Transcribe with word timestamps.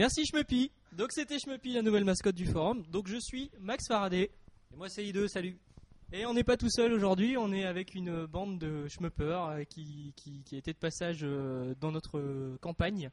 Merci 0.00 0.24
Schmepi. 0.24 0.72
Donc 0.92 1.12
c'était 1.12 1.38
Schmepi, 1.38 1.74
la 1.74 1.82
nouvelle 1.82 2.06
mascotte 2.06 2.34
du 2.34 2.46
forum. 2.46 2.82
Donc 2.90 3.06
je 3.06 3.18
suis 3.18 3.50
Max 3.60 3.86
Faraday. 3.86 4.30
Et 4.72 4.76
moi 4.76 4.88
c'est 4.88 5.04
I2, 5.04 5.28
salut. 5.28 5.58
Et 6.10 6.24
on 6.24 6.32
n'est 6.32 6.42
pas 6.42 6.56
tout 6.56 6.70
seul 6.70 6.94
aujourd'hui, 6.94 7.36
on 7.36 7.52
est 7.52 7.66
avec 7.66 7.94
une 7.94 8.24
bande 8.24 8.58
de 8.58 8.88
schmuppers 8.88 9.44
euh, 9.44 9.64
qui, 9.64 10.14
qui, 10.16 10.56
était 10.56 10.72
de 10.72 10.78
passage 10.78 11.18
euh, 11.22 11.74
dans 11.82 11.92
notre 11.92 12.18
euh, 12.18 12.56
campagne. 12.62 13.10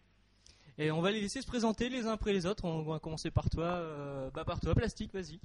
Et 0.78 0.90
on 0.90 1.02
va 1.02 1.12
les 1.12 1.20
laisser 1.20 1.42
se 1.42 1.48
présenter 1.48 1.90
les 1.90 2.06
uns 2.06 2.14
après 2.14 2.32
les 2.32 2.46
autres. 2.46 2.64
On 2.64 2.84
va 2.84 3.00
commencer 3.00 3.32
par 3.32 3.50
toi, 3.50 3.84
bah 4.34 4.46
par 4.46 4.62
toi, 4.62 4.74
Plastique, 4.74 5.12
vas-y. 5.12 5.42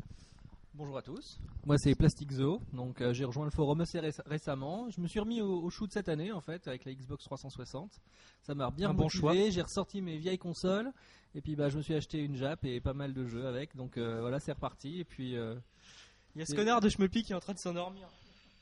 Bonjour 0.75 0.97
à 0.97 1.03
tous, 1.03 1.39
moi 1.67 1.77
c'est 1.77 1.95
Plastic 1.95 2.33
Zoo, 2.33 2.59
donc 2.73 3.03
euh, 3.03 3.13
j'ai 3.13 3.27
rejoint 3.27 3.45
le 3.45 3.51
forum 3.51 3.83
assez 3.83 3.99
réc- 4.01 4.23
récemment. 4.25 4.89
Je 4.89 5.03
me 5.03 5.07
suis 5.07 5.21
remis 5.21 5.43
au, 5.43 5.63
au 5.63 5.69
shoot 5.69 5.93
cette 5.93 6.09
année 6.09 6.33
en 6.33 6.41
fait 6.41 6.67
avec 6.67 6.87
la 6.87 6.95
Xbox 6.95 7.25
360. 7.25 8.01
Ça 8.41 8.55
m'a 8.55 8.71
bien 8.71 8.89
Un 8.91 8.95
bon 8.95 9.11
choix. 9.11 9.35
j'ai 9.35 9.61
ressorti 9.61 10.01
mes 10.01 10.17
vieilles 10.17 10.39
consoles 10.39 10.91
et 11.35 11.43
puis 11.43 11.57
bah 11.57 11.69
je 11.69 11.77
me 11.77 11.83
suis 11.83 11.95
acheté 11.95 12.21
une 12.25 12.37
Jap 12.37 12.65
et 12.65 12.81
pas 12.81 12.95
mal 12.95 13.13
de 13.13 13.27
jeux 13.27 13.47
avec, 13.47 13.77
donc 13.77 13.99
euh, 13.99 14.23
voilà 14.23 14.41
c'est 14.41 14.53
reparti 14.53 14.99
et 15.01 15.05
puis 15.05 15.37
euh, 15.37 15.57
Il 16.35 16.39
y 16.39 16.43
a 16.43 16.47
ce 16.47 16.55
connard 16.55 16.81
de 16.81 16.89
Schmepi 16.89 17.23
qui 17.23 17.33
est 17.33 17.37
en 17.37 17.41
train 17.41 17.53
de 17.53 17.59
s'endormir. 17.59 18.09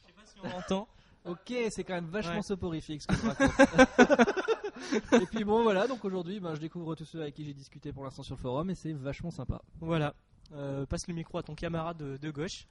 Je 0.02 0.08
sais 0.08 0.12
pas 0.12 0.22
si 0.26 0.40
on 0.42 0.48
l'entend. 0.58 0.88
ok 1.26 1.54
c'est 1.70 1.84
quand 1.84 1.94
même 1.94 2.08
vachement 2.10 2.34
Ouais. 2.34 2.42
soporifique 2.42 3.02
ce 3.02 3.06
que 3.06 3.14
je 3.14 3.26
raconte. 3.28 5.22
et 5.22 5.26
puis 5.26 5.44
bon 5.44 5.62
voilà 5.62 5.86
donc 5.86 6.04
aujourd'hui 6.04 6.40
bah, 6.40 6.54
je 6.56 6.60
découvre 6.60 6.96
tous 6.96 7.04
ceux 7.04 7.22
avec 7.22 7.34
qui 7.36 7.44
j'ai 7.44 7.54
discuté 7.54 7.92
pour 7.92 8.02
l'instant 8.02 8.24
sur 8.24 8.34
le 8.34 8.40
forum 8.40 8.68
et 8.70 8.74
c'est 8.74 8.92
vachement 8.94 9.30
sympa. 9.30 9.62
Voilà. 9.80 10.12
Euh, 10.52 10.84
passe 10.86 11.06
le 11.06 11.14
micro 11.14 11.38
à 11.38 11.42
ton 11.42 11.54
camarade 11.54 11.98
de, 11.98 12.16
de 12.16 12.30
gauche, 12.30 12.66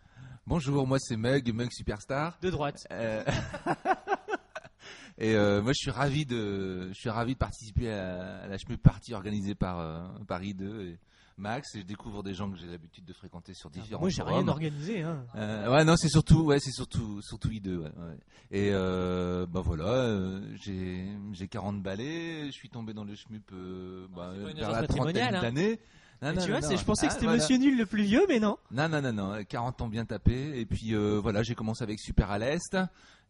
Bonjour, 0.47 0.85
moi 0.87 0.97
c'est 0.99 1.15
Mug, 1.15 1.53
Mug 1.53 1.69
Superstar. 1.71 2.37
de 2.41 2.49
droite. 2.49 2.87
Euh, 2.91 3.23
Et 5.17 5.35
euh, 5.35 5.61
moi 5.61 5.73
je 5.73 5.79
suis 5.81 5.91
ravi 5.91 6.25
de, 6.25 6.89
je 6.89 6.93
suis 6.99 7.09
ravi 7.09 7.33
de 7.33 7.37
participer 7.37 7.91
à, 7.91 8.39
à 8.39 8.47
la 8.47 8.57
Shmup 8.57 8.81
Party 8.81 9.13
organisée 9.13 9.53
par 9.53 9.79
euh, 9.79 10.07
par 10.27 10.41
I2 10.41 10.81
et 10.81 10.99
Max. 11.37 11.75
Et 11.75 11.81
je 11.81 11.85
découvre 11.85 12.23
des 12.23 12.33
gens 12.33 12.49
que 12.49 12.57
j'ai 12.57 12.67
l'habitude 12.67 13.03
de 13.03 13.13
fréquenter 13.13 13.53
sur 13.53 13.69
différents 13.69 13.99
Moi 13.99 14.09
j'ai 14.09 14.23
rien 14.23 14.47
organisé. 14.47 15.01
Hein. 15.01 15.25
Ouais, 15.35 15.83
non, 15.83 15.97
c'est 15.97 16.07
surtout, 16.09 16.43
ouais, 16.43 16.59
c'est 16.59 16.71
surtout, 16.71 17.21
surtout 17.21 17.49
I2. 17.49 17.77
Ouais, 17.77 17.83
ouais. 17.83 18.17
Et 18.51 18.69
euh, 18.71 19.45
bah 19.45 19.61
voilà, 19.61 20.41
j'ai 20.63 21.05
j'ai 21.33 21.47
40 21.49 21.83
balais, 21.83 22.45
je 22.47 22.51
suis 22.51 22.69
tombé 22.69 22.93
dans 22.93 23.03
le 23.03 23.15
Shmup 23.15 23.51
euh, 23.51 24.07
bah, 24.15 24.31
vers 24.55 24.71
la 24.71 24.87
trentaine 24.87 25.35
hein. 25.35 25.75
Non, 26.21 26.33
non, 26.33 26.41
tu 26.43 26.51
vois, 26.51 26.59
non. 26.59 26.75
je 26.75 26.83
pensais 26.83 27.07
que 27.07 27.11
Ah, 27.11 27.15
c'était 27.15 27.25
voilà. 27.27 27.41
Monsieur 27.41 27.57
Nul 27.57 27.77
le 27.77 27.85
plus 27.85 28.03
vieux, 28.03 28.25
mais 28.27 28.39
non. 28.39 28.57
Non, 28.71 28.89
non, 28.89 29.01
non, 29.01 29.13
non, 29.13 29.43
40 29.47 29.81
ans 29.81 29.87
bien 29.87 30.05
tapé. 30.05 30.59
Et 30.59 30.65
puis 30.65 30.93
euh, 30.93 31.19
voilà, 31.21 31.43
j'ai 31.43 31.55
commencé 31.55 31.83
avec 31.83 31.99
Super 31.99 32.29
à 32.31 32.37
l'Est. 32.39 32.77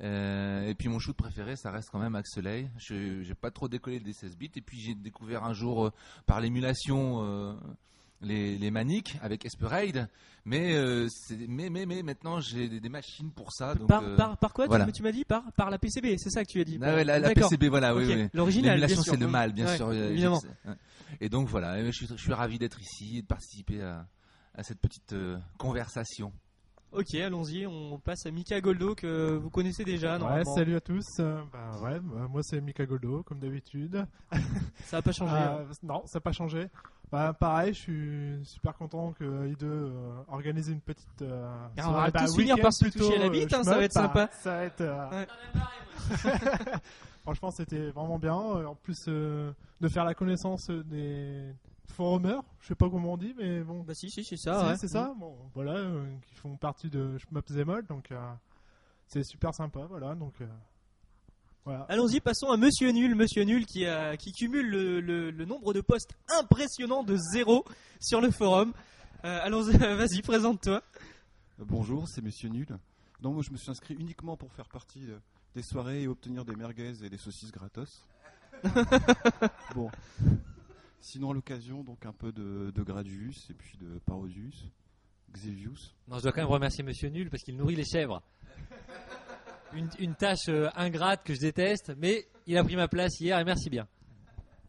Euh, 0.02 0.68
et 0.68 0.76
puis 0.76 0.88
mon 0.88 0.98
shoot 0.98 1.16
préféré, 1.16 1.56
ça 1.56 1.72
reste 1.72 1.90
quand 1.92 2.00
même 2.00 2.16
Axelay. 2.16 2.68
Je 2.78 3.22
j'ai 3.22 3.36
pas 3.36 3.52
trop 3.52 3.68
décollé 3.68 4.00
des 4.00 4.14
16 4.14 4.38
bits. 4.38 4.52
Et 4.56 4.62
puis 4.62 4.80
j'ai 4.80 4.96
découvert 4.96 5.44
un 5.44 5.54
jour 5.54 5.86
euh, 5.88 5.92
par 6.26 6.40
l'émulation 6.42 7.56
les, 8.22 8.58
les 8.58 8.72
maniques 8.72 9.18
avec 9.22 9.46
Esperade. 9.46 10.08
Mais, 10.46 10.74
euh, 10.76 11.08
mais, 11.48 11.70
mais, 11.70 11.86
mais 11.86 12.02
maintenant 12.02 12.40
j'ai 12.40 12.70
des, 12.70 12.80
des 12.80 12.90
machines 12.90 13.30
pour 13.32 13.52
ça. 13.52 13.76
Donc, 13.76 13.88
par, 13.90 14.02
euh, 14.04 14.16
par, 14.16 14.38
par 14.38 14.54
quoi 14.54 14.66
tu- 14.66 14.70
voilà. 14.70 14.90
tu, 14.92 15.04
m'as 15.04 15.12
dit? 15.12 15.26
Par, 15.26 15.44
par 15.54 15.70
la 15.70 15.78
PCB, 15.78 16.16
c'est 16.18 16.30
ça 16.30 16.44
que 16.44 16.50
tu 16.50 16.60
as 16.62 16.64
dit 16.64 16.80
ah 16.82 16.96
ouais, 16.96 17.04
la, 17.04 17.20
la. 17.20 17.34
PCB, 17.34 17.68
voilà, 17.68 17.94
oui, 17.96 18.06
Ok. 18.06 18.14
oui. 18.16 18.28
L'original, 18.34 18.78
bien 18.78 18.88
L'émulation, 18.88 19.04
sûr. 19.04 19.14
c'est 19.14 19.20
le 19.20 19.28
mal, 19.28 19.54
bien 19.54 19.66
Ouais, 19.66 19.78
sûr. 19.78 19.90
euh, 19.90 20.10
Évidemment. 20.12 20.42
Et 21.22 21.30
donc 21.30 21.48
voilà, 21.50 21.84
je 21.86 21.92
suis, 21.92 22.08
je 22.08 22.16
suis 22.16 22.34
ravi 22.34 22.58
d'être 22.58 22.80
ici 22.82 23.18
et 23.18 23.22
de 23.22 23.28
participer 23.28 23.82
à, 23.82 24.08
à 24.56 24.64
cette 24.64 24.80
petite 24.80 25.14
euh, 25.14 25.38
conversation. 25.58 26.32
Ok, 26.92 27.14
allons-y, 27.16 27.68
on 27.68 28.00
passe 28.00 28.26
à 28.26 28.32
Mika 28.32 28.60
Goldo 28.62 28.96
que 28.96 29.36
vous 29.38 29.52
connaissez 29.52 29.84
déjà. 29.84 30.18
Ouais, 30.18 30.44
salut 30.46 30.76
à 30.76 30.82
tous. 30.82 31.06
Euh, 31.20 31.40
bah 31.54 31.80
ouais, 31.84 32.00
bah, 32.00 32.28
moi 32.28 32.42
c'est 32.42 32.60
Mika 32.62 32.86
Goldo, 32.88 33.22
comme 33.24 33.40
d'habitude. 33.40 34.06
Ça 34.86 34.98
n'a 34.98 35.02
pas 35.04 35.12
changé. 35.12 35.36
Euh, 35.36 35.66
non, 35.84 36.02
ça 36.08 36.18
n'a 36.18 36.22
pas 36.22 36.32
changé. 36.32 36.68
Bah, 37.12 37.34
pareil, 37.34 37.74
je 37.74 37.80
suis 37.80 38.40
super 38.46 38.76
content 38.78 39.14
que 39.14 39.24
I2 39.24 39.64
euh, 39.64 40.22
organise 40.28 40.68
une 40.70 40.80
petite. 40.82 41.22
euh, 41.24 41.44
Ah, 41.78 41.80
on 41.80 41.82
soirée, 41.92 42.12
va 42.12 42.20
bah, 42.20 42.26
tous 42.26 42.36
finir 42.38 42.58
par 42.62 42.72
se 42.74 42.84
plutôt, 42.86 43.00
toucher 43.00 43.16
à 43.16 43.20
la 43.20 43.26
euh, 43.26 43.30
bite, 43.30 43.54
hein, 43.54 43.64
ça 43.64 43.76
va 43.78 43.84
être 43.84 43.94
sympa. 43.94 44.30
Ça 44.32 44.52
va 44.52 44.64
être. 44.66 44.82
euh, 44.82 45.10
Ouais. 45.10 45.28
Franchement, 47.24 47.52
c'était 47.52 47.90
vraiment 47.90 48.20
bien. 48.20 48.36
Euh, 48.40 48.66
En 48.66 48.76
plus 48.76 49.06
euh, 49.08 49.52
de 49.82 49.88
faire 49.88 50.06
la 50.06 50.14
connaissance 50.14 50.70
des 50.70 51.52
forumers, 51.88 52.42
je 52.62 52.68
sais 52.68 52.76
pas 52.76 52.90
comment 52.90 53.14
on 53.14 53.18
dit, 53.18 53.34
mais 53.38 53.62
bon. 53.62 53.82
Bah 53.82 53.94
si, 53.96 54.10
si, 54.12 54.24
c'est 54.24 54.38
ça. 54.38 54.60
Si, 54.62 54.66
ouais. 54.68 54.78
c'est 54.78 54.88
ça. 54.88 55.14
Bon, 55.20 55.36
voilà, 55.56 55.74
euh, 55.74 56.06
qui 56.28 56.36
font 56.36 56.56
partie 56.58 56.90
de 56.90 57.18
Shmup 57.18 57.48
Zemol, 57.50 57.86
donc 57.88 58.12
euh, 58.12 58.18
c'est 59.08 59.24
super 59.24 59.54
sympa, 59.54 59.82
voilà. 59.90 60.14
Donc 60.16 60.34
euh, 60.42 60.46
voilà. 61.70 61.86
Allons-y, 61.88 62.20
passons 62.20 62.50
à 62.50 62.58
Monsieur 62.58 62.90
Nul. 62.92 63.14
Monsieur 63.14 63.44
Nul 63.44 63.66
qui, 63.68 63.86
a, 63.86 64.18
qui 64.18 64.32
cumule 64.32 64.68
le, 64.68 65.00
le- 65.02 65.30
le 65.30 65.46
nombre 65.46 65.72
de 65.74 65.82
postes 65.82 66.16
impressionnant 66.40 67.04
de 67.04 67.16
zéro 67.16 67.64
sur 68.00 68.22
le 68.22 68.32
forum. 68.32 68.74
Euh, 69.24 69.40
allons-y, 69.44 69.78
vas-y, 69.78 70.22
présente-toi. 70.24 70.82
Euh, 71.60 71.64
Bonjour, 71.68 72.08
c'est 72.08 72.22
Monsieur 72.24 72.50
Nul. 72.50 72.66
Non, 73.22 73.34
moi 73.34 73.44
je 73.46 73.52
me 73.52 73.58
suis 73.58 73.70
inscrit 73.70 73.94
uniquement 73.94 74.36
pour 74.36 74.52
faire 74.54 74.68
partie 74.68 75.04
euh, 75.12 75.20
des 75.56 75.62
soirées 75.62 76.02
et 76.04 76.08
obtenir 76.08 76.44
des 76.44 76.56
merguez 76.56 77.04
et 77.04 77.10
des 77.10 77.18
saucisses 77.18 77.52
gratos. 77.52 78.04
bon. 79.76 79.92
Sinon, 81.02 81.30
à 81.32 81.34
l'occasion, 81.36 81.84
donc 81.84 82.04
un 82.06 82.14
peu 82.14 82.32
de, 82.32 82.72
de 82.74 82.82
Gradius 82.84 83.50
et 83.52 83.54
puis 83.54 83.78
de 83.78 84.00
Parodius, 84.08 84.66
Xevius. 85.34 85.94
Non, 86.08 86.18
je 86.18 86.24
dois 86.24 86.32
quand 86.32 86.42
même 86.42 86.50
remercier 86.50 86.84
Monsieur 86.84 87.10
Nul 87.10 87.30
parce 87.30 87.44
qu'il 87.44 87.56
nourrit 87.56 87.76
les 87.76 87.86
chèvres. 87.86 88.22
Une, 89.74 89.90
une 90.00 90.16
tâche 90.16 90.48
euh, 90.50 90.70
ingrate 90.76 91.24
que 91.24 91.34
je 91.34 91.40
déteste, 91.40 91.94
mais 91.98 92.28
il 92.48 92.58
a 92.58 92.64
pris 92.64 92.76
ma 92.76 92.88
place 92.88 93.20
hier 93.20 93.38
et 93.40 93.44
merci 93.44 93.70
bien. 93.70 93.88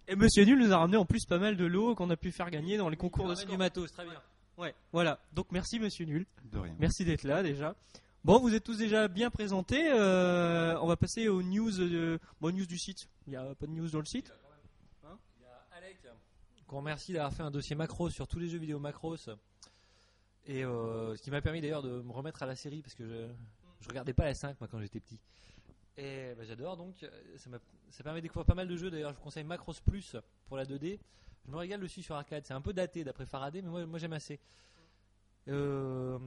Et 0.08 0.16
Monsieur 0.16 0.44
Nul 0.44 0.58
nous 0.58 0.72
a 0.72 0.78
ramené 0.78 0.96
en 0.96 1.04
plus 1.04 1.24
pas 1.26 1.38
mal 1.38 1.56
de 1.56 1.64
lots 1.64 1.94
qu'on 1.94 2.10
a 2.10 2.16
pu 2.16 2.32
faire 2.32 2.50
gagner 2.50 2.76
dans 2.76 2.88
les 2.88 2.96
concours 2.96 3.28
de 3.28 3.34
du 3.34 3.40
score. 3.42 3.56
matos, 3.58 3.92
très 3.92 4.04
bien. 4.04 4.20
Ouais, 4.58 4.74
voilà. 4.92 5.20
Donc 5.32 5.46
merci 5.52 5.78
Monsieur 5.78 6.04
Nul. 6.04 6.26
De 6.44 6.58
rien. 6.58 6.74
Merci 6.78 7.04
d'être 7.04 7.22
là 7.24 7.42
déjà. 7.42 7.74
Bon, 8.24 8.38
vous 8.38 8.54
êtes 8.54 8.64
tous 8.64 8.76
déjà 8.76 9.08
bien 9.08 9.30
présentés. 9.30 9.90
euh, 9.90 10.78
on 10.80 10.86
va 10.86 10.96
passer 10.96 11.28
aux 11.28 11.42
news, 11.42 11.70
de, 11.70 12.18
bon, 12.40 12.54
news 12.54 12.66
du 12.66 12.76
site. 12.76 13.08
Il 13.26 13.30
n'y 13.30 13.36
a 13.36 13.54
pas 13.54 13.66
de 13.66 13.72
news 13.72 13.88
dans 13.88 14.00
le 14.00 14.04
site? 14.04 14.30
Il 15.38 15.42
y 15.42 15.46
a 15.46 15.76
Alec 15.78 15.96
qu'on 16.66 16.78
remercie 16.78 17.14
d'avoir 17.14 17.32
fait 17.32 17.42
un 17.42 17.50
dossier 17.50 17.74
macros 17.74 18.10
sur 18.10 18.28
tous 18.28 18.38
les 18.38 18.48
jeux 18.48 18.58
vidéo 18.58 18.78
macros. 18.78 19.30
Et 20.46 20.64
euh, 20.64 21.16
ce 21.16 21.22
qui 21.22 21.30
m'a 21.30 21.40
permis 21.40 21.60
d'ailleurs 21.60 21.82
de 21.82 22.02
me 22.02 22.12
remettre 22.12 22.42
à 22.42 22.46
la 22.46 22.56
série 22.56 22.82
parce 22.82 22.94
que 22.94 23.06
je, 23.08 23.26
je 23.80 23.88
regardais 23.88 24.12
pas 24.12 24.24
la 24.24 24.34
5 24.34 24.60
moi 24.60 24.68
quand 24.68 24.80
j'étais 24.80 25.00
petit. 25.00 25.20
Et 25.96 26.34
bah, 26.36 26.44
j'adore 26.44 26.76
donc, 26.76 27.02
euh, 27.02 27.10
ça, 27.36 27.50
ça 27.90 28.02
permet 28.04 28.20
de 28.20 28.22
découvrir 28.22 28.46
pas 28.46 28.54
mal 28.54 28.68
de 28.68 28.76
jeux. 28.76 28.90
D'ailleurs, 28.90 29.10
je 29.12 29.16
vous 29.16 29.22
conseille 29.22 29.44
Macros 29.44 29.74
Plus 29.84 30.16
pour 30.46 30.56
la 30.56 30.64
2D. 30.64 30.98
Je 31.46 31.50
me 31.50 31.56
régale 31.56 31.80
dessus 31.80 32.02
sur 32.02 32.14
arcade. 32.14 32.44
C'est 32.46 32.54
un 32.54 32.60
peu 32.60 32.72
daté 32.72 33.02
d'après 33.04 33.26
Faraday, 33.26 33.60
mais 33.62 33.68
moi, 33.70 33.86
moi 33.86 33.98
j'aime 33.98 34.12
assez. 34.12 34.38
Euh, 35.48 36.18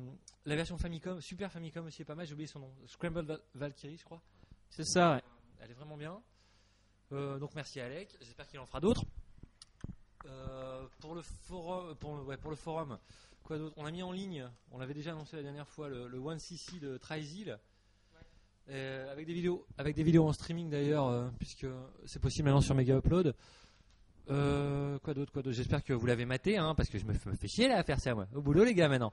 la 0.46 0.56
version 0.56 0.78
Famicom, 0.78 1.22
Super 1.22 1.52
Famicom 1.52 1.86
aussi 1.86 2.02
est 2.02 2.06
pas 2.06 2.16
mal. 2.16 2.26
J'ai 2.28 2.34
oublié 2.34 2.48
son 2.48 2.60
nom. 2.60 2.74
Scramble 2.88 3.22
Val- 3.26 3.42
Valkyrie, 3.54 3.98
je 3.98 4.04
crois. 4.06 4.22
C'est 4.70 4.86
ça. 4.86 5.14
ouais. 5.16 5.22
Elle 5.62 5.72
est 5.72 5.76
vraiment 5.76 5.98
bien. 5.98 6.22
Euh, 7.12 7.38
donc 7.40 7.54
merci 7.56 7.80
à 7.80 7.86
Alec. 7.86 8.16
J'espère 8.22 8.48
qu'il 8.48 8.60
en 8.60 8.66
fera 8.66 8.80
d'autres. 8.82 9.06
Euh, 10.26 10.88
pour 11.00 11.16
le 11.16 11.22
forum, 11.22 11.96
pour, 11.96 12.16
le- 12.18 12.24
ouais, 12.24 12.38
pour 12.38 12.50
le 12.50 12.56
forum, 12.56 12.98
quoi 13.44 13.58
d'autre? 13.58 13.76
On 13.78 13.86
a 13.86 13.92
mis 13.92 14.04
en 14.04 14.12
ligne. 14.12 14.48
On 14.72 14.78
l'avait 14.78 14.94
déjà 14.94 15.12
annoncé 15.12 15.36
la 15.36 15.44
dernière 15.44 15.68
fois 15.68 15.90
le, 15.90 16.08
le 16.08 16.20
1cc 16.20 16.80
de 16.80 16.98
Trizil. 16.98 17.60
Euh, 18.70 19.12
avec 19.12 19.28
des 19.28 19.34
vidéos, 19.34 19.66
avec 19.78 19.96
des 19.96 20.04
vidéos 20.04 20.26
en 20.26 20.32
streaming 20.32 20.70
d'ailleurs, 20.70 21.08
euh, 21.08 21.28
puisque 21.38 21.68
c'est 22.06 22.22
possible 22.22 22.46
maintenant 22.46 22.62
sur 22.62 22.76
Mega 22.76 22.98
Upload. 22.98 23.36
Euh, 24.30 24.98
quoi 25.00 25.14
d'autre, 25.14 25.34
quoi 25.34 25.42
d'autre? 25.42 25.56
J'espère 25.56 25.84
que 25.84 25.92
vous 25.92 26.06
l'avez 26.06 26.26
maté, 26.26 26.58
hein, 26.58 26.74
parce 26.76 26.90
que 26.90 26.98
je 26.98 27.06
me, 27.06 27.14
fais 27.14 27.48
chier 27.48 27.68
là 27.68 27.78
à 27.78 27.84
faire 27.84 28.00
ça, 28.00 28.16
moi. 28.16 28.26
Au 28.34 28.42
boulot, 28.42 28.64
les 28.64 28.74
gars, 28.74 28.88
maintenant. 28.88 29.12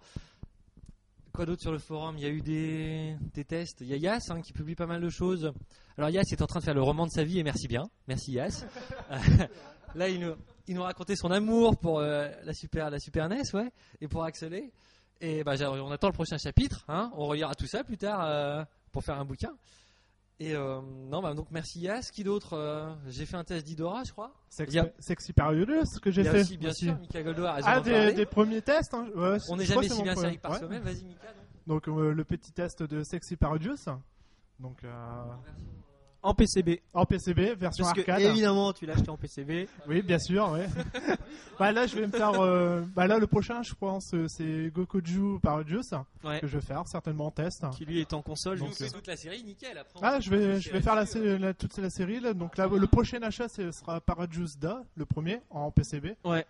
Quoi 1.33 1.47
d'autre 1.47 1.63
sur 1.63 1.73
le 1.73 1.79
forum? 1.79 2.17
Il 2.17 2.23
y 2.23 2.27
a 2.27 2.31
eu 2.31 2.43
des, 2.43 3.17
des 3.35 3.45
tests. 3.45 3.81
Il 3.81 3.89
y 3.89 3.95
a 3.95 3.97
Yas 3.97 4.31
hein, 4.31 4.41
qui 4.41 4.53
publie 4.53 4.77
pas 4.77 4.87
mal 4.87 5.01
de 5.01 5.09
choses. 5.09 5.53
Alors 5.97 6.11
Yas 6.11 6.25
est 6.31 6.43
en 6.43 6.47
train 6.47 6.61
de 6.61 6.65
faire 6.65 6.75
le 6.75 6.83
roman 6.83 7.07
de 7.07 7.11
sa 7.11 7.25
vie 7.25 7.39
et 7.39 7.43
merci 7.43 7.67
bien. 7.67 7.89
Merci 8.07 8.33
Yas. 8.33 8.65
Là, 9.95 10.09
il 10.09 10.21
nous, 10.21 10.35
il 10.69 10.75
nous 10.77 10.83
racontait 10.83 11.17
son 11.17 11.31
amour 11.31 11.77
pour 11.79 11.99
euh, 12.01 12.29
la 12.45 12.55
super 12.55 12.91
la 12.91 12.99
Super 12.99 13.29
NES, 13.29 13.43
ouais, 13.55 13.71
et 14.01 14.09
pour 14.09 14.25
Axelé. 14.25 14.73
Et 15.21 15.45
bah, 15.45 15.55
on 15.71 15.91
attend 15.91 16.07
le 16.09 16.13
prochain 16.15 16.39
chapitre. 16.39 16.85
Hein, 16.89 17.11
on 17.15 17.27
relira 17.27 17.55
tout 17.55 17.67
ça 17.67 17.85
plus 17.85 17.99
tard 17.99 18.25
euh, 18.25 18.65
pour 18.93 19.05
faire 19.05 19.19
un 19.19 19.25
bouquin. 19.25 19.53
Et 20.39 20.55
euh, 20.55 20.81
non, 21.11 21.21
bah, 21.21 21.35
donc 21.35 21.49
merci 21.51 21.81
Yas. 21.81 22.09
Qui 22.11 22.25
d'autre 22.25 22.55
euh, 22.55 22.95
J'ai 23.09 23.27
fait 23.27 23.37
un 23.37 23.45
test 23.45 23.67
d'Idora, 23.67 24.03
je 24.05 24.13
crois. 24.13 24.33
Sexy, 24.49 24.79
a- 24.79 24.91
Sexy 24.99 25.35
Parodius, 25.35 25.85
ce 25.97 26.01
que 26.01 26.11
j'ai 26.11 26.25
fait. 26.25 26.41
aussi, 26.41 26.57
bien 26.57 26.71
aussi. 26.71 26.87
sûr, 26.87 26.99
Mika 26.99 27.23
Goldo 27.23 27.45
a 27.45 27.53
raison 27.53 27.69
Ah, 27.71 27.81
des, 27.83 28.25
premiers 28.25 28.63
tests. 28.63 28.95
hein. 28.95 29.07
Ouais, 29.15 29.37
On 29.51 29.57
n'est 29.57 29.67
jamais 29.67 29.89
si 29.91 30.03
bien 30.03 30.15
servi 30.17 30.39
par 30.39 30.53
Ouais. 30.53 30.59
soi-même. 30.61 30.83
Vas-y 30.83 31.05
Mika. 31.05 31.27
donc. 31.67 31.85
Donc 31.85 31.89
euh, 31.89 32.15
le 32.15 32.25
petit 32.25 32.53
test 32.53 32.83
de 32.83 33.03
Sexy 33.05 33.37
Parodius. 33.37 33.85
Donc 34.59 34.83
euh, 34.85 34.91
En 36.23 36.35
PCB. 36.35 36.83
en 36.93 37.07
PCB, 37.07 37.55
version 37.55 37.85
Parce 37.85 37.95
que 37.95 38.01
arcade. 38.11 38.21
évidemment, 38.21 38.73
tu 38.75 38.85
l'as 38.85 38.93
acheté 38.95 39.09
en 39.09 39.17
PCB. 39.17 39.69
Oui, 39.89 40.03
bien 40.03 40.19
sûr, 40.19 40.51
ouais. 40.53 40.67
bah 41.59 41.73
là, 41.73 41.87
je 41.87 41.97
vais 41.97 42.07
me 42.07 42.13
faire. 42.13 42.39
euh, 42.41 42.83
bah 42.95 43.07
là, 43.07 43.19
le 43.19 43.27
prochain, 43.27 43.63
je 43.63 43.73
pense, 43.75 44.13
euh, 44.15 44.27
c'est 44.29 44.71
Gokoju 44.71 45.39
Parodius 45.43 45.91
Ouais. 46.23 46.41
que 46.41 46.47
je 46.47 46.59
vais 46.59 46.65
faire 46.65 46.87
certainement 46.87 47.27
en 47.27 47.31
test. 47.31 47.65
Qui 47.71 47.87
lui 47.87 48.01
est 48.01 48.13
en 48.13 48.21
console. 48.23 48.59
Je 48.59 48.65
Donc, 48.65 48.75
fais 48.75 48.85
euh, 48.85 48.91
toute 48.93 49.07
la 49.07 49.17
série, 49.17 49.43
nickel. 49.43 49.79
Après, 49.79 49.99
Ah, 50.03 50.21
je 50.21 50.29
vais, 50.31 50.61
je 50.61 50.71
vais 50.71 50.83
faire 50.83 50.95
la, 50.95 51.07
toute 51.55 51.77
la 51.79 51.89
série. 51.91 52.21
Là. 52.21 52.35
Donc 52.35 52.57
là, 52.59 52.67
le 52.67 52.87
prochain 52.87 53.23
achat, 53.23 53.49
ce 53.49 53.71
sera 53.73 54.01
Paradius 54.01 54.59
Da, 54.59 54.83
le 54.97 55.07
premier 55.07 55.41
en 55.49 55.71
PCB. 55.71 56.17
Ouais. 56.25 56.45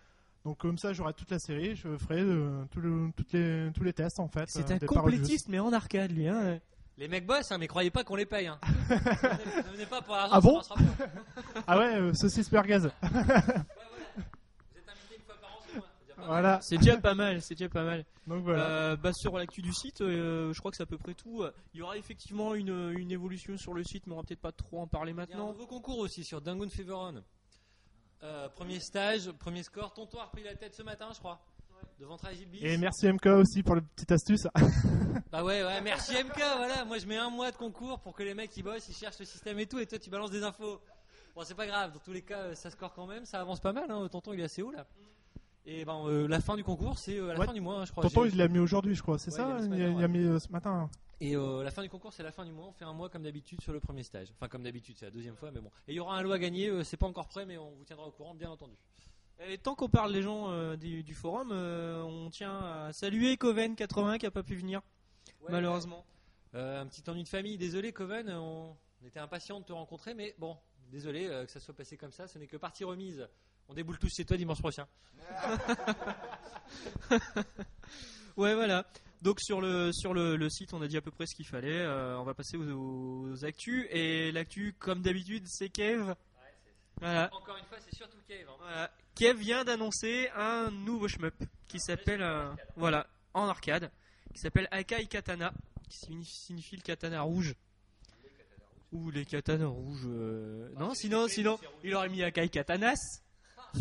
Donc 0.44 0.56
comme 0.58 0.78
ça, 0.78 0.92
j'aurai 0.94 1.12
toute 1.12 1.30
la 1.30 1.38
série, 1.38 1.76
je 1.76 1.98
ferai 1.98 2.22
euh, 2.22 2.64
tout 2.70 2.80
le- 2.80 3.10
toutes 3.14 3.30
les, 3.34 3.70
tous 3.74 3.84
les 3.84 3.92
tests 3.92 4.18
en 4.18 4.26
fait. 4.28 4.44
C'est 4.48 4.70
euh, 4.70 4.74
un 4.74 4.78
complétiste, 4.86 5.48
mais 5.50 5.58
en 5.58 5.70
arcade, 5.72 6.12
lui. 6.12 6.26
Hein. 6.28 6.58
Les 7.00 7.08
mecs 7.08 7.24
bossent, 7.24 7.50
hein, 7.50 7.56
mais 7.56 7.66
croyez 7.66 7.90
pas 7.90 8.04
qu'on 8.04 8.14
les 8.14 8.26
paye. 8.26 8.46
Hein. 8.46 8.60
ne 8.90 9.72
venez 9.72 9.86
pas 9.86 10.02
pour 10.02 10.14
l'argent, 10.14 10.34
Ah 10.34 10.40
bon 10.42 10.60
pas. 10.60 10.74
Ouais. 10.74 11.10
Ah 11.66 11.78
ouais, 11.78 11.94
euh, 11.96 12.12
saucisse 12.12 12.52
merguez. 12.52 12.76
voilà. 12.78 12.92
Vous 13.00 13.08
êtes 14.78 14.86
invité 14.86 15.16
une 15.16 15.22
fois 15.22 15.34
par 15.40 15.50
an. 15.50 15.62
C'est 15.62 15.76
déjà 15.78 16.14
pas 16.14 16.20
mal. 16.20 16.26
Voilà. 16.26 16.60
C'est 16.60 16.76
déjà 16.76 16.96
pas 16.98 17.14
mal, 17.14 17.40
c'est 17.40 17.54
déjà 17.54 17.68
pas 17.70 17.84
mal. 17.84 18.04
Donc 18.26 18.44
voilà. 18.44 18.62
Euh, 18.64 18.96
bah, 18.96 19.14
sur 19.14 19.38
l'actu 19.38 19.62
du 19.62 19.72
site, 19.72 20.02
euh, 20.02 20.52
je 20.52 20.58
crois 20.58 20.70
que 20.70 20.76
c'est 20.76 20.82
à 20.82 20.86
peu 20.86 20.98
près 20.98 21.14
tout. 21.14 21.42
Il 21.72 21.80
y 21.80 21.82
aura 21.82 21.96
effectivement 21.96 22.54
une, 22.54 22.92
une 22.98 23.10
évolution 23.12 23.56
sur 23.56 23.72
le 23.72 23.82
site, 23.82 24.06
mais 24.06 24.12
on 24.12 24.16
va 24.18 24.22
peut-être 24.22 24.40
pas 24.42 24.52
trop 24.52 24.82
en 24.82 24.86
parler 24.86 25.12
Il 25.12 25.16
y 25.16 25.20
a 25.20 25.22
un 25.22 25.26
maintenant. 25.26 25.46
nouveau 25.52 25.66
concours 25.66 25.98
aussi 26.00 26.22
sur 26.22 26.42
Dangun 26.42 26.68
Fever 26.68 26.92
On. 26.92 27.22
Euh, 28.22 28.48
premier 28.50 28.78
stage, 28.78 29.30
premier 29.32 29.62
score. 29.62 29.94
Tonton 29.94 30.18
a 30.18 30.24
repris 30.24 30.42
la 30.44 30.54
tête 30.54 30.74
ce 30.74 30.82
matin, 30.82 31.08
je 31.14 31.18
crois. 31.18 31.40
Devant. 32.00 32.16
Et 32.62 32.78
merci 32.78 33.08
MK 33.12 33.26
aussi 33.26 33.62
pour 33.62 33.74
la 33.74 33.82
petite 33.82 34.10
astuce. 34.10 34.46
Bah 35.30 35.44
ouais, 35.44 35.62
ouais, 35.62 35.80
merci 35.82 36.12
MK, 36.14 36.34
voilà. 36.56 36.84
Moi 36.86 36.98
je 36.98 37.06
mets 37.06 37.16
un 37.18 37.30
mois 37.30 37.52
de 37.52 37.56
concours 37.56 38.00
pour 38.00 38.14
que 38.16 38.22
les 38.24 38.34
mecs 38.34 38.56
ils 38.56 38.62
bossent, 38.64 38.88
ils 38.88 38.94
cherchent 38.96 39.18
le 39.20 39.24
système 39.24 39.58
et 39.60 39.66
tout, 39.66 39.78
et 39.78 39.86
toi 39.86 39.98
tu 39.98 40.08
balances 40.10 40.30
des 40.32 40.42
infos. 40.42 40.80
Bon, 41.36 41.42
c'est 41.44 41.54
pas 41.54 41.66
grave, 41.66 41.92
dans 41.92 42.00
tous 42.00 42.12
les 42.12 42.22
cas, 42.22 42.38
euh, 42.38 42.54
ça 42.56 42.70
score 42.70 42.92
quand 42.94 43.06
même, 43.06 43.24
ça 43.26 43.40
avance 43.40 43.60
pas 43.60 43.72
mal, 43.72 43.88
hein. 43.90 44.08
Tonton 44.10 44.32
il 44.32 44.40
est 44.40 44.44
assez 44.44 44.62
haut 44.62 44.72
là. 44.72 44.86
Et 45.66 45.84
ben 45.84 46.04
euh, 46.06 46.26
la 46.26 46.40
fin 46.40 46.56
du 46.56 46.64
concours, 46.64 46.98
c'est 46.98 47.16
euh, 47.18 47.30
à 47.30 47.34
la 47.34 47.38
Ouais. 47.40 47.46
fin 47.46 47.52
du 47.52 47.60
mois, 47.60 47.80
hein, 47.80 47.84
je 47.84 47.92
crois. 47.92 48.02
Tonton, 48.02 48.24
il 48.24 48.36
l'a 48.36 48.48
mis 48.48 48.58
aujourd'hui, 48.58 48.94
je 48.96 49.02
crois, 49.02 49.18
c'est 49.18 49.30
Ouais, 49.30 49.36
ça 49.36 49.58
il 49.60 49.68
l'a 49.68 49.68
mis 49.68 49.68
ce 49.68 49.68
matin, 49.68 49.98
il 50.00 50.04
a 50.04 50.08
mis 50.08 50.24
euh, 50.24 50.38
ce 50.40 50.48
matin. 50.50 50.90
Et 51.20 51.34
la 51.36 51.70
fin 51.70 51.82
du 51.82 51.90
concours, 51.90 52.12
c'est 52.14 52.22
la 52.24 52.32
fin 52.32 52.44
du 52.46 52.50
mois. 52.52 52.66
On 52.66 52.72
fait 52.72 52.86
un 52.86 52.94
mois 52.94 53.08
comme 53.10 53.22
d'habitude 53.22 53.60
sur 53.60 53.72
le 53.74 53.78
premier 53.78 54.02
stage. 54.02 54.28
Enfin, 54.32 54.48
comme 54.48 54.62
d'habitude, 54.62 54.96
c'est 54.98 55.04
la 55.04 55.10
deuxième 55.12 55.36
fois, 55.36 55.50
mais 55.52 55.60
bon. 55.60 55.68
Et 55.86 55.92
il 55.92 55.94
y 55.94 56.00
aura 56.00 56.16
un 56.16 56.22
lot 56.22 56.32
à 56.32 56.38
gagner. 56.38 56.82
c'est 56.82 56.96
pas 56.96 57.06
encore 57.06 57.28
prêt, 57.28 57.44
mais 57.46 57.58
on 57.58 57.70
vous 57.72 57.84
tiendra 57.84 58.06
au 58.06 58.10
courant, 58.10 58.34
bien 58.34 58.50
entendu. 58.50 58.74
Et 59.48 59.56
tant 59.58 59.74
qu'on 59.74 59.88
parle 59.88 60.12
des 60.12 60.22
gens 60.22 60.50
euh, 60.50 60.76
du, 60.76 61.02
du 61.02 61.14
forum, 61.14 61.50
euh, 61.52 62.02
on 62.02 62.28
tient 62.28 62.58
à 62.58 62.92
saluer 62.92 63.36
Coven80 63.36 64.18
qui 64.18 64.26
a 64.26 64.30
pas 64.30 64.42
pu 64.42 64.54
venir, 64.54 64.82
malheureusement. 65.48 66.04
Euh, 66.54 66.82
un 66.82 66.86
petit 66.86 67.08
ennui 67.08 67.22
de 67.22 67.28
famille. 67.28 67.56
Désolé, 67.56 67.92
Coven. 67.92 68.28
On, 68.30 68.76
était 69.06 69.18
impatient 69.18 69.60
de 69.60 69.64
te 69.64 69.72
rencontrer, 69.72 70.12
mais 70.12 70.34
bon, 70.38 70.58
désolé 70.90 71.26
que 71.46 71.50
ça 71.50 71.58
soit 71.58 71.72
passé 71.72 71.96
comme 71.96 72.12
ça. 72.12 72.28
Ce 72.28 72.38
n'est 72.38 72.46
que 72.46 72.58
partie 72.58 72.84
remise. 72.84 73.26
On 73.68 73.72
déboule 73.72 73.98
tous 73.98 74.10
chez 74.14 74.26
toi 74.26 74.36
dimanche 74.36 74.60
prochain. 74.60 74.86
Ouais, 78.36 78.54
voilà. 78.54 78.86
Donc 79.22 79.40
sur 79.40 79.60
le 79.60 79.90
sur 79.92 80.14
le, 80.14 80.36
le 80.36 80.48
site, 80.48 80.72
on 80.72 80.80
a 80.80 80.86
dit 80.86 80.96
à 80.96 81.02
peu 81.02 81.10
près 81.10 81.26
ce 81.26 81.34
qu'il 81.34 81.46
fallait. 81.46 81.84
On 81.86 82.22
va 82.22 82.32
passer 82.32 82.56
aux, 82.56 83.32
aux 83.32 83.44
actus 83.44 83.86
et 83.90 84.30
l'actu, 84.32 84.74
comme 84.78 85.02
d'habitude, 85.02 85.44
c'est 85.46 85.68
Kev. 85.68 86.14
Voilà. 87.00 87.30
Encore 87.34 87.56
une 87.56 87.64
fois, 87.64 87.78
c'est 87.80 87.94
surtout 87.96 88.18
Cave. 88.28 88.46
hein. 88.48 88.52
Voilà. 88.60 88.90
Kev 89.14 89.38
vient 89.38 89.64
d'annoncer 89.64 90.28
un 90.36 90.70
nouveau 90.70 91.08
shmup 91.08 91.34
qui 91.68 91.80
s'appelle 91.80 92.22
euh, 92.22 92.48
voilà 92.76 93.06
en 93.34 93.48
arcade 93.48 93.90
qui 94.34 94.40
s'appelle 94.40 94.68
Akai 94.70 95.06
Katana 95.06 95.52
qui 95.88 95.98
signifie, 95.98 96.32
signifie 96.34 96.76
le 96.76 96.82
katana 96.82 97.22
rouge 97.22 97.54
ou 98.92 99.10
les 99.10 99.24
katanas 99.24 99.66
rouges 99.66 100.04
euh, 100.06 100.68
non 100.78 100.94
sinon 100.94 101.26
sinon 101.28 101.58
il 101.84 101.94
aurait 101.94 102.08
mis 102.08 102.22
Akai 102.22 102.48
Katanas 102.48 103.20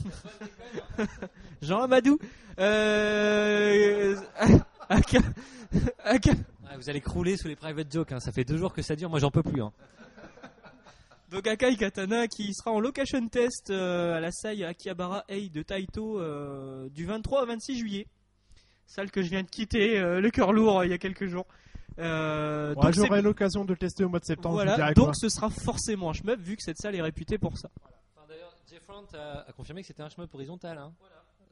Jean 1.61 1.81
Amadou 1.81 2.19
euh, 2.59 4.15
Aka- 4.89 5.19
Aka- 6.03 6.31
Ouais, 6.31 6.75
vous 6.77 6.89
allez 6.89 7.01
crouler 7.01 7.37
sous 7.37 7.47
les 7.47 7.55
private 7.55 7.91
jokes. 7.91 8.11
hein. 8.11 8.19
Ça 8.19 8.31
fait 8.31 8.43
deux 8.43 8.57
jours 8.57 8.73
que 8.73 8.83
ça 8.83 8.95
dure. 8.95 9.09
Moi, 9.09 9.17
j'en 9.19 9.31
peux 9.31 9.41
plus. 9.41 9.61
Donc 11.31 11.45
Akai 11.47 11.75
Katana 11.75 12.27
qui 12.27 12.53
sera 12.53 12.71
en 12.71 12.79
location 12.79 13.27
test 13.27 13.69
euh, 13.69 14.15
à 14.15 14.19
la 14.19 14.31
salle 14.31 14.63
Akihabara 14.63 15.23
Ei 15.29 15.49
de 15.49 15.61
Taito 15.61 16.19
euh, 16.19 16.89
du 16.89 17.05
23 17.05 17.43
au 17.43 17.45
26 17.45 17.77
juillet. 17.77 18.07
Salle 18.87 19.11
que 19.11 19.21
je 19.21 19.29
viens 19.29 19.43
de 19.43 19.49
quitter, 19.49 19.99
euh, 19.99 20.19
le 20.19 20.31
cœur 20.31 20.51
lourd, 20.51 20.83
il 20.83 20.89
y 20.89 20.93
a 20.93 20.97
quelques 20.97 21.27
jours. 21.27 21.45
Euh, 21.99 22.73
Ouais, 22.75 22.91
J'aurai 22.93 23.21
l'occasion 23.21 23.63
de 23.65 23.71
le 23.73 23.77
tester 23.77 24.03
au 24.03 24.09
mois 24.09 24.19
de 24.19 24.25
septembre. 24.25 24.55
voilà, 24.55 24.93
donc 24.93 25.05
quoi. 25.05 25.13
ce 25.13 25.29
sera 25.29 25.49
forcément 25.51 26.09
un 26.09 26.13
shmup 26.13 26.39
vu 26.39 26.55
que 26.55 26.63
cette 26.63 26.77
salle 26.77 26.95
est 26.95 27.01
réputée 27.01 27.37
pour 27.37 27.57
ça. 27.57 27.69
Enfin, 28.15 28.25
D'ailleurs, 28.27 28.55
Jeffront 28.67 29.05
a, 29.13 29.41
a 29.47 29.51
confirmé 29.53 29.81
que 29.81 29.87
c'était 29.87 30.01
un 30.01 30.09
shmup 30.09 30.33
horizontal. 30.33 30.77
hein. 30.79 30.93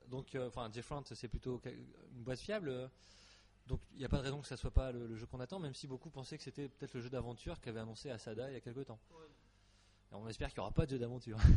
Donc, 0.09 0.33
euh, 0.35 0.47
enfin, 0.47 0.69
Jeffront, 0.73 1.03
c'est 1.13 1.27
plutôt 1.27 1.61
une 1.65 2.23
boîte 2.23 2.39
fiable. 2.39 2.89
Donc, 3.67 3.81
il 3.93 3.99
n'y 3.99 4.05
a 4.05 4.09
pas 4.09 4.17
de 4.17 4.23
raison 4.23 4.39
que 4.39 4.47
ça 4.47 4.55
soit 4.57 4.71
pas 4.71 4.91
le, 4.91 5.05
le 5.05 5.15
jeu 5.17 5.25
qu'on 5.27 5.41
attend, 5.41 5.59
même 5.59 5.73
si 5.75 5.85
beaucoup 5.85 6.09
pensaient 6.09 6.37
que 6.37 6.43
c'était 6.43 6.69
peut-être 6.69 6.93
le 6.93 7.01
jeu 7.01 7.09
d'aventure 7.09 7.59
qu'avait 7.59 7.81
annoncé 7.81 8.09
Asada 8.09 8.49
il 8.49 8.53
y 8.53 8.57
a 8.57 8.61
quelques 8.61 8.85
temps. 8.85 8.99
On 10.11 10.27
espère 10.27 10.49
qu'il 10.49 10.57
n'y 10.59 10.63
aura 10.63 10.71
pas 10.71 10.85
de 10.85 10.91
jeu 10.91 10.99
d'aventure. 10.99 11.37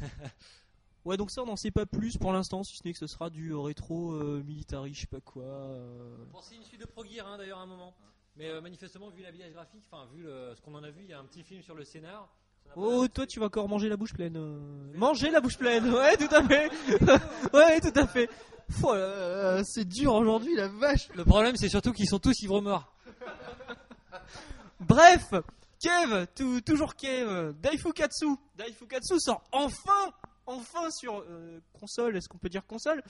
Ouais, 1.06 1.16
donc 1.16 1.30
ça 1.30 1.42
on 1.42 1.46
n'en 1.46 1.56
sait 1.56 1.70
pas 1.70 1.86
plus 1.86 2.18
pour 2.18 2.30
l'instant, 2.30 2.62
si 2.62 2.76
ce 2.76 2.82
n'est 2.86 2.92
que 2.92 2.98
ce 2.98 3.06
sera 3.06 3.30
du 3.30 3.54
rétro 3.54 4.12
euh, 4.12 4.42
military, 4.46 4.92
je 4.92 5.00
sais 5.00 5.06
pas 5.06 5.20
quoi. 5.22 5.44
euh. 5.44 6.14
Pensez 6.30 6.56
une 6.56 6.62
suite 6.62 6.78
de 6.82 6.84
Pro 6.84 7.06
Gear, 7.06 7.26
hein, 7.26 7.38
d'ailleurs, 7.38 7.58
à 7.58 7.62
un 7.62 7.66
moment. 7.66 7.94
Mais 8.36 8.50
euh, 8.50 8.60
manifestement, 8.60 9.08
vu 9.08 9.22
l'habillage 9.22 9.50
graphique, 9.54 9.82
enfin, 9.90 10.04
vu 10.14 10.22
le- 10.24 10.52
ce 10.54 10.60
qu'on 10.60 10.74
en 10.74 10.84
a 10.84 10.90
vu, 10.90 11.00
il 11.04 11.08
y 11.08 11.14
a 11.14 11.18
un 11.18 11.24
petit 11.24 11.42
film 11.42 11.62
sur 11.62 11.74
le 11.74 11.84
scénar. 11.86 12.28
Oh, 12.76 13.08
toi 13.08 13.26
tu 13.26 13.40
vas 13.40 13.46
encore 13.46 13.66
manger 13.66 13.88
la 13.88 13.96
bouche 13.96 14.12
pleine. 14.12 14.36
euh. 14.36 14.92
Manger 14.94 15.30
la 15.30 15.40
bouche 15.40 15.56
pleine, 15.56 15.90
ouais, 15.90 16.18
tout 16.18 16.34
à 16.34 16.46
fait. 16.46 16.68
ouais, 17.54 17.80
tout 17.80 17.98
à 17.98 18.06
fait. 18.06 18.28
Euh, 18.84 19.62
c'est 19.64 19.86
dur 19.86 20.12
aujourd'hui, 20.12 20.54
la 20.54 20.68
vache. 20.68 21.08
Le 21.14 21.24
problème, 21.24 21.56
c'est 21.56 21.70
surtout 21.70 21.94
qu'ils 21.94 22.08
sont 22.10 22.18
tous 22.18 22.38
ivres 22.42 22.60
morts. 22.60 22.92
Bref, 24.80 25.32
Kev, 25.80 26.26
tou- 26.34 26.60
toujours 26.60 26.94
Kev, 26.94 27.52
Daifukatsu. 27.54 28.36
Daifukatsu 28.56 29.18
sort 29.18 29.42
enfin, 29.50 30.12
enfin 30.46 30.90
sur 30.90 31.20
euh, 31.20 31.58
console. 31.78 32.16
Est-ce 32.16 32.28
qu'on 32.28 32.38
peut 32.38 32.48
dire 32.50 32.66
console? 32.66 33.02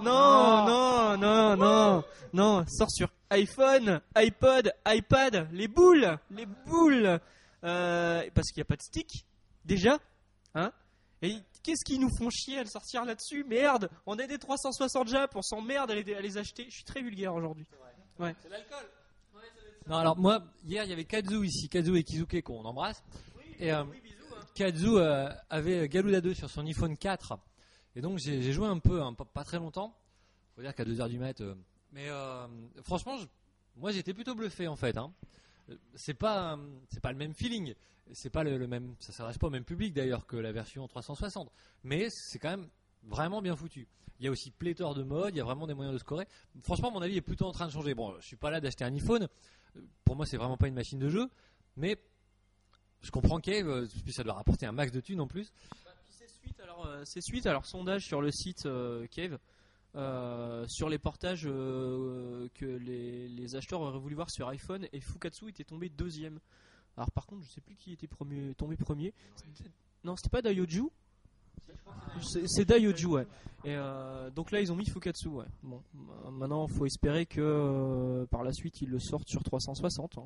Non, 0.00 0.66
non, 0.66 1.16
non, 1.16 1.56
non, 1.56 2.04
non. 2.32 2.64
Sort 2.68 2.90
sur 2.90 3.08
iPhone, 3.30 4.00
iPod, 4.14 4.72
iPad, 4.86 5.48
les 5.52 5.68
boules, 5.68 6.18
les 6.30 6.46
boules. 6.46 7.18
Euh, 7.64 8.28
parce 8.34 8.48
qu'il 8.50 8.60
n'y 8.60 8.66
a 8.66 8.68
pas 8.68 8.76
de 8.76 8.82
stick, 8.82 9.24
déjà, 9.64 9.96
hein 10.54 10.72
Et 11.22 11.36
qu'est-ce 11.62 11.84
qu'ils 11.84 12.00
nous 12.00 12.10
font 12.18 12.28
chier 12.28 12.58
à 12.58 12.62
le 12.64 12.68
sortir 12.68 13.04
là-dessus? 13.04 13.44
Merde, 13.44 13.88
on 14.04 14.18
a 14.18 14.26
des 14.26 14.38
360 14.38 15.06
Jap, 15.08 15.36
on 15.36 15.42
s'emmerde 15.42 15.90
à 15.92 15.94
les, 15.94 16.14
à 16.14 16.20
les 16.20 16.36
acheter. 16.38 16.66
Je 16.68 16.74
suis 16.74 16.84
très 16.84 17.00
vulgaire 17.00 17.32
aujourd'hui. 17.34 17.64
C'est 18.18 18.48
l'alcool. 18.50 18.84
Non, 19.88 19.96
alors 19.96 20.16
moi, 20.18 20.42
hier, 20.64 20.84
il 20.84 20.90
y 20.90 20.92
avait 20.92 21.04
Kazu 21.04 21.44
ici, 21.44 21.68
Kazu 21.68 21.96
et 21.96 22.04
Kizuke 22.04 22.40
qu'on 22.42 22.64
embrasse. 22.64 23.02
Et 23.58 23.72
euh, 23.72 23.84
Kazu 24.54 24.96
euh, 24.96 25.28
avait 25.50 25.88
Galuda 25.88 26.20
2 26.20 26.34
sur 26.34 26.48
son 26.50 26.64
iPhone 26.66 26.96
4. 26.96 27.38
Et 27.96 28.00
donc, 28.00 28.18
j'ai 28.18 28.52
joué 28.52 28.66
un 28.66 28.78
peu, 28.78 29.02
hein, 29.02 29.12
pas, 29.14 29.44
très 29.44 29.58
longtemps. 29.58 29.94
Faut 30.54 30.62
dire 30.62 30.74
qu'à 30.74 30.84
2h 30.84 31.08
du 31.08 31.18
mat. 31.18 31.40
euh, 31.40 31.54
mais 31.92 32.08
euh, 32.08 32.46
franchement, 32.82 33.18
moi, 33.76 33.90
j'étais 33.92 34.14
plutôt 34.14 34.34
bluffé 34.34 34.66
en 34.68 34.76
fait. 34.76 34.96
hein. 34.96 35.12
Euh, 35.70 35.76
C'est 35.94 36.14
pas, 36.14 36.54
euh, 36.54 37.00
pas 37.02 37.12
le 37.12 37.18
même 37.18 37.34
feeling. 37.34 37.74
C'est 38.12 38.30
pas 38.30 38.44
le 38.44 38.66
même, 38.66 38.94
ça 38.98 39.12
s'adresse 39.12 39.38
pas 39.38 39.46
au 39.46 39.50
même 39.50 39.64
public 39.64 39.94
d'ailleurs 39.94 40.26
que 40.26 40.36
la 40.36 40.52
version 40.52 40.86
360. 40.88 41.50
Mais 41.84 42.08
c'est 42.10 42.38
quand 42.38 42.50
même 42.50 42.68
vraiment 43.04 43.40
bien 43.42 43.56
foutu. 43.56 43.88
Il 44.22 44.26
y 44.26 44.28
a 44.28 44.30
aussi 44.30 44.52
pléthore 44.52 44.94
de 44.94 45.02
modes, 45.02 45.34
il 45.34 45.38
y 45.38 45.40
a 45.40 45.44
vraiment 45.44 45.66
des 45.66 45.74
moyens 45.74 45.92
de 45.92 45.98
scorer. 45.98 46.28
Franchement, 46.60 46.92
mon 46.92 47.02
avis 47.02 47.16
est 47.16 47.20
plutôt 47.22 47.44
en 47.46 47.50
train 47.50 47.66
de 47.66 47.72
changer. 47.72 47.92
Bon, 47.92 48.14
je 48.20 48.24
suis 48.24 48.36
pas 48.36 48.50
là 48.50 48.60
d'acheter 48.60 48.84
un 48.84 48.94
iPhone. 48.94 49.26
Pour 50.04 50.14
moi, 50.14 50.26
c'est 50.26 50.36
vraiment 50.36 50.56
pas 50.56 50.68
une 50.68 50.74
machine 50.74 51.00
de 51.00 51.08
jeu. 51.08 51.28
Mais 51.76 51.96
je 53.00 53.10
comprends 53.10 53.40
Cave, 53.40 53.68
euh, 53.68 53.86
puis 54.04 54.12
ça 54.12 54.22
doit 54.22 54.34
rapporter 54.34 54.64
un 54.64 54.70
max 54.70 54.92
de 54.92 55.00
thunes 55.00 55.20
en 55.20 55.26
plus. 55.26 55.52
C'est 56.08 56.28
suite, 56.28 56.60
alors, 56.60 56.86
euh, 56.86 57.04
suite 57.04 57.48
sondage 57.64 58.06
sur 58.06 58.20
le 58.22 58.30
site 58.30 58.64
euh, 58.66 59.08
Cave 59.08 59.40
euh, 59.96 60.68
sur 60.68 60.88
les 60.88 60.98
portages 61.00 61.42
euh, 61.46 62.48
que 62.54 62.64
les, 62.64 63.26
les 63.28 63.56
acheteurs 63.56 63.80
auraient 63.80 63.98
voulu 63.98 64.14
voir 64.14 64.30
sur 64.30 64.46
iPhone 64.48 64.86
et 64.92 65.00
Fukatsu 65.00 65.48
était 65.48 65.64
tombé 65.64 65.88
deuxième. 65.88 66.38
Alors 66.96 67.10
par 67.10 67.26
contre, 67.26 67.42
je 67.44 67.50
sais 67.50 67.60
plus 67.60 67.74
qui 67.74 67.92
était 67.92 68.06
premier, 68.06 68.54
tombé 68.54 68.76
premier. 68.76 69.12
C'était- 69.34 69.70
Non, 70.04 70.14
c'était 70.14 70.28
pas 70.30 70.42
Daioju 70.42 70.84
C'est 72.46 72.64
Daioju, 72.64 73.06
ouais. 73.06 73.26
Et 73.64 73.76
euh, 73.76 74.28
donc 74.30 74.50
là, 74.50 74.60
ils 74.60 74.72
ont 74.72 74.76
mis 74.76 74.86
Fukatsu, 74.86 75.28
ouais. 75.28 75.44
Bon, 75.62 75.80
maintenant, 76.30 76.66
faut 76.66 76.84
espérer 76.86 77.26
que 77.26 77.40
euh, 77.40 78.26
par 78.26 78.42
la 78.42 78.52
suite, 78.52 78.80
ils 78.82 78.88
le 78.90 78.98
sortent 78.98 79.28
sur 79.28 79.42
360. 79.42 80.18
hein. 80.18 80.22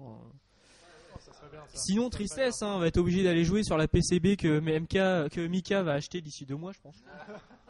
Bien. 1.52 1.60
Sinon, 1.74 2.10
tristesse, 2.10 2.60
hein, 2.62 2.72
on 2.74 2.78
va 2.80 2.88
être 2.88 2.96
obligé 2.96 3.22
d'aller 3.22 3.44
jouer 3.44 3.62
sur 3.62 3.76
la 3.76 3.86
PCB 3.86 4.36
que 4.36 4.58
MK, 4.58 5.30
que 5.30 5.46
Mika 5.46 5.82
va 5.82 5.92
acheter 5.92 6.20
d'ici 6.20 6.44
deux 6.44 6.56
mois, 6.56 6.72
je 6.72 6.80
pense. 6.80 6.96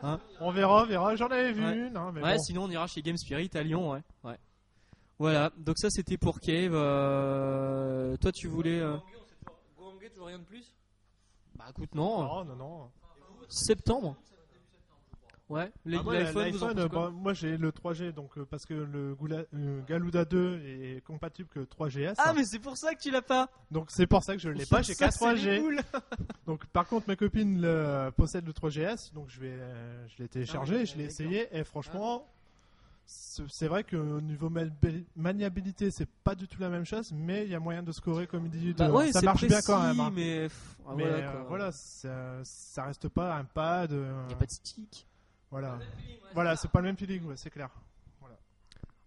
On 0.40 0.50
verra, 0.50 0.82
on 0.82 0.86
verra. 0.86 1.14
J'en 1.16 1.26
avais 1.28 1.52
vu 1.52 1.64
Ouais. 1.64 1.76
une. 1.88 1.96
hein, 1.96 2.10
mais 2.14 2.22
ouais, 2.22 2.36
bon. 2.36 2.42
sinon 2.42 2.64
on 2.64 2.70
ira 2.70 2.86
chez 2.86 3.00
Game 3.02 3.16
Spirit 3.16 3.50
à 3.54 3.62
Lyon, 3.62 3.90
ouais. 3.92 4.02
ouais. 4.24 4.36
Voilà, 5.18 5.50
donc 5.56 5.78
ça 5.78 5.88
c'était 5.90 6.18
pour 6.18 6.38
Cave. 6.40 6.72
euh, 6.74 8.16
toi 8.18 8.30
tu 8.32 8.46
voulais. 8.46 8.78
euh, 8.80 8.96
Gohonge, 9.78 10.10
toujours 10.10 10.26
rien 10.26 10.38
de 10.38 10.44
plus? 10.44 10.70
Bah 11.54 11.64
écoute, 11.70 11.94
non, 11.94 12.22
Non, 12.24 12.44
non, 12.44 12.56
non. 12.56 12.90
Septembre. 13.48 14.16
Ouais. 15.48 15.70
Les- 15.84 15.96
Ah, 15.98 16.02
moi, 16.02 16.14
L'iPhone, 16.14 16.32
vous 16.50 16.64
en 16.64 16.66
l'iPhone, 16.66 16.74
pensez 16.76 16.88
quoi 16.88 17.04
bah, 17.06 17.10
moi 17.16 17.32
j'ai 17.32 17.56
le 17.56 17.70
3G 17.70 18.12
donc 18.12 18.36
euh, 18.36 18.44
parce 18.44 18.66
que 18.66 18.74
le 18.74 19.14
Gula- 19.14 19.46
euh, 19.54 19.80
Galuda 19.86 20.24
2 20.24 20.60
est 20.64 21.04
compatible 21.06 21.48
que 21.48 21.60
3GS. 21.60 22.14
Ah, 22.18 22.32
mais 22.34 22.44
c'est 22.44 22.58
pour 22.58 22.76
ça 22.76 22.94
que 22.96 23.00
tu 23.00 23.12
l'as 23.12 23.22
pas. 23.22 23.48
Donc 23.70 23.92
c'est 23.92 24.08
pour 24.08 24.24
ça 24.24 24.34
que 24.34 24.40
je 24.42 24.48
l'ai 24.48 24.66
pas, 24.66 24.82
j'ai 24.82 24.94
les 24.94 25.06
3G. 25.08 25.60
boules. 25.60 25.80
Donc 26.48 26.66
par 26.66 26.88
contre 26.88 27.08
mes 27.08 27.14
copines 27.16 27.60
le, 27.60 28.10
possèdent 28.16 28.46
le 28.46 28.52
3GS, 28.52 29.12
donc 29.14 29.28
je 29.30 29.38
vais, 29.38 29.52
euh, 29.52 30.08
je 30.08 30.20
l'ai 30.22 30.28
téléchargé, 30.28 30.74
Ah 30.74 30.78
ouais, 30.78 30.86
je 30.86 30.96
l'ai 30.96 31.04
essayé 31.04 31.48
et 31.56 31.62
franchement, 31.62 32.26
c'est 32.28 32.35
c'est 33.06 33.68
vrai 33.68 33.84
qu'au 33.84 34.20
niveau 34.20 34.50
maniabil- 34.50 35.04
maniabilité 35.14 35.90
c'est 35.90 36.08
pas 36.24 36.34
du 36.34 36.48
tout 36.48 36.60
la 36.60 36.68
même 36.68 36.84
chose, 36.84 37.12
mais 37.12 37.44
il 37.44 37.50
y 37.50 37.54
a 37.54 37.60
moyen 37.60 37.82
de 37.82 37.92
scorer 37.92 38.26
comme 38.26 38.46
il 38.46 38.50
dit. 38.50 38.74
Bah 38.74 38.90
ouais, 38.90 39.12
ça 39.12 39.20
marche 39.22 39.46
bien 39.46 39.60
quand 39.62 39.80
même. 39.82 40.00
hein. 40.00 40.10
Mais, 40.12 40.42
pff, 40.48 40.76
ah, 40.86 40.92
Mais 40.96 41.04
voilà, 41.04 41.30
euh, 41.32 41.44
voilà, 41.48 41.72
ça, 41.72 42.40
ça 42.44 42.84
reste 42.84 43.08
pas 43.08 43.36
un 43.36 43.44
pad. 43.44 43.92
euh, 43.92 44.26
Y 44.28 44.32
a 44.32 44.36
pas 44.36 44.46
de 44.46 44.50
stick. 44.50 45.06
Voilà, 45.50 45.78
voilà, 46.34 46.56
c'est 46.56 46.68
pas 46.70 46.80
le 46.80 46.86
même 46.86 46.96
feeling, 46.96 47.24
ouais, 47.26 47.36
c'est 47.36 47.50
clair. 47.50 47.70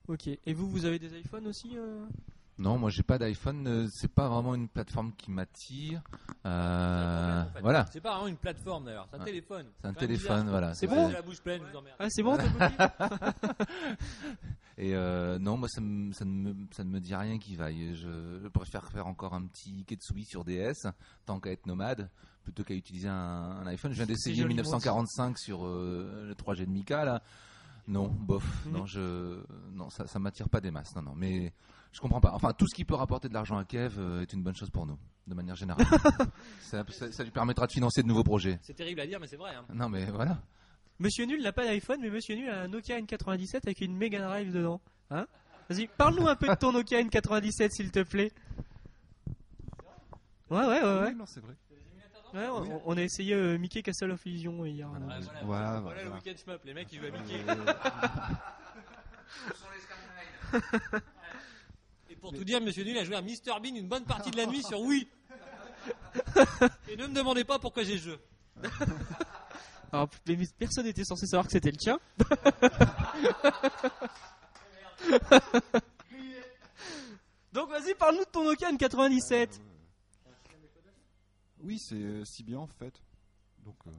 Ok. 0.07 0.27
Et 0.27 0.53
vous, 0.53 0.67
vous 0.69 0.85
avez 0.85 0.97
des 0.97 1.19
iPhones 1.19 1.45
aussi 1.45 1.77
euh? 1.77 2.03
Non, 2.59 2.77
moi 2.77 2.89
j'ai 2.89 3.03
pas 3.03 3.17
d'iPhone, 3.17 3.65
euh, 3.67 3.87
c'est 3.89 4.11
pas 4.13 4.27
vraiment 4.27 4.53
une 4.53 4.67
plateforme 4.67 5.13
qui 5.15 5.31
m'attire. 5.31 6.01
Euh, 6.45 7.43
En 7.43 7.51
fait, 7.53 7.61
voilà, 7.61 7.85
C'est 7.91 8.01
pas 8.01 8.11
vraiment 8.11 8.27
une 8.27 8.35
plateforme 8.37 8.85
d'ailleurs, 8.85 9.07
c'est 9.09 9.15
un 9.15 9.19
Ouais. 9.19 9.25
téléphone. 9.25 9.65
c'est 9.79 9.87
un 9.87 9.91
Enfin, 9.91 9.99
téléphone, 9.99 10.35
bizarre. 10.39 10.51
voilà. 10.51 10.73
C'est 10.75 10.87
bon 10.87 11.07
la 11.09 11.21
bouche 11.21 11.41
pleine, 11.41 11.61
je 11.65 11.77
vous. 11.77 11.83
Ah, 11.97 12.05
c'est 12.09 12.21
bon, 12.21 12.37
Et 14.77 14.95
euh, 14.95 15.39
non, 15.39 15.57
moi 15.57 15.67
ça, 15.67 15.81
me- 15.81 16.13
ça, 16.13 16.23
ne 16.23 16.31
me, 16.31 16.55
ça 16.71 16.85
ne 16.85 16.89
me 16.89 16.99
dit 17.01 17.13
rien 17.13 17.37
qui 17.37 17.55
vaille. 17.57 17.95
Je, 17.95 18.39
je 18.43 18.47
préfère 18.47 18.85
faire 18.91 19.07
encore 19.07 19.33
un 19.33 19.45
petit 19.45 19.83
Ketsui 19.85 20.23
sur 20.25 20.45
DS, 20.45 20.87
tant 21.25 21.39
qu'à 21.41 21.51
être 21.51 21.65
nomade, 21.65 22.09
plutôt 22.43 22.63
qu'à 22.63 22.73
utiliser 22.73 23.09
un, 23.09 23.57
un 23.61 23.67
iPhone. 23.67 23.91
Je 23.91 23.97
viens 23.97 24.05
d'essayer 24.05 24.37
joli, 24.37 24.53
1945 24.53 25.37
sur 25.37 25.65
euh, 25.65 26.27
le 26.29 26.33
3G 26.33 26.65
de 26.65 26.71
Mika 26.71 27.03
là. 27.03 27.21
Non, 27.87 28.07
bof, 28.07 28.65
Mhm. 28.67 28.71
non, 28.71 28.85
je, 28.85 29.41
non, 29.73 29.89
ça, 29.89 30.07
ça 30.07 30.17
m'attire 30.19 30.47
pas 30.47 30.61
des 30.61 30.71
masses. 30.71 30.95
Non, 30.95 31.01
non, 31.01 31.13
mais 31.15 31.51
je 31.91 31.99
comprends 31.99 32.21
pas. 32.21 32.31
Enfin, 32.33 32.53
tout 32.53 32.67
ce 32.67 32.75
qui 32.75 32.85
peut 32.85 32.93
rapporter 32.95 33.27
de 33.29 33.33
l'argent 33.33 33.57
à 33.57 33.65
Kev 33.65 33.95
euh, 33.99 34.21
est 34.21 34.31
une 34.33 34.43
bonne 34.43 34.55
chose 34.55 34.69
pour 34.69 34.85
nous, 34.85 34.97
de 35.27 35.33
manière 35.33 35.55
générale. 35.55 35.85
ça, 36.61 36.83
ça- 36.89 37.11
ça 37.11 37.23
lui 37.23 37.31
permettra 37.31 37.65
de 37.67 37.71
financer 37.71 38.03
de 38.03 38.07
nouveaux 38.07 38.23
projets. 38.23 38.59
C'est 38.61 38.73
terrible 38.75 38.99
à 39.01 39.07
dire, 39.07 39.19
mais 39.19 39.27
c'est 39.27 39.37
vrai. 39.37 39.55
hein. 39.55 39.65
Non, 39.73 39.89
mais 39.89 40.05
voilà. 40.05 40.37
Monsieur 40.99 41.25
Nul 41.25 41.41
n'a 41.41 41.51
pas 41.53 41.65
d'iPhone, 41.65 41.99
mais 42.01 42.09
Monsieur 42.09 42.35
Nul 42.35 42.49
a 42.49 42.61
un 42.63 42.67
Nokia 42.67 42.99
N97 42.99 43.57
avec 43.63 43.79
une 43.81 43.95
Mega 43.95 44.19
Drive 44.19 44.51
dedans. 44.53 44.81
Hein? 45.11 45.25
Vas-y, 45.69 45.87
parle-nous 45.87 46.27
un 46.27 46.35
peu 46.35 46.47
de 46.47 46.55
ton 46.55 46.71
Nokia 46.73 47.01
N97, 47.01 47.69
s'il 47.71 47.91
te 47.91 48.03
plaît. 48.03 48.31
Ouais, 50.49 50.59
ouais, 50.59 50.67
ouais, 50.67 50.81
ouais. 50.81 51.07
Oui, 51.09 51.15
non, 51.15 51.25
c'est 51.25 51.39
vrai. 51.41 51.53
Ouais, 52.33 52.47
on, 52.47 52.81
on 52.85 52.97
a 52.97 53.01
essayé 53.01 53.33
euh, 53.33 53.57
Mickey 53.57 53.81
Castle 53.81 54.11
of 54.11 54.23
Illusion 54.25 54.63
hier. 54.65 54.87
Voilà. 54.89 55.15
euh. 55.15 55.19
Voilà, 55.19 55.41
Voilà, 55.43 55.79
voilà 55.79 56.03
le 56.03 56.11
week-end 56.11 56.33
shmup, 56.37 56.59
les 56.65 56.73
mecs 56.75 56.91
ils 56.91 56.99
jouent 56.99 57.07
à 57.07 57.11
Mickey. 57.17 57.43
Et 62.19 62.21
pour 62.21 62.33
tout 62.33 62.43
dire, 62.43 62.59
Monsieur 62.59 62.83
Nul 62.83 62.97
a 62.97 63.05
joué 63.05 63.15
à 63.15 63.21
Mr 63.21 63.61
Bean 63.63 63.73
une 63.75 63.87
bonne 63.87 64.03
partie 64.03 64.29
de 64.29 64.35
la 64.35 64.45
nuit 64.45 64.61
sur 64.61 64.81
Wii. 64.81 65.07
Et 66.89 66.97
ne 66.97 67.07
me 67.07 67.13
demandez 67.13 67.45
pas 67.45 67.59
pourquoi 67.59 67.83
j'ai 67.83 67.93
le 67.93 67.99
jeu. 67.99 68.19
Alors, 69.93 70.09
mais 70.27 70.37
personne 70.57 70.83
n'était 70.83 71.05
censé 71.05 71.27
savoir 71.27 71.45
que 71.45 71.53
c'était 71.53 71.71
le 71.71 71.77
tien. 71.77 71.97
Donc 77.53 77.69
vas-y, 77.69 77.95
parle-nous 77.95 78.25
de 78.25 78.29
ton 78.29 78.43
Nokia 78.43 78.69
N97. 78.69 79.61
Oui, 81.61 81.79
c'est 81.79 81.95
euh, 81.95 82.25
si 82.25 82.43
bien 82.43 82.59
en 82.59 82.67
fait. 82.67 83.01
Donc, 83.59 83.77
euh, 83.87 83.91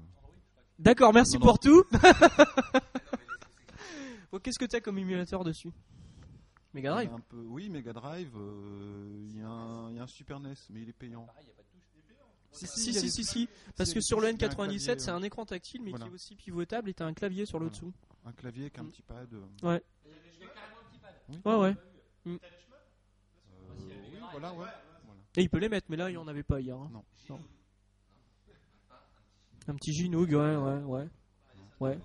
D'accord, 0.79 1.15
merci 1.15 1.39
Non, 1.39 1.41
non. 1.41 1.47
pour 1.47 1.59
tout. 1.59 1.85
Qu'est-ce 4.43 4.59
que 4.59 4.67
t'as 4.67 4.81
comme 4.81 4.99
émulateur 4.99 5.43
dessus? 5.43 5.73
Mega 6.73 6.91
Drive 6.91 7.11
a 7.11 7.15
un 7.17 7.21
peu, 7.21 7.37
oui, 7.39 7.69
Mega 7.69 7.93
Drive, 7.93 8.31
euh, 8.37 9.27
il 9.29 9.39
y, 9.39 9.43
a 9.43 9.49
un- 9.49 9.91
il 9.91 9.97
y 9.97 9.99
a 9.99 10.03
un 10.05 10.07
Super 10.07 10.39
NES, 10.41 10.55
mais 10.71 10.83
il 10.83 10.89
est 10.89 10.93
payant. 10.93 11.27
Si, 12.53 12.67
Si, 12.67 12.89
il 12.91 12.95
y 12.95 12.99
a 12.99 13.01
si, 13.01 13.07
des- 13.07 13.11
si, 13.13 13.25
si. 13.25 13.49
Parce 13.77 13.93
que 13.93 14.01
sur 14.01 14.21
le 14.21 14.27
il 14.29 14.31
y 14.41 14.45
a 14.45 14.47
un 14.47 14.49
N97, 14.51 14.55
clavier, 14.57 14.99
c'est 15.01 15.11
un 15.11 15.23
écran 15.23 15.45
tactile, 15.47 15.83
mais 15.83 15.91
voilà. 15.91 16.05
qui 16.07 16.11
est 16.11 16.15
aussi 16.15 16.37
pivotable 16.37 16.89
et 16.91 16.95
t'as 16.95 17.07
un 17.07 17.13
clavier 17.15 17.47
sur 17.47 17.59
le 17.59 17.67
Voilà. 17.67 17.77
dessous. 17.77 17.93
Un 18.25 18.33
clavier 18.33 18.63
avec 18.65 18.79
un 18.79 18.83
Mm. 18.85 18.91
petit 18.91 19.03
pad. 19.03 19.29
euh, 19.33 19.47
Ouais. 19.67 19.83
Ouais, 21.45 21.57
ouais. 21.57 21.77
euh, 22.27 22.39
voilà, 24.33 24.53
ouais. 24.55 24.67
Et 25.37 25.43
il 25.43 25.51
peut 25.51 25.59
les 25.59 25.69
mettre, 25.69 25.87
mais 25.91 25.97
là, 25.97 26.09
il 26.09 26.13
n'y 26.13 26.19
en 26.19 26.27
avait 26.29 26.43
pas 26.43 26.61
hier. 26.61 26.77
hein. 26.77 26.91
Non. 26.93 27.05
Un 29.69 29.75
petit 29.77 29.93
Ginoog, 29.93 30.31
ouais, 30.31 30.57
ouais, 30.57 30.79
ouais. 30.83 31.09
Ouais. 31.79 31.99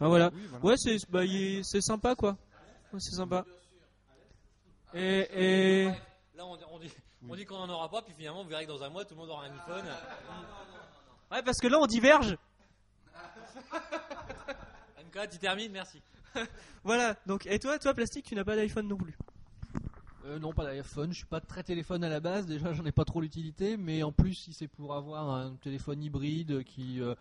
Ah, 0.00 0.08
voilà. 0.08 0.30
oui, 0.34 0.40
voilà. 0.48 0.64
Ouais, 0.64 0.74
c'est 0.78 0.96
bah, 1.10 1.22
sympa, 1.82 2.14
quoi. 2.14 2.38
Ouais, 2.92 2.98
c'est 3.00 3.14
sympa. 3.14 3.44
Et, 4.94 5.28
et... 5.32 5.84
Là, 6.34 6.46
on, 6.46 6.58
on 6.70 6.78
dit, 6.78 6.92
on 7.28 7.34
dit 7.34 7.44
qu'on 7.44 7.56
en 7.56 7.68
aura 7.68 7.88
pas, 7.88 8.02
puis 8.02 8.14
finalement, 8.16 8.42
vous 8.42 8.48
verrez 8.48 8.64
que 8.64 8.70
dans 8.70 8.82
un 8.82 8.90
mois, 8.90 9.04
tout 9.04 9.14
le 9.14 9.20
monde 9.20 9.30
aura 9.30 9.44
un 9.46 9.52
iPhone. 9.52 9.84
Ouais, 11.30 11.42
parce 11.42 11.58
que 11.58 11.66
là, 11.68 11.78
on 11.80 11.86
diverge. 11.86 12.36
MK, 15.04 15.30
tu 15.30 15.38
termines, 15.38 15.72
merci. 15.72 16.00
Voilà. 16.84 17.16
Donc, 17.26 17.46
et 17.46 17.58
toi, 17.60 17.78
toi, 17.78 17.94
Plastique, 17.94 18.24
tu 18.26 18.34
n'as 18.34 18.42
pas 18.44 18.56
d'iPhone 18.56 18.88
non 18.88 18.96
plus? 18.96 19.16
Euh, 20.24 20.38
non, 20.40 20.52
pas 20.52 20.64
d'iPhone. 20.64 21.12
Je 21.12 21.18
suis 21.18 21.26
pas 21.26 21.40
très 21.40 21.62
téléphone 21.62 22.02
à 22.02 22.08
la 22.08 22.18
base. 22.20 22.46
Déjà, 22.46 22.72
j'en 22.72 22.84
ai 22.84 22.92
pas 22.92 23.04
trop 23.04 23.20
l'utilité. 23.20 23.76
Mais 23.76 24.02
en 24.02 24.10
plus, 24.10 24.34
si 24.34 24.52
c'est 24.52 24.66
pour 24.68 24.94
avoir 24.94 25.30
un 25.30 25.54
téléphone 25.56 26.02
hybride 26.02 26.64
qui. 26.64 27.00
euh, 27.00 27.14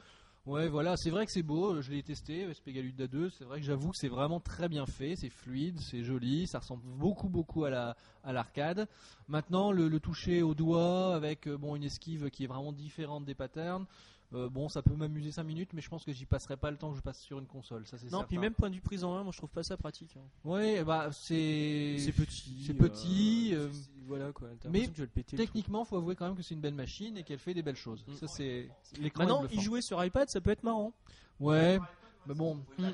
Ouais, 0.47 0.67
voilà, 0.67 0.97
c'est 0.97 1.11
vrai 1.11 1.27
que 1.27 1.31
c'est 1.31 1.43
beau. 1.43 1.81
Je 1.81 1.91
l'ai 1.91 2.01
testé, 2.01 2.49
SP 2.49 2.73
Galuda 2.73 3.05
2. 3.05 3.29
C'est 3.29 3.43
vrai 3.43 3.59
que 3.59 3.65
j'avoue 3.65 3.91
que 3.91 3.97
c'est 3.97 4.07
vraiment 4.07 4.39
très 4.39 4.67
bien 4.69 4.87
fait. 4.87 5.15
C'est 5.15 5.29
fluide, 5.29 5.79
c'est 5.79 6.03
joli. 6.03 6.47
Ça 6.47 6.59
ressemble 6.59 6.81
beaucoup, 6.83 7.29
beaucoup 7.29 7.63
à 7.63 7.69
la 7.69 7.95
à 8.23 8.33
l'arcade. 8.33 8.87
Maintenant, 9.27 9.71
le, 9.71 9.87
le 9.87 9.99
toucher 9.99 10.41
au 10.41 10.55
doigt 10.55 11.15
avec 11.15 11.47
euh, 11.47 11.57
bon 11.57 11.75
une 11.75 11.83
esquive 11.83 12.29
qui 12.31 12.43
est 12.43 12.47
vraiment 12.47 12.71
différente 12.73 13.23
des 13.23 13.35
patterns. 13.35 13.85
Euh, 14.33 14.49
bon, 14.49 14.69
ça 14.69 14.81
peut 14.81 14.93
m'amuser 14.95 15.31
5 15.31 15.43
minutes, 15.43 15.71
mais 15.73 15.81
je 15.81 15.89
pense 15.89 16.05
que 16.05 16.11
j'y 16.13 16.25
passerai 16.25 16.55
pas 16.57 16.71
le 16.71 16.77
temps 16.77 16.91
que 16.91 16.97
je 16.97 17.01
passe 17.01 17.19
sur 17.19 17.37
une 17.39 17.45
console. 17.47 17.85
Ça, 17.85 17.97
c'est 17.97 18.05
Non, 18.05 18.11
certain. 18.19 18.27
puis 18.27 18.37
même 18.37 18.53
point 18.53 18.69
de 18.69 18.75
vue 18.75 18.81
prise 18.81 19.03
en 19.03 19.13
main, 19.13 19.23
moi, 19.23 19.31
je 19.33 19.37
trouve 19.37 19.49
pas 19.49 19.63
ça 19.63 19.75
pratique. 19.77 20.15
hein. 20.17 20.21
Ouais, 20.45 20.83
bah 20.83 21.09
c'est. 21.11 21.97
C'est 21.99 22.11
petit. 22.13 22.63
C'est 22.65 22.73
petit. 22.73 23.51
euh, 23.53 23.67
euh, 23.67 23.71
Voilà, 24.07 24.31
quoi. 24.31 24.47
Mais 24.69 24.87
que 24.87 25.01
le 25.01 25.07
péter. 25.07 25.35
truc. 25.35 25.47
Techniquement, 25.47 25.83
faut 25.85 25.97
avouer 25.97 26.15
quand 26.15 26.25
même 26.27 26.35
que 26.35 26.43
c'est 26.43 26.53
une 26.53 26.61
belle 26.61 26.73
machine 26.75 27.17
et 27.17 27.23
qu'elle 27.23 27.39
fait 27.39 27.53
des 27.53 27.61
belles 27.63 27.75
choses. 27.75 28.05
Mm. 28.07 28.13
Ça, 28.15 28.27
c'est 28.27 28.69
Maintenant, 29.15 29.45
y 29.51 29.59
jouer 29.59 29.81
sur 29.81 30.03
iPad, 30.03 30.29
ça 30.29 30.39
peut 30.41 30.51
être 30.51 30.63
marrant. 30.63 30.93
Ouais, 31.39 31.79
mais 32.27 32.33
bon. 32.35 32.55
mm. 32.77 32.89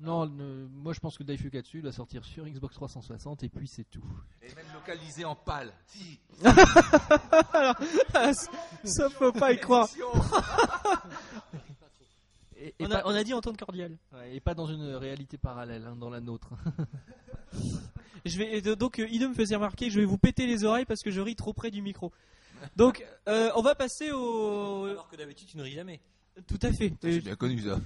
Non, 0.00 0.26
ne- 0.26 0.66
moi 0.72 0.92
je 0.94 1.00
pense 1.00 1.18
que 1.18 1.22
Daifukatsu 1.22 1.82
doit 1.82 1.92
sortir 1.92 2.24
sur 2.24 2.46
Xbox 2.46 2.74
360 2.74 3.42
et 3.44 3.48
puis 3.50 3.68
c'est 3.68 3.84
tout. 3.84 4.02
Et 4.42 4.54
même 4.54 4.64
localisé 4.74 5.24
en 5.26 5.34
pâle. 5.36 5.72
Si. 5.86 6.18
ça 8.84 9.10
faut 9.10 9.32
pas 9.32 9.52
y 9.52 9.58
croire. 9.60 9.88
Et, 12.62 12.74
et 12.78 12.84
On 12.84 12.88
pas, 12.90 12.96
a, 12.98 13.06
on 13.06 13.14
a 13.14 13.24
dit 13.24 13.32
ouais, 13.32 14.36
et 14.36 14.40
pas 14.40 14.52
dans 14.52 14.66
une 14.66 14.94
réalité 14.94 15.38
parallèle, 15.38 15.86
hein, 15.86 15.96
dans 15.96 16.10
la 16.10 16.20
nôtre. 16.20 16.50
Je 18.26 18.36
vais 18.36 18.58
et 18.58 18.60
donc 18.60 18.98
euh, 18.98 19.08
Ido 19.08 19.30
me 19.30 19.34
faisait 19.34 19.54
remarquer 19.54 19.86
que 19.86 19.92
je 19.94 19.98
vais 20.00 20.04
vous 20.04 20.18
péter 20.18 20.46
les 20.46 20.64
oreilles 20.64 20.84
parce 20.84 21.00
que 21.02 21.10
je 21.10 21.22
ris 21.22 21.36
trop 21.36 21.54
près 21.54 21.70
du 21.70 21.80
micro. 21.80 22.12
Donc 22.76 23.02
euh, 23.28 23.50
on 23.56 23.62
va 23.62 23.74
passer 23.74 24.10
au 24.12 24.84
Alors 24.84 25.08
que 25.08 25.16
d'habitude, 25.16 25.48
tu 25.48 25.56
ne 25.56 25.62
ris 25.62 25.72
jamais. 25.72 26.00
tout 26.46 26.58
à 26.60 26.70
fait. 26.70 26.92
J'ai 27.02 27.22
bien 27.22 27.34
connu 27.36 27.62
ça. 27.62 27.80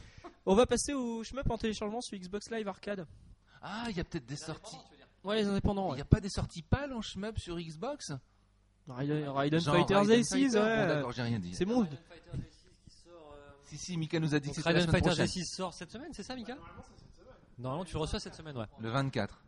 On 0.47 0.55
va 0.55 0.67
passer 0.67 0.93
au 0.93 1.23
shmup 1.25 1.49
en 1.51 1.59
téléchargement 1.59 2.01
sur 2.01 2.19
Xbox 2.19 2.51
Live 2.51 2.69
Arcade. 2.69 3.07
Ah, 3.63 3.87
il 3.89 3.97
y 3.97 4.01
a 4.01 4.05
peut-être 4.05 4.27
des 4.27 4.37
sorties. 4.37 4.77
Ouais 5.23 5.37
les 5.37 5.47
indépendants. 5.47 5.87
Il 5.87 5.91
Ouais. 5.91 5.97
n'y 5.97 6.03
a 6.03 6.07
pas 6.07 6.21
des 6.21 6.29
sorties 6.29 6.63
pâles 6.63 6.93
en 6.93 7.01
shmup 7.01 7.39
sur 7.39 7.57
Xbox? 7.59 8.13
Raiden, 8.89 9.29
Raiden 9.31 9.61
Genre 9.61 9.77
Fighters 9.77 9.99
Raiden 10.01 10.21
A6, 10.21 10.29
Fighter 10.29 10.59
ouais. 10.59 10.77
Bon, 10.77 10.87
d'accord, 10.95 11.13
j'ai 11.13 11.23
rien 11.23 11.39
dit. 11.39 11.55
c'est 11.55 11.65
bon. 11.65 11.81
Raiden 11.81 11.97
Fighter 12.09 12.37
D6 12.37 12.45
qui 12.85 12.91
sort. 12.91 13.33
euh, 13.35 13.51
Si, 13.65 13.79
si, 13.79 13.97
Mika 13.97 14.21
nous 14.21 14.35
a 14.35 14.41
dit 14.41 14.49
donc 14.49 14.57
que 14.57 14.61
c'était 14.61 14.69
la 14.75 14.81
Raiden 14.81 14.89
semaine 14.91 15.03
Fighter 15.03 15.23
prochaine. 15.25 15.43
D6 15.43 15.55
sort 15.57 15.73
cette 15.73 15.91
semaine, 15.91 16.11
c'est 16.13 16.23
ça, 16.23 16.35
Mika 16.37 16.57
Normalement, 17.57 17.85
tu 17.85 17.95
le 17.95 18.01
reçois 18.01 18.19
cette 18.21 18.35
semaine, 18.35 18.57
ouais. 18.59 18.67
Le 18.81 18.91
24. 18.91 19.41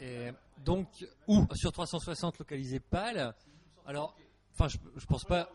Et 0.00 0.30
donc, 0.64 0.86
où? 1.26 1.46
Sur 1.54 1.72
360 1.72 2.38
localisé 2.38 2.78
PAL. 2.78 3.34
Alors, 3.86 4.14
enfin, 4.52 4.68
je, 4.68 4.76
je 4.96 5.06
pense 5.06 5.24
pas. 5.24 5.48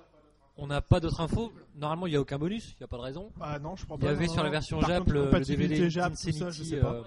On 0.61 0.67
n'a 0.67 0.81
pas 0.81 0.99
d'autres 0.99 1.21
infos. 1.21 1.51
Normalement, 1.75 2.05
il 2.07 2.11
n'y 2.11 2.15
a 2.17 2.21
aucun 2.21 2.37
bonus, 2.37 2.71
il 2.73 2.77
n'y 2.81 2.83
a 2.83 2.87
pas 2.87 2.97
de 2.97 3.01
raison. 3.01 3.31
Ah 3.39 3.59
non, 3.59 3.75
je 3.75 3.85
crois 3.85 3.97
Il 3.97 4.01
pas. 4.05 4.11
y 4.11 4.15
avait 4.15 4.27
non, 4.27 4.33
sur 4.33 4.43
la 4.43 4.49
version 4.49 4.79
Par 4.79 4.89
Jap 4.89 4.99
contre, 4.99 5.13
le, 5.13 5.31
le 5.31 5.39
DVD 5.45 5.89
Jap, 5.89 6.11
tout 6.11 6.17
ça, 6.17 6.29
je 6.31 6.31
d'Insanity, 6.39 6.65
sais 6.69 6.77
pas. 6.77 6.93
euh, 6.93 7.03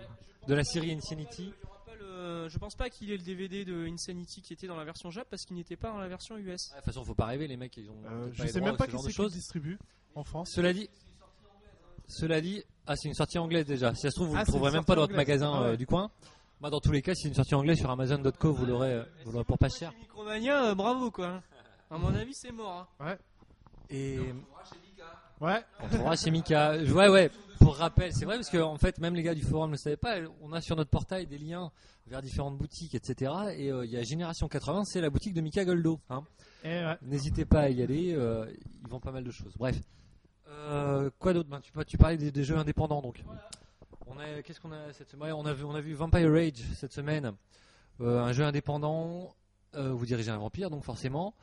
de 0.48 0.54
la 0.54 0.64
série 0.64 0.92
Insanity. 0.92 1.52
Pas 1.86 1.92
le- 2.00 2.48
Je 2.48 2.58
pense 2.58 2.74
pas 2.74 2.88
qu'il 2.90 3.10
ait 3.10 3.16
le 3.16 3.22
DVD 3.22 3.64
de 3.64 3.86
Insanity 3.86 4.40
qui 4.42 4.52
était 4.54 4.66
dans 4.66 4.76
la 4.76 4.84
version 4.84 5.10
Jap 5.10 5.28
parce 5.30 5.44
qu'il 5.44 5.56
n'était 5.56 5.76
pas 5.76 5.90
dans 5.90 5.98
la 5.98 6.08
version 6.08 6.36
US. 6.38 6.70
Ah, 6.72 6.76
De 6.76 6.80
toute 6.80 6.86
façon, 6.86 7.04
faut 7.04 7.14
pas 7.14 7.26
rêver, 7.26 7.46
les 7.46 7.56
mecs, 7.56 7.76
ils 7.76 7.88
ont. 7.90 7.96
Euh, 8.10 8.28
je 8.32 8.46
sais 8.46 8.60
même 8.60 8.76
pas 8.76 8.86
qui 8.86 8.96
c'est 8.98 9.12
qui 9.12 9.22
le 9.22 9.28
distribue 9.28 9.78
en 10.14 10.24
France. 10.24 10.50
Cela 10.54 10.72
dit, 10.72 10.88
cela 12.08 12.40
dit, 12.40 12.62
ah, 12.86 12.96
c'est 12.96 13.08
une 13.08 13.14
sortie 13.14 13.38
anglaise 13.38 13.66
déjà. 13.66 13.94
Si 13.94 14.02
ça 14.02 14.10
se 14.10 14.16
trouve, 14.16 14.28
vous 14.28 14.36
Ah, 14.36 14.40
ne 14.40 14.44
c'est 14.44 14.52
trouverez 14.52 14.72
même 14.72 14.84
pas 14.84 14.94
dans 14.94 15.02
votre 15.02 15.14
magasin. 15.14 15.52
Ah 15.54 15.60
ouais. 15.62 15.66
euh, 15.68 15.76
du 15.76 15.86
coin. 15.86 16.10
Moi, 16.60 16.70
dans 16.70 16.80
tous 16.80 16.92
les 16.92 17.02
cas, 17.02 17.14
si 17.14 17.22
c'est 17.22 17.28
une 17.28 17.34
sortie 17.34 17.54
anglaise 17.54 17.78
sur 17.78 17.90
Amazon.co, 17.90 18.52
vous 18.52 18.66
l'aurez, 18.66 18.92
euh, 18.92 19.04
vous 19.24 19.32
l'aurez 19.32 19.44
pour 19.44 19.58
pas 19.58 19.68
cher. 19.68 19.92
Micromania, 20.00 20.66
euh, 20.70 20.74
bravo 20.74 21.10
quoi. 21.10 21.42
À 21.90 21.98
mon 21.98 22.14
avis, 22.14 22.34
c'est 22.34 22.52
mort. 22.52 22.88
hein. 23.00 23.16
Et 23.92 24.18
Ouais. 25.40 25.60
On 25.80 25.88
trouvera 25.88 26.16
chez 26.16 26.30
Mika. 26.30 26.76
Ouais, 26.78 27.08
ouais. 27.08 27.30
Pour 27.58 27.76
rappel, 27.76 28.12
c'est 28.12 28.24
vrai 28.24 28.36
parce 28.36 28.48
que 28.50 28.58
en 28.58 28.76
fait, 28.78 28.98
même 28.98 29.14
les 29.14 29.22
gars 29.22 29.34
du 29.34 29.42
forum 29.42 29.70
ne 29.70 29.74
le 29.74 29.78
savaient 29.78 29.96
pas. 29.96 30.16
On 30.40 30.52
a 30.52 30.60
sur 30.60 30.76
notre 30.76 30.90
portail 30.90 31.26
des 31.26 31.38
liens 31.38 31.70
vers 32.06 32.22
différentes 32.22 32.56
boutiques, 32.58 32.94
etc. 32.94 33.32
Et 33.56 33.70
euh, 33.70 33.84
il 33.84 33.90
y 33.90 33.96
a 33.96 34.02
Génération 34.02 34.48
80, 34.48 34.84
c'est 34.84 35.00
la 35.00 35.10
boutique 35.10 35.34
de 35.34 35.40
Mika 35.40 35.64
Goldo. 35.64 36.00
Hein. 36.10 36.22
Ouais. 36.64 36.96
N'hésitez 37.02 37.44
pas 37.44 37.60
à 37.62 37.68
y 37.70 37.82
aller. 37.82 38.14
euh, 38.14 38.46
ils 38.84 38.88
vendent 38.88 39.02
pas 39.02 39.12
mal 39.12 39.24
de 39.24 39.30
choses. 39.30 39.52
Bref. 39.56 39.76
Euh, 40.48 41.10
quoi 41.18 41.32
d'autre 41.32 41.48
Ben, 41.48 41.60
tu, 41.60 41.72
tu 41.86 41.98
parlais 41.98 42.16
des, 42.16 42.30
des 42.30 42.44
jeux 42.44 42.56
indépendants 42.56 43.00
donc. 43.02 43.22
On 44.06 44.18
a, 44.18 44.42
qu'est-ce 44.42 44.60
qu'on 44.60 44.72
a 44.72 44.92
cette 44.92 45.08
semaine? 45.10 45.32
On 45.32 45.46
a 45.46 45.52
vu, 45.54 45.64
on 45.64 45.74
a 45.74 45.80
vu 45.80 45.94
Vampire 45.94 46.30
Rage 46.30 46.62
cette 46.76 46.92
semaine, 46.92 47.32
Euh, 48.00 48.20
un 48.20 48.32
jeu 48.32 48.44
indépendant. 48.44 49.34
euh, 49.74 49.92
vous 49.92 50.04
dirigez 50.06 50.30
un 50.30 50.38
vampire, 50.38 50.68
donc 50.70 50.84
forcément. 50.84 51.34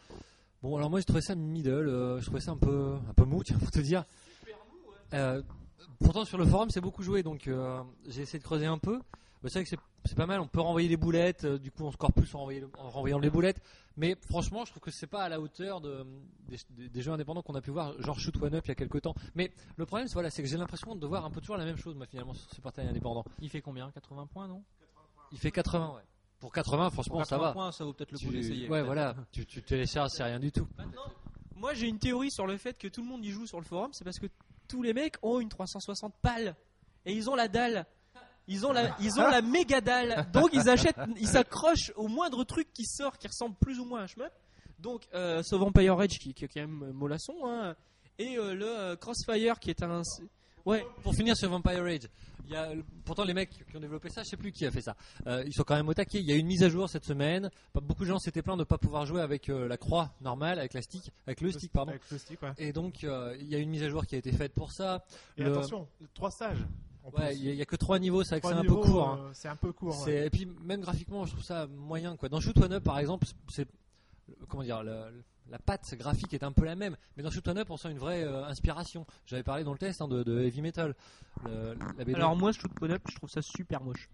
Bon, 0.61 0.75
alors 0.75 0.89
moi, 0.89 0.99
je 0.99 1.05
trouvais 1.05 1.21
ça 1.21 1.35
middle. 1.35 1.69
euh, 1.87 2.19
je 2.19 2.25
trouvais 2.25 2.41
ça 2.41 2.51
un 2.51 2.57
peu, 2.57 2.95
un 3.09 3.13
peu 3.13 3.23
mou, 3.25 3.43
tiens, 3.45 3.57
pour 3.57 3.71
te 3.71 3.79
dire. 3.79 4.03
Euh, 5.13 5.41
pourtant, 6.03 6.25
sur 6.25 6.37
le 6.37 6.45
forum, 6.45 6.69
c'est 6.69 6.81
beaucoup 6.81 7.01
joué, 7.03 7.23
donc 7.23 7.47
euh, 7.47 7.81
j'ai 8.07 8.21
essayé 8.23 8.39
de 8.39 8.43
creuser 8.43 8.65
un 8.65 8.77
peu. 8.77 8.99
C'est 9.43 9.53
vrai 9.53 9.63
que 9.63 9.69
c'est, 10.05 10.15
pas 10.15 10.25
mal. 10.25 10.41
On 10.41 10.47
peut 10.47 10.59
renvoyer 10.59 10.89
les 10.89 10.97
boulettes. 10.97 11.45
du 11.45 11.71
coup, 11.71 11.83
on 11.85 11.91
score 11.93 12.11
plus 12.11 12.33
en, 12.35 12.45
renvoyant 12.75 13.19
les 13.19 13.29
boulettes. 13.29 13.61
Mais 13.95 14.17
franchement, 14.29 14.65
je 14.65 14.71
trouve 14.71 14.81
que 14.81 14.91
c'est 14.91 15.07
pas 15.07 15.23
à 15.23 15.29
la 15.29 15.39
hauteur 15.39 15.79
de, 15.79 16.05
des, 16.49 16.57
des- 16.71 16.89
des 16.89 17.01
jeux 17.01 17.11
indépendants 17.13 17.41
qu'on 17.41 17.55
a 17.55 17.61
pu 17.61 17.71
voir, 17.71 17.93
genre 18.01 18.19
Shoot 18.19 18.35
One 18.41 18.55
Up 18.55 18.65
il 18.65 18.69
y 18.69 18.71
a 18.71 18.75
quelques 18.75 19.01
temps. 19.01 19.15
Mais 19.35 19.51
le 19.77 19.85
problème, 19.85 20.07
c'est, 20.09 20.13
voilà, 20.13 20.29
c'est 20.29 20.43
que 20.43 20.49
j'ai 20.49 20.57
l'impression 20.57 20.93
de 20.93 21.07
voir 21.07 21.23
un 21.25 21.31
peu 21.31 21.39
toujours 21.39 21.55
la 21.57 21.63
même 21.65 21.77
chose, 21.77 21.95
moi, 21.95 22.05
finalement, 22.05 22.33
sur 22.33 22.49
ce 22.53 22.59
portail 22.59 22.87
indépendant. 22.87 23.23
Il 23.41 23.49
fait 23.49 23.61
combien? 23.61 23.89
80 23.91 24.27
points, 24.27 24.47
non? 24.49 24.61
Il 25.31 25.37
fait 25.39 25.51
80, 25.51 25.93
ouais. 25.95 26.01
Pour 26.39 26.51
80, 26.53 26.89
franchement, 26.91 27.23
ça 27.25 27.35
80 27.35 27.47
va. 27.47 27.53
points, 27.53 27.71
ça 27.71 27.83
vaut 27.83 27.93
peut-être 27.93 28.11
le 28.13 28.19
coup 28.19 28.31
d'essayer. 28.31 28.69
ouais, 28.69 28.81
voilà. 28.81 29.15
Tu, 29.31 29.45
tu 29.45 29.61
télécharges, 29.61 30.11
c'est 30.13 30.23
rien 30.23 30.39
du 30.39 30.51
tout. 30.51 30.67
Moi 31.55 31.73
j'ai 31.73 31.87
une 31.87 31.99
théorie 31.99 32.31
sur 32.31 32.47
le 32.47 32.57
fait 32.57 32.77
que 32.77 32.87
tout 32.87 33.01
le 33.01 33.07
monde 33.07 33.25
y 33.25 33.31
joue 33.31 33.45
sur 33.45 33.59
le 33.59 33.65
forum, 33.65 33.91
c'est 33.91 34.05
parce 34.05 34.17
que 34.19 34.27
tous 34.69 34.81
les 34.81 34.93
mecs 34.93 35.15
ont 35.21 35.41
une 35.41 35.49
360 35.49 36.13
pales 36.21 36.55
et 37.05 37.13
ils 37.13 37.29
ont 37.29 37.35
la 37.35 37.49
dalle. 37.49 37.85
Ils 38.47 38.65
ont 38.65 38.71
la, 38.71 38.95
ils 38.99 39.19
ont 39.19 39.27
la 39.27 39.41
méga 39.41 39.81
dalle. 39.81 40.25
Donc 40.31 40.51
ils 40.53 40.69
achètent, 40.69 40.97
ils 41.19 41.27
s'accrochent 41.27 41.91
au 41.97 42.07
moindre 42.07 42.43
truc 42.45 42.71
qui 42.73 42.85
sort 42.85 43.17
qui 43.17 43.27
ressemble 43.27 43.55
plus 43.55 43.79
ou 43.79 43.85
moins 43.85 43.99
à 43.99 44.03
un 44.03 44.07
shmup. 44.07 44.31
Donc 44.79 45.07
euh, 45.13 45.43
ce 45.43 45.55
Vampire 45.55 45.97
Rage 45.97 46.17
qui, 46.19 46.33
qui 46.33 46.45
est 46.45 46.47
quand 46.47 46.61
même 46.61 46.83
euh, 46.83 46.93
mollasson 46.93 47.35
hein, 47.43 47.75
et 48.17 48.37
euh, 48.37 48.53
le 48.55 48.65
euh, 48.65 48.95
Crossfire 48.95 49.59
qui 49.59 49.69
est 49.69 49.83
un 49.83 50.01
ouais 50.69 50.85
Pour 51.03 51.13
finir 51.15 51.35
sur 51.35 51.49
Vampire 51.49 51.83
Rage, 51.83 52.07
il 52.45 52.53
y 52.53 52.55
a, 52.55 52.69
pourtant 53.05 53.23
les 53.25 53.33
mecs 53.33 53.49
qui 53.69 53.77
ont 53.77 53.79
développé 53.79 54.09
ça, 54.09 54.23
je 54.23 54.29
sais 54.29 54.37
plus 54.37 54.51
qui 54.51 54.65
a 54.65 54.71
fait 54.71 54.81
ça. 54.81 54.95
Euh, 55.27 55.43
ils 55.45 55.53
sont 55.53 55.63
quand 55.63 55.75
même 55.75 55.87
au 55.87 55.93
taquet. 55.93 56.19
Il 56.19 56.25
y 56.25 56.31
a 56.31 56.35
eu 56.35 56.39
une 56.39 56.47
mise 56.47 56.63
à 56.63 56.69
jour 56.69 56.89
cette 56.89 57.05
semaine. 57.05 57.49
Pas- 57.73 57.79
Beaucoup 57.81 58.03
de 58.03 58.09
gens 58.09 58.17
s'étaient 58.19 58.41
plaints 58.41 58.55
de 58.55 58.61
ne 58.61 58.65
pas 58.65 58.77
pouvoir 58.79 59.05
jouer 59.05 59.21
avec 59.21 59.49
euh, 59.49 59.67
la 59.67 59.77
croix 59.77 60.11
normale, 60.21 60.57
avec 60.59 60.73
la 60.73 60.81
stick, 60.81 61.11
avec 61.27 61.41
le 61.41 61.51
stick, 61.51 61.71
pardon. 61.71 61.91
Avec 61.91 62.09
le 62.09 62.17
stick, 62.17 62.41
ouais. 62.41 62.53
Et 62.57 62.73
donc 62.73 63.03
euh, 63.03 63.35
il 63.39 63.47
y 63.49 63.55
a 63.55 63.59
une 63.59 63.69
mise 63.69 63.83
à 63.83 63.89
jour 63.89 64.05
qui 64.05 64.15
a 64.15 64.17
été 64.17 64.31
faite 64.31 64.53
pour 64.53 64.71
ça. 64.71 65.05
Et 65.37 65.43
Le- 65.43 65.51
attention, 65.51 65.87
trois 66.15 66.31
stages. 66.31 66.65
en 67.03 67.09
Ouais, 67.11 67.27
plus. 67.29 67.35
il 67.37 67.43
y, 67.45 67.49
a- 67.49 67.53
il 67.53 67.65
que 67.67 67.75
trois 67.75 67.99
niveaux, 67.99 68.23
c'est 68.23 68.41
c'est 68.41 68.51
un 68.53 68.63
peu 68.63 68.75
court. 68.75 69.07
hein. 69.09 69.29
C'est 69.33 69.47
un 69.47 69.55
peu 69.55 69.71
court. 69.71 70.01
Ouais. 70.07 70.25
Et 70.25 70.29
puis 70.31 70.47
même 70.63 70.81
graphiquement, 70.81 71.25
je 71.25 71.31
trouve 71.33 71.43
ça 71.43 71.67
moyen. 71.67 72.15
Quoi. 72.17 72.29
Dans 72.29 72.39
Shoot 72.39 72.57
One 72.57 72.73
Up, 72.73 72.83
par 72.83 72.97
exemple, 72.99 73.27
c'est 73.49 73.67
comment 74.47 74.63
dire, 74.63 74.81
le- 74.83 75.23
la 75.49 75.59
patte 75.59 75.93
graphique 75.95 76.33
est 76.33 76.43
un 76.43 76.51
peu 76.51 76.65
la 76.65 76.75
même, 76.75 76.95
mais 77.17 77.23
dans 77.23 77.31
Shoot 77.31 77.47
One 77.47 77.57
Up, 77.57 77.67
on 77.69 77.77
sent 77.77 77.91
une 77.91 77.97
vraie 77.97 78.23
euh, 78.23 78.45
inspiration. 78.45 79.05
J'avais 79.25 79.43
parlé 79.43 79.63
dans 79.63 79.71
le 79.73 79.77
test 79.79 80.01
hein, 80.01 80.07
de, 80.07 80.23
de 80.23 80.39
Heavy 80.41 80.61
Metal. 80.61 80.95
Le- 81.45 81.75
la 81.97 82.03
BD. 82.05 82.15
alors 82.15 82.35
moi 82.35 82.51
shoot 82.51 82.69
one 82.81 82.91
up 82.91 83.01
je 83.09 83.15
trouve 83.15 83.29
ça 83.29 83.41
super 83.41 83.81
moche 83.81 84.09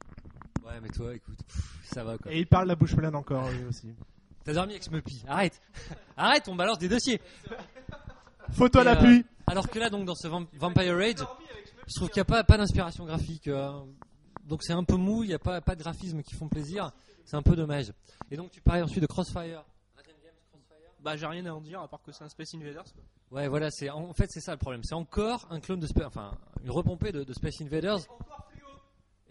ouais, 0.65 0.79
mais 0.81 0.89
toi, 0.89 1.13
écoute, 1.15 1.37
pff, 1.47 1.79
ça 1.85 2.03
va 2.03 2.17
quoi. 2.17 2.31
Et 2.31 2.39
il 2.39 2.47
parle 2.47 2.67
la 2.67 2.75
bouche 2.75 2.95
pleine 2.95 3.15
encore, 3.15 3.49
lui 3.51 3.63
aussi. 3.65 3.93
T'as 4.43 4.53
dormi 4.53 4.73
avec 4.73 4.83
Smuppy, 4.83 5.23
arrête, 5.27 5.59
arrête, 6.17 6.47
on 6.47 6.55
balance 6.55 6.77
des 6.77 6.87
dossiers. 6.89 7.19
Photo 8.51 8.79
à 8.79 8.83
Et, 8.83 8.87
euh, 8.87 8.89
l'appui. 8.93 9.25
Alors 9.47 9.69
que 9.69 9.79
là, 9.79 9.89
donc 9.89 10.05
dans 10.05 10.15
ce 10.15 10.27
Vamp- 10.27 10.47
Vampire 10.53 10.95
Rage, 10.95 11.25
je 11.87 11.93
trouve 11.95 12.09
qu'il 12.09 12.17
n'y 12.17 12.21
a 12.21 12.25
pas, 12.25 12.43
pas 12.43 12.57
d'inspiration 12.57 13.05
graphique. 13.05 13.47
euh, 13.47 13.71
donc 14.45 14.61
c'est 14.63 14.73
un 14.73 14.83
peu 14.83 14.95
mou, 14.95 15.23
il 15.23 15.27
n'y 15.29 15.33
a 15.33 15.39
pas, 15.39 15.61
pas 15.61 15.75
de 15.75 15.81
graphismes 15.81 16.21
qui 16.21 16.35
font 16.35 16.47
plaisir. 16.47 16.91
C'est 17.25 17.35
un 17.37 17.41
peu 17.41 17.55
dommage. 17.55 17.91
Et 18.29 18.37
donc 18.37 18.51
tu 18.51 18.61
parlais 18.61 18.83
ensuite 18.83 19.01
de 19.01 19.07
Crossfire. 19.07 19.63
Bah 21.05 21.15
j'ai 21.15 21.27
rien 21.27 21.45
à 21.45 21.51
en 21.53 21.61
dire 21.61 21.79
à 21.79 21.87
part 21.87 22.01
que 22.01 22.11
c'est 22.11 22.23
un 22.23 22.29
Space 22.29 22.53
Invaders 22.55 22.83
quoi. 22.83 23.03
Ouais, 23.39 23.47
voilà, 23.47 23.69
c'est 23.71 23.89
en 23.89 24.11
fait 24.13 24.27
c'est 24.31 24.41
ça 24.41 24.51
le 24.53 24.57
problème. 24.57 24.83
C'est 24.83 24.95
encore 24.95 25.47
un 25.51 25.59
clone 25.59 25.79
de 25.79 25.87
Spa- 25.87 26.07
enfin 26.07 26.31
une 26.63 26.71
repompée 26.71 27.11
de, 27.11 27.23
de 27.23 27.33
Space 27.33 27.61
Invaders. 27.61 27.99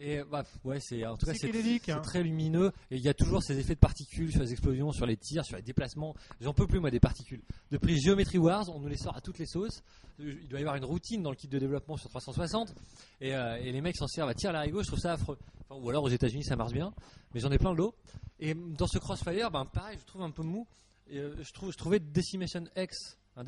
Et 0.01 0.23
bah 0.25 0.43
ouais, 0.65 0.79
c'est 0.81 1.07
en 1.07 1.17
tout 1.17 1.25
cas 1.27 1.33
c'est 1.35 1.47
hein. 1.93 2.01
très 2.01 2.23
lumineux 2.23 2.73
et 2.91 2.97
il 2.97 3.03
y 3.03 3.09
a 3.09 3.15
toujours 3.15 3.43
ces 3.43 3.59
effets 3.59 3.75
de 3.75 3.81
particules 3.81 4.31
sur 4.33 4.41
les 4.43 4.51
explosions, 4.53 4.91
sur 4.93 5.07
les 5.07 5.17
tirs, 5.17 5.45
sur 5.45 5.57
les 5.57 5.63
déplacements. 5.63 6.15
J'en 6.41 6.53
peux 6.53 6.67
plus 6.67 6.81
moi 6.81 6.91
des 6.91 6.99
particules. 6.99 7.43
Depuis 7.71 8.01
Geometry 8.01 8.39
Wars, 8.39 8.69
on 8.75 8.81
nous 8.81 8.89
les 8.89 8.97
sort 8.97 9.17
à 9.17 9.21
toutes 9.21 9.39
les 9.39 9.47
sauces. 9.47 9.83
Il 10.19 10.49
doit 10.49 10.59
y 10.59 10.63
avoir 10.63 10.77
une 10.77 10.85
routine 10.85 11.23
dans 11.23 11.31
le 11.31 11.37
kit 11.37 11.47
de 11.49 11.59
développement 11.59 11.97
sur 11.97 12.09
360 12.11 12.75
et, 13.21 13.35
euh, 13.35 13.57
et 13.57 13.71
les 13.71 13.81
mecs 13.81 13.97
s'en 13.97 14.09
servent 14.09 14.29
à 14.29 14.35
tir 14.35 14.53
l'arigot. 14.53 14.83
Je 14.83 14.89
trouve 14.89 14.99
ça 15.01 15.13
affreux. 15.13 15.39
Enfin, 15.69 15.81
ou 15.81 15.89
alors 15.91 16.03
aux 16.05 16.09
États-Unis 16.09 16.45
ça 16.45 16.57
marche 16.57 16.73
bien, 16.73 16.93
mais 17.33 17.41
j'en 17.41 17.51
ai 17.53 17.59
plein 17.59 17.73
de 17.73 17.79
l'eau. 17.79 17.95
Et 18.41 18.55
dans 18.55 18.89
ce 18.89 18.99
Crossfire, 18.99 19.51
ben 19.53 19.65
pareil, 19.65 19.97
je 20.01 20.05
trouve 20.07 20.23
un 20.23 20.31
peu 20.33 20.43
mou. 20.43 20.67
Euh, 21.13 21.35
je 21.41 21.53
trouve, 21.53 21.73
je 21.73 21.79
trouvais 21.79 22.01
Decimation 22.01 22.65
X, 22.77 23.19
un 23.37 23.45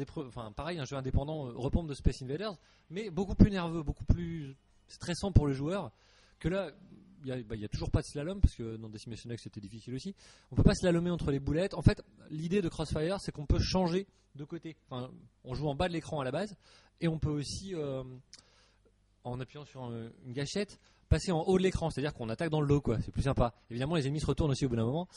jeu 0.85 0.97
indépendant 0.97 1.47
euh, 1.47 1.53
repompe 1.55 1.89
de 1.89 1.95
Space 1.95 2.23
Invaders, 2.23 2.57
mais 2.91 3.11
beaucoup 3.11 3.35
plus 3.35 3.51
nerveux, 3.51 3.83
beaucoup 3.83 4.05
plus 4.05 4.57
stressant 4.89 5.33
pour 5.33 5.47
le 5.47 5.53
joueur. 5.53 5.91
Que 6.39 6.49
là, 6.49 6.71
il 7.23 7.29
y 7.29 7.33
a, 7.33 7.43
bah, 7.43 7.57
a 7.63 7.69
toujours 7.69 7.91
pas 7.91 8.01
de 8.01 8.07
slalom 8.07 8.41
parce 8.41 8.55
que 8.55 8.77
dans 8.77 8.89
Decimation 8.89 9.31
X 9.31 9.43
c'était 9.45 9.61
difficile 9.61 9.95
aussi. 9.95 10.15
On 10.51 10.57
peut 10.57 10.63
pas 10.63 10.75
slalomer 10.75 11.11
entre 11.11 11.31
les 11.31 11.41
boulettes. 11.41 11.75
En 11.75 11.83
fait, 11.83 12.03
l'idée 12.31 12.63
de 12.63 12.69
Crossfire, 12.69 13.19
c'est 13.21 13.33
qu'on 13.33 13.47
peut 13.47 13.59
changer 13.59 14.07
de 14.35 14.45
côté. 14.45 14.77
On 15.45 15.55
joue 15.55 15.69
en 15.69 15.75
bas 15.75 15.89
de 15.89 15.93
l'écran 15.93 16.21
à 16.21 16.25
la 16.25 16.31
base, 16.31 16.55
et 17.01 17.09
on 17.09 17.19
peut 17.19 17.31
aussi, 17.31 17.75
euh, 17.75 18.03
en 19.25 19.41
appuyant 19.41 19.65
sur 19.65 19.87
euh, 19.87 20.09
une 20.25 20.33
gâchette, 20.33 20.79
passer 21.09 21.33
en 21.33 21.43
haut 21.43 21.59
de 21.59 21.63
l'écran. 21.63 21.91
C'est-à-dire 21.91 22.15
qu'on 22.15 22.29
attaque 22.29 22.51
dans 22.51 22.61
le 22.61 22.69
dos, 22.69 22.81
quoi. 22.81 23.01
C'est 23.01 23.13
plus 23.13 23.23
sympa. 23.23 23.55
Évidemment, 23.71 23.97
les 23.97 24.07
ennemis 24.07 24.21
se 24.21 24.27
retournent 24.27 24.51
aussi 24.51 24.67
au 24.67 24.69
bout 24.69 24.77
d'un 24.77 24.85
moment. 24.85 25.09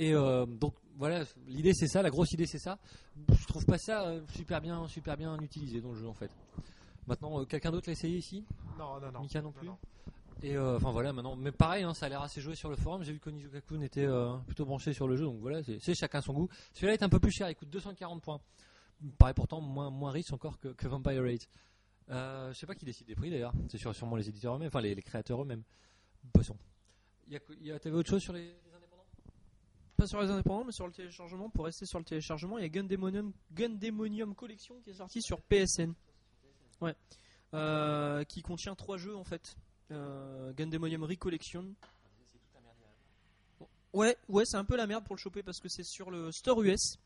Et 0.00 0.14
euh, 0.14 0.46
donc 0.46 0.74
voilà, 0.96 1.24
l'idée 1.46 1.74
c'est 1.74 1.86
ça, 1.86 2.00
la 2.02 2.08
grosse 2.08 2.32
idée 2.32 2.46
c'est 2.46 2.58
ça. 2.58 2.78
Je 3.30 3.46
trouve 3.46 3.66
pas 3.66 3.76
ça 3.78 4.06
euh, 4.08 4.22
super 4.34 4.60
bien, 4.62 4.88
super 4.88 5.16
bien 5.16 5.38
utilisé 5.40 5.80
dans 5.82 5.92
le 5.92 5.98
jeu 5.98 6.08
en 6.08 6.14
fait. 6.14 6.30
Maintenant, 7.06 7.40
euh, 7.40 7.44
quelqu'un 7.44 7.70
d'autre 7.70 7.88
l'a 7.88 7.92
essayé 7.92 8.16
ici? 8.16 8.44
Non, 8.78 8.98
non, 8.98 9.12
non. 9.12 9.20
Mika 9.20 9.42
non 9.42 9.52
plus 9.52 9.66
non. 9.66 9.76
Et 10.42 10.56
euh, 10.56 10.76
enfin 10.76 10.90
voilà, 10.90 11.12
maintenant, 11.12 11.36
mais 11.36 11.52
pareil, 11.52 11.82
hein, 11.84 11.92
ça 11.92 12.06
a 12.06 12.08
l'air 12.08 12.22
assez 12.22 12.40
joué 12.40 12.54
sur 12.54 12.70
le 12.70 12.76
forum. 12.76 13.02
J'ai 13.04 13.12
vu 13.12 13.20
qu'Onizuka-kun 13.20 13.82
était 13.82 14.06
euh, 14.06 14.34
plutôt 14.46 14.64
branché 14.64 14.94
sur 14.94 15.06
le 15.06 15.16
jeu, 15.16 15.24
donc 15.26 15.38
voilà, 15.40 15.60
c'est 15.62 15.94
chacun 15.94 16.22
son 16.22 16.32
goût. 16.32 16.48
Celui-là 16.72 16.94
est 16.94 17.02
un 17.02 17.10
peu 17.10 17.20
plus 17.20 17.30
cher, 17.30 17.50
il 17.50 17.54
coûte 17.54 17.68
240 17.68 18.22
points. 18.22 18.40
Il 19.02 19.12
paraît 19.12 19.34
pourtant 19.34 19.60
moins, 19.60 19.90
moins 19.90 20.10
riche 20.12 20.32
encore 20.32 20.58
que, 20.58 20.68
que 20.68 20.88
Vampire 20.88 21.22
Rage. 21.22 21.46
Euh, 22.10 22.50
je 22.54 22.58
sais 22.58 22.66
pas 22.66 22.74
qui 22.74 22.86
décide 22.86 23.06
des 23.06 23.14
prix 23.14 23.30
d'ailleurs, 23.30 23.52
c'est 23.68 23.76
sûr- 23.78 23.94
sûrement 23.94 24.16
les 24.16 24.28
éditeurs 24.30 24.56
eux-mêmes, 24.56 24.68
enfin 24.68 24.80
les, 24.80 24.94
les 24.94 25.02
créateurs 25.02 25.42
eux-mêmes. 25.42 25.62
Poisson. 26.32 26.56
Il 27.28 27.34
y 27.34 27.36
a, 27.36 27.40
y 27.60 27.70
a- 27.72 27.78
T'avais 27.78 27.96
autre 27.96 28.08
chose 28.10 28.22
sur 28.22 28.32
les, 28.32 28.50
Pas 30.00 30.06
sur 30.06 30.22
les 30.22 30.30
indépendants, 30.30 30.64
mais 30.64 30.72
sur 30.72 30.86
le 30.86 30.94
téléchargement. 30.94 31.50
Pour 31.50 31.66
rester 31.66 31.84
sur 31.84 31.98
le 31.98 32.06
téléchargement, 32.06 32.56
il 32.56 32.62
y 32.62 32.64
a 32.64 32.70
Gundemonium, 32.70 33.34
Gundemonium 33.52 34.34
Collection 34.34 34.76
qui 34.80 34.88
est 34.88 34.94
sorti 34.94 35.20
sur 35.20 35.42
PSN. 35.42 35.92
Ouais. 36.80 36.94
Euh, 37.52 38.24
qui 38.24 38.40
contient 38.40 38.74
trois 38.74 38.96
jeux 38.96 39.14
en 39.14 39.24
fait. 39.24 39.58
Euh, 39.90 40.54
Gundemonium 40.54 41.04
Recollection. 41.04 41.74
Ouais, 43.92 44.16
ouais, 44.30 44.44
c'est 44.46 44.56
un 44.56 44.64
peu 44.64 44.74
la 44.74 44.86
merde 44.86 45.04
pour 45.04 45.16
le 45.16 45.20
choper 45.20 45.42
parce 45.42 45.60
que 45.60 45.68
c'est 45.68 45.84
sur 45.84 46.10
le 46.10 46.32
store 46.32 46.62
US. 46.62 46.96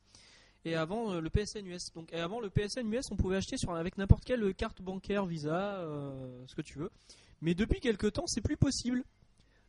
Et 0.64 0.76
avant 0.76 1.14
euh, 1.14 1.20
le 1.20 1.30
PSN 1.30 1.66
US. 1.66 1.92
Donc, 1.96 2.12
et 2.12 2.20
avant 2.20 2.38
le 2.38 2.48
PSN 2.48 2.87
US, 2.92 3.11
on 3.11 3.16
pouvait 3.16 3.38
acheter 3.38 3.57
sur, 3.57 3.74
avec 3.74 3.98
n'importe 3.98 4.24
quelle 4.24 4.54
carte 4.54 4.83
bancaire, 4.83 5.26
Visa, 5.26 5.80
euh, 5.80 6.44
ce 6.46 6.54
que 6.54 6.62
tu 6.62 6.78
veux. 6.78 6.92
Mais 7.40 7.54
depuis 7.54 7.80
quelques 7.80 8.12
temps, 8.12 8.28
c'est 8.28 8.40
plus 8.40 8.57
possible. 8.57 9.02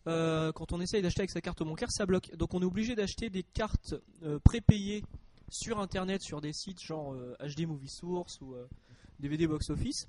Euh, 0.08 0.52
quand 0.52 0.72
on 0.72 0.82
essaye 0.82 1.02
d'acheter 1.02 1.22
avec 1.22 1.32
sa 1.32 1.42
carte 1.42 1.64
bancaire, 1.64 1.92
ça 1.92 2.06
bloque. 2.06 2.36
Donc 2.36 2.54
on 2.54 2.62
est 2.62 2.66
obligé 2.66 2.96
d'acheter 2.96 3.30
des 3.30 3.44
cartes 3.44 3.96
euh, 4.24 4.40
prépayées 4.40 5.04
sur 5.50 5.80
internet, 5.80 6.22
sur 6.22 6.42
des 6.42 6.54
sites 6.54 6.82
genre 6.82 7.14
euh, 7.14 7.36
HD 7.42 7.62
Movie 7.68 7.88
Source 7.88 8.40
ou 8.42 8.54
euh, 8.56 8.68
DVD 9.20 9.48
Box 9.48 9.70
Office. 9.70 10.08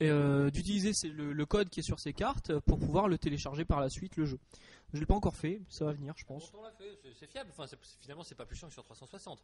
Et 0.00 0.10
euh, 0.10 0.50
d'utiliser 0.50 0.92
le, 1.08 1.46
code 1.46 1.70
qui 1.70 1.80
est 1.80 1.82
sur 1.82 1.98
ces 1.98 2.12
cartes 2.12 2.56
pour 2.60 2.78
pouvoir 2.78 3.08
le 3.08 3.18
télécharger 3.18 3.64
par 3.64 3.80
la 3.80 3.90
suite, 3.90 4.16
le 4.16 4.26
jeu. 4.26 4.38
Je 4.92 5.00
l'ai 5.00 5.06
pas 5.06 5.14
encore 5.14 5.34
fait, 5.34 5.60
ça 5.68 5.84
va 5.84 5.92
venir, 5.92 6.14
je 6.16 6.24
pense. 6.24 6.52
Fait, 6.78 7.12
c'est- 7.18 7.26
fiable. 7.26 7.50
Finalement, 8.00 8.22
c'est 8.22 8.36
pas 8.36 8.46
plus 8.46 8.56
chiant 8.56 8.68
que 8.68 8.74
sur 8.74 8.84
360. 8.84 9.42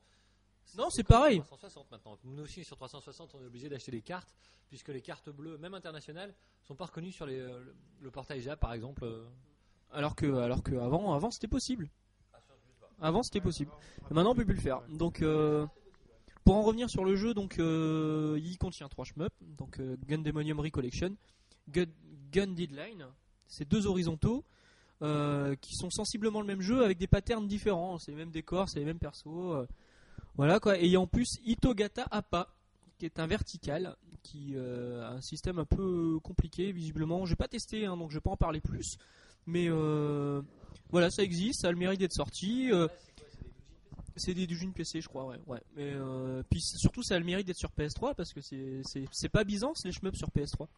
Non, 0.77 0.90
c'est 0.90 1.05
pareil. 1.05 1.37
sur 1.37 1.44
360 1.46 1.90
maintenant. 1.90 2.18
Nous 2.24 2.42
aussi, 2.42 2.64
sur 2.64 2.77
360, 2.77 3.35
on 3.35 3.42
est 3.42 3.46
obligé 3.46 3.68
d'acheter 3.68 3.92
des 3.92 4.03
cartes, 4.03 4.35
puisque 4.68 4.88
les 4.88 5.00
cartes 5.00 5.31
bleues, 5.31 5.57
même 5.59 5.74
internationales, 5.74 6.35
sont 6.62 6.74
pas 6.74 6.87
reconnues 6.87 7.12
sur 7.12 7.27
les, 7.27 7.38
euh, 7.38 7.61
le, 7.61 7.74
le 8.00 8.11
portail 8.11 8.40
JAP, 8.40 8.59
par 8.61 8.72
exemple. 8.72 9.05
euh. 9.05 9.24
Alors 9.92 10.16
que, 10.16 10.27
alors 10.38 10.62
que 10.62 10.74
avant, 10.77 11.14
avant 11.14 11.31
c'était 11.31 11.46
possible. 11.48 11.88
Avant 13.00 13.22
c'était 13.22 13.40
possible. 13.40 13.70
Et 14.11 14.14
maintenant 14.14 14.33
on 14.33 14.35
peut 14.35 14.44
plus 14.44 14.55
le 14.55 14.61
faire. 14.61 14.81
Donc 14.88 15.22
euh, 15.22 15.66
pour 16.44 16.57
en 16.57 16.62
revenir 16.62 16.90
sur 16.90 17.05
le 17.05 17.14
jeu, 17.14 17.33
donc 17.35 17.59
euh, 17.59 18.38
il 18.42 18.59
contient 18.59 18.88
trois 18.88 19.05
shmups, 19.05 19.35
donc 19.40 19.79
euh, 19.79 19.96
Gundemonium 20.07 20.59
Recollection, 20.59 21.14
Gun, 21.68 21.87
Gun 22.33 22.48
Deadline, 22.48 23.07
c'est 23.46 23.68
deux 23.68 23.87
horizontaux 23.87 24.44
euh, 25.03 25.55
qui 25.57 25.74
sont 25.77 25.90
sensiblement 25.90 26.40
le 26.40 26.46
même 26.46 26.61
jeu 26.61 26.85
avec 26.85 26.98
des 26.98 27.07
patterns 27.07 27.46
différents. 27.46 27.98
C'est 27.98 28.11
les 28.11 28.16
mêmes 28.16 28.31
décors, 28.31 28.68
c'est 28.68 28.79
les 28.81 28.85
mêmes 28.85 28.98
persos. 28.98 29.27
euh, 29.27 29.66
voilà 30.37 30.61
quoi. 30.61 30.79
Et 30.79 30.97
en 30.97 31.07
plus 31.07 31.38
Itogata 31.44 32.07
Appa, 32.11 32.49
qui 32.99 33.07
est 33.07 33.18
un 33.18 33.27
vertical, 33.27 33.97
qui 34.23 34.53
euh, 34.55 35.07
a 35.07 35.11
un 35.12 35.20
système 35.20 35.59
un 35.59 35.64
peu 35.64 36.18
compliqué 36.23 36.73
visiblement. 36.73 37.27
J'ai 37.27 37.37
pas 37.37 37.49
testé, 37.49 37.87
hein, 37.87 37.97
donc 37.97 38.11
je 38.11 38.16
vais 38.16 38.20
pas 38.20 38.31
en 38.31 38.37
parler 38.37 38.61
plus. 38.61 38.97
Mais 39.47 39.66
euh, 39.68 40.40
voilà, 40.90 41.11
ça 41.11 41.23
existe, 41.23 41.61
ça 41.62 41.68
a 41.68 41.73
le 41.73 41.77
mérite 41.79 42.01
d'être 42.01 42.14
sorti. 42.14 42.70
euh, 42.73 42.88
c'est 44.16 44.33
des 44.33 44.47
Dujin 44.47 44.70
PC, 44.70 45.01
je 45.01 45.09
crois, 45.09 45.27
ouais. 45.27 45.38
ouais. 45.47 45.61
Mais 45.77 45.92
euh, 45.92 46.42
puis 46.49 46.61
surtout, 46.61 47.03
ça 47.03 47.16
a 47.16 47.18
le 47.18 47.25
mérite 47.25 47.47
d'être 47.47 47.59
sur 47.59 47.70
PS3 47.77 48.14
parce 48.14 48.33
que 48.33 48.40
c'est 48.40 48.81
c'est 48.85 49.05
c'est 49.11 49.29
pas 49.29 49.44
Byzance 49.44 49.85
les 49.85 49.92
shmups 49.92 50.16
sur 50.16 50.29
PS3. 50.29 50.68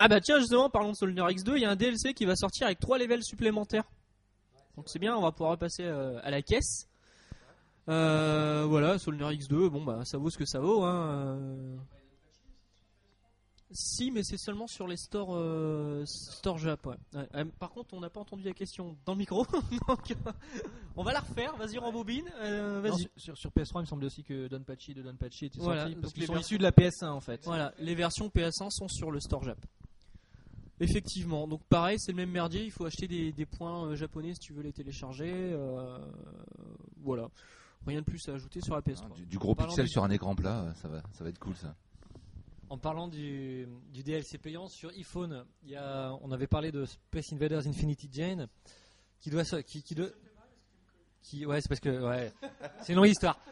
Ah 0.00 0.08
bah 0.08 0.20
tiens, 0.20 0.40
justement, 0.40 0.68
parlons 0.68 0.90
de 0.90 0.96
Soldier 0.96 1.22
X2, 1.22 1.52
il 1.56 1.62
y 1.62 1.64
a 1.64 1.70
un 1.70 1.76
DLC 1.76 2.12
qui 2.14 2.24
va 2.24 2.34
sortir 2.34 2.66
avec 2.66 2.80
3 2.80 2.98
levels 2.98 3.22
supplémentaires. 3.22 3.84
Donc 4.76 4.88
c'est 4.88 4.98
bien, 4.98 5.16
on 5.16 5.22
va 5.22 5.32
pouvoir 5.32 5.52
repasser 5.52 5.84
euh, 5.84 6.18
à 6.22 6.30
la 6.30 6.42
caisse. 6.42 6.88
Euh, 7.88 8.64
voilà, 8.68 8.98
Soldier 8.98 9.26
X2, 9.26 9.68
bon 9.68 9.84
bah 9.84 10.00
ça 10.04 10.16
vaut 10.18 10.30
ce 10.30 10.38
que 10.38 10.46
ça 10.46 10.58
vaut. 10.60 10.82
Hein. 10.84 11.36
euh. 11.38 11.76
Si, 13.76 14.12
mais 14.12 14.22
c'est 14.22 14.36
seulement 14.38 14.68
sur 14.68 14.86
les 14.86 14.96
stores, 14.96 15.34
euh, 15.34 16.04
stores 16.06 16.58
Jap. 16.58 16.86
ouais. 16.86 16.94
Ouais, 17.12 17.28
euh, 17.34 17.44
par 17.58 17.70
contre, 17.70 17.92
on 17.94 18.00
n'a 18.00 18.08
pas 18.10 18.20
entendu 18.20 18.44
la 18.44 18.52
question 18.52 18.96
dans 19.04 19.14
le 19.14 19.18
micro. 19.18 19.44
Donc, 19.88 20.14
on 20.94 21.02
va 21.02 21.12
la 21.12 21.20
refaire. 21.20 21.56
Vas-y, 21.56 21.78
rembobine. 21.78 22.30
Non, 22.40 22.96
sur, 22.96 23.08
sur- 23.16 23.36
sur 23.36 23.50
PS3, 23.50 23.72
il 23.76 23.80
me 23.80 23.86
semble 23.86 24.04
aussi 24.04 24.22
que 24.22 24.46
Donpachi 24.46 24.94
de 24.94 25.02
Donpachi 25.02 25.46
était 25.46 25.58
Voilà, 25.58 25.82
sorti 25.82 25.96
parce 25.96 26.12
qu'ils 26.12 26.26
sont 26.26 26.34
versions- 26.34 26.46
issus 26.46 26.58
de 26.58 26.62
la 26.62 26.70
PS1 26.70 27.08
en 27.08 27.20
fait. 27.20 27.40
Voilà, 27.46 27.74
les 27.80 27.96
versions 27.96 28.28
PS1 28.28 28.70
sont 28.70 28.86
sur 28.88 29.10
le 29.10 29.18
store 29.18 29.42
Jap. 29.42 29.58
Effectivement, 30.80 31.46
donc 31.46 31.62
pareil, 31.68 31.98
c'est 32.00 32.10
le 32.12 32.16
même 32.16 32.30
merdier, 32.30 32.64
il 32.64 32.70
faut 32.72 32.84
acheter 32.84 33.06
des, 33.06 33.30
des 33.32 33.46
points 33.46 33.86
euh, 33.86 33.94
japonais 33.94 34.32
si 34.34 34.40
tu 34.40 34.52
veux 34.52 34.62
les 34.62 34.72
télécharger. 34.72 35.30
euh, 35.32 35.98
voilà, 37.02 37.28
rien 37.86 38.00
de 38.00 38.04
plus 38.04 38.28
à 38.28 38.32
ajouter 38.32 38.60
sur 38.60 38.74
la 38.74 38.80
PS3. 38.80 39.14
Du, 39.14 39.24
du 39.26 39.38
gros 39.38 39.54
pixel 39.54 39.84
du- 39.84 39.90
sur 39.90 40.02
un 40.02 40.10
écran 40.10 40.34
plat, 40.34 40.62
euh, 40.62 40.74
ça 40.74 40.88
va, 40.88 41.02
ça 41.12 41.22
va 41.22 41.30
être 41.30 41.38
cool 41.38 41.54
ça. 41.56 41.74
En 42.70 42.78
parlant 42.78 43.06
du, 43.06 43.68
du 43.92 44.02
DLC 44.02 44.38
payant 44.38 44.66
sur 44.68 44.90
iPhone, 44.90 45.44
il 45.62 45.70
y 45.70 45.76
a, 45.76 46.12
on 46.22 46.32
avait 46.32 46.48
parlé 46.48 46.72
de 46.72 46.84
Space 46.86 47.32
Invaders 47.32 47.66
Infinity 47.68 48.08
Jane, 48.10 48.48
qui 49.20 49.30
doit, 49.30 49.44
se- 49.44 49.56
qui, 49.56 49.82
qui 49.82 49.94
doit, 49.94 50.08
qui, 51.22 51.46
ouais, 51.46 51.60
c'est 51.60 51.68
parce 51.68 51.80
que, 51.80 52.02
ouais, 52.04 52.32
c'est 52.82 52.94
une 52.94 52.98
longue 52.98 53.08
histoire. 53.10 53.38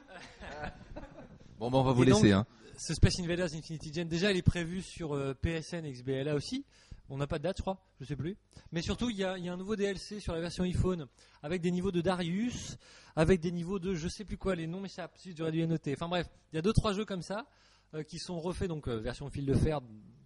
Bon, 1.59 1.71
bah, 1.71 1.79
on 1.79 1.85
va 1.85 1.93
vous 1.93 2.03
Et 2.03 2.07
donc- 2.07 2.23
laisser. 2.23 2.33
Hein. 2.33 2.45
Ce 2.77 2.95
Space 2.95 3.21
Invaders 3.21 3.55
Infinity 3.55 3.93
Jane, 3.93 4.09
déjà, 4.09 4.33
il 4.33 4.37
est 4.39 4.43
prévu 4.43 4.83
sur 4.83 5.15
euh, 5.15 5.35
PSN 5.35 5.85
et 5.85 5.93
XBLA 5.93 6.35
aussi. 6.35 6.65
On 7.09 7.19
n'a 7.19 7.27
pas 7.27 7.39
de 7.39 7.43
date, 7.45 7.57
je 7.59 7.63
crois, 7.63 7.79
je 8.01 8.07
sais 8.07 8.17
plus. 8.17 8.37
Mais 8.71 8.81
surtout, 8.81 9.11
il 9.11 9.17
y 9.17 9.25
a, 9.25 9.33
un 9.35 9.57
nouveau 9.57 9.77
DLC 9.77 10.21
sur 10.21 10.33
la 10.33 10.41
version 10.41 10.65
iPhone 10.65 11.07
avec 11.43 11.61
des 11.61 11.71
niveaux 11.71 11.93
de 11.93 12.01
Darius, 12.01 12.79
avec 13.17 13.41
des 13.41 13.53
niveaux 13.53 13.79
de 13.79 13.95
je 13.95 14.09
sais 14.09 14.25
plus 14.25 14.39
quoi, 14.39 14.55
les 14.55 14.67
noms 14.67 14.81
m'échappent, 14.81 15.17
si 15.19 15.35
j'aurais 15.37 15.53
dû 15.53 15.59
les 15.59 15.67
noter. 15.67 15.93
Enfin 15.95 16.09
bref, 16.09 16.27
il 16.53 16.57
y 16.57 16.59
a 16.59 16.63
deux 16.63 16.73
trois 16.73 16.93
jeux 16.95 17.05
comme 17.05 17.23
ça 17.23 17.47
euh, 17.95 18.03
qui 18.03 18.19
sont 18.19 18.41
refaits, 18.41 18.69
donc 18.69 18.89
euh, 18.89 18.97
version 18.99 19.29
fil 19.29 19.45
de 19.45 19.53
fer 19.55 19.81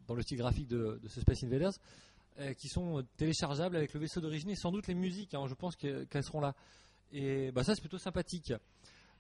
dans 0.07 0.15
le 0.15 0.23
style 0.23 0.39
graphique 0.39 0.69
de, 0.69 1.01
ce 1.09 1.21
Space 1.21 1.43
Invaders, 1.43 1.73
euh, 2.39 2.53
qui 2.55 2.69
sont 2.69 3.05
téléchargeables 3.17 3.75
avec 3.75 3.93
le 3.93 3.99
vaisseau 4.01 4.21
d'origine 4.21 4.51
et 4.51 4.57
sans 4.57 4.71
doute 4.71 4.87
les 4.87 4.95
musiques, 4.95 5.35
hein, 5.35 5.47
je 5.49 5.55
pense 5.55 5.75
que- 5.75 6.05
qu'elles 6.05 6.23
seront 6.25 6.41
là. 6.41 6.55
Et 7.11 7.51
bah, 7.51 7.65
ça, 7.65 7.75
c'est 7.75 7.81
plutôt 7.81 7.99
sympathique. 7.99 8.53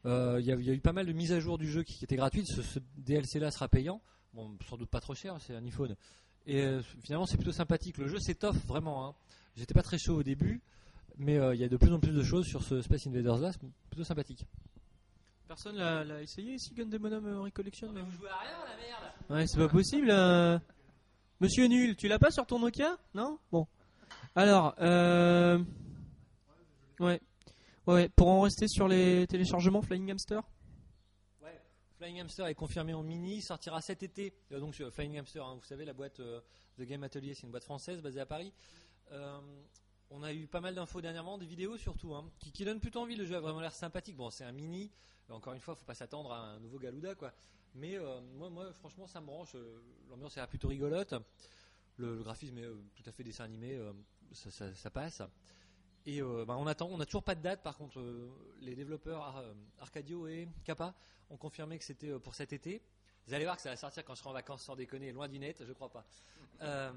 Il 0.04 0.10
y, 0.10 0.52
a- 0.52 0.54
il 0.56 0.64
y 0.64 0.70
a 0.70 0.72
eu 0.74 0.80
pas 0.80 0.92
mal 0.92 1.06
de 1.06 1.12
mises 1.12 1.32
à 1.32 1.40
jour 1.40 1.58
du 1.58 1.68
jeu 1.68 1.82
qui, 1.82 1.94
qui 1.94 2.04
étaient 2.04 2.14
gratuites. 2.14 2.46
Ce, 2.46 2.62
ce 2.62 2.78
DLC-là 2.98 3.50
sera 3.50 3.66
payant. 3.66 4.00
Bon, 4.34 4.56
sans 4.68 4.76
doute 4.76 4.90
pas 4.90 5.00
trop 5.00 5.14
cher, 5.14 5.36
c'est 5.40 5.54
un 5.56 5.64
iPhone. 5.64 5.96
Et 6.46 6.62
euh, 6.62 6.80
finalement, 7.02 7.26
c'est 7.26 7.36
plutôt 7.36 7.52
sympathique. 7.52 7.98
Le 7.98 8.08
jeu 8.08 8.18
s'étoffe 8.18 8.64
vraiment. 8.66 9.06
Hein. 9.08 9.14
J'étais 9.56 9.74
pas 9.74 9.82
très 9.82 9.98
chaud 9.98 10.16
au 10.16 10.22
début, 10.22 10.60
mais 11.18 11.38
euh, 11.38 11.54
il 11.54 11.60
y 11.60 11.64
a 11.64 11.68
de 11.68 11.76
plus 11.76 11.92
en 11.92 11.98
plus 11.98 12.12
de 12.12 12.22
choses 12.22 12.46
sur 12.46 12.62
ce 12.62 12.82
Space 12.82 13.06
Invaders 13.06 13.38
là. 13.38 13.52
C'est 13.52 13.60
plutôt 13.90 14.04
sympathique. 14.04 14.44
Personne 15.48 15.76
l'a 15.76 16.22
essayé 16.22 16.54
ici, 16.54 16.74
Gundam 16.74 17.06
euh, 17.06 17.40
Recollection 17.40 17.92
là 17.92 18.02
vous 18.02 18.10
jouez 18.10 18.28
à 18.28 18.38
rien, 18.38 18.58
la 18.68 18.76
merde 18.76 19.12
Ouais, 19.30 19.46
c'est 19.46 19.58
pas 19.58 19.68
possible. 19.68 20.08
euh. 20.10 20.58
Monsieur 21.40 21.66
Nul, 21.66 21.96
tu 21.96 22.08
l'as 22.08 22.18
pas 22.18 22.30
sur 22.30 22.46
ton 22.46 22.58
Nokia? 22.58 22.96
Non? 23.14 23.38
Bon. 23.52 23.66
Alors, 24.34 24.74
euh... 24.80 25.58
ouais. 27.00 27.06
ouais. 27.06 27.20
Ouais, 27.86 28.08
pour 28.08 28.28
en 28.28 28.40
rester 28.40 28.66
sur 28.66 28.88
les 28.88 29.26
téléchargements 29.28 29.80
Flying 29.82 30.10
Hamster? 30.10 30.42
Flying 31.96 32.20
Hamster 32.20 32.46
est 32.46 32.54
confirmé 32.54 32.92
en 32.92 33.02
mini, 33.02 33.40
sortira 33.40 33.80
cet 33.80 34.02
été. 34.02 34.34
Euh, 34.52 34.60
donc 34.60 34.74
Flying 34.74 35.18
Hamster, 35.18 35.44
hein, 35.44 35.56
vous 35.56 35.64
savez, 35.64 35.84
la 35.84 35.94
boîte 35.94 36.20
euh, 36.20 36.40
The 36.78 36.82
Game 36.82 37.02
Atelier, 37.02 37.34
c'est 37.34 37.44
une 37.44 37.50
boîte 37.50 37.64
française 37.64 38.02
basée 38.02 38.20
à 38.20 38.26
Paris. 38.26 38.52
Euh, 39.12 39.40
on 40.10 40.22
a 40.22 40.32
eu 40.32 40.46
pas 40.46 40.60
mal 40.60 40.74
d'infos 40.74 41.00
dernièrement, 41.00 41.38
des 41.38 41.46
vidéos 41.46 41.78
surtout, 41.78 42.14
hein, 42.14 42.30
qui, 42.38 42.64
donnent 42.64 42.80
plutôt 42.80 43.00
envie. 43.00 43.16
Le 43.16 43.24
jeu 43.24 43.36
a 43.36 43.40
vraiment 43.40 43.60
l'air 43.60 43.74
sympathique. 43.74 44.16
Bon, 44.16 44.30
c'est 44.30 44.44
un 44.44 44.52
mini. 44.52 44.90
Encore 45.30 45.54
une 45.54 45.60
fois, 45.60 45.74
faut 45.74 45.84
pas 45.84 45.94
s'attendre 45.94 46.32
à 46.32 46.38
un 46.38 46.60
nouveau 46.60 46.78
Galuda, 46.78 47.14
quoi. 47.14 47.32
Mais 47.74 47.96
euh, 47.96 48.20
moi, 48.20 48.72
franchement, 48.74 49.06
ça 49.06 49.20
me 49.20 49.26
branche. 49.26 49.56
L'ambiance 50.10 50.36
est 50.36 50.46
plutôt 50.46 50.68
rigolote. 50.68 51.14
Le, 51.96 52.22
graphisme 52.22 52.58
est 52.58 52.68
tout 52.94 53.02
à 53.06 53.12
fait 53.12 53.24
dessin 53.24 53.44
animé. 53.44 53.80
ça 54.32 54.90
passe. 54.90 55.22
Et 56.06 56.22
euh, 56.22 56.44
bah, 56.46 56.56
on 56.58 56.66
attend. 56.66 56.88
On 56.90 56.96
n'a 56.98 57.04
toujours 57.06 57.22
pas 57.24 57.34
de 57.34 57.42
date. 57.42 57.62
Par 57.62 57.76
contre, 57.76 57.98
euh, 58.00 58.28
les 58.60 58.74
développeurs 58.76 59.22
Ar- 59.22 59.38
euh, 59.38 59.52
Arcadio 59.80 60.26
et 60.28 60.48
Kappa 60.64 60.94
ont 61.30 61.36
confirmé 61.36 61.78
que 61.78 61.84
c'était 61.84 62.16
pour 62.20 62.34
cet 62.34 62.52
été. 62.52 62.80
Vous 63.26 63.34
allez 63.34 63.44
voir 63.44 63.56
que 63.56 63.62
ça 63.62 63.70
va 63.70 63.76
sortir 63.76 64.04
quand 64.04 64.14
je 64.14 64.20
serai 64.20 64.30
en 64.30 64.34
vacances, 64.34 64.62
sans 64.62 64.76
déconner, 64.76 65.10
loin 65.12 65.26
du 65.28 65.38
net, 65.40 65.62
je 65.66 65.72
crois 65.72 65.90
pas. 65.90 66.04
Euh, 66.62 66.90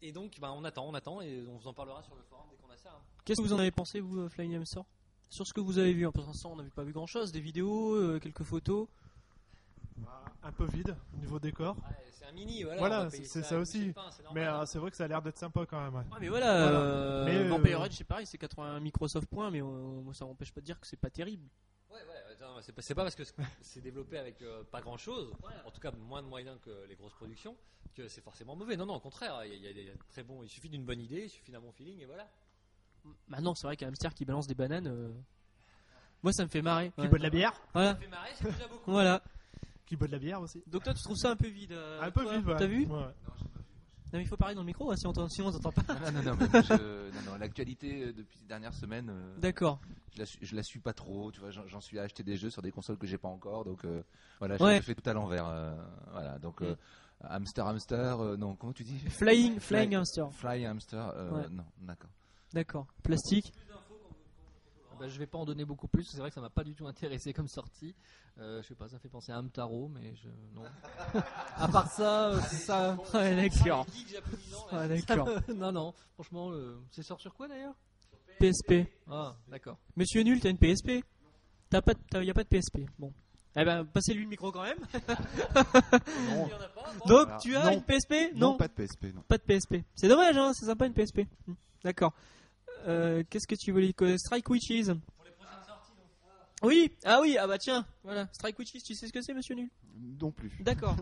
et 0.00 0.10
donc, 0.10 0.40
bah, 0.40 0.52
on 0.52 0.64
attend, 0.64 0.84
on 0.88 0.94
attend, 0.94 1.20
et 1.20 1.44
on 1.46 1.56
vous 1.56 1.68
en 1.68 1.72
parlera 1.72 2.02
sur 2.02 2.16
le 2.16 2.22
forum 2.22 2.46
dès 2.50 2.56
qu'on 2.56 2.68
a 2.72 2.76
ça. 2.76 2.90
hein. 2.96 3.02
Qu'est-ce 3.24 3.40
que 3.40 3.46
vous 3.46 3.52
en 3.52 3.58
avez 3.60 3.70
pensé, 3.70 4.00
vous, 4.00 4.28
Flying 4.28 4.56
Hamster? 4.56 4.82
Sur 5.28 5.46
ce 5.46 5.52
que 5.52 5.60
vous 5.60 5.78
avez 5.78 5.92
vu, 5.92 6.04
hein, 6.04 6.10
pour 6.10 6.24
l'instant, 6.26 6.50
on 6.52 6.56
n'avait 6.56 6.68
pas 6.70 6.82
vu 6.82 6.92
grand 6.92 7.06
chose. 7.06 7.30
Des 7.30 7.40
vidéos, 7.40 7.94
euh, 7.94 8.18
quelques 8.18 8.42
photos. 8.42 8.88
Un 10.44 10.50
peu 10.52 10.64
vide 10.66 10.96
au 11.14 11.16
niveau 11.18 11.38
décor. 11.38 11.76
Ouais, 11.76 11.82
c'est 12.10 12.24
un 12.24 12.32
mini, 12.32 12.64
voilà. 12.64 12.78
Voilà, 12.78 13.10
c'est 13.10 13.24
ça 13.42 13.58
aussi. 13.58 13.92
pain, 13.92 14.10
Mais 14.34 14.44
euh, 14.46 14.66
c'est 14.66 14.78
vrai 14.78 14.90
que 14.90 14.96
ça 14.96 15.04
a 15.04 15.08
l'air 15.08 15.22
d'être 15.22 15.38
sympa 15.38 15.64
quand 15.66 15.80
même. 15.80 15.94
ouais. 15.94 16.00
Ouais, 16.10 16.18
mais 16.20 16.28
voilà, 16.28 16.62
Voilà. 16.62 16.78
euh, 16.80 17.24
Mais, 17.24 17.36
euh, 17.36 17.48
Vampire 17.48 17.84
Edge, 17.84 17.92
c'est 17.96 18.04
pareil, 18.04 18.26
c'est 18.26 18.38
81 18.38 18.80
Microsoft 18.80 19.28
points, 19.28 19.50
mais 19.52 19.60
euh, 19.62 19.64
moi, 19.64 20.12
ça 20.14 20.24
m'empêche 20.24 20.52
pas 20.52 20.60
de 20.60 20.66
dire 20.66 20.80
que 20.80 20.86
c'est 20.86 20.96
pas 20.96 21.10
terrible. 21.10 21.46
Ouais, 21.90 21.96
ouais, 21.98 22.62
c'est 22.80 22.94
pas, 22.94 23.02
parce 23.04 23.14
que 23.14 23.22
c'est 23.60 23.80
développé 23.80 24.18
avec 24.18 24.42
euh, 24.42 24.64
pas 24.64 24.80
grand 24.80 24.96
chose, 24.96 25.32
en 25.64 25.70
tout 25.70 25.80
cas 25.80 25.92
moins 25.92 26.22
de 26.22 26.26
moyens 26.26 26.58
que 26.60 26.86
les 26.88 26.96
grosses 26.96 27.12
productions, 27.14 27.56
que 27.94 28.08
c'est 28.08 28.20
forcément 28.22 28.56
mauvais. 28.56 28.76
Non, 28.76 28.86
non, 28.86 28.94
au 28.94 29.00
contraire, 29.00 29.44
il 29.44 29.50
y, 29.52 29.66
a- 29.66 29.70
il 29.70 29.76
y 29.84 29.90
a 29.90 29.92
des 29.92 29.98
très 30.08 30.22
bons. 30.24 30.42
Il 30.42 30.48
suffit 30.48 30.68
d'une 30.70 30.84
bonne 30.84 31.00
idée, 31.00 31.24
il 31.24 31.30
suffit 31.30 31.52
d'un 31.52 31.60
bon 31.60 31.70
feeling, 31.70 32.00
et 32.00 32.06
voilà. 32.06 32.26
Maintenant, 33.28 33.54
c'est 33.54 33.66
vrai 33.66 33.76
qu'un 33.76 33.88
hamster 33.88 34.12
qui 34.14 34.24
balance 34.24 34.46
des 34.48 34.54
bananes, 34.54 34.86
euh, 34.88 35.12
moi, 36.22 36.32
ça 36.32 36.42
me 36.44 36.48
fait 36.48 36.62
marrer. 36.62 36.90
Qui 36.96 37.02
Ouais. 37.02 37.08
boit 37.08 37.18
de 37.18 37.22
la 37.24 37.30
bière? 37.30 37.52
Voilà, 37.74 37.90
Ça 37.90 37.96
fait 38.00 38.06
marrer, 38.08 38.30
c'est 38.34 38.50
déjà 38.52 38.66
beaucoup. 38.68 38.90
voilà. 38.90 39.22
Qui 39.92 39.96
boit 39.98 40.06
de 40.06 40.12
la 40.12 40.18
bière 40.18 40.40
aussi. 40.40 40.62
Donc 40.68 40.84
toi, 40.84 40.94
tu 40.94 41.02
trouves 41.02 41.18
ça 41.18 41.32
un 41.32 41.36
peu 41.36 41.48
vide 41.48 41.72
euh, 41.72 42.00
Un 42.00 42.10
peu 42.10 42.22
toi, 42.22 42.34
vide, 42.38 42.46
ouais. 42.46 42.56
T'as 42.56 42.66
vu 42.66 42.86
Ouais, 42.86 42.92
ouais. 42.96 43.04
Non, 43.04 44.18
mais 44.18 44.22
il 44.22 44.26
faut 44.26 44.38
parler 44.38 44.54
dans 44.54 44.62
le 44.62 44.66
micro, 44.66 44.90
hein, 44.90 44.96
si 44.96 45.06
on 45.06 45.28
sinon 45.28 45.48
on 45.48 45.52
t'entend 45.52 45.82
pas. 45.82 45.94
Non, 46.00 46.12
non, 46.12 46.22
non, 46.22 46.36
mais 46.40 46.48
moi, 46.48 46.62
je- 46.62 47.10
non, 47.14 47.32
non, 47.32 47.38
l'actualité 47.38 48.04
euh, 48.06 48.12
depuis 48.14 48.38
ces 48.38 48.46
dernières 48.46 48.72
semaines, 48.72 49.10
euh, 49.10 49.36
D'accord. 49.38 49.80
je, 50.14 50.20
la, 50.20 50.24
suis- 50.24 50.38
je 50.40 50.56
la 50.56 50.62
suis 50.62 50.78
pas 50.80 50.94
trop. 50.94 51.30
Tu 51.30 51.40
vois, 51.40 51.50
j'en 51.50 51.66
j'en 51.66 51.82
suis 51.82 51.98
à 51.98 52.04
acheter 52.04 52.22
des 52.22 52.38
jeux 52.38 52.48
sur 52.48 52.62
des 52.62 52.70
consoles 52.70 52.96
que 52.96 53.06
j'ai 53.06 53.18
pas 53.18 53.28
encore, 53.28 53.66
donc 53.66 53.84
euh, 53.84 54.02
voilà, 54.38 54.56
je 54.56 54.62
Ouais. 54.64 54.76
je 54.78 54.80
fais 54.82 54.94
tout 54.94 55.10
à 55.10 55.12
l'envers. 55.12 55.46
euh, 55.46 55.74
voilà, 56.10 56.38
donc 56.38 56.62
euh, 56.62 56.74
hamster, 57.24 57.66
hamster, 57.66 58.20
euh, 58.20 58.36
non, 58.38 58.54
comment 58.56 58.72
tu 58.72 58.84
dis? 58.84 58.98
Flying, 59.10 59.60
flying 59.60 59.88
Fly- 59.90 59.96
hamster. 59.96 60.32
Fly 60.32 60.64
hamster, 60.64 61.12
euh, 61.16 61.30
Ouais. 61.32 61.48
non, 61.50 61.64
d'accord. 61.82 62.10
D'accord. 62.54 62.86
Plastique. 63.02 63.52
Bah, 64.98 65.08
je 65.08 65.18
vais 65.18 65.26
pas 65.26 65.38
en 65.38 65.44
donner 65.44 65.64
beaucoup 65.64 65.88
plus. 65.88 66.04
C'est 66.04 66.18
vrai 66.18 66.30
que 66.30 66.34
ça 66.34 66.40
m'a 66.40 66.50
pas 66.50 66.64
du 66.64 66.74
tout 66.74 66.86
intéressé 66.86 67.32
comme 67.32 67.48
sortie. 67.48 67.94
Euh, 68.38 68.62
je 68.62 68.68
sais 68.68 68.74
pas, 68.74 68.88
ça 68.88 68.98
fait 68.98 69.08
penser 69.08 69.32
à 69.32 69.38
Hamtaro, 69.38 69.88
mais 69.88 70.14
je 70.16 70.28
non. 70.54 70.62
à 71.56 71.68
part 71.68 71.90
ça, 71.90 72.28
euh, 72.30 72.40
ça. 72.40 72.96
Ouais, 73.14 73.34
d'accord. 73.36 73.86
Les 73.92 73.98
geeks 73.98 74.08
japonisants, 74.14 74.66
là, 74.72 74.86
Ouais, 74.86 75.02
d'accord. 75.04 75.28
non, 75.54 75.72
non. 75.72 75.94
Franchement, 76.14 76.50
euh, 76.52 76.78
c'est 76.90 77.02
sort 77.02 77.20
sur 77.20 77.34
quoi 77.34 77.48
d'ailleurs? 77.48 77.74
PSP. 78.38 78.86
Ah, 79.10 79.34
d'accord. 79.48 79.78
Monsieur 79.96 80.22
Nul, 80.22 80.40
t'as 80.40 80.50
une 80.50 80.58
PSP 80.58 81.04
T'as 81.70 81.80
pas, 81.82 81.94
de- 81.94 82.00
t'as- 82.10 82.22
y 82.22 82.30
a 82.30 82.34
pas 82.34 82.44
de 82.44 82.48
PSP. 82.48 82.86
Bon. 82.98 83.12
Eh 83.56 83.64
ben, 83.64 83.84
passez-lui 83.84 84.22
le 84.24 84.28
micro 84.30 84.50
quand 84.50 84.62
même. 84.62 84.78
bon. 86.34 86.48
Donc, 87.06 87.28
tu 87.40 87.54
as 87.56 87.64
non. 87.66 87.72
une 87.72 87.82
PSP 87.82 88.32
Non, 88.34 88.56
pas 88.56 88.68
de 88.68 88.72
PSP, 88.72 89.04
non. 89.14 89.22
Pas 89.28 89.38
de 89.38 89.42
PSP. 89.42 89.76
C'est 89.94 90.08
dommage, 90.08 90.36
hein, 90.36 90.52
c'est 90.54 90.66
sympa 90.66 90.86
une 90.86 90.94
PSP. 90.94 91.26
D'accord. 91.84 92.12
Euh, 92.86 93.22
Qu'est-ce 93.28 93.46
que 93.46 93.54
tu 93.54 93.72
voulais 93.72 93.92
que 93.92 94.16
Strike 94.16 94.48
Witches 94.50 94.90
Oui, 96.62 96.92
ah 97.04 97.20
oui, 97.20 97.36
ah 97.38 97.46
bah 97.46 97.58
tiens, 97.58 97.84
voilà. 98.04 98.28
Strike 98.32 98.58
Witches, 98.58 98.82
tu 98.84 98.94
sais 98.94 99.06
ce 99.08 99.12
que 99.12 99.20
c'est, 99.20 99.34
monsieur 99.34 99.54
Nul 99.56 99.68
Non 100.20 100.30
plus. 100.30 100.50
D'accord. 100.60 100.96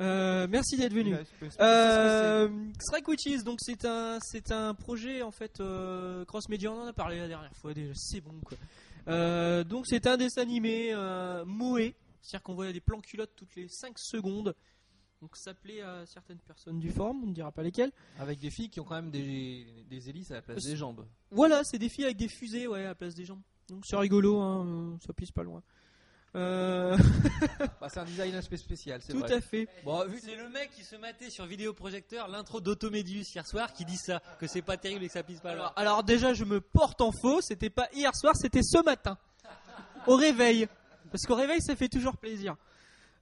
Euh, 0.00 0.46
merci 0.50 0.76
d'être 0.76 0.92
venu. 0.92 1.16
Euh, 1.60 2.48
Strike 2.80 3.08
Witches, 3.08 3.42
donc 3.44 3.58
c'est 3.62 3.84
un, 3.86 4.18
c'est 4.20 4.52
un 4.52 4.74
projet 4.74 5.22
en 5.22 5.30
fait 5.30 5.60
euh, 5.60 6.24
cross 6.26 6.48
média. 6.50 6.70
On 6.70 6.82
en 6.82 6.86
a 6.86 6.92
parlé 6.92 7.18
la 7.18 7.28
dernière 7.28 7.54
fois 7.56 7.72
déjà. 7.72 7.92
C'est 7.94 8.20
bon 8.20 8.34
quoi. 8.44 8.58
Euh, 9.08 9.64
donc 9.64 9.86
c'est 9.86 10.06
un 10.06 10.16
dessin 10.18 10.42
animé 10.42 10.90
euh, 10.92 11.44
moé, 11.46 11.94
c'est-à-dire 12.20 12.42
qu'on 12.42 12.54
voit 12.54 12.72
des 12.72 12.80
plans 12.80 13.00
culottes 13.00 13.32
toutes 13.36 13.54
les 13.56 13.68
5 13.68 13.98
secondes. 13.98 14.54
Donc 15.22 15.34
ça 15.36 15.54
plaît 15.54 15.80
à 15.80 16.04
certaines 16.06 16.38
personnes 16.38 16.78
du 16.78 16.90
forum, 16.90 17.20
on 17.24 17.26
ne 17.28 17.32
dira 17.32 17.50
pas 17.50 17.62
lesquelles. 17.62 17.90
Avec 18.18 18.38
des 18.38 18.50
filles 18.50 18.68
qui 18.68 18.80
ont 18.80 18.84
quand 18.84 18.96
même 18.96 19.10
des, 19.10 19.66
des 19.88 20.08
hélices 20.10 20.30
à 20.30 20.34
la 20.34 20.42
place 20.42 20.62
des 20.64 20.76
jambes. 20.76 21.06
Voilà, 21.30 21.64
c'est 21.64 21.78
des 21.78 21.88
filles 21.88 22.04
avec 22.04 22.16
des 22.18 22.28
fusées 22.28 22.66
ouais, 22.66 22.80
à 22.84 22.88
la 22.88 22.94
place 22.94 23.14
des 23.14 23.24
jambes. 23.24 23.40
Donc 23.68 23.84
c'est 23.86 23.96
rigolo, 23.96 24.38
hein, 24.40 24.66
euh, 24.66 24.96
ça 25.06 25.12
pisse 25.12 25.32
pas 25.32 25.42
loin. 25.42 25.62
Euh, 26.34 26.96
Bah, 27.80 27.88
c'est 27.88 27.98
un 28.00 28.04
design 28.04 28.34
un 28.34 28.42
peu 28.42 28.56
spécial, 28.58 29.00
c'est 29.02 29.14
tout 29.14 29.20
vrai. 29.20 29.32
à 29.32 29.40
fait. 29.40 29.66
Bon, 29.84 30.06
vu- 30.06 30.20
C'est 30.22 30.36
le 30.36 30.50
mec 30.50 30.70
qui 30.72 30.84
se 30.84 30.96
matait 30.96 31.30
sur 31.30 31.46
vidéoprojecteur 31.46 32.28
l'intro 32.28 32.60
d'Automédius 32.60 33.34
hier 33.34 33.46
soir 33.46 33.72
qui 33.72 33.86
dit 33.86 33.96
ça, 33.96 34.20
que 34.38 34.46
c'est 34.46 34.60
pas 34.62 34.76
terrible 34.76 35.02
et 35.04 35.06
que 35.06 35.14
ça 35.14 35.22
pisse 35.22 35.40
pas 35.40 35.52
Alors, 35.52 35.72
alors. 35.76 35.92
alors 35.94 36.04
déjà, 36.04 36.34
je 36.34 36.44
me 36.44 36.60
porte 36.60 37.00
en 37.00 37.10
faux. 37.10 37.40
C'était 37.40 37.70
pas 37.70 37.88
hier 37.94 38.14
soir, 38.14 38.34
c'était 38.36 38.62
ce 38.62 38.84
matin. 38.84 39.16
Au 40.06 40.16
réveil. 40.16 40.68
Parce 41.10 41.24
qu'au 41.24 41.36
réveil, 41.36 41.62
ça 41.62 41.74
fait 41.74 41.88
toujours 41.88 42.18
plaisir. 42.18 42.54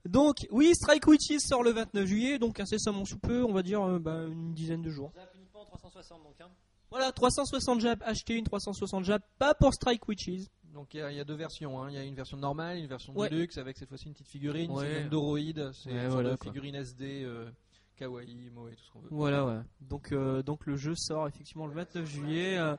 Donc, 0.05 0.45
oui, 0.51 0.71
Strike 0.75 1.07
Witches 1.07 1.39
sort 1.39 1.63
le 1.63 1.71
29 1.71 2.05
juillet, 2.05 2.37
donc 2.39 2.59
incessamment 2.59 3.05
sous 3.05 3.17
peu, 3.17 3.43
on 3.43 3.53
va 3.53 3.63
dire 3.63 3.81
euh, 3.81 3.99
bah, 3.99 4.23
une 4.27 4.53
dizaine 4.53 4.81
de 4.83 4.89
jours. 4.91 5.11
Ça 5.15 5.27
uniquement 5.35 5.61
en 5.61 5.65
360 5.65 6.23
donc 6.23 6.35
hein. 6.41 6.49
Voilà, 6.91 7.11
360 7.11 7.81
jab, 7.81 8.01
acheter 8.05 8.35
une 8.35 8.43
360 8.45 9.03
jab, 9.03 9.21
pas 9.39 9.53
pour 9.55 9.73
Strike 9.73 10.07
Witches. 10.07 10.47
Donc 10.73 10.93
il 10.93 10.99
y, 10.99 11.01
a- 11.01 11.11
il 11.11 11.17
y 11.17 11.19
a 11.19 11.23
deux 11.25 11.33
versions. 11.35 11.81
hein. 11.81 11.89
Il 11.89 11.95
y 11.95 11.97
a 11.97 12.03
une 12.03 12.13
version 12.15 12.37
normale, 12.37 12.77
une 12.77 12.87
version 12.87 13.13
Ouais. 13.17 13.29
deluxe 13.29 13.57
avec 13.57 13.77
cette 13.77 13.89
fois-ci 13.89 14.05
une 14.07 14.13
petite 14.13 14.29
figurine, 14.29 14.69
Ouais. 14.71 14.85
c'est 14.87 15.01
une 15.01 15.09
Doroid, 15.09 15.71
c'est 15.73 15.89
Ouais, 15.89 15.95
une 15.95 16.01
sorte 16.01 16.13
voilà, 16.13 16.31
de 16.31 16.35
quoi. 16.35 16.51
figurine 16.51 16.75
SD, 16.75 17.23
euh, 17.23 17.49
kawaii, 17.95 18.49
moe, 18.51 18.69
tout 18.75 18.83
ce 18.83 18.91
qu'on 18.91 18.99
veut. 18.99 19.07
Voilà, 19.09 19.45
ouais. 19.45 19.59
Donc, 19.81 20.11
euh, 20.11 20.43
donc 20.43 20.65
le 20.67 20.75
jeu 20.75 20.93
sort 20.95 21.27
effectivement 21.27 21.65
le 21.65 21.73
29 21.73 22.05
juillet. 22.05 22.57
euh. 22.59 22.75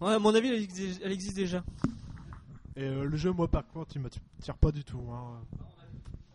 Ouais, 0.00 0.12
à 0.12 0.18
mon 0.18 0.34
avis, 0.34 0.48
elle 0.48 0.62
existe, 0.62 1.00
elle 1.02 1.12
existe 1.12 1.36
déjà. 1.36 1.64
Et 2.76 2.82
euh, 2.84 3.04
le 3.04 3.16
jeu, 3.16 3.30
moi, 3.32 3.46
par 3.48 3.66
contre, 3.68 3.94
il 3.96 4.02
m'attire 4.02 4.56
pas 4.60 4.72
du 4.72 4.84
tout. 4.84 5.00
hein. 5.12 5.40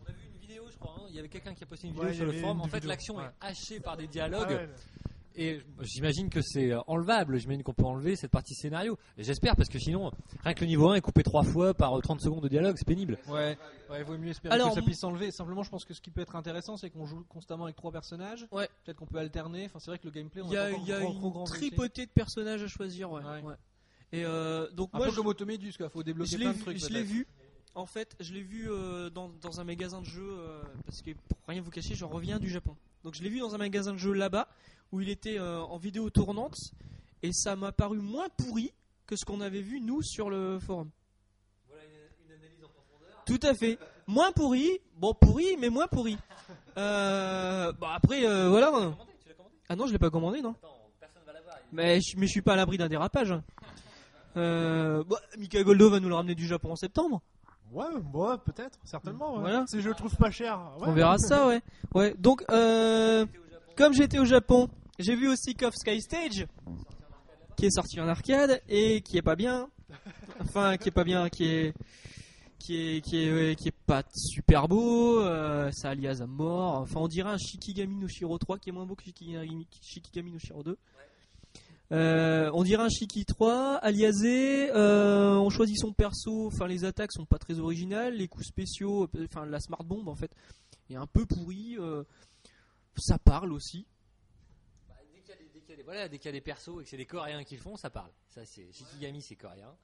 On 0.02 0.08
a 0.08 0.12
vu 0.12 0.24
une 0.32 0.40
vidéo 0.40 0.64
je 0.69 0.69
crois, 0.80 0.94
hein. 0.98 1.06
il 1.10 1.14
y 1.14 1.18
avait 1.18 1.28
quelqu'un 1.28 1.54
qui 1.54 1.62
a 1.62 1.66
posté 1.66 1.86
une 1.88 1.94
vidéo 1.94 2.12
sur 2.12 2.24
le 2.26 2.32
forum. 2.32 2.60
En 2.60 2.66
fait 2.66 2.84
l'action 2.84 3.16
ouais. 3.16 3.24
est 3.24 3.46
hachée 3.46 3.78
par 3.80 3.96
des 3.96 4.06
dialogues 4.08 4.46
Ah 4.50 4.54
ouais, 4.62 4.68
et 5.36 5.62
j'imagine 5.82 6.28
que 6.28 6.42
c'est 6.42 6.72
euh, 6.72 6.80
enlevable, 6.88 7.38
j'imagine 7.38 7.62
qu'on 7.62 7.72
peut 7.72 7.84
enlever 7.84 8.16
cette 8.16 8.32
partie 8.32 8.54
scénario. 8.54 8.98
J'espère 9.16 9.54
parce 9.54 9.68
que 9.68 9.78
sinon, 9.78 10.10
rien 10.42 10.54
que 10.54 10.60
le 10.62 10.66
niveau 10.66 10.88
1 10.90 10.96
est 10.96 11.00
coupé 11.00 11.22
trois 11.22 11.44
fois 11.44 11.72
par 11.72 11.96
euh, 11.96 12.00
30 12.00 12.20
secondes 12.20 12.42
de 12.42 12.48
dialogue, 12.48 12.74
c'est 12.76 12.84
pénible. 12.86 13.16
Ouais, 13.28 13.56
ouais, 13.90 14.02
vaut 14.02 14.18
mieux 14.18 14.30
espérer 14.30 14.52
Alors, 14.54 14.70
que 14.70 14.74
ça 14.74 14.82
puisse 14.82 14.98
s'enlever. 14.98 15.30
Simplement, 15.30 15.62
je 15.62 15.70
pense 15.70 15.84
que 15.84 15.94
ce 15.94 16.00
qui 16.00 16.10
peut 16.10 16.20
être 16.22 16.34
intéressant, 16.34 16.76
c'est 16.76 16.90
qu'on 16.90 17.06
joue 17.06 17.22
constamment 17.28 17.64
avec 17.64 17.76
trois 17.76 17.92
personnages. 17.92 18.48
Ouais. 18.50 18.68
Peut-être 18.84 18.98
qu'on 18.98 19.06
peut 19.06 19.18
alterner. 19.18 19.66
Enfin, 19.66 19.78
c'est 19.78 19.92
vrai 19.92 19.98
que 19.98 20.06
le 20.06 20.10
gameplay, 20.10 20.42
on 20.42 20.48
Il 20.48 20.52
y 20.54 20.56
a, 20.56 20.70
y 20.72 20.92
a 20.92 21.00
grand- 21.00 21.12
une 21.12 21.20
grand 21.20 21.44
tripotée 21.44 22.06
de 22.06 22.10
personnages 22.10 22.64
à 22.64 22.68
choisir, 22.68 23.12
ouais. 23.12 23.22
Ouais. 23.22 23.40
ouais. 23.42 23.54
Et 24.12 24.24
euh, 24.24 24.68
donc 24.72 24.90
Un 24.92 24.98
moi, 24.98 25.06
peu 25.06 25.12
je- 25.12 25.16
comme 25.16 25.28
Automedus, 25.28 25.74
quoi. 25.78 25.88
Faut 25.88 26.02
débloquer 26.02 26.36
plein 26.38 26.50
de 26.50 26.56
vu, 26.56 26.62
trucs. 26.62 26.78
je 26.78 26.88
l'ai 26.88 27.04
vu. 27.04 27.28
En 27.74 27.86
fait, 27.86 28.16
je 28.20 28.34
l'ai 28.34 28.42
vu 28.42 28.70
euh, 28.70 29.10
dans, 29.10 29.28
dans 29.40 29.60
un 29.60 29.64
magasin 29.64 30.00
de 30.00 30.06
jeux 30.06 30.36
euh, 30.38 30.62
parce 30.84 31.02
que 31.02 31.12
pour 31.12 31.38
rien 31.46 31.62
vous 31.62 31.70
cacher, 31.70 31.94
je 31.94 32.04
reviens 32.04 32.38
du 32.38 32.50
Japon. 32.50 32.76
Donc 33.04 33.14
je 33.14 33.22
l'ai 33.22 33.28
vu 33.30 33.38
dans 33.40 33.54
un 33.54 33.58
magasin 33.58 33.92
de 33.92 33.98
jeux 33.98 34.12
là-bas 34.12 34.48
où 34.92 35.00
il 35.00 35.08
était 35.08 35.38
euh, 35.38 35.60
en 35.62 35.78
vidéo 35.78 36.10
tournante 36.10 36.56
et 37.22 37.32
ça 37.32 37.54
m'a 37.56 37.70
paru 37.72 37.98
moins 37.98 38.28
pourri 38.36 38.72
que 39.06 39.14
ce 39.16 39.24
qu'on 39.24 39.40
avait 39.40 39.62
vu 39.62 39.80
nous 39.80 40.02
sur 40.02 40.30
le 40.30 40.58
forum. 40.58 40.90
Voilà 41.68 41.82
une, 41.84 42.34
analyse 42.34 42.64
en 42.64 42.68
profondeur. 42.68 43.24
Tout 43.24 43.40
à 43.42 43.54
fait. 43.54 43.78
Moins 44.06 44.32
pourri, 44.32 44.68
bon 44.96 45.14
pourri, 45.14 45.56
mais 45.58 45.68
moins 45.70 45.86
pourri. 45.86 46.16
Bah 46.74 47.72
après, 47.94 48.20
voilà. 48.48 48.66
Tu 48.66 49.34
commandé 49.34 49.54
Ah 49.68 49.76
non, 49.76 49.86
je 49.86 49.92
l'ai 49.92 49.98
pas 49.98 50.10
commandé, 50.10 50.40
non. 50.42 50.50
Attends, 50.50 50.90
personne 50.98 51.22
va 51.24 51.32
l'avoir. 51.32 51.56
il- 51.70 51.76
Mais 51.76 52.00
je, 52.00 52.16
mais 52.18 52.26
je 52.26 52.32
suis 52.32 52.42
pas 52.42 52.54
à 52.54 52.56
l'abri 52.56 52.78
d'un 52.78 52.88
dérapage. 52.88 53.34
Euh, 54.36 55.02
bah, 55.04 55.20
Mika 55.38 55.62
Goldo 55.62 55.90
va 55.90 56.00
nous 56.00 56.08
le 56.08 56.14
ramener 56.14 56.34
du 56.34 56.46
Japon 56.46 56.72
en 56.72 56.76
septembre. 56.76 57.20
Ouais, 57.72 57.86
ouais, 58.14 58.36
peut-être, 58.44 58.78
certainement. 58.84 59.34
ouais. 59.34 59.40
Voilà. 59.40 59.64
Si 59.68 59.80
je 59.80 59.88
le 59.88 59.94
trouve 59.94 60.14
pas 60.16 60.30
cher. 60.30 60.58
ouais. 60.78 60.86
On 60.88 60.92
verra 60.92 61.18
ça, 61.18 61.46
ouais. 61.46 61.60
Ouais. 61.94 62.14
Donc, 62.18 62.44
euh, 62.50 63.26
comme 63.76 63.92
j'étais 63.92 64.18
au 64.18 64.24
Japon, 64.24 64.68
j'ai 64.98 65.14
vu 65.14 65.28
aussi 65.28 65.54
KOF 65.54 65.74
Sky 65.74 66.00
Stage, 66.00 66.46
qui 67.56 67.66
est 67.66 67.70
sorti 67.70 68.00
en 68.00 68.08
arcade 68.08 68.60
et 68.68 69.00
qui 69.02 69.18
est 69.18 69.22
pas 69.22 69.36
bien. 69.36 69.68
Enfin, 70.40 70.76
qui 70.76 70.88
est 70.88 70.92
pas 70.92 71.04
bien, 71.04 71.28
qui 71.28 71.44
est 71.46 71.74
qui 72.58 72.76
est 72.76 73.00
qui 73.00 73.22
est 73.24 73.32
ouais, 73.32 73.56
qui 73.56 73.68
est 73.68 73.74
pas 73.86 74.02
super 74.14 74.68
beau. 74.68 75.20
euh, 75.20 75.70
ça 75.72 75.90
alias 75.90 76.20
à 76.22 76.26
mort. 76.26 76.76
Enfin, 76.80 77.00
on 77.00 77.08
dirait 77.08 77.30
un 77.30 77.38
Shikigami 77.38 77.96
no 77.96 78.06
Shiro 78.08 78.36
3 78.38 78.58
qui 78.58 78.68
est 78.70 78.72
moins 78.72 78.86
beau 78.86 78.94
que 78.94 79.04
Shikigami, 79.04 79.66
Shikigami 79.82 80.32
no 80.32 80.38
Shiro 80.38 80.62
2. 80.62 80.76
Euh, 81.92 82.50
on 82.54 82.62
dirait 82.62 82.84
un 82.84 82.88
Shiki 82.88 83.24
3, 83.24 83.74
aliasé, 83.76 84.70
euh, 84.70 85.34
on 85.36 85.50
choisit 85.50 85.76
son 85.78 85.92
perso, 85.92 86.46
enfin 86.46 86.68
les 86.68 86.84
attaques 86.84 87.12
sont 87.12 87.26
pas 87.26 87.38
très 87.38 87.58
originales, 87.58 88.14
les 88.14 88.28
coups 88.28 88.46
spéciaux, 88.46 89.08
euh, 89.16 89.24
enfin 89.24 89.44
la 89.44 89.58
smart 89.58 89.82
bomb 89.82 90.06
en 90.06 90.14
fait, 90.14 90.30
est 90.88 90.94
un 90.94 91.08
peu 91.08 91.26
pourri, 91.26 91.76
euh, 91.78 92.04
ça 92.96 93.18
parle 93.18 93.52
aussi. 93.52 93.86
Bah, 94.88 94.94
dès 95.12 95.20
qu'il 95.20 95.30
y 95.30 95.32
a 95.32 96.08
des- 96.08 96.16
y 96.16 96.38
a 96.38 96.40
persos 96.40 96.80
et 96.80 96.84
que 96.84 96.88
c'est 96.90 96.96
des 96.96 97.06
Coréens 97.06 97.42
qui 97.42 97.56
le 97.56 97.60
font, 97.60 97.76
ça 97.76 97.90
parle. 97.90 98.12
Ça, 98.28 98.44
c'est 98.44 98.70
Shikigami, 98.72 99.20
c'est 99.20 99.34
coréen. 99.36 99.74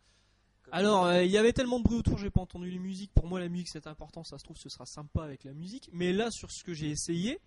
Alors, 0.72 1.12
il 1.12 1.30
y 1.30 1.38
avait 1.38 1.52
tellement 1.52 1.78
de 1.78 1.84
bruit 1.84 1.98
autour, 1.98 2.18
j'ai 2.18 2.30
pas 2.30 2.40
entendu 2.40 2.70
les 2.70 2.78
musiques. 2.78 3.12
Pour 3.14 3.26
moi, 3.26 3.40
la 3.40 3.48
musique 3.48 3.68
c'est 3.68 3.86
important, 3.88 4.22
ça 4.22 4.38
se 4.38 4.44
trouve, 4.44 4.56
ce 4.56 4.68
sera 4.68 4.86
sympa 4.86 5.24
avec 5.24 5.42
la 5.44 5.52
musique. 5.54 5.88
Mais 5.92 6.12
là, 6.12 6.30
sur 6.30 6.50
ce 6.52 6.62
que 6.64 6.72
j'ai 6.72 6.90
essayé, 6.90 7.40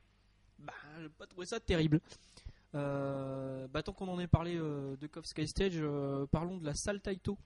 bah, 0.58 0.74
j'ai 1.02 1.10
pas 1.10 1.28
trouvé 1.28 1.46
ça 1.46 1.60
terrible. 1.62 2.02
Euh, 2.76 3.68
bah, 3.68 3.82
tant 3.82 3.94
qu'on 3.94 4.08
en 4.08 4.20
est 4.20 4.28
parlé 4.28 4.56
euh, 4.56 4.96
de 4.98 5.08
KOF 5.08 5.26
Sky 5.26 5.48
Stage, 5.48 5.74
euh, 5.78 6.28
parlons 6.32 6.58
de 6.58 6.66
la 6.66 6.76
salle 6.76 7.02
Taito 7.02 7.38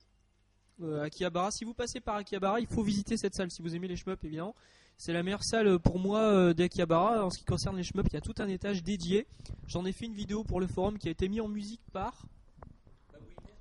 Akihabara. 1.02 1.52
Si 1.52 1.64
vous 1.64 1.74
passez 1.74 2.02
par 2.02 2.16
Akihabara, 2.16 2.60
il 2.60 2.68
faut 2.68 2.84
visiter 2.84 3.16
cette 3.16 3.36
salle 3.36 3.50
si 3.52 3.62
vous 3.62 3.74
aimez 3.76 3.88
les 3.88 3.96
shmups, 3.96 4.24
évidemment. 4.24 4.56
C'est 4.98 5.14
la 5.14 5.24
meilleure 5.24 5.44
salle 5.44 5.80
pour 5.80 5.98
moi 5.98 6.54
d'Akihabara. 6.54 7.26
En 7.26 7.30
ce 7.30 7.40
qui 7.40 7.46
concerne 7.46 7.78
les 7.78 7.84
shmups, 7.84 8.10
il 8.12 8.16
y 8.16 8.18
a 8.18 8.22
tout 8.22 8.34
un 8.40 8.48
étage 8.48 8.84
dédié. 8.84 9.28
J'en 9.68 9.86
ai 9.86 9.92
fait 9.94 10.06
une 10.06 10.14
vidéo 10.14 10.44
pour 10.44 10.60
le 10.60 10.68
forum 10.68 10.98
qui 10.98 11.08
a 11.08 11.12
été 11.12 11.30
mis 11.30 11.40
en 11.40 11.48
musique 11.48 11.82
par 11.94 12.26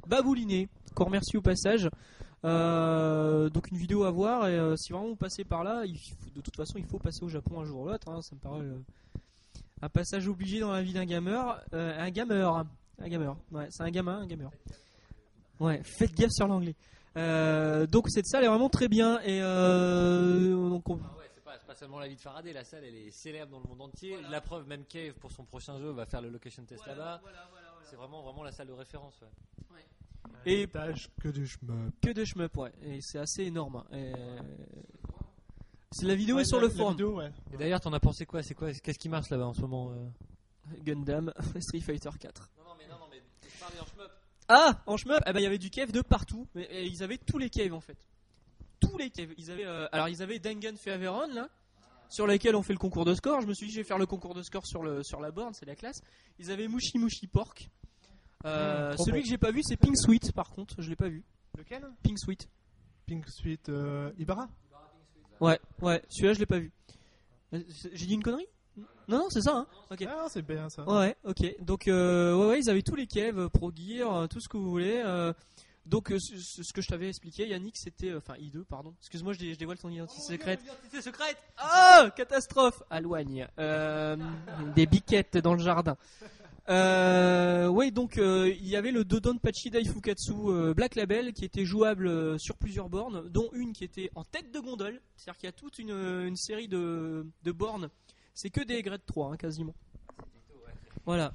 Babouliné, 0.07 0.69
qu'on 0.95 1.05
remercie 1.05 1.37
au 1.37 1.43
passage. 1.43 1.89
Donc 2.43 3.71
une 3.71 3.77
vidéo 3.79 4.05
à 4.05 4.11
voir 4.11 4.49
et 4.49 4.77
si 4.77 4.93
vraiment 4.93 5.09
vous 5.09 5.17
passez 5.17 5.45
par 5.45 5.63
là, 5.65 5.85
de 5.87 6.41
toute 6.41 6.57
façon 6.57 6.79
il 6.79 6.87
faut 6.87 6.99
passer 6.99 7.23
au 7.23 7.29
Japon 7.29 7.61
un 7.61 7.65
jour 7.65 7.83
ou 7.83 7.87
l'autre. 7.87 8.09
hein, 8.09 8.21
ça 8.21 8.35
me 8.35 8.41
paraît 8.41 8.67
un 9.83 9.89
passage 9.89 10.29
obligé 10.29 10.61
dans 10.61 10.73
la 10.73 10.83
vie 10.83 10.93
d'un 10.93 11.05
gamer. 11.05 11.61
Euh, 11.75 11.99
un 12.01 12.11
gamer, 12.11 12.65
un 12.99 13.09
gamer. 13.09 13.37
Ouais, 13.51 13.67
c'est 13.71 13.83
un 13.83 13.91
gamin, 13.91 14.19
un 14.21 14.27
gamer. 14.27 14.51
Ouais, 15.61 15.83
faites 15.85 16.15
gaffe 16.15 16.31
sur 16.33 16.47
l'anglais. 16.49 16.75
Euh, 17.17 17.87
donc 17.87 18.09
cette 18.09 18.27
salle 18.27 18.45
est 18.45 18.49
vraiment 18.49 18.71
très 18.71 18.89
bien 18.89 19.21
et 19.21 19.43
euh, 19.43 20.71
donc 20.71 20.89
on- 20.89 20.99
Ah 21.05 21.19
ouais, 21.19 21.27
c'est 21.35 21.45
pas, 21.45 21.75
seulement 21.75 21.99
la 21.99 22.09
vie 22.09 22.17
de 22.17 22.21
Faraday, 22.21 22.53
la 22.55 22.65
salle 22.65 22.85
elle 22.85 22.95
est 22.95 23.11
célèbre 23.11 23.51
dans 23.53 23.61
le 23.61 23.69
monde 23.69 23.83
entier. 23.83 24.17
La 24.31 24.41
preuve, 24.41 24.67
même 24.67 24.85
Cave 24.87 25.13
pour 25.15 25.31
son 25.33 25.45
prochain 25.45 25.79
jeu 25.79 25.91
va 25.91 26.07
faire 26.07 26.23
le 26.23 26.31
location 26.31 26.65
test 26.65 26.87
là-bas. 26.87 27.21
C'est 27.91 27.97
vraiment, 27.97 28.23
vraiment 28.23 28.43
la 28.45 28.53
salle 28.53 28.69
de 28.69 28.73
référence. 28.73 29.21
ouais. 29.21 29.29
Et- 30.47 30.63
Étage 30.63 31.09
que 31.21 31.29
du 31.29 31.47
shmup. 31.47 31.93
que 32.01 32.11
de 32.13 32.25
shmup, 32.25 32.57
ouais, 32.57 32.73
et 32.83 33.01
c'est 33.03 33.19
assez 33.19 33.43
énorme. 33.43 33.85
Et... 33.93 34.13
C'est 35.93 36.07
la 36.07 36.15
vidéo 36.15 36.37
Ouais, 36.37 36.43
est 36.43 36.45
sur 36.45 36.57
la- 36.59 36.63
le 36.65 36.69
la 36.69 36.75
forum. 36.75 36.93
vidéo, 36.93 37.17
ouais. 37.19 37.31
Et 37.53 37.57
d'ailleurs, 37.57 37.81
t'en 37.81 37.93
as 37.93 38.01
pensé 38.01 38.27
quoi? 38.27 38.43
C'est 38.43 38.55
quoi? 38.55 38.73
Qu'est-ce 38.73 38.99
qui 38.99 39.09
marche 39.09 39.31
là-bas 39.31 39.47
en 39.47 39.55
ce 39.55 39.61
moment 39.61 39.91
euh? 39.93 40.77
Gundam, 40.85 41.33
Street 41.61 41.81
Fighter 41.81 42.11
4. 42.19 42.51
Non, 42.59 42.65
non, 42.65 42.71
mais 42.79 42.87
non, 42.89 42.99
non, 42.99 43.07
mais 43.11 43.23
je 43.43 43.59
parlais 43.61 43.79
en 43.81 43.85
shmup. 43.87 44.11
Ah, 44.49 44.81
en 44.87 44.97
shmup, 44.97 45.21
eh 45.27 45.33
ben, 45.33 45.41
il 45.41 45.43
y 45.43 45.47
avait 45.47 45.59
du 45.59 45.71
cave 45.71 45.93
de 45.93 46.01
partout. 46.03 46.47
Mais 46.55 46.63
et 46.71 46.87
ils 46.87 47.03
avaient 47.03 47.19
tous 47.19 47.39
les 47.39 47.51
caves 47.51 47.73
en 47.75 47.81
fait. 47.81 47.99
Tous 48.81 48.97
les 48.99 49.11
caves. 49.11 49.33
Ils 49.39 49.51
avaient, 49.51 49.67
euh, 49.67 49.87
alors 49.93 50.09
ils 50.09 50.23
avaient 50.23 50.39
Dangan 50.39 50.77
Feaveron 50.77 51.29
là, 51.35 51.49
sur 52.09 52.27
laquelle 52.27 52.57
on 52.57 52.63
fait 52.63 52.73
le 52.73 52.79
concours 52.79 53.05
de 53.05 53.15
score. 53.15 53.41
Je 53.41 53.47
me 53.47 53.55
suis 53.55 53.67
dit, 53.67 53.73
je 53.73 53.79
vais 53.81 53.85
faire 53.85 53.99
le 53.99 54.07
concours 54.07 54.35
de 54.35 54.43
score 54.43 54.67
sur, 54.67 54.83
le, 54.83 55.03
sur 55.03 55.21
la 55.21 55.31
borne, 55.31 55.55
c'est 55.55 55.67
la 55.67 55.77
classe. 55.77 56.01
Ils 56.39 56.51
avaient 56.51 56.69
Mushi 56.69 56.99
Mushi 56.99 57.27
Pork. 57.27 57.69
Euh, 58.45 58.95
Mmh, 58.95 58.97
celui 58.99 59.13
bon. 59.19 59.23
que 59.23 59.29
j'ai 59.29 59.39
pas 59.39 59.53
vu, 59.53 59.63
c'est 59.63 59.77
Pink 59.77 59.97
Sweet 59.97 60.33
par 60.33 60.51
contre. 60.51 60.83
Je 60.83 60.89
l'ai 60.91 60.97
pas 60.97 61.09
vu. 61.09 61.23
Lequel? 61.57 61.85
Pink 62.03 62.19
Sweet. 62.19 62.49
Pink 63.07 63.25
euh, 63.69 64.11
Ibarra? 64.19 64.49
Ouais, 65.43 65.59
ouais, 65.83 66.03
celui-là 66.09 66.33
je 66.35 66.39
l'ai 66.39 66.47
pas 66.47 66.59
vu. 66.59 66.73
Euh, 67.53 67.61
J'ai 67.93 68.07
dit 68.07 68.15
une 68.15 68.23
connerie? 68.23 68.47
Non, 69.09 69.19
non, 69.19 69.27
c'est 69.31 69.43
ça, 69.43 69.57
hein 69.57 69.67
Ok. 69.91 70.07
Ah, 70.09 70.27
c'est 70.31 70.43
bien 70.43 70.69
ça. 70.71 70.89
Ouais, 70.89 71.17
ok. 71.25 71.57
Donc, 71.61 71.89
euh, 71.89 72.35
ouais, 72.35 72.47
ouais, 72.47 72.61
ils 72.61 72.71
avaient 72.71 72.83
tous 72.83 72.95
les 72.95 73.07
caves, 73.07 73.49
Pro 73.51 73.71
Gear, 73.75 74.17
euh, 74.17 74.27
tout 74.29 74.41
ce 74.41 74.49
que 74.49 74.57
vous 74.57 74.71
voulez. 74.71 75.03
euh, 75.05 75.33
donc, 75.85 76.13
euh, 76.13 76.19
ce, 76.21 76.73
que 76.73 76.81
je 76.81 76.87
t'avais 76.89 77.09
expliqué, 77.09 77.47
Yannick, 77.49 77.77
c'était. 77.77 78.11
euh, 78.11 78.19
Enfin, 78.19 78.35
I2, 78.35 78.63
pardon. 78.65 78.95
Excuse-moi, 79.01 79.33
je, 79.33 79.41
dé- 79.41 79.53
je 79.55 79.59
dévoile 79.59 79.79
ton 79.79 79.89
identité 79.91 80.21
secrète. 80.23 80.61
C'est 80.93 81.03
secrète 81.03 81.37
Oh 81.63 82.05
Catastrophe 82.17 82.83
À 82.89 83.01
Loigne. 83.01 83.49
Euh, 83.59 84.17
des 84.77 84.87
biquettes 84.87 85.37
dans 85.39 85.55
le 85.55 85.61
jardin. 85.63 85.97
Euh, 86.69 87.67
ouais, 87.67 87.91
donc 87.91 88.19
euh, 88.19 88.55
il 88.57 88.69
y 88.69 88.77
avait 88.77 88.93
le 88.93 89.05
Dodonpachi 89.05 89.71
Daifukatsu 89.71 90.33
euh, 90.33 90.75
Black 90.75 90.95
Label 90.95 91.33
qui 91.33 91.45
était 91.45 91.65
jouable 91.65 92.39
sur 92.39 92.57
plusieurs 92.57 92.89
bornes, 92.89 93.29
dont 93.31 93.49
une 93.53 93.73
qui 93.73 93.85
était 93.85 94.11
en 94.15 94.25
tête 94.25 94.53
de 94.53 94.61
gondole. 94.61 95.01
C'est-à-dire 95.17 95.39
qu'il 95.39 95.47
y 95.47 95.51
a 95.51 95.53
toute 95.53 95.79
une, 95.79 96.37
série 96.37 96.69
de, 96.69 97.25
bornes. 97.47 97.89
C'est 98.35 98.51
que 98.51 98.63
des 98.63 98.83
grades 98.83 99.05
3, 99.07 99.33
hein, 99.33 99.37
quasiment. 99.37 99.75
Voilà. 101.05 101.33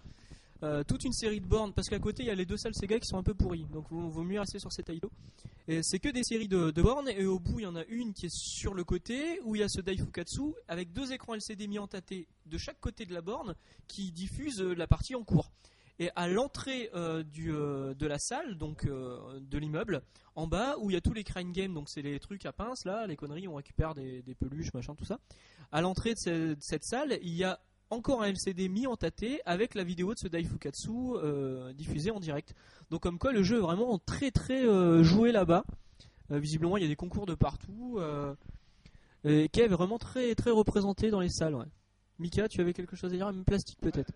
Toute 0.87 1.03
une 1.03 1.13
série 1.13 1.39
de 1.39 1.45
bornes, 1.45 1.71
parce 1.73 1.87
qu'à 1.87 1.99
côté 1.99 2.23
il 2.23 2.27
y 2.27 2.31
a 2.31 2.35
les 2.35 2.45
deux 2.45 2.57
salles 2.57 2.73
Sega 2.73 2.99
qui 2.99 3.05
sont 3.05 3.17
un 3.17 3.23
peu 3.23 3.35
pourries, 3.35 3.67
donc 3.71 3.85
il 3.91 3.97
vaut 3.97 4.23
mieux 4.23 4.39
rester 4.39 4.57
sur 4.57 4.71
ces 4.71 4.81
Taito. 4.81 5.11
C'est 5.81 5.99
que 5.99 6.09
des 6.09 6.23
séries 6.23 6.47
de, 6.47 6.71
bornes, 6.81 7.09
et 7.09 7.25
au 7.25 7.39
bout 7.39 7.59
il 7.59 7.63
y 7.63 7.65
en 7.65 7.75
a 7.75 7.83
une 7.85 8.13
qui 8.13 8.27
est 8.27 8.35
sur 8.35 8.73
le 8.73 8.83
côté, 8.83 9.39
où 9.43 9.55
il 9.55 9.59
y 9.59 9.63
a 9.63 9.69
ce 9.69 9.81
Daifukatsu, 9.81 10.53
avec 10.67 10.93
deux 10.93 11.11
écrans 11.11 11.33
LCD 11.33 11.67
mis 11.67 11.77
en 11.77 11.87
tâté 11.87 12.27
de 12.45 12.57
chaque 12.57 12.79
côté 12.79 13.05
de 13.05 13.13
la 13.13 13.21
borne, 13.21 13.53
qui 13.87 14.11
diffuse 14.13 14.61
euh, 14.61 14.73
la 14.73 14.87
partie 14.87 15.13
en 15.13 15.23
cours. 15.23 15.51
Et 15.99 16.11
à 16.15 16.27
l'entrée 16.27 16.91
euh, 16.93 17.23
euh, 17.39 17.93
de 17.95 18.05
la 18.05 18.19
salle, 18.19 18.57
donc 18.57 18.85
euh, 18.85 19.39
de 19.41 19.57
l'immeuble, 19.57 20.03
en 20.35 20.45
bas 20.45 20.75
où 20.79 20.91
il 20.91 20.93
y 20.93 20.97
a 20.97 21.01
tous 21.01 21.13
les 21.13 21.23
crane 21.23 21.51
games, 21.51 21.73
donc 21.73 21.89
c'est 21.89 22.03
les 22.03 22.19
trucs 22.19 22.45
à 22.45 22.53
pince 22.53 22.85
là, 22.85 23.07
les 23.07 23.15
conneries, 23.15 23.47
on 23.47 23.55
récupère 23.55 23.95
des, 23.95 24.23
peluches, 24.39 24.73
machin, 24.73 24.93
tout 24.93 25.05
ça. 25.05 25.19
À 25.71 25.81
l'entrée 25.81 26.13
de 26.13 26.55
cette 26.59 26.83
salle, 26.83 27.17
il 27.23 27.33
y 27.33 27.43
a 27.43 27.59
encore 27.89 28.21
un 28.23 28.27
LCD 28.27 28.69
mis 28.69 28.87
entaté 28.87 29.41
avec 29.45 29.75
la 29.75 29.83
vidéo 29.83 30.13
de 30.13 30.19
ce 30.19 30.27
Daifukatsu 30.27 30.89
euh, 31.15 31.73
diffusée 31.73 32.11
en 32.11 32.19
direct. 32.19 32.53
Donc 32.89 33.01
comme 33.01 33.17
quoi 33.19 33.31
le 33.31 33.43
jeu 33.43 33.57
est 33.57 33.61
vraiment 33.61 33.97
très 33.99 34.31
très 34.31 34.65
euh, 34.65 35.03
joué 35.03 35.31
là-bas. 35.31 35.63
Euh, 36.31 36.39
visiblement 36.39 36.77
il 36.77 36.83
y 36.83 36.85
a 36.85 36.89
des 36.89 36.95
concours 36.95 37.25
de 37.25 37.35
partout. 37.35 37.99
Et 39.23 39.49
qui 39.49 39.59
est 39.61 39.67
vraiment 39.67 39.97
très 39.97 40.35
très 40.35 40.51
représenté 40.51 41.09
dans 41.09 41.19
les 41.19 41.29
salles. 41.29 41.55
Ouais. 41.55 41.65
Mika, 42.19 42.47
tu 42.47 42.61
avais 42.61 42.73
quelque 42.73 42.95
chose 42.95 43.11
à 43.13 43.15
dire, 43.15 43.25
même 43.27 43.43
plastique 43.43 43.79
peut-être. 43.81 44.11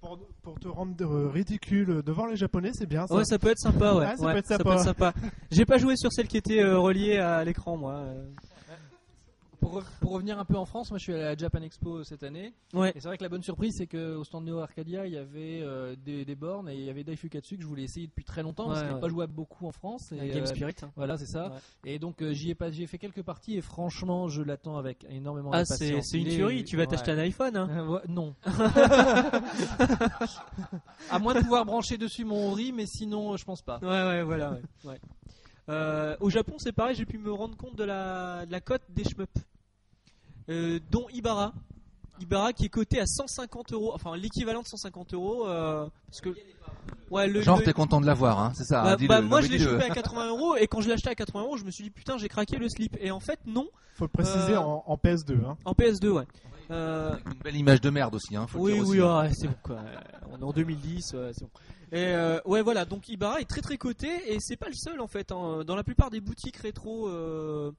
Pour, 0.00 0.18
pour 0.42 0.58
te 0.58 0.68
rendre 0.68 1.28
ridicule 1.28 2.02
devant 2.02 2.26
les 2.26 2.36
Japonais, 2.36 2.70
c'est 2.74 2.86
bien 2.86 3.06
ça. 3.06 3.14
Ouais, 3.14 3.24
ça 3.24 3.38
peut 3.38 3.48
être 3.48 3.58
sympa, 3.58 3.94
ouais. 3.94 4.06
Ouais, 4.06 4.16
ça 4.16 4.24
Ouais, 4.24 4.32
peut 4.32 4.38
être 4.38 4.46
sympa. 4.48 4.78
sympa. 4.78 5.14
J'ai 5.50 5.64
pas 5.64 5.78
joué 5.78 5.96
sur 5.96 6.12
celle 6.12 6.28
qui 6.28 6.36
était 6.36 6.64
reliée 6.64 7.18
à 7.18 7.44
l'écran, 7.44 7.76
moi. 7.76 8.04
Euh. 9.64 9.68
Pour, 9.70 9.80
re- 9.80 9.84
pour 10.00 10.10
revenir 10.12 10.38
un 10.38 10.44
peu 10.44 10.56
en 10.56 10.64
France, 10.64 10.90
moi 10.90 10.98
je 10.98 11.04
suis 11.04 11.12
allé 11.14 11.22
à 11.22 11.30
la 11.30 11.36
Japan 11.36 11.62
Expo 11.62 12.04
cette 12.04 12.22
année. 12.22 12.52
Ouais. 12.72 12.90
Et 12.94 13.00
c'est 13.00 13.08
vrai 13.08 13.16
que 13.18 13.22
la 13.22 13.28
bonne 13.28 13.42
surprise, 13.42 13.74
c'est 13.78 13.86
qu'au 13.86 14.22
stand 14.24 14.44
Neo 14.44 14.58
Arcadia, 14.60 15.06
il 15.06 15.12
y 15.14 15.16
avait 15.18 15.60
euh, 15.62 15.96
des, 15.96 16.24
des 16.24 16.34
bornes 16.34 16.68
et 16.68 16.74
il 16.74 16.84
y 16.84 16.90
avait 16.90 17.04
Daifukatsu 17.04 17.56
que 17.56 17.62
je 17.62 17.66
voulais 17.66 17.82
essayer 17.84 18.06
depuis 18.06 18.24
très 18.24 18.42
longtemps 18.42 18.66
parce 18.66 18.80
Ouais, 18.80 18.86
qu'il 18.86 18.94
n'est 18.94 19.00
pas 19.00 19.08
jouable 19.08 19.32
beaucoup 19.32 19.66
en 19.66 19.72
France. 19.72 20.12
Et, 20.12 20.28
Game 20.28 20.42
euh, 20.42 20.46
Spirit. 20.46 20.74
hein. 20.82 20.90
Voilà, 20.96 21.16
c'est 21.16 21.26
ça. 21.26 21.52
Et 21.84 21.98
donc 21.98 22.22
euh, 22.22 22.32
j'y 22.32 22.50
ai 22.50 22.54
pas, 22.54 22.70
j'y 22.70 22.82
ai 22.82 22.86
fait 22.86 22.98
quelques 22.98 23.22
parties 23.22 23.56
et 23.56 23.60
franchement, 23.62 24.28
je 24.28 24.42
l'attends 24.42 24.76
avec 24.76 25.04
énormément 25.10 25.50
Ah, 25.52 25.62
d'impatience. 25.64 25.78
c'est 25.78 26.00
c'est 26.02 26.18
une 26.20 26.26
est- 26.28 26.36
tuerie. 26.36 26.64
Tu 26.64 26.76
vas 26.76 26.86
t'acheter 26.86 27.10
un 27.12 27.18
iPhone, 27.18 27.56
hein. 27.56 27.68
Euh, 27.70 27.98
non. 28.08 28.34
à 31.10 31.18
moins 31.18 31.34
de 31.34 31.40
pouvoir 31.40 31.64
brancher 31.64 31.98
dessus 31.98 32.24
mon 32.24 32.50
Ori, 32.52 32.72
mais 32.72 32.86
sinon, 32.86 33.36
je 33.36 33.44
pense 33.44 33.62
pas. 33.62 33.78
Ouais, 33.82 33.88
ouais, 33.88 34.22
voilà. 34.22 34.52
ouais, 34.52 34.60
ouais. 34.90 35.00
Euh, 35.70 36.16
au 36.20 36.28
Japon, 36.30 36.54
c'est 36.58 36.72
pareil, 36.72 36.94
j'ai 36.94 37.06
pu 37.06 37.18
me 37.18 37.32
rendre 37.32 37.56
compte 37.56 37.76
de 37.76 37.84
la, 37.84 38.44
de 38.46 38.52
la 38.52 38.60
cote 38.60 38.82
des 38.90 39.04
shmups. 39.04 39.30
Euh, 40.50 40.78
dont 40.90 41.06
Ibarra. 41.12 41.52
Ibarra 42.20 42.52
qui 42.52 42.66
est 42.66 42.68
coté 42.68 43.00
à 43.00 43.06
150 43.06 43.72
euros, 43.72 43.92
enfin 43.94 44.16
l'équivalent 44.16 44.62
de 44.62 44.66
150 44.68 45.14
euros. 45.14 45.46
euh, 45.48 45.86
parce 46.06 46.20
que. 46.20 46.34
Ouais, 47.10 47.26
le, 47.28 47.40
Genre, 47.42 47.58
le- 47.58 47.64
t'es 47.64 47.72
content 47.72 48.00
de 48.00 48.06
l'avoir, 48.06 48.38
hein, 48.40 48.52
c'est 48.54 48.64
ça. 48.64 48.82
bah, 48.82 48.96
hein, 49.00 49.06
bah, 49.06 49.20
moi 49.20 49.40
je 49.40 49.48
l'ai 49.48 49.58
chopé 49.58 49.84
à 49.84 49.90
80 49.90 50.28
euros 50.28 50.56
et 50.56 50.66
quand 50.66 50.80
je 50.80 50.88
l'ai 50.88 50.94
acheté 50.94 51.10
à 51.10 51.14
80 51.14 51.42
euros, 51.42 51.56
je 51.56 51.64
me 51.64 51.70
suis 51.70 51.84
dit 51.84 51.90
putain, 51.90 52.18
j'ai 52.18 52.28
craqué 52.28 52.56
le 52.56 52.68
slip. 52.68 52.96
Et 53.00 53.10
en 53.10 53.20
fait, 53.20 53.38
non, 53.46 53.66
Faut 53.94 54.04
le 54.04 54.08
préciser 54.08 54.54
Euh, 54.54 54.60
en, 54.60 54.84
en 54.86 54.96
PS2. 54.96 55.44
Hein. 55.44 55.56
en 55.64 55.72
PS2, 55.72 56.08
ouais. 56.10 56.24
Euh, 56.70 57.12
Avec 57.12 57.26
Une 57.26 57.32
belle 57.42 57.56
image 57.56 57.80
de 57.82 57.90
merde 57.90 58.14
aussi, 58.14 58.34
hein, 58.36 58.46
faut 58.46 58.58
le 58.58 58.64
oui, 58.64 58.72
dire 58.72 58.82
oui, 58.82 59.00
aussi, 59.00 59.00
hein. 59.00 59.20
ouais, 59.22 59.30
c'est 59.34 59.48
bon 59.48 59.54
quoi. 59.62 59.76
On 60.32 60.38
est 60.40 60.44
en 60.44 60.52
2010, 60.52 61.12
ouais, 61.14 61.30
c'est 61.34 61.44
bon. 61.44 61.50
Et 61.92 62.06
euh, 62.06 62.40
ouais, 62.46 62.62
voilà, 62.62 62.84
donc 62.86 63.08
Ibarra 63.08 63.40
est 63.40 63.44
très 63.48 63.60
très 63.60 63.76
coté 63.76 64.08
et 64.32 64.38
c'est 64.40 64.56
pas 64.56 64.68
le 64.68 64.74
seul 64.74 65.00
en 65.00 65.06
fait. 65.06 65.30
hein. 65.32 65.62
Dans 65.66 65.76
la 65.76 65.84
plupart 65.84 66.10
des 66.10 66.20
boutiques 66.20 66.56
rétro 66.56 67.08
euh, 67.08 67.70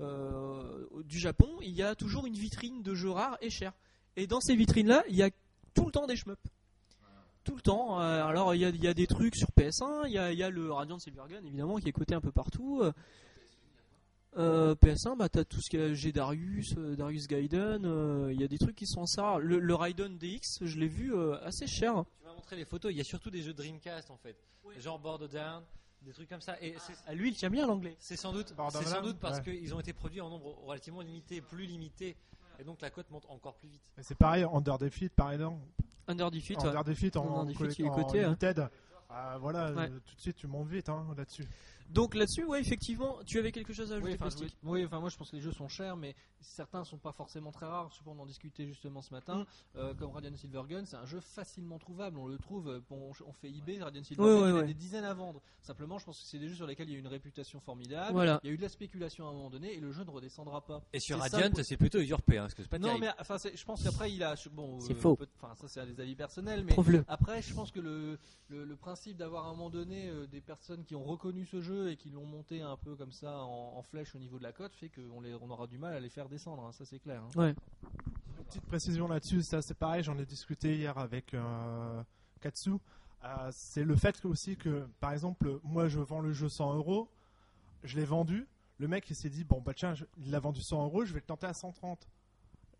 euh, 0.00 0.86
du 1.04 1.18
Japon, 1.18 1.48
il 1.62 1.72
y 1.72 1.82
a 1.82 1.94
toujours 1.94 2.26
une 2.26 2.34
vitrine 2.34 2.82
de 2.82 2.94
jeux 2.94 3.10
rares 3.10 3.38
et 3.40 3.50
chers. 3.50 3.72
Et 4.16 4.26
dans 4.26 4.40
ces 4.40 4.54
vitrines-là, 4.54 5.04
il 5.08 5.16
y 5.16 5.22
a 5.22 5.30
tout 5.74 5.86
le 5.86 5.92
temps 5.92 6.06
des 6.06 6.16
shmups. 6.16 6.40
Tout 7.44 7.54
le 7.54 7.62
temps. 7.62 8.00
Euh, 8.00 8.24
alors 8.24 8.54
il 8.54 8.60
y, 8.60 8.64
a, 8.64 8.68
il 8.68 8.82
y 8.82 8.88
a 8.88 8.94
des 8.94 9.06
trucs 9.06 9.36
sur 9.36 9.48
PS1, 9.58 10.06
il 10.06 10.12
y 10.12 10.18
a, 10.18 10.32
il 10.32 10.38
y 10.38 10.42
a 10.42 10.50
le 10.50 10.72
Radiant 10.72 10.98
Silvergun 10.98 11.42
évidemment 11.44 11.76
qui 11.76 11.88
est 11.88 11.92
coté 11.92 12.14
un 12.14 12.20
peu 12.20 12.32
partout. 12.32 12.80
Euh, 12.82 12.92
euh, 14.36 14.76
PS1, 14.76 15.16
bah 15.16 15.28
t'as 15.28 15.44
tout 15.44 15.60
ce 15.60 15.68
qu'il 15.68 15.80
y 15.80 15.82
a, 15.82 15.92
j'ai 15.92 16.12
Darius, 16.12 16.74
Darius 16.74 17.26
Gaiden, 17.26 17.84
euh, 17.84 18.32
il 18.32 18.40
y 18.40 18.44
a 18.44 18.48
des 18.48 18.58
trucs 18.58 18.76
qui 18.76 18.86
sont 18.86 19.02
assez 19.02 19.20
rares. 19.20 19.40
Le, 19.40 19.58
le 19.58 19.74
Raiden 19.74 20.18
DX, 20.18 20.64
je 20.64 20.78
l'ai 20.78 20.86
vu 20.86 21.12
euh, 21.12 21.36
assez 21.44 21.66
cher. 21.66 22.04
Tu 22.18 22.24
m'as 22.24 22.34
montré 22.34 22.54
les 22.54 22.64
photos, 22.64 22.92
il 22.92 22.98
y 22.98 23.00
a 23.00 23.04
surtout 23.04 23.30
des 23.30 23.42
jeux 23.42 23.54
Dreamcast 23.54 24.10
en 24.10 24.16
fait. 24.16 24.36
Genre 24.78 25.00
Borderlands, 25.00 25.64
des 26.02 26.12
trucs 26.12 26.28
comme 26.28 26.40
ça. 26.40 26.60
Et 26.62 26.74
c'est- 26.78 26.94
À 27.06 27.14
lui, 27.14 27.28
il 27.30 27.34
tient 27.34 27.50
bien 27.50 27.66
l'anglais. 27.66 27.96
c'est 27.98 28.16
sans 28.16 28.32
doute, 28.32 28.54
c'est 28.70 28.84
sans 28.84 29.02
doute 29.02 29.18
parce 29.18 29.38
ouais. 29.38 29.58
qu'ils 29.58 29.74
ont 29.74 29.80
été 29.80 29.92
produits 29.92 30.20
en 30.20 30.30
nombre 30.30 30.56
relativement 30.64 31.00
limité, 31.02 31.40
plus 31.40 31.66
limité. 31.66 32.16
Et 32.58 32.64
donc 32.64 32.80
la 32.82 32.90
cote 32.90 33.10
monte 33.10 33.24
encore 33.28 33.54
plus 33.56 33.68
vite. 33.68 33.82
Et 33.98 34.02
C'est 34.02 34.14
pareil, 34.14 34.44
Under 34.52 34.76
Defeat, 34.78 35.12
pareil, 35.14 35.38
non 35.38 35.60
Under 36.06 36.30
Defeat, 36.30 36.58
ouais. 36.58 36.66
Under 36.68 36.84
Defeat 36.84 37.16
en, 37.16 37.24
en 37.26 37.48
hein. 37.48 37.52
limited. 38.12 38.68
Ah, 39.08 39.38
voilà, 39.40 39.72
Ouais. 39.72 39.88
tout 39.88 40.14
de 40.14 40.20
suite 40.20 40.36
tu 40.36 40.46
montes 40.46 40.68
vite 40.68 40.88
hein, 40.88 41.06
là-dessus. 41.16 41.44
Donc 41.90 42.14
là-dessus, 42.14 42.44
ouais, 42.44 42.60
effectivement, 42.60 43.18
tu 43.26 43.38
avais 43.38 43.52
quelque 43.52 43.72
chose 43.72 43.90
à 43.92 43.96
ajouter, 43.96 44.12
Oui, 44.12 44.16
Plastique 44.16 44.56
oui, 44.62 44.84
enfin, 44.84 45.00
moi 45.00 45.08
je 45.10 45.16
pense 45.16 45.30
que 45.30 45.36
les 45.36 45.42
jeux 45.42 45.52
sont 45.52 45.68
chers, 45.68 45.96
mais 45.96 46.14
certains 46.40 46.84
sont 46.84 46.98
pas 46.98 47.12
forcément 47.12 47.50
très 47.50 47.66
rares. 47.66 47.90
Je 47.90 47.98
sais 47.98 48.04
pas, 48.04 48.12
on 48.12 48.18
en 48.20 48.26
discutait 48.26 48.66
justement 48.66 49.02
ce 49.02 49.12
matin. 49.12 49.38
Mm. 49.40 49.44
Euh, 49.78 49.94
comme 49.94 50.10
Radiant 50.10 50.36
Silvergun, 50.36 50.84
c'est 50.84 50.96
un 50.96 51.04
jeu 51.04 51.20
facilement 51.20 51.78
trouvable. 51.78 52.18
On 52.18 52.26
le 52.26 52.38
trouve, 52.38 52.68
euh, 52.68 52.80
on 52.90 53.32
fait 53.32 53.50
eBay, 53.50 53.82
Radiant 53.82 54.04
Silvergun, 54.04 54.32
Ouais, 54.34 54.40
ouais, 54.42 54.48
il 54.48 54.54
y 54.54 54.58
a 54.58 54.60
ouais. 54.60 54.66
des 54.68 54.74
dizaines 54.74 55.04
à 55.04 55.14
vendre. 55.14 55.42
Simplement, 55.62 55.98
je 55.98 56.04
pense 56.04 56.20
que 56.20 56.26
c'est 56.26 56.38
des 56.38 56.48
jeux 56.48 56.54
sur 56.54 56.66
lesquels 56.66 56.88
il 56.88 56.92
y 56.92 56.96
a 56.96 56.98
une 57.00 57.06
réputation 57.08 57.60
formidable. 57.60 58.12
Voilà. 58.12 58.40
Il 58.44 58.46
y 58.46 58.50
a 58.50 58.54
eu 58.54 58.56
de 58.56 58.62
la 58.62 58.68
spéculation 58.68 59.26
à 59.26 59.30
un 59.30 59.32
moment 59.32 59.50
donné 59.50 59.74
et 59.74 59.80
le 59.80 59.90
jeu 59.90 60.04
ne 60.04 60.10
redescendra 60.10 60.64
pas. 60.64 60.82
Et 60.92 61.00
sur 61.00 61.18
Radiant, 61.18 61.50
c'est 61.62 61.76
plutôt 61.76 61.98
usurpé, 61.98 62.38
hein, 62.38 62.42
parce 62.42 62.54
que 62.54 62.62
c'est 62.62 62.68
pas 62.68 62.78
non, 62.78 62.88
terrible. 62.88 63.06
mais 63.06 63.12
enfin, 63.20 63.36
c'est- 63.38 63.56
je 63.56 63.64
pense 63.64 63.82
qu'après 63.82 64.12
il 64.12 64.22
a. 64.22 64.34
Bon, 64.52 64.78
C'est 64.80 64.92
euh, 64.92 64.96
faux. 64.96 65.16
peut- 65.16 65.26
Enfin, 65.42 65.54
ça 65.56 65.66
c'est 65.68 65.86
des 65.92 66.00
avis 66.00 66.14
personnels, 66.14 66.64
mais 66.64 66.72
Prouve-le. 66.72 67.04
après, 67.08 67.42
je 67.42 67.52
pense 67.52 67.70
que 67.72 67.80
le, 67.80 68.18
le, 68.48 68.64
le 68.64 68.76
principe 68.76 69.16
d'avoir 69.16 69.46
à 69.46 69.48
un 69.48 69.52
moment 69.52 69.70
donné 69.70 70.08
euh, 70.08 70.26
des 70.26 70.40
personnes 70.40 70.84
qui 70.84 70.94
ont 70.94 71.04
reconnu 71.04 71.46
ce 71.46 71.60
jeu 71.60 71.79
et 71.88 71.96
qui 71.96 72.10
l'ont 72.10 72.26
monté 72.26 72.60
un 72.62 72.76
peu 72.76 72.94
comme 72.96 73.12
ça 73.12 73.38
en, 73.44 73.76
en 73.76 73.82
flèche 73.82 74.14
au 74.14 74.18
niveau 74.18 74.38
de 74.38 74.42
la 74.42 74.52
cote 74.52 74.74
fait 74.74 74.88
qu'on 74.90 75.22
on 75.24 75.50
aura 75.50 75.66
du 75.66 75.78
mal 75.78 75.94
à 75.94 76.00
les 76.00 76.08
faire 76.10 76.28
descendre, 76.28 76.64
hein, 76.64 76.72
ça 76.72 76.84
c'est 76.84 76.98
clair. 76.98 77.22
hein. 77.22 77.28
Petite 78.46 78.64
précision 78.66 79.06
là-dessus, 79.08 79.42
ça 79.42 79.62
c'est 79.62 79.74
pareil, 79.74 80.02
j'en 80.02 80.18
ai 80.18 80.26
discuté 80.26 80.76
hier 80.76 80.96
avec 80.98 81.34
euh, 81.34 82.02
Katsu. 82.40 82.72
Euh, 83.22 83.48
c'est 83.52 83.84
le 83.84 83.94
fait 83.96 84.20
que, 84.20 84.26
aussi 84.28 84.56
que, 84.56 84.86
par 84.98 85.12
exemple, 85.12 85.60
moi 85.62 85.88
je 85.88 86.00
vends 86.00 86.20
le 86.20 86.32
jeu 86.32 86.48
100 86.48 86.74
euros, 86.74 87.08
je 87.84 87.96
l'ai 87.96 88.04
vendu, 88.04 88.48
le 88.78 88.88
mec 88.88 89.08
il 89.10 89.14
s'est 89.14 89.28
dit, 89.30 89.44
bon 89.44 89.60
bah 89.60 89.74
tiens, 89.74 89.94
je- 89.94 90.04
il 90.18 90.30
l'a 90.30 90.40
vendu 90.40 90.62
100 90.62 90.82
euros, 90.84 91.04
je 91.04 91.12
vais 91.12 91.20
le 91.20 91.26
tenter 91.26 91.46
à 91.46 91.52
130. 91.54 92.08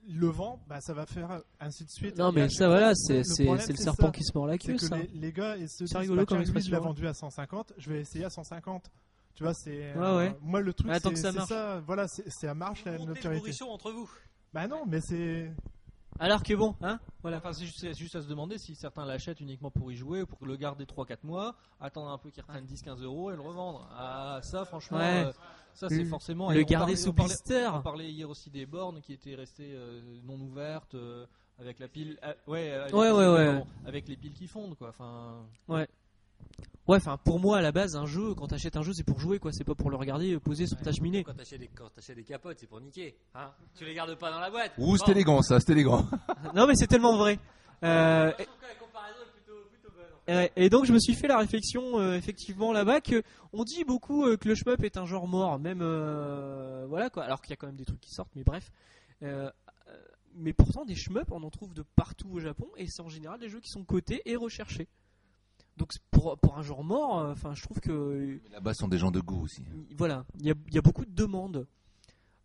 Le 0.08 0.26
vend, 0.28 0.60
bah 0.68 0.80
ça 0.80 0.92
va 0.94 1.06
faire 1.06 1.42
ainsi 1.60 1.84
de 1.84 1.90
suite. 1.90 2.18
Non, 2.18 2.30
Et 2.32 2.34
mais 2.34 2.48
ça, 2.48 2.66
voilà, 2.68 2.94
c'est 2.94 3.18
le 3.18 3.24
c'est- 3.24 3.44
problème, 3.44 3.64
c'est 3.66 3.72
le 3.72 3.78
serpent 3.78 4.06
ça. 4.06 4.12
qui 4.12 4.24
se 4.24 4.32
mord 4.34 4.46
la 4.46 4.58
queue, 4.58 4.72
que 4.74 4.78
ça. 4.80 4.96
les, 4.96 5.06
les 5.14 5.32
gars, 5.32 5.56
ils 5.56 5.68
se 5.68 5.84
disent, 5.84 5.94
rigolo 5.96 6.22
bah, 6.22 6.26
comme 6.26 6.40
expression. 6.40 6.80
vendu 6.80 7.06
à 7.06 7.14
150, 7.14 7.74
je 7.78 7.90
vais 7.90 8.00
essayer 8.00 8.24
à 8.24 8.30
150. 8.30 8.90
Tu 9.34 9.44
vois, 9.44 9.54
c'est. 9.54 9.94
Ouais, 9.94 10.16
ouais. 10.16 10.36
Moi, 10.42 10.60
le 10.60 10.72
truc, 10.74 10.90
c'est 10.92 11.10
que 11.12 11.18
ça 11.18 11.32
ça. 11.46 11.80
Voilà, 11.86 12.08
c'est 12.08 12.24
c'est 12.28 12.48
à 12.48 12.54
marche 12.54 12.84
la 12.84 12.98
notoriété. 12.98 13.62
entre 13.64 13.92
vous. 13.92 14.10
Bah 14.52 14.66
non, 14.66 14.84
mais 14.86 15.00
c'est. 15.00 15.52
Alors 16.18 16.42
que 16.42 16.52
bon, 16.54 16.74
hein? 16.82 16.98
Voilà, 17.22 17.38
enfin, 17.38 17.52
c'est 17.52 17.64
juste, 17.94 18.14
à 18.16 18.20
se 18.20 18.26
demander 18.26 18.58
si 18.58 18.74
certains 18.74 19.06
l'achètent 19.06 19.40
uniquement 19.40 19.70
pour 19.70 19.90
y 19.92 19.96
jouer 19.96 20.22
ou 20.22 20.26
pour 20.26 20.44
le 20.46 20.56
garder 20.56 20.84
3-4 20.84 21.18
mois, 21.22 21.54
attendre 21.80 22.10
un 22.10 22.18
peu 22.18 22.30
qu'il 22.30 22.42
reprenne 22.42 22.64
10-15 22.66 23.00
euros 23.02 23.30
et 23.30 23.36
le 23.36 23.40
revendre. 23.40 23.88
Ah, 23.96 24.40
ça, 24.42 24.64
franchement, 24.66 24.98
Ouais. 24.98 25.24
euh, 25.26 25.32
ça 25.74 25.88
c'est 25.88 25.98
Le- 25.98 26.04
forcément. 26.04 26.50
Le 26.50 26.62
garder 26.62 26.96
sous 26.96 27.12
blister. 27.12 27.66
On 27.72 27.82
parlait 27.82 28.10
hier 28.10 28.28
aussi 28.28 28.50
des 28.50 28.66
bornes 28.66 29.00
qui 29.00 29.12
étaient 29.12 29.34
restées 29.34 29.72
euh, 29.74 30.00
non 30.24 30.34
ouvertes 30.34 30.94
euh, 30.94 31.26
avec 31.58 31.78
la 31.78 31.88
pile. 31.88 32.18
euh, 32.24 32.32
ouais, 32.46 32.70
avec, 32.72 32.94
Ouais, 32.94 33.10
ouais, 33.10 33.28
ouais. 33.28 33.62
avec 33.86 34.08
les 34.08 34.16
piles 34.16 34.34
qui 34.34 34.46
fondent 34.46 34.76
quoi. 34.76 34.88
Enfin, 34.90 35.44
Ouais, 36.88 36.96
enfin, 36.96 37.16
pour 37.18 37.38
moi, 37.38 37.58
à 37.58 37.60
la 37.62 37.70
base, 37.70 37.94
un 37.94 38.06
jeu, 38.06 38.34
quand 38.34 38.48
t'achètes 38.48 38.76
un 38.76 38.82
jeu, 38.82 38.92
c'est 38.92 39.04
pour 39.04 39.20
jouer, 39.20 39.38
quoi. 39.38 39.52
C'est 39.52 39.62
pas 39.62 39.76
pour 39.76 39.90
le 39.90 39.96
regarder 39.96 40.32
euh, 40.34 40.40
posé 40.40 40.66
sur 40.66 40.76
ta 40.78 40.90
cheminée. 40.90 41.22
Quand 41.22 41.34
t'achètes 41.34 41.60
des, 41.60 41.68
quand 41.68 41.88
t'achètes 41.94 42.16
des 42.16 42.24
capotes, 42.24 42.56
c'est 42.58 42.66
pour 42.66 42.80
niquer. 42.80 43.16
Hein 43.34 43.50
tu 43.76 43.84
les 43.84 43.94
gardes 43.94 44.14
pas 44.16 44.30
dans 44.32 44.40
la 44.40 44.50
boîte. 44.50 44.72
Ouh, 44.78 44.96
c'est 44.96 45.04
Bon. 45.06 45.12
élégant 45.12 45.42
ça, 45.42 45.60
c'est 45.60 45.70
élégant. 45.70 46.04
non, 46.54 46.66
mais 46.66 46.74
c'est 46.74 46.88
tellement 46.88 47.16
vrai. 47.16 47.38
Euh, 47.84 48.32
Je 48.38 48.44
trouve 48.44 48.56
que 48.58 48.66
la 48.66 48.74
comparaison 48.74 49.18
est 49.22 49.32
plutôt, 49.32 49.60
plutôt 49.70 49.90
bonne. 49.94 50.04
Ouais, 50.04 50.19
Et 50.56 50.70
donc 50.70 50.84
je 50.84 50.92
me 50.92 50.98
suis 51.00 51.14
fait 51.14 51.26
la 51.26 51.38
réflexion 51.38 51.98
euh, 51.98 52.16
effectivement 52.16 52.72
là-bas 52.72 53.00
que 53.00 53.22
on 53.52 53.64
dit 53.64 53.84
beaucoup 53.84 54.26
euh, 54.26 54.36
que 54.36 54.48
le 54.48 54.54
shmup 54.54 54.84
est 54.84 54.96
un 54.96 55.04
genre 55.04 55.26
mort, 55.26 55.58
même 55.58 55.80
euh, 55.82 56.86
voilà 56.88 57.10
quoi. 57.10 57.24
Alors 57.24 57.40
qu'il 57.40 57.50
y 57.50 57.52
a 57.54 57.56
quand 57.56 57.66
même 57.66 57.76
des 57.76 57.84
trucs 57.84 58.00
qui 58.00 58.12
sortent, 58.12 58.34
mais 58.36 58.44
bref. 58.44 58.70
Mais 60.36 60.52
pourtant 60.52 60.84
des 60.84 60.94
shmups 60.94 61.30
on 61.32 61.42
en 61.42 61.50
trouve 61.50 61.74
de 61.74 61.82
partout 61.96 62.30
au 62.30 62.38
Japon 62.38 62.68
et 62.76 62.86
c'est 62.86 63.02
en 63.02 63.08
général 63.08 63.40
des 63.40 63.48
jeux 63.48 63.58
qui 63.58 63.70
sont 63.70 63.82
cotés 63.82 64.22
et 64.24 64.36
recherchés. 64.36 64.86
Donc 65.76 65.90
pour 66.12 66.38
pour 66.38 66.56
un 66.56 66.62
genre 66.62 66.84
mort, 66.84 67.16
enfin 67.30 67.54
je 67.54 67.62
trouve 67.62 67.80
que 67.80 68.38
Là-bas, 68.52 68.74
sont 68.74 68.86
des 68.86 68.98
gens 68.98 69.10
de 69.10 69.20
goût 69.20 69.42
aussi. 69.42 69.64
voilà, 69.96 70.24
il 70.38 70.46
y 70.46 70.50
a, 70.52 70.54
y 70.70 70.78
a 70.78 70.82
beaucoup 70.82 71.04
de 71.04 71.14
demandes. 71.14 71.66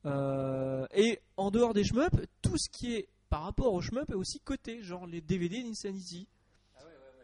Et 0.06 1.20
en 1.38 1.52
dehors 1.52 1.76
des 1.76 1.84
shmups, 1.84 2.18
tout 2.42 2.58
ce 2.58 2.70
qui 2.72 2.96
est 2.96 3.10
par 3.30 3.44
rapport 3.44 3.74
aux 3.74 3.82
shmups 3.82 4.10
est 4.10 4.16
aussi 4.16 4.40
coté, 4.40 4.82
genre 4.82 5.06
les 5.06 5.22
DVD 5.22 5.62
d'Insanity. 5.62 6.28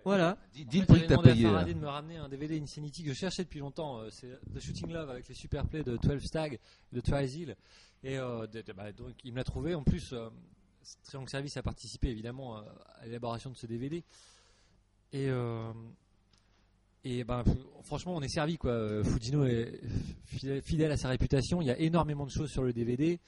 Voilà. 0.03 0.37
Dis, 0.53 0.65
dis 0.65 0.77
En 0.77 0.81
le 0.81 0.85
fait, 0.87 0.93
prix 0.93 1.01
que 1.03 1.07
t'as 1.07 1.13
demandé 1.15 1.31
payé. 1.31 1.43
là. 1.43 1.49
Faraday 1.51 1.73
de 1.73 1.79
me 1.79 1.87
ramener 1.87 2.17
un 2.17 2.27
DVD 2.29 2.59
Insanity 2.59 3.03
que 3.03 3.09
je 3.13 3.17
cherchais 3.19 3.43
depuis 3.43 3.59
longtemps. 3.59 3.99
euh, 3.99 4.09
C'est 4.09 4.39
The 4.53 4.59
Shooting 4.59 4.91
Love 4.91 5.09
avec 5.09 5.27
les 5.27 5.35
super 5.35 5.65
plays 5.67 5.83
de 5.83 5.97
12 5.97 6.23
Stag, 6.23 6.59
de 6.91 6.99
Trial. 7.01 7.55
Et 8.03 8.17
euh, 8.17 8.47
de- 8.47 8.61
de- 8.61 8.73
bah, 8.73 8.91
donc, 8.91 9.13
il 9.23 9.31
me 9.31 9.37
l'a 9.37 9.43
trouvé. 9.43 9.75
En 9.75 9.83
plus, 9.83 10.11
euh, 10.13 10.29
Triangle 11.03 11.29
Service 11.29 11.55
a 11.57 11.61
participé 11.63 12.09
évidemment 12.09 12.57
euh, 12.57 12.61
à 12.99 13.05
l'élaboration 13.05 13.51
de 13.51 13.55
ce 13.55 13.67
DVD. 13.67 14.03
Et, 15.13 15.27
euh, 15.29 15.71
et 17.03 17.23
ben, 17.23 17.43
franchement, 17.83 18.15
on 18.15 18.21
est 18.21 18.27
servi 18.29 18.57
quoi. 18.57 18.71
Euh, 18.71 19.03
Fujino 19.03 19.45
est 19.45 19.79
fidèle, 20.25 20.61
fidèle 20.63 20.91
à 20.91 20.97
sa 20.97 21.09
réputation. 21.09 21.61
Il 21.61 21.67
y 21.67 21.71
a 21.71 21.77
énormément 21.79 22.25
de 22.25 22.31
choses 22.31 22.49
sur 22.49 22.63
le 22.63 22.73
DVD. 22.73 23.19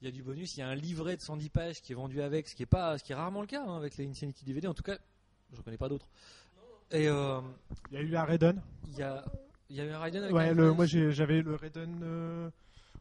Il 0.00 0.04
y 0.04 0.08
a 0.08 0.10
du 0.10 0.22
bonus. 0.22 0.56
Il 0.56 0.60
y 0.60 0.62
a 0.62 0.68
un 0.68 0.74
livret 0.74 1.16
de 1.16 1.22
110 1.22 1.50
pages 1.50 1.80
qui 1.82 1.92
est 1.92 1.94
vendu 1.94 2.20
avec, 2.20 2.48
ce 2.48 2.54
qui 2.54 2.62
est 2.62 2.66
pas, 2.66 2.98
ce 2.98 3.04
qui 3.04 3.12
est 3.12 3.14
rarement 3.16 3.40
le 3.40 3.46
cas 3.46 3.64
hein, 3.64 3.76
avec 3.76 3.96
les 3.96 4.06
Insanity 4.08 4.44
DVD. 4.44 4.66
En 4.66 4.74
tout 4.74 4.82
cas, 4.82 4.98
Je 5.52 5.60
connais 5.62 5.76
pas 5.78 5.88
d'autres. 5.88 6.06
Et 6.90 7.08
euh, 7.08 7.40
Il 7.90 7.94
y 7.94 7.98
a 7.98 8.02
eu 8.02 8.16
un 8.16 8.24
Raiden. 8.24 8.62
il 8.88 8.98
y 8.98 9.02
a, 9.02 9.24
il 9.70 9.76
y 9.76 9.80
a 9.80 9.84
eu 9.84 9.90
un 9.90 9.98
Raiden 9.98 10.22
avec 10.24 10.34
Ouais, 10.34 10.48
un 10.50 10.54
le, 10.54 10.72
moi 10.72 10.86
j'avais 10.86 11.42
le 11.42 11.54
Raiden. 11.56 12.00
euh, 12.02 12.50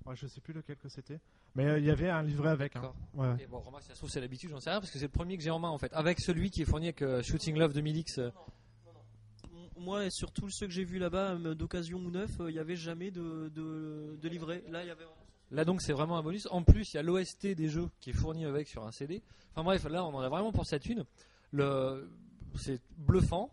ouais, 0.06 0.16
je 0.16 0.26
sais 0.28 0.42
plus 0.42 0.54
lequel 0.54 0.78
que 0.78 0.90
c'était. 0.90 1.20
Mais 1.56 1.66
euh, 1.68 1.80
il 1.80 1.86
y 1.86 1.92
avait 1.92 2.10
un 2.10 2.24
livret 2.24 2.50
avec. 2.50 2.76
hein. 2.76 2.82
D'accord. 2.82 2.96
Ouais. 3.14 3.44
Et 3.44 3.48
bon, 3.48 3.60
remarque, 3.60 3.84
ça 3.84 3.94
se 3.94 4.00
trouve, 4.00 4.10
c'est 4.10 4.20
l'habitude, 4.22 4.50
j'en 4.50 4.60
sais 4.60 4.70
rien, 4.72 4.80
parce 4.80 4.92
que 4.92 4.98
c'est 5.00 5.06
le 5.06 5.12
premier 5.12 5.38
que 5.38 5.44
j'ai 5.44 5.52
en 5.52 5.60
main 5.60 5.70
en 5.70 5.78
fait. 5.78 5.94
Avec 5.94 6.20
celui 6.20 6.50
qui 6.50 6.62
est 6.64 6.66
fourni 6.66 6.88
avec 6.88 7.02
euh, 7.02 7.22
Shooting 7.24 7.58
Love 7.58 7.74
2000X. 7.78 8.20
euh, 8.20 8.32
Moi, 9.78 10.06
et 10.06 10.10
surtout 10.10 10.50
ceux 10.50 10.66
que 10.68 10.74
j'ai 10.74 10.84
vus 10.84 11.00
là-bas, 11.00 11.36
d'occasion 11.56 12.00
ou 12.00 12.10
neuf, 12.12 12.32
il 12.40 12.46
n'y 12.54 12.60
avait 12.60 12.76
jamais 12.76 13.12
de, 13.12 13.50
de, 13.54 14.18
de 14.22 14.30
livret. 14.30 14.64
Là, 14.70 14.84
il 14.84 14.88
y 14.88 14.92
avait. 14.92 15.06
Là 15.52 15.64
donc 15.64 15.82
c'est 15.84 15.94
vraiment 15.94 16.18
un 16.18 16.24
bonus. 16.24 16.48
En 16.50 16.64
plus 16.64 16.92
il 16.94 16.98
y 16.98 17.00
a 17.00 17.04
l'OST 17.04 17.46
des 17.54 17.70
jeux 17.70 17.88
qui 18.00 18.10
est 18.10 18.14
fourni 18.14 18.46
avec 18.46 18.68
sur 18.68 18.84
un 18.84 18.92
CD. 18.92 19.22
Enfin 19.52 19.64
bref, 19.64 19.84
là 19.88 20.04
on 20.04 20.08
en 20.16 20.20
a 20.22 20.28
vraiment 20.28 20.52
pour 20.52 20.66
sa 20.66 20.80
thune. 20.80 21.06
Le... 21.52 22.10
C'est 22.58 22.82
bluffant. 22.98 23.52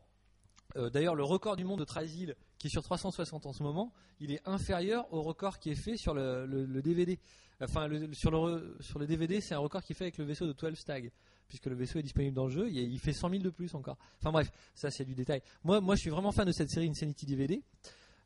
Euh, 0.77 0.91
D'ailleurs 0.91 1.15
le 1.15 1.25
record 1.25 1.57
du 1.57 1.65
monde 1.65 1.81
de 1.81 1.85
Trisil 1.85 2.35
qui 2.59 2.69
est 2.69 2.71
sur 2.71 2.83
360 2.83 3.47
en 3.47 3.53
ce 3.53 3.63
moment, 3.63 3.93
il 4.21 4.33
est 4.33 4.41
inférieur 4.47 5.13
au 5.13 5.23
record 5.23 5.59
qui 5.59 5.71
est 5.71 5.75
fait 5.75 5.97
sur 5.97 6.15
le, 6.15 6.81
DVD. 6.83 7.19
Enfin 7.61 7.89
sur, 8.13 8.31
le, 8.31 8.77
sur 8.81 8.99
le 8.99 9.07
DVD 9.07 9.41
c'est 9.41 9.55
un 9.55 9.59
record 9.59 9.83
qui 9.83 9.93
est 9.93 9.97
fait 9.97 10.05
avec 10.05 10.19
le 10.19 10.25
vaisseau 10.25 10.47
de 10.47 10.53
12 10.53 10.75
Stag. 10.75 11.11
Puisque 11.49 11.67
le 11.67 11.75
vaisseau 11.75 11.99
est 11.99 12.03
disponible 12.03 12.35
dans 12.35 12.47
le 12.47 12.51
jeu, 12.51 12.71
il, 12.71 12.79
il 12.79 12.99
fait 12.99 13.13
100 13.13 13.29
000 13.29 13.43
de 13.43 13.51
plus 13.51 13.75
encore. 13.75 13.99
Enfin 14.21 14.33
bref, 14.33 14.51
ça 14.75 14.91
c'est 14.91 15.05
du 15.05 15.15
détail. 15.15 15.43
Moi, 15.65 15.81
moi 15.81 15.97
je 15.97 16.01
suis 16.01 16.11
vraiment 16.11 16.33
fan 16.33 16.47
de 16.47 16.53
cette 16.53 16.71
série 16.71 16.89
Insanity 16.89 17.27
DVD. 17.27 17.63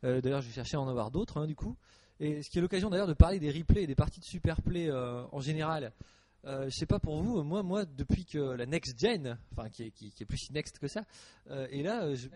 Euh, 0.04 0.20
D'ailleurs 0.20 0.42
je 0.42 0.48
vais 0.48 0.54
chercher 0.54 0.76
à 0.76 0.80
en 0.80 0.88
avoir 0.88 1.10
d'autres 1.10 1.38
hein, 1.40 1.46
du 1.46 1.56
coup. 1.56 1.76
Et 2.20 2.42
ce 2.42 2.50
qui 2.50 2.58
est 2.58 2.62
l'occasion 2.62 2.88
d'ailleurs 2.88 3.06
de 3.06 3.14
parler 3.14 3.38
des 3.38 3.50
replays 3.50 3.82
et 3.82 3.86
des 3.86 3.94
parties 3.94 4.20
de 4.20 4.24
super 4.24 4.62
play 4.62 4.88
euh, 4.88 5.24
en 5.32 5.40
général. 5.40 5.92
Euh, 6.46 6.66
je 6.66 6.76
sais 6.76 6.86
pas 6.86 6.98
pour 7.00 7.20
vous, 7.22 7.42
moi, 7.42 7.62
moi 7.62 7.84
depuis 7.84 8.24
que 8.24 8.38
la 8.38 8.66
next 8.66 8.98
gen, 8.98 9.36
enfin 9.52 9.68
qui 9.68 9.84
est, 9.84 9.90
qui, 9.90 10.10
qui 10.10 10.22
est 10.22 10.26
plus 10.26 10.38
si 10.38 10.52
next 10.52 10.78
que 10.78 10.86
ça, 10.86 11.04
euh, 11.50 11.66
et 11.70 11.82
là, 11.82 12.04
euh, 12.04 12.14
je, 12.14 12.28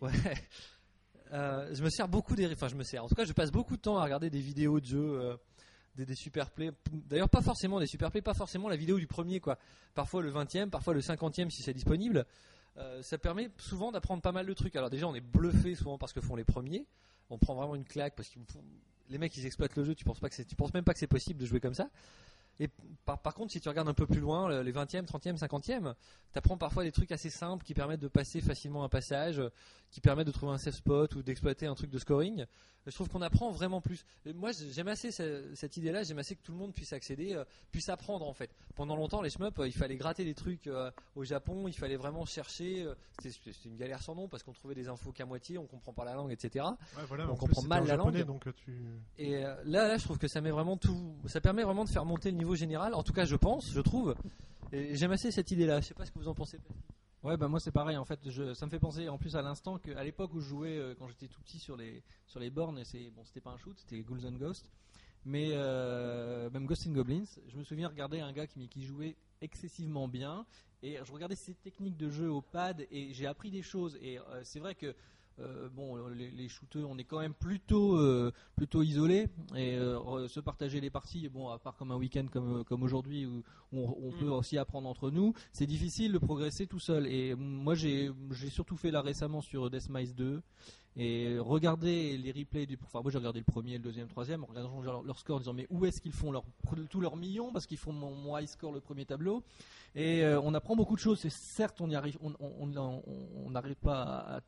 ouais, 0.00 0.12
je 1.72 1.82
me 1.82 1.90
sers 1.90 2.08
beaucoup 2.08 2.34
des, 2.34 2.52
enfin 2.52 2.68
je 2.68 2.74
me 2.74 2.82
sers. 2.82 3.04
En 3.04 3.08
tout 3.08 3.14
cas, 3.14 3.24
je 3.24 3.32
passe 3.32 3.52
beaucoup 3.52 3.76
de 3.76 3.82
temps 3.82 3.98
à 3.98 4.04
regarder 4.04 4.30
des 4.30 4.40
vidéos 4.40 4.80
de 4.80 4.86
jeux, 4.86 5.38
des, 5.94 6.06
des 6.06 6.16
super 6.16 6.50
plays. 6.50 6.72
D'ailleurs, 6.90 7.28
pas 7.28 7.42
forcément 7.42 7.78
des 7.78 7.86
super 7.86 8.10
plays, 8.10 8.22
pas 8.22 8.34
forcément 8.34 8.68
la 8.68 8.76
vidéo 8.76 8.98
du 8.98 9.06
premier 9.06 9.38
quoi. 9.38 9.58
Parfois 9.94 10.22
le 10.22 10.32
20e, 10.32 10.68
parfois 10.70 10.94
le 10.94 11.00
50e 11.00 11.50
si 11.50 11.62
c'est 11.62 11.74
disponible. 11.74 12.26
Euh, 12.76 13.02
ça 13.02 13.18
permet 13.18 13.50
souvent 13.58 13.92
d'apprendre 13.92 14.22
pas 14.22 14.32
mal 14.32 14.46
de 14.46 14.54
trucs. 14.54 14.76
Alors 14.76 14.90
déjà, 14.90 15.06
on 15.06 15.14
est 15.14 15.20
bluffé 15.20 15.74
souvent 15.74 15.98
parce 15.98 16.12
que 16.12 16.20
font 16.20 16.36
les 16.36 16.44
premiers. 16.44 16.86
On 17.28 17.38
prend 17.38 17.54
vraiment 17.54 17.74
une 17.74 17.84
claque 17.84 18.14
parce 18.16 18.28
que 18.28 18.38
les 19.08 19.18
mecs 19.18 19.36
ils 19.36 19.46
exploitent 19.46 19.76
le 19.76 19.84
jeu. 19.84 19.94
Tu 19.94 20.04
penses 20.04 20.20
pas 20.20 20.28
que 20.28 20.42
tu 20.42 20.56
penses 20.56 20.72
même 20.74 20.84
pas 20.84 20.92
que 20.92 20.98
c'est 20.98 21.06
possible 21.06 21.40
de 21.40 21.46
jouer 21.46 21.60
comme 21.60 21.74
ça. 21.74 21.88
Et 22.60 22.68
par, 23.06 23.34
contre, 23.34 23.52
si 23.52 23.60
tu 23.60 23.68
regardes 23.70 23.88
un 23.88 23.94
peu 23.94 24.06
plus 24.06 24.20
loin, 24.20 24.48
le- 24.48 24.62
les 24.62 24.70
20e, 24.70 25.06
30e, 25.06 25.38
50e, 25.38 25.94
tu 26.32 26.38
apprends 26.38 26.58
parfois 26.58 26.84
des 26.84 26.92
trucs 26.92 27.10
assez 27.10 27.30
simples 27.30 27.64
qui 27.64 27.72
permettent 27.72 28.00
de 28.00 28.08
passer 28.08 28.42
facilement 28.42 28.84
un 28.84 28.90
passage, 28.90 29.42
qui 29.90 30.02
permettent 30.02 30.26
de 30.26 30.32
trouver 30.32 30.52
un 30.52 30.58
safe 30.58 30.74
spot 30.74 31.14
ou 31.16 31.22
d'exploiter 31.22 31.66
un 31.66 31.74
truc 31.74 31.90
de 31.90 31.98
scoring. 31.98 32.44
Je 32.86 32.92
trouve 32.94 33.08
qu'on 33.08 33.20
apprend 33.22 33.50
vraiment 33.50 33.80
plus. 33.80 34.04
Et 34.24 34.32
moi, 34.32 34.50
j'aime 34.52 34.88
assez 34.88 35.10
ce- 35.10 35.54
cette 35.54 35.76
idée-là, 35.76 36.02
j'aime 36.02 36.18
assez 36.18 36.34
que 36.34 36.42
tout 36.42 36.52
le 36.52 36.58
monde 36.58 36.72
puisse 36.72 36.92
accéder, 36.92 37.34
euh, 37.34 37.44
puisse 37.70 37.88
apprendre 37.88 38.26
en 38.26 38.32
fait. 38.32 38.50
Pendant 38.74 38.96
longtemps, 38.96 39.20
les 39.20 39.28
shmups, 39.30 39.58
euh, 39.58 39.66
il 39.68 39.72
fallait 39.72 39.96
gratter 39.96 40.24
des 40.24 40.34
trucs 40.34 40.66
euh, 40.66 40.90
au 41.14 41.22
Japon, 41.24 41.68
il 41.68 41.74
fallait 41.74 41.96
vraiment 41.96 42.24
chercher. 42.24 42.86
C'était 43.22 43.50
une 43.66 43.76
galère 43.76 44.02
sans 44.02 44.14
nom 44.14 44.28
parce 44.28 44.42
qu'on 44.42 44.52
trouvait 44.52 44.74
des 44.74 44.88
infos 44.88 45.12
qu'à 45.12 45.26
moitié, 45.26 45.58
on 45.58 45.66
comprend 45.66 45.92
pas 45.92 46.04
la 46.04 46.14
langue, 46.14 46.32
etc. 46.32 46.64
Ouais, 46.96 47.04
voilà, 47.06 47.24
On 47.30 47.34
plus, 47.34 47.40
comprend 47.46 47.62
mal 47.62 47.82
la 47.86 47.96
japonais, 47.96 48.18
langue. 48.20 48.26
Donc 48.28 48.54
tu. 48.56 48.72
Et 49.18 49.40
là, 49.42 49.58
là, 49.64 49.96
je 49.98 50.04
trouve 50.04 50.18
que 50.18 50.28
ça 50.28 50.40
met 50.40 50.50
vraiment 50.50 50.76
tout, 50.78 51.14
ça 51.26 51.40
permet 51.40 51.62
vraiment 51.64 51.84
de 51.84 51.90
faire 51.90 52.04
monter 52.06 52.30
le 52.30 52.36
niveau 52.38 52.54
général. 52.56 52.94
En 52.94 53.02
tout 53.02 53.12
cas, 53.12 53.24
je 53.26 53.36
pense, 53.36 53.70
je 53.70 53.80
trouve. 53.80 54.14
Et 54.72 54.96
j'aime 54.96 55.12
assez 55.12 55.30
cette 55.30 55.50
idée-là. 55.50 55.80
Je 55.80 55.88
sais 55.88 55.94
pas 55.94 56.06
ce 56.06 56.10
que 56.12 56.18
vous 56.18 56.28
en 56.28 56.34
pensez. 56.34 56.58
Ouais, 57.22 57.36
bah 57.36 57.48
moi 57.48 57.60
c'est 57.60 57.70
pareil 57.70 57.98
en 57.98 58.04
fait. 58.06 58.18
Je, 58.30 58.54
ça 58.54 58.64
me 58.64 58.70
fait 58.70 58.78
penser 58.78 59.08
en 59.10 59.18
plus 59.18 59.36
à 59.36 59.42
l'instant 59.42 59.78
qu'à 59.78 60.02
l'époque 60.02 60.32
où 60.32 60.40
je 60.40 60.48
jouais 60.48 60.78
euh, 60.78 60.94
quand 60.98 61.06
j'étais 61.06 61.28
tout 61.28 61.42
petit 61.42 61.58
sur 61.58 61.76
les 61.76 62.02
sur 62.26 62.40
les 62.40 62.48
bornes, 62.48 62.78
et 62.78 62.84
c'est 62.84 63.10
bon, 63.10 63.22
c'était 63.24 63.42
pas 63.42 63.50
un 63.50 63.58
shoot, 63.58 63.78
c'était 63.78 64.00
Ghouls 64.00 64.24
and 64.26 64.38
Ghosts, 64.38 64.70
mais 65.26 65.50
euh, 65.52 66.48
même 66.48 66.64
Ghosts 66.64 66.86
and 66.86 66.92
Goblins. 66.92 67.24
Je 67.48 67.58
me 67.58 67.62
souviens 67.62 67.88
regarder 67.88 68.20
un 68.20 68.32
gars 68.32 68.46
qui, 68.46 68.68
qui 68.68 68.84
jouait 68.84 69.16
excessivement 69.42 70.08
bien 70.08 70.46
et 70.82 70.96
je 71.04 71.12
regardais 71.12 71.36
ses 71.36 71.54
techniques 71.54 71.98
de 71.98 72.08
jeu 72.08 72.30
au 72.30 72.40
pad 72.40 72.86
et 72.90 73.12
j'ai 73.12 73.26
appris 73.26 73.50
des 73.50 73.62
choses. 73.62 73.98
Et 74.00 74.18
euh, 74.18 74.40
c'est 74.42 74.60
vrai 74.60 74.74
que 74.74 74.94
euh, 75.40 75.68
bon, 75.70 75.96
les, 76.08 76.30
les 76.30 76.48
shooters, 76.48 76.88
on 76.88 76.98
est 76.98 77.04
quand 77.04 77.20
même 77.20 77.34
plutôt 77.34 77.96
euh, 77.96 78.32
plutôt 78.56 78.82
isolés 78.82 79.28
et 79.56 79.74
euh, 79.76 80.28
se 80.28 80.40
partager 80.40 80.80
les 80.80 80.90
parties. 80.90 81.28
Bon, 81.28 81.48
à 81.48 81.58
part 81.58 81.76
comme 81.76 81.90
un 81.92 81.96
week-end 81.96 82.26
comme 82.30 82.64
comme 82.64 82.82
aujourd'hui 82.82 83.26
où 83.26 83.42
on, 83.72 83.94
on 84.02 84.12
peut 84.12 84.28
aussi 84.28 84.58
apprendre 84.58 84.88
entre 84.88 85.10
nous, 85.10 85.32
c'est 85.52 85.66
difficile 85.66 86.12
de 86.12 86.18
progresser 86.18 86.66
tout 86.66 86.80
seul. 86.80 87.06
Et 87.06 87.34
moi, 87.34 87.74
j'ai 87.74 88.10
surtout 88.50 88.76
fait 88.76 88.90
là 88.90 89.00
récemment 89.02 89.40
sur 89.40 89.70
Deathmise 89.70 90.14
2 90.14 90.42
et 90.96 91.38
regarder 91.38 92.18
les 92.18 92.32
replays 92.32 92.66
du. 92.66 92.76
Enfin, 92.82 93.00
moi 93.00 93.12
j'ai 93.12 93.18
regardé 93.18 93.38
le 93.38 93.44
premier, 93.44 93.74
le 93.74 93.78
deuxième, 93.84 94.06
le 94.06 94.10
troisième, 94.10 94.42
en 94.42 94.46
regardant 94.46 94.80
leur, 94.82 95.02
leur 95.04 95.18
score, 95.20 95.36
en 95.36 95.38
disant 95.38 95.52
mais 95.52 95.68
où 95.70 95.86
est-ce 95.86 96.00
qu'ils 96.00 96.12
font 96.12 96.32
leur, 96.32 96.42
tous 96.90 97.00
leurs 97.00 97.16
millions 97.16 97.52
parce 97.52 97.66
qu'ils 97.66 97.78
font 97.78 97.92
mon, 97.92 98.14
mon 98.16 98.36
high 98.36 98.48
score 98.48 98.72
le 98.72 98.80
premier 98.80 99.04
tableau. 99.06 99.44
Et 99.94 100.24
euh, 100.24 100.40
on 100.42 100.52
apprend 100.54 100.74
beaucoup 100.74 100.96
de 100.96 101.00
choses. 101.00 101.24
Et 101.24 101.30
certes, 101.30 101.80
on 101.80 101.88
y 101.90 101.94
arrive, 101.94 102.18
on 102.22 102.32
on- 102.40 102.76
on- 102.76 103.02
on 103.46 103.50
n'arrive 103.50 103.76
pas 103.76 104.02
à 104.02 104.40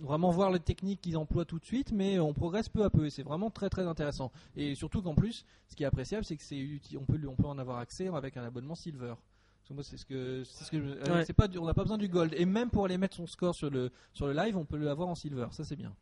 vraiment 0.00 0.30
voir 0.30 0.50
les 0.50 0.60
techniques 0.60 1.00
qu'ils 1.00 1.16
emploient 1.16 1.44
tout 1.44 1.58
de 1.58 1.64
suite, 1.64 1.92
mais 1.92 2.18
on 2.18 2.32
progresse 2.34 2.68
peu 2.68 2.84
à 2.84 2.90
peu 2.90 3.06
et 3.06 3.10
c'est 3.10 3.22
vraiment 3.22 3.50
très 3.50 3.68
très 3.70 3.86
intéressant. 3.86 4.30
Et 4.56 4.74
surtout 4.74 5.02
qu'en 5.02 5.14
plus, 5.14 5.44
ce 5.68 5.76
qui 5.76 5.82
est 5.82 5.86
appréciable, 5.86 6.24
c'est 6.24 6.36
que 6.36 6.42
c'est 6.42 6.80
on 6.98 7.04
peut 7.04 7.18
on 7.28 7.34
peut 7.36 7.46
en 7.48 7.58
avoir 7.58 7.78
accès 7.78 8.08
avec 8.08 8.36
un 8.36 8.44
abonnement 8.44 8.74
silver. 8.74 9.14
Parce 9.58 9.68
que 9.68 9.74
moi, 9.74 9.82
c'est 9.82 9.96
ce 9.96 10.06
que 10.06 10.44
c'est 10.44 10.64
ce 10.64 10.70
que 10.70 10.76
euh, 10.76 11.14
Ouais. 11.14 11.24
c'est 11.24 11.32
pas 11.32 11.48
on 11.58 11.64
n'a 11.66 11.74
pas 11.74 11.82
besoin 11.82 11.98
du 11.98 12.08
gold 12.08 12.34
et 12.36 12.44
même 12.44 12.70
pour 12.70 12.84
aller 12.84 12.98
mettre 12.98 13.16
son 13.16 13.26
score 13.26 13.54
sur 13.54 13.68
le 13.70 13.90
sur 14.12 14.26
le 14.26 14.32
live, 14.32 14.56
on 14.56 14.64
peut 14.64 14.76
l'avoir 14.76 15.08
en 15.08 15.14
silver. 15.14 15.46
Ça 15.50 15.64
c'est 15.64 15.76
bien. 15.76 15.92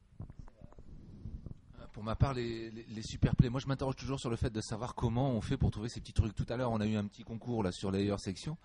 Pour 1.93 2.03
ma 2.03 2.17
part, 2.17 2.35
les, 2.35 2.71
les, 2.73 2.85
les 2.93 3.03
super 3.03 3.37
plays, 3.37 3.49
moi 3.51 3.61
je 3.61 3.69
m'interroge 3.69 3.95
toujours 3.95 4.19
sur 4.19 4.29
le 4.29 4.35
fait 4.35 4.51
de 4.51 4.61
savoir 4.61 4.97
comment 4.97 5.31
on 5.31 5.41
fait 5.41 5.57
pour 5.57 5.71
trouver 5.71 5.89
ces 5.89 6.01
petits 6.01 6.13
trucs. 6.13 6.35
Tout 6.35 6.45
à 6.49 6.57
l'heure, 6.57 6.73
on 6.73 6.81
a 6.81 6.87
eu 6.87 6.97
un 6.97 7.07
petit 7.07 7.23
concours 7.23 7.63
là 7.63 7.71
sur 7.71 7.93
Layer 7.93 8.17
Section, 8.19 8.57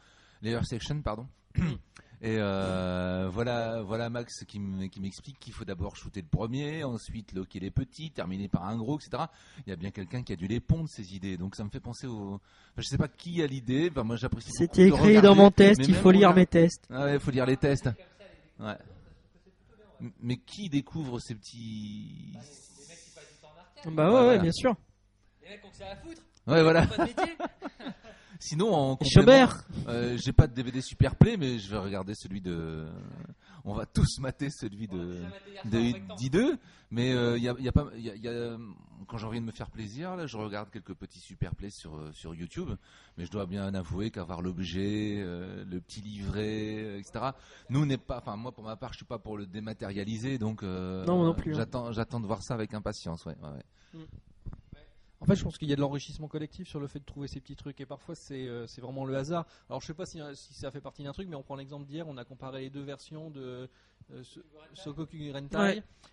Layer 0.42 0.64
Section, 0.64 1.00
pardon. 1.04 1.28
Et 2.22 2.36
euh, 2.38 3.30
voilà, 3.32 3.82
voilà 3.82 4.10
Max 4.10 4.44
qui 4.44 4.60
qui 4.92 5.00
m'explique 5.00 5.40
qu'il 5.40 5.54
faut 5.54 5.64
d'abord 5.64 5.96
shooter 5.96 6.22
le 6.22 6.28
premier, 6.28 6.84
ensuite 6.84 7.32
loquer 7.32 7.62
les 7.62 7.72
petits, 7.72 8.12
terminer 8.12 8.50
par 8.50 8.66
un 8.66 8.76
gros, 8.78 9.00
etc. 9.00 9.24
Il 9.66 9.70
y 9.70 9.74
a 9.74 9.78
bien 9.78 9.90
quelqu'un 9.92 10.22
qui 10.22 10.34
a 10.34 10.36
dû 10.36 10.46
les 10.48 10.60
pondre 10.60 10.90
ces 10.90 11.16
idées. 11.16 11.38
Donc 11.38 11.56
ça 11.56 11.64
me 11.64 11.70
fait 11.70 11.80
penser 11.80 12.08
au. 12.08 12.34
Enfin, 12.34 12.42
je 12.78 12.84
sais 12.84 12.98
pas 12.98 13.08
qui 13.08 13.42
a 13.42 13.48
l'idée. 13.48 13.88
Enfin, 13.90 14.04
moi 14.04 14.18
j'apprécie. 14.18 14.52
C'était 14.52 14.88
écrit 14.88 15.00
regarder, 15.00 15.28
dans 15.28 15.36
mon 15.36 15.50
test, 15.50 15.80
il 15.88 15.96
faut 15.96 16.12
lire 16.12 16.34
mes 16.34 16.46
tests. 16.46 16.84
ah 16.92 17.06
ouais, 17.06 17.20
faut 17.20 17.32
lire 17.32 17.46
les 17.46 17.56
tests. 17.58 17.90
Ouais. 18.60 18.78
Mais 20.22 20.38
qui 20.38 20.70
découvre 20.70 21.20
ces 21.20 21.36
petits. 21.36 22.34
Bah 23.86 24.06
ouais, 24.06 24.12
Voilà. 24.12 24.28
ouais, 24.28 24.40
bien 24.40 24.52
sûr. 24.52 24.76
Les 25.42 25.50
mecs 25.52 25.64
ont 25.64 25.70
que 25.70 25.76
ça 25.78 25.88
à 25.92 25.96
foutre. 25.96 26.22
Ouais, 26.48 26.64
voilà. 26.64 26.86
Pas 26.86 26.98
de 26.98 27.02
métier. 27.04 27.38
Sinon, 28.40 28.74
en 28.74 28.96
complément, 28.96 29.26
euh, 29.88 30.18
j'ai 30.18 30.32
pas 30.34 30.48
de 30.48 30.54
DVD 30.54 30.82
super 30.82 31.16
play, 31.16 31.36
mais 31.38 31.60
je 31.60 31.70
vais 31.70 31.78
regarder 31.78 32.14
celui 32.16 32.42
de. 32.42 32.88
On 33.66 33.74
va 33.74 33.86
tous 33.86 34.20
mater 34.20 34.50
celui 34.50 34.88
de. 34.88 35.22
de 35.66 35.78
D2, 36.16 36.58
mais 36.92 37.12
euh, 37.14 37.38
il 37.38 37.44
y 37.44 37.50
a, 37.50 37.56
il 37.60 37.66
y 37.66 37.68
a 37.68 37.72
pas, 37.72 37.88
il 37.96 38.02
y 38.06 38.10
a- 38.10 38.16
il 38.16 38.24
y 38.24 38.28
a, 38.30 38.58
quand 39.08 39.18
j'ai 39.18 39.26
envie 39.28 39.42
de 39.42 39.46
me 39.46 39.52
faire 39.52 39.70
plaisir, 39.70 40.16
là, 40.16 40.26
je 40.26 40.38
regarde 40.38 40.70
quelques 40.70 40.94
petits 40.94 41.20
super 41.20 41.54
plays 41.56 41.70
sur 41.70 41.96
euh, 41.98 42.12
sur 42.14 42.34
YouTube, 42.34 42.70
mais 43.18 43.26
je 43.26 43.32
dois 43.32 43.46
bien 43.46 43.74
avouer 43.74 44.12
qu'avoir 44.12 44.42
l'objet, 44.42 45.18
euh, 45.20 45.66
le 45.70 45.82
petit 45.82 46.00
livret, 46.02 46.98
etc. 47.00 47.32
Nous 47.70 47.86
n'est 47.86 47.98
pas, 47.98 48.20
enfin 48.20 48.38
moi 48.38 48.54
pour 48.54 48.64
ma 48.64 48.76
part, 48.78 48.94
je 48.94 48.98
suis 49.00 49.06
pas 49.06 49.20
pour 49.20 49.38
le 49.38 49.46
dématérialiser, 49.46 50.38
donc 50.38 50.64
euh, 50.64 51.04
Non, 51.06 51.18
moi 51.18 51.26
non 51.26 51.34
plus, 51.34 51.52
hein. 51.54 51.58
J'attends, 51.58 51.92
j'attends 51.92 52.20
de 52.22 52.26
voir 52.28 52.42
ça 52.42 52.54
avec 52.54 52.74
impatience, 52.74 53.26
ouais. 53.26 53.36
ouais, 53.44 54.00
ouais. 54.00 54.06
En 55.22 55.26
fait, 55.26 55.36
je 55.36 55.44
pense 55.44 55.58
qu'il 55.58 55.68
y 55.68 55.74
a 55.74 55.76
de 55.76 55.82
l'enrichissement 55.82 56.30
collectif 56.30 56.68
sur 56.68 56.80
le 56.80 56.88
fait 56.88 57.00
de 57.00 57.06
trouver 57.06 57.28
ces 57.28 57.42
petits 57.42 57.56
trucs 57.56 57.82
et 57.82 57.86
parfois 57.86 58.16
c'est 58.16 58.48
euh, 58.48 58.66
vraiment 58.78 59.06
le 59.06 59.16
hasard. 59.18 59.46
Alors 59.70 59.82
je 59.82 59.88
sais 59.88 59.94
pas 59.94 60.06
si, 60.06 60.22
euh, 60.22 60.34
si 60.34 60.54
ça 60.54 60.72
fait 60.72 60.80
partie 60.80 61.04
d'un 61.04 61.12
truc, 61.12 61.28
mais 61.28 61.36
on 61.36 61.44
prend 61.44 61.56
l'exemple 61.56 61.86
d'hier, 61.86 62.08
on 62.08 62.18
a 62.18 62.24
comparé 62.24 62.62
les 62.62 62.70
deux 62.70 62.84
versions 62.84 63.30
de 63.30 63.70
Sokoku 64.74 65.32
Rentai 65.34 65.58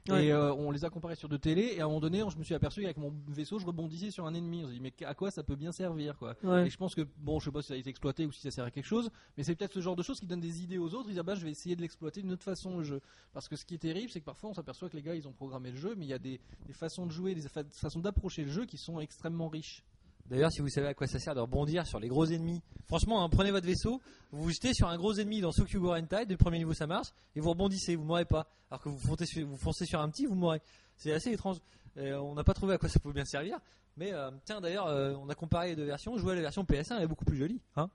Ouais, 0.08 0.26
et 0.26 0.32
euh, 0.32 0.52
on 0.54 0.70
les 0.70 0.84
a 0.84 0.90
comparés 0.90 1.16
sur 1.16 1.28
deux 1.28 1.38
télés 1.38 1.74
et 1.76 1.80
à 1.80 1.84
un 1.84 1.88
moment 1.88 2.00
donné, 2.00 2.22
je 2.30 2.36
me 2.38 2.44
suis 2.44 2.54
aperçu 2.54 2.80
qu'avec 2.82 2.96
mon 2.96 3.12
vaisseau, 3.28 3.58
je 3.58 3.66
rebondissais 3.66 4.10
sur 4.10 4.24
un 4.26 4.34
ennemi. 4.34 4.62
On 4.64 4.68
se 4.68 4.72
dit 4.72 4.80
mais 4.80 4.92
à 5.04 5.14
quoi 5.14 5.30
ça 5.30 5.42
peut 5.42 5.56
bien 5.56 5.72
servir 5.72 6.16
quoi 6.16 6.36
Ouais. 6.44 6.66
Et 6.66 6.70
je 6.70 6.76
pense 6.76 6.94
que 6.94 7.02
bon, 7.18 7.40
je 7.40 7.46
sais 7.46 7.50
pas 7.50 7.62
si 7.62 7.68
ça 7.68 7.74
a 7.74 7.76
été 7.76 7.90
exploité 7.90 8.24
ou 8.26 8.30
si 8.32 8.40
ça 8.40 8.50
sert 8.50 8.64
à 8.64 8.70
quelque 8.70 8.84
chose, 8.86 9.10
mais 9.36 9.42
c'est 9.42 9.56
peut-être 9.56 9.72
ce 9.74 9.80
genre 9.80 9.96
de 9.96 10.02
choses 10.02 10.20
qui 10.20 10.26
donne 10.26 10.40
des 10.40 10.62
idées 10.62 10.78
aux 10.78 10.94
autres. 10.94 11.06
Ils 11.06 11.10
disent 11.12 11.18
ah 11.18 11.22
bah 11.24 11.34
je 11.34 11.44
vais 11.44 11.50
essayer 11.50 11.74
de 11.74 11.80
l'exploiter 11.80 12.22
d'une 12.22 12.32
autre 12.32 12.44
façon 12.44 12.76
le 12.78 12.84
jeu. 12.84 13.00
Parce 13.32 13.48
que 13.48 13.56
ce 13.56 13.64
qui 13.64 13.74
est 13.74 13.78
terrible, 13.78 14.10
c'est 14.10 14.20
que 14.20 14.24
parfois 14.26 14.50
on 14.50 14.54
s'aperçoit 14.54 14.88
que 14.88 14.96
les 14.96 15.02
gars 15.02 15.14
ils 15.14 15.26
ont 15.26 15.32
programmé 15.32 15.70
le 15.70 15.76
jeu, 15.76 15.94
mais 15.96 16.04
il 16.04 16.08
y 16.08 16.14
a 16.14 16.18
des, 16.18 16.38
des 16.66 16.72
façons 16.72 17.06
de 17.06 17.12
jouer, 17.12 17.34
des 17.34 17.42
fa- 17.48 17.64
façons 17.72 18.00
d'approcher 18.00 18.44
le 18.44 18.50
jeu 18.50 18.64
qui 18.66 18.76
sont 18.76 19.00
extrêmement 19.00 19.48
riches. 19.48 19.82
D'ailleurs, 20.30 20.50
si 20.50 20.60
vous 20.60 20.68
savez 20.68 20.88
à 20.88 20.94
quoi 20.94 21.06
ça 21.06 21.18
sert 21.20 21.34
de 21.34 21.40
rebondir 21.40 21.86
sur 21.86 22.00
les 22.00 22.08
gros 22.08 22.26
ennemis, 22.26 22.60
franchement, 22.86 23.22
hein, 23.24 23.28
prenez 23.28 23.50
votre 23.52 23.66
vaisseau, 23.66 24.00
vous 24.32 24.42
vous 24.44 24.50
jetez 24.50 24.74
sur 24.74 24.88
un 24.88 24.96
gros 24.96 25.12
ennemi 25.14 25.40
dans 25.40 25.52
Sokyugo 25.52 25.90
Rentai, 25.90 26.26
du 26.26 26.36
premier 26.36 26.58
niveau 26.58 26.74
ça 26.74 26.86
marche, 26.88 27.08
et 27.36 27.40
vous 27.40 27.50
rebondissez, 27.50 27.94
vous 27.96 28.04
mourrez 28.04 28.24
pas. 28.24 28.48
Alors 28.70 28.80
que 28.82 28.88
vous 28.88 28.98
foncez 28.98 29.26
sur, 29.26 29.46
vous 29.46 29.56
foncez 29.56 29.86
sur 29.86 30.00
un 30.00 30.08
petit, 30.10 30.26
vous 30.26 30.34
mourrez. 30.34 30.60
C'est 30.96 31.12
assez 31.12 31.30
étrange. 31.32 31.58
Et 31.96 32.12
on 32.12 32.34
n'a 32.34 32.42
pas 32.44 32.54
trouvé 32.54 32.74
à 32.74 32.78
quoi 32.78 32.88
ça 32.88 32.98
pouvait 32.98 33.14
bien 33.14 33.24
servir. 33.24 33.58
Mais 33.96 34.12
euh, 34.12 34.30
tiens, 34.44 34.60
d'ailleurs, 34.60 34.86
euh, 34.88 35.14
on 35.14 35.28
a 35.28 35.34
comparé 35.34 35.68
les 35.70 35.76
deux 35.76 35.84
versions. 35.84 36.18
Jouer 36.18 36.32
à 36.32 36.34
la 36.36 36.42
version 36.42 36.64
PS1, 36.64 36.96
elle 36.96 37.04
est 37.04 37.06
beaucoup 37.06 37.24
plus 37.24 37.36
jolie. 37.38 37.60
Hein 37.76 37.88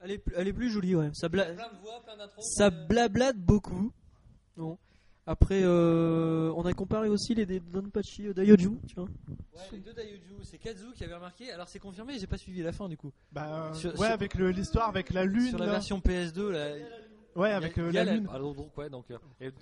Elle 0.00 0.12
est, 0.12 0.18
plus- 0.18 0.34
elle 0.36 0.46
est 0.48 0.52
plus 0.52 0.70
jolie, 0.70 0.94
ouais. 0.94 1.10
Ça, 1.14 1.28
bla- 1.28 1.46
Plein 1.46 1.68
de 1.72 1.78
voix, 1.82 2.02
plein 2.04 2.16
d'intros. 2.16 2.42
ça 2.42 2.70
plein 2.70 2.80
de- 2.82 2.86
blablate 2.86 3.36
beaucoup. 3.38 3.90
Non. 4.56 4.78
Après, 5.24 5.60
euh, 5.62 6.52
on 6.56 6.64
a 6.66 6.72
comparé 6.72 7.08
aussi 7.08 7.34
les 7.34 7.46
Donpachi 7.46 8.26
euh, 8.26 8.34
Daioju, 8.34 8.70
tiens. 8.88 9.04
Ouais, 9.54 9.60
les 9.72 9.78
deux 9.78 9.92
Daioju, 9.92 10.34
c'est 10.42 10.58
Kazu 10.58 10.86
qui 10.96 11.04
avait 11.04 11.14
remarqué. 11.14 11.52
Alors 11.52 11.68
c'est 11.68 11.78
confirmé, 11.78 12.18
j'ai 12.18 12.26
pas 12.26 12.38
suivi 12.38 12.60
la 12.60 12.72
fin 12.72 12.88
du 12.88 12.96
coup. 12.96 13.12
Bah, 13.30 13.68
euh, 13.70 13.74
Sur- 13.74 13.90
ouais, 13.92 13.96
sur- 13.98 14.06
avec 14.06 14.34
l'histoire 14.34 14.88
avec 14.88 15.10
la 15.10 15.24
lune. 15.24 15.50
Sur 15.50 15.58
la 15.58 15.66
là. 15.66 15.72
version 15.72 16.00
PS2, 16.00 16.50
là, 16.50 16.70
Ouais, 17.36 17.48
il 17.48 17.50
y 17.50 17.54
a- 17.54 17.56
avec 17.56 17.78
euh, 17.78 17.92
y 17.92 17.98
a 17.98 18.04
la 18.04 18.14
lune. 18.14 18.28
Ah, 18.32 18.38
donc, 18.40 18.56
donc, 18.56 18.76
ouais, 18.76 18.90
donc. 18.90 19.04
euh, 19.12 19.18
et- 19.40 19.52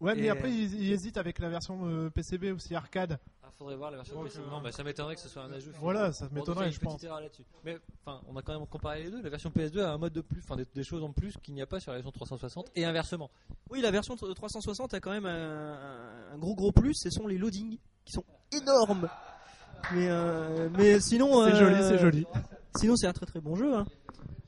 Ouais, 0.00 0.14
mais 0.14 0.26
Et- 0.26 0.30
après, 0.30 0.50
ils, 0.50 0.74
ils 0.80 0.92
hésitent 0.92 1.16
avec 1.16 1.38
la 1.40 1.48
version 1.48 1.80
euh, 1.86 2.08
PCB 2.10 2.52
aussi 2.52 2.74
arcade. 2.74 3.18
ah, 3.42 3.48
faudrait 3.58 3.74
voir 3.74 3.90
la 3.90 3.96
version 3.96 4.14
Donc, 4.14 4.24
PC. 4.26 4.38
euh, 4.38 4.48
Non, 4.50 4.60
bah, 4.60 4.70
ça 4.70 4.84
m'étonnerait 4.84 5.16
que 5.16 5.20
ce 5.20 5.28
soit 5.28 5.42
un 5.42 5.52
ajout. 5.52 5.70
Voilà, 5.80 6.12
ça 6.12 6.28
m'étonnerait, 6.30 6.70
je 6.70 6.78
pense. 6.78 7.02
là-dessus. 7.02 7.42
Mais 7.64 7.76
enfin, 8.04 8.20
on 8.28 8.36
a 8.36 8.42
quand 8.42 8.56
même 8.56 8.66
comparé 8.68 9.02
les 9.02 9.10
deux. 9.10 9.20
La 9.22 9.28
version 9.28 9.50
PS2 9.50 9.80
a 9.80 9.90
un 9.90 9.98
mode 9.98 10.12
de 10.12 10.20
plus, 10.20 10.40
enfin 10.44 10.54
des, 10.54 10.66
des 10.72 10.84
choses 10.84 11.02
en 11.02 11.12
plus 11.12 11.34
qu'il 11.42 11.54
n'y 11.54 11.62
a 11.62 11.66
pas 11.66 11.80
sur 11.80 11.90
la 11.90 11.98
version 11.98 12.12
360 12.12 12.70
et 12.76 12.84
inversement. 12.84 13.28
Oui, 13.70 13.80
la 13.80 13.90
version 13.90 14.14
tr- 14.14 14.32
360 14.34 14.94
a 14.94 15.00
quand 15.00 15.10
même 15.10 15.26
un, 15.26 15.76
un 16.32 16.38
gros 16.38 16.54
gros 16.54 16.70
plus, 16.70 16.94
ce 16.94 17.10
sont 17.10 17.26
les 17.26 17.36
loadings 17.38 17.78
qui 18.04 18.12
sont 18.12 18.24
énormes. 18.52 19.08
Mais, 19.92 20.08
euh, 20.08 20.68
mais 20.76 21.00
sinon, 21.00 21.44
C'est 21.44 21.54
euh, 21.54 21.56
joli, 21.56 21.82
c'est 21.82 21.98
joli. 21.98 22.26
Sinon, 22.76 22.94
c'est 22.96 23.06
un 23.08 23.12
très 23.12 23.26
très 23.26 23.40
bon 23.40 23.56
jeu. 23.56 23.74
Hein. 23.74 23.86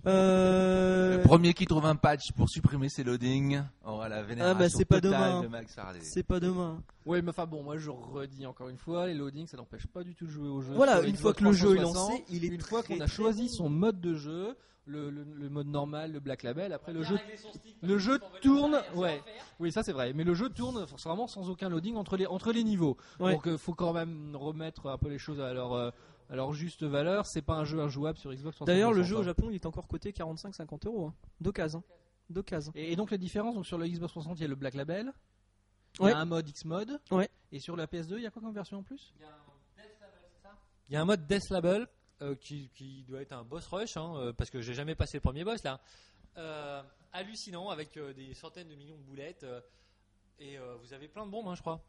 Euh, 0.07 1.17
Le 1.17 1.23
premier 1.23 1.53
qui 1.55 1.67
trouve 1.67 1.85
un 1.87 1.97
patch 1.97 2.33
pour 2.33 2.49
supprimer 2.49 2.89
ses 2.89 3.05
loadings 3.05 3.63
aura 3.85 4.09
la 4.09 4.23
vénération 4.23 4.57
Ah, 4.57 4.59
bah, 4.59 4.69
c'est 4.69 4.85
pas 4.85 5.01
totale 5.01 5.21
demain. 5.33 5.43
de 5.43 5.49
Max 5.49 5.75
Faraday. 5.75 6.01
C'est 6.03 6.23
pas 6.23 6.41
demain. 6.41 6.83
Ouais, 7.07 7.21
mais 7.23 7.31
enfin 7.31 7.47
bon, 7.47 7.63
moi 7.63 7.77
je 7.77 7.91
redis 7.91 8.47
encore 8.47 8.69
une 8.69 8.79
fois, 8.79 9.07
les 9.07 9.15
loadings 9.15 9.47
ça 9.47 9.57
n'empêche 9.57 9.87
pas 9.87 10.03
du 10.03 10.15
tout 10.15 10.27
de 10.27 10.31
jouer 10.31 10.49
au 10.49 10.61
jeu. 10.63 10.73
Voilà, 10.75 11.01
une 11.03 11.17
fois 11.17 11.33
que 11.35 11.45
le 11.45 11.53
jeu 11.53 11.73
est 11.77 11.81
360, 11.83 12.11
lancé, 12.11 12.25
il 12.31 12.45
est 12.45 12.49
une 12.49 12.61
fois 12.61 12.83
qu'on 12.83 13.01
a 13.01 13.07
choisi 13.07 13.43
bon. 13.49 13.53
son 13.55 13.69
mode 13.71 14.01
de 14.01 14.15
jeu, 14.15 14.57
le, 14.87 15.11
le- 15.11 15.25
le 15.35 15.49
mode 15.51 15.67
normal, 15.69 16.13
le 16.13 16.21
black 16.21 16.43
label, 16.43 16.73
après 16.73 16.93
le 16.93 17.03
jeu, 17.03 17.19
le 17.83 17.99
jeu 17.99 18.19
tourne, 18.41 18.81
ouais, 18.97 19.23
oui 19.61 19.71
ça 19.71 19.83
c'est 19.83 19.93
vrai, 19.93 20.13
mais 20.15 20.25
le 20.25 20.35
jeu 20.35 20.49
tourne 20.49 20.85
vraiment 21.05 21.27
sans 21.27 21.49
aucun 21.51 21.69
loading 21.69 21.97
entre 21.97 22.17
les 22.17 22.27
entre 22.27 22.53
les 22.53 22.65
niveaux. 22.65 22.97
Ouais. 23.21 23.33
Donc 23.35 23.43
il 23.47 23.59
faut 23.59 23.75
quand 23.75 23.93
même 23.93 24.35
remettre 24.35 24.89
un 24.89 24.97
peu 24.99 25.09
les 25.09 25.19
choses 25.19 25.41
à 25.41 25.53
leur 25.53 25.75
euh, 25.75 25.91
leur 26.37 26.53
juste 26.53 26.83
valeur. 26.85 27.27
C'est 27.27 27.43
pas 27.43 27.55
un 27.55 27.65
jeu 27.65 27.81
injouable 27.81 28.19
sur 28.19 28.31
Xbox 28.31 28.57
360. 28.57 28.67
D'ailleurs, 28.67 28.93
le 28.93 29.03
jeu 29.03 29.17
au. 29.17 29.23
Japon, 29.23 29.49
il 29.51 29.57
est 29.57 29.67
encore 29.67 29.87
coté 29.89 30.13
45-50 30.13 30.87
euros. 30.87 31.07
Hein. 31.07 31.15
D'occasion. 31.41 31.83
D'occasion. 32.29 32.73
Et, 32.75 32.93
et 32.93 32.97
donc 32.97 33.11
la 33.11 33.19
différence, 33.19 33.55
donc 33.55 33.67
sur 33.67 33.77
le 33.79 33.87
Xbox 33.87 34.13
360 34.13 34.39
il 34.39 34.43
y 34.43 34.45
a 34.45 34.49
le 34.49 34.55
black 34.55 34.75
label, 34.75 35.13
il 35.99 36.05
Ouais. 36.05 36.11
y 36.13 36.15
a 36.15 36.19
un 36.19 36.25
mode 36.25 36.49
X 36.49 36.65
mode, 36.65 37.01
Ouais. 37.11 37.29
et 37.51 37.59
sur 37.59 37.75
la 37.77 37.87
PS2 37.87 38.17
il 38.19 38.23
y 38.23 38.27
a 38.27 38.31
quoi 38.31 38.41
comme 38.41 38.55
version 38.55 38.79
en 38.79 38.83
plus? 38.85 39.13
Il 40.89 40.95
y 40.95 40.97
a 40.97 41.03
un 41.03 41.05
mode 41.05 41.27
Death 41.27 41.51
Label 41.51 41.87
euh, 42.23 42.35
qui, 42.35 42.69
qui 42.75 43.05
doit 43.05 43.21
être 43.23 43.33
un 43.33 43.45
boss 43.45 43.67
rush, 43.69 43.97
hein, 43.97 44.15
euh, 44.17 44.33
parce 44.33 44.51
que 44.51 44.61
j'ai 44.61 44.75
jamais 44.75 44.95
passé 44.95 45.17
le 45.19 45.21
premier 45.23 45.45
boss 45.45 45.63
là. 45.63 45.81
Euh, 46.37 46.83
hallucinant 47.13 47.71
avec 47.71 47.97
euh, 47.97 48.13
des 48.13 48.35
centaines 48.35 48.69
de 48.69 48.75
millions 48.75 48.97
de 48.97 49.03
boulettes 49.03 49.43
euh, 49.45 49.61
et 50.39 50.59
euh, 50.59 50.77
vous 50.83 50.93
avez 50.93 51.09
plein 51.09 51.27
de 51.27 51.31
bombes, 51.31 51.47
hein, 51.49 51.55
je 51.55 51.61
crois. 51.61 51.81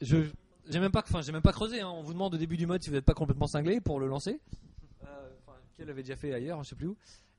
Je 0.00 0.30
j'ai 0.68 0.80
même 0.80 0.90
pas, 0.92 1.02
enfin 1.06 1.22
j'ai 1.22 1.32
même 1.32 1.42
pas 1.42 1.52
creusé. 1.52 1.80
hein. 1.80 1.88
On 1.88 2.02
vous 2.02 2.12
demande 2.12 2.34
au 2.34 2.38
début 2.38 2.56
du 2.56 2.66
mode 2.66 2.82
si 2.82 2.88
vous 2.90 2.96
n'êtes 2.96 3.04
pas 3.04 3.14
complètement 3.14 3.46
cinglé 3.46 3.80
pour 3.80 4.00
le 4.00 4.06
lancer. 4.08 4.40
Euh, 5.04 5.06
qu'elle 5.76 5.90
avait 5.90 6.02
déjà 6.02 6.16
fait 6.16 6.32
ailleurs, 6.32 6.62
je 6.64 6.70
sais 6.70 6.76
plus 6.76 6.88
où. 6.88 6.96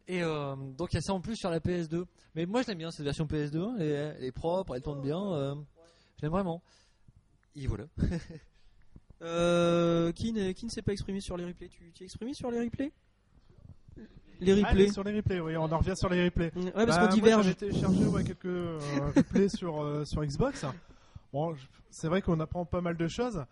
Et 0.08 0.24
euh, 0.24 0.56
donc 0.78 0.94
il 0.94 0.96
y 0.96 1.00
a 1.00 1.02
ça 1.02 1.14
en 1.14 1.20
plus 1.22 1.36
sur 1.36 1.50
la 1.50 1.60
PS2. 1.60 2.06
Mais 2.36 2.46
moi 2.46 2.62
je 2.62 2.68
l'aime 2.68 2.78
bien 2.78 2.92
cette 2.92 3.04
version 3.06 3.26
PS2. 3.26 3.58
hein. 3.62 3.76
Elle, 3.80 3.86
est- 3.88 4.16
elle 4.20 4.24
est 4.24 4.32
propre, 4.32 4.76
elle 4.76 4.82
tourne 4.82 5.02
bien. 5.02 5.22
euh, 5.34 5.56
je 6.18 6.22
l'aime 6.24 6.32
vraiment. 6.32 6.62
Et 7.56 7.68
voilà. 7.68 7.86
Euh, 9.24 10.12
qui, 10.12 10.32
qui 10.54 10.66
ne 10.66 10.70
s'est 10.70 10.84
pas 10.84 10.92
exprimé 10.94 11.22
sur 11.22 11.38
les 11.38 11.46
replays? 11.46 11.70
Tu 11.70 11.92
t'es 11.92 12.04
exprimé 12.04 12.36
sur 12.36 12.52
les 12.52 12.60
replays? 12.60 12.92
Les 14.40 14.52
Allez, 14.52 14.64
replays. 14.64 14.92
sur 14.92 15.04
les 15.04 15.16
replays, 15.16 15.40
oui, 15.40 15.58
on 15.58 15.64
en 15.72 15.80
revient 15.80 15.96
sur 15.96 16.08
les 16.10 16.24
replays. 16.26 16.52
Ouais, 16.56 16.72
parce 16.86 17.00
Bah, 17.00 17.08
qu'on 17.08 17.16
diverge. 17.16 17.44
J'avais 17.46 17.56
téléchargé 17.56 18.06
ouais, 18.06 18.24
quelques 18.24 18.46
euh, 18.46 18.80
replays 19.16 19.50
sur, 19.50 19.82
euh, 19.82 20.06
sur 20.06 20.24
Xbox. 20.24 20.66
Bon, 21.34 21.56
c'est 21.90 22.08
vrai 22.08 22.22
qu'on 22.22 22.40
apprend 22.40 22.66
pas 22.66 22.82
mal 22.82 22.96
de 22.98 23.08
choses, 23.08 23.44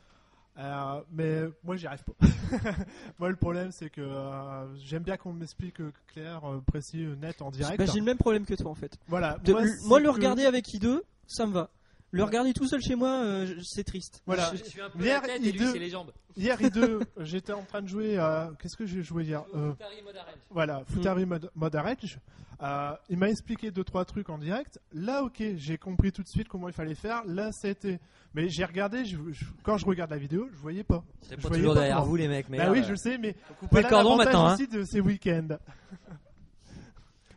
euh, 0.57 1.01
mais 1.11 1.41
moi 1.63 1.75
j'y 1.75 1.87
arrive 1.87 2.03
pas. 2.03 2.13
moi 3.19 3.29
le 3.29 3.35
problème 3.35 3.71
c'est 3.71 3.89
que 3.89 4.01
euh, 4.01 4.75
j'aime 4.77 5.03
bien 5.03 5.17
qu'on 5.17 5.33
m'explique 5.33 5.81
euh, 5.81 5.91
clair, 6.07 6.41
précis, 6.67 7.05
net 7.19 7.41
en 7.41 7.51
direct. 7.51 7.77
Bah, 7.77 7.85
J'ai 7.85 7.99
le 7.99 8.05
même 8.05 8.17
problème 8.17 8.45
que 8.45 8.53
toi 8.55 8.71
en 8.71 8.75
fait. 8.75 8.97
Voilà. 9.07 9.37
De- 9.43 9.51
moi, 9.51 9.61
le- 9.63 9.67
c'est 9.67 9.87
moi, 9.87 9.99
le 9.99 10.05
que- 10.09 10.15
regarder 10.15 10.45
avec 10.45 10.67
I2, 10.67 11.01
ça 11.27 11.45
me 11.45 11.51
va. 11.53 11.69
Le 12.17 12.23
regarder 12.23 12.53
tout 12.53 12.67
seul 12.67 12.81
chez 12.81 12.95
moi, 12.95 13.21
euh, 13.23 13.55
c'est 13.63 13.83
triste. 13.83 14.21
Voilà. 14.25 14.51
Je 14.53 14.63
suis 14.63 14.81
un 14.81 14.89
peu 14.89 15.03
Hier, 15.03 15.21
la 15.21 15.27
tête 15.27 15.43
et 15.45 15.51
lui 15.51 15.59
I2 15.59 15.71
c'est 15.73 15.79
les 15.79 15.89
jambes. 15.89 16.11
Hier 16.37 16.59
I2, 16.61 17.01
j'étais 17.19 17.53
en 17.53 17.63
train 17.63 17.81
de 17.81 17.87
jouer 17.87 18.17
à 18.17 18.51
qu'est-ce 18.61 18.77
que 18.77 18.85
j'ai 18.85 19.03
joué 19.03 19.25
hier 19.25 19.43
Euh, 19.53 19.71
Futari 19.71 20.01
mode 20.03 20.15
arrange. 20.17 20.33
Voilà, 20.49 20.79
Mm. 20.81 20.85
Futari 20.93 21.25
mode, 21.25 21.51
mode 21.55 21.75
arrange. 21.75 22.19
Euh, 22.61 22.91
il 23.09 23.17
m'a 23.17 23.29
expliqué 23.29 23.69
deux 23.69 23.83
trois 23.83 24.05
trucs 24.05 24.29
en 24.29 24.37
direct. 24.37 24.79
Là, 24.93 25.23
ok, 25.23 25.43
j'ai 25.57 25.77
compris 25.77 26.13
tout 26.13 26.23
de 26.23 26.27
suite 26.29 26.47
comment 26.47 26.69
il 26.69 26.73
fallait 26.73 26.95
faire. 26.95 27.21
Là, 27.25 27.51
c'était. 27.51 27.99
Mais 28.33 28.47
j'ai 28.49 28.63
regardé. 28.63 29.03
je- 29.03 29.17
je- 29.31 29.43
quand 29.63 29.77
je 29.77 29.85
regarde 29.85 30.11
la 30.11 30.17
vidéo, 30.17 30.47
je 30.53 30.57
voyais 30.57 30.83
pas. 30.85 31.03
C'est 31.21 31.35
Je 31.35 31.41
pas 31.41 31.49
voyais 31.49 31.61
toujours 31.63 31.73
pas 31.73 31.79
derrière 31.81 31.97
comment. 31.97 32.07
vous 32.07 32.15
les 32.15 32.27
mecs, 32.29 32.47
mais 32.47 32.57
bah 32.59 32.65
là, 32.67 32.71
oui, 32.71 32.79
euh, 32.79 32.83
je 32.87 32.95
sais, 32.95 33.17
mais 33.17 33.35
voilà 33.71 33.89
le 33.89 33.93
cordon 33.93 34.15
maintenant. 34.15 34.45
Hein. 34.47 34.53
aussi 34.53 34.67
de 34.69 34.83
ces 34.85 35.01
week-ends. 35.01 35.57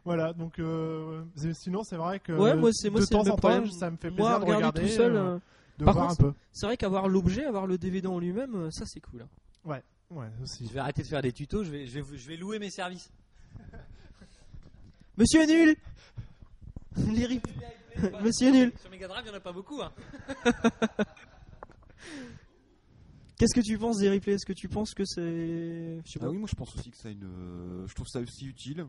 Voilà, 0.09 0.33
donc 0.33 0.59
euh, 0.59 1.23
sinon 1.55 1.83
c'est 1.85 1.97
vrai 1.97 2.19
que 2.21 2.33
Ouais, 2.33 2.57
moi, 2.57 2.71
de 2.71 3.05
temps 3.07 3.27
en 3.29 3.37
temps, 3.37 3.67
ça 3.71 3.91
me 3.91 3.97
fait 3.97 4.11
plaisir 4.11 4.25
Moi, 4.25 4.39
de 4.41 4.45
regarder 4.45 4.81
tout 4.83 4.89
seul, 4.89 5.15
euh, 5.17 5.21
euh, 5.35 5.39
de 5.79 5.85
Par 5.85 5.95
voir 5.95 6.09
contre, 6.09 6.21
un 6.21 6.25
peu. 6.31 6.35
c'est 6.53 6.67
vrai 6.67 6.77
qu'avoir 6.77 7.09
l'objet, 7.09 7.45
avoir 7.45 7.67
le 7.67 7.79
DVD 7.79 8.07
en 8.09 8.19
lui-même, 8.19 8.71
ça 8.71 8.85
c'est 8.87 9.01
cool. 9.01 9.23
hein. 9.23 9.81
Ouais, 10.11 10.31
aussi. 10.43 10.67
Je 10.67 10.73
vais 10.73 10.81
arrêter 10.81 11.03
de 11.03 11.07
faire 11.09 11.21
des 11.21 11.33
tutos, 11.33 11.65
je 11.65 11.71
vais, 11.71 11.87
je 11.87 12.01
vais, 12.01 12.17
je 12.17 12.29
vais 12.29 12.37
louer 12.37 12.59
mes 12.59 12.71
services. 12.71 13.11
Monsieur 15.19 15.43
est 15.43 15.47
nul 15.47 15.77
Les 17.13 17.27
rip- 17.27 17.47
Monsieur 18.23 18.51
nul 18.51 18.73
Sur 18.81 18.91
Mega 18.91 19.07
Drive, 19.09 19.23
il 19.27 19.29
n'y 19.29 19.35
en 19.35 19.39
a 19.39 19.41
pas 19.41 19.53
beaucoup. 19.53 19.83
Hein. 19.83 19.93
Qu'est-ce 23.37 23.55
que 23.55 23.65
tu 23.65 23.79
penses 23.79 23.99
des 23.99 24.11
replays? 24.11 24.33
Est-ce 24.35 24.47
que 24.47 24.53
tu 24.53 24.69
penses 24.69 24.95
que 24.95 25.05
c'est. 25.05 25.21
Je 26.05 26.11
sais 26.11 26.19
pas. 26.19 26.27
Ah 26.27 26.31
oui, 26.31 26.39
moi 26.39 26.49
je 26.51 26.57
pense 26.57 26.75
aussi 26.75 26.91
que 26.91 26.97
ça 26.97 27.09
a 27.09 27.13
une. 27.13 27.85
Je 27.87 27.95
trouve 27.95 28.09
ça 28.09 28.21
aussi 28.21 28.47
utile. 28.47 28.87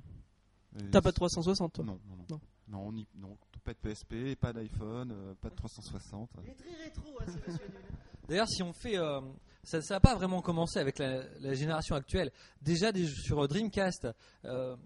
T'as 0.91 1.01
pas 1.01 1.09
de 1.11 1.15
360 1.15 1.74
toi 1.74 1.84
Non, 1.86 1.99
non, 2.07 2.15
non. 2.15 2.26
Non. 2.30 2.39
Non, 2.67 2.88
on 2.89 2.95
y- 2.95 3.07
non, 3.15 3.36
pas 3.63 3.74
de 3.74 3.80
PSP, 3.80 4.36
pas 4.39 4.53
d'iPhone, 4.53 5.11
euh, 5.11 5.34
pas 5.41 5.49
de 5.49 5.55
360. 5.55 6.30
Il 6.43 6.49
est 6.49 6.53
très 6.53 6.84
rétro, 6.84 7.17
hein, 7.20 7.26
ce 7.28 7.32
monsieur 7.51 7.67
nul. 7.67 7.82
D'ailleurs, 8.30 8.47
si 8.47 8.61
on 8.61 8.74
fait. 8.74 8.97
euh, 8.97 9.22
ça 9.63 9.80
n'a 9.89 9.99
pas 9.99 10.13
vraiment 10.15 10.41
commencé 10.41 10.78
avec 10.80 10.99
la, 10.99 11.24
la 11.39 11.53
génération 11.55 11.95
actuelle. 11.95 12.32
Déjà, 12.61 12.91
des- 12.91 13.07
sur 13.07 13.47
Dreamcast, 13.47 14.07
euh, 14.45 14.78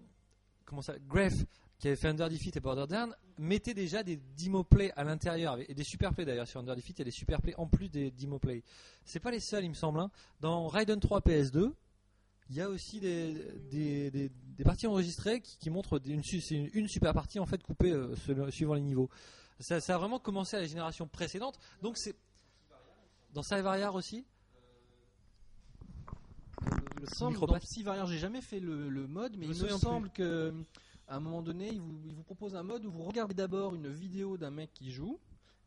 comment 0.64 0.80
ça 0.80 0.94
Graph, 1.06 1.34
qui 1.78 1.88
avait 1.88 1.96
fait 1.96 2.08
Under 2.08 2.30
Defeat 2.30 2.56
et 2.56 2.60
Border 2.60 2.86
Down, 2.88 3.14
mettait 3.38 3.74
déjà 3.74 4.02
des 4.02 4.18
demo 4.38 4.64
play 4.64 4.90
à 4.96 5.04
l'intérieur. 5.04 5.58
Et 5.68 5.74
des 5.74 5.84
super 5.84 6.14
play 6.14 6.24
d'ailleurs. 6.24 6.48
Sur 6.48 6.60
Under 6.60 6.74
Defeat, 6.74 6.96
il 6.98 7.00
y 7.00 7.02
a 7.02 7.04
des 7.04 7.10
super 7.10 7.42
play 7.42 7.54
en 7.58 7.66
plus 7.66 7.90
des 7.90 8.10
demo 8.12 8.38
play. 8.38 8.62
C'est 9.04 9.20
pas 9.20 9.30
les 9.30 9.40
seuls, 9.40 9.64
il 9.64 9.68
me 9.70 9.74
semble. 9.74 10.00
hein. 10.00 10.10
Dans 10.40 10.68
Raiden 10.68 10.98
3 11.00 11.20
PS2, 11.20 11.74
il 12.50 12.56
y 12.56 12.60
a 12.60 12.68
aussi 12.68 13.00
des, 13.00 13.34
des, 13.70 14.10
des- 14.10 14.30
des 14.30 14.64
parties 14.64 14.86
enregistrées 14.86 15.40
qui, 15.40 15.58
qui 15.58 15.70
montrent 15.70 16.00
une, 16.06 16.22
super 16.88 17.12
partie 17.12 17.40
en 17.40 17.46
fait 17.46 17.62
coupée 17.62 17.90
euh, 17.90 18.14
selon- 18.16 18.50
suivant 18.50 18.74
les 18.74 18.80
niveaux. 18.82 19.10
Ça, 19.60 19.80
ça 19.80 19.94
a 19.94 19.98
vraiment 19.98 20.18
commencé 20.18 20.56
à 20.56 20.60
la 20.60 20.66
génération 20.66 21.08
précédente. 21.08 21.58
Donc 21.82 21.96
c'est 21.96 22.14
dans 23.32 23.42
Cyvariar 23.42 23.94
aussi? 23.94 24.24
Il 26.96 27.02
me 27.02 27.06
semble, 27.06 27.38
dans 27.38 27.46
passe. 27.46 27.64
Psy 27.64 27.82
Variant, 27.82 28.06
j'ai 28.06 28.18
jamais 28.18 28.40
fait 28.40 28.60
le, 28.60 28.88
le 28.88 29.06
mode, 29.06 29.36
mais 29.36 29.46
il 29.46 29.50
me 29.62 29.68
semble 29.78 30.08
que 30.10 30.54
à 31.08 31.16
un 31.16 31.20
moment 31.20 31.42
donné, 31.42 31.68
il 31.68 31.80
vous, 31.80 32.00
il 32.06 32.14
vous 32.14 32.22
propose 32.22 32.56
un 32.56 32.62
mode 32.62 32.86
où 32.86 32.90
vous 32.90 33.02
regardez 33.02 33.34
d'abord 33.34 33.74
une 33.74 33.88
vidéo 33.88 34.38
d'un 34.38 34.50
mec 34.50 34.72
qui 34.72 34.90
joue, 34.90 35.18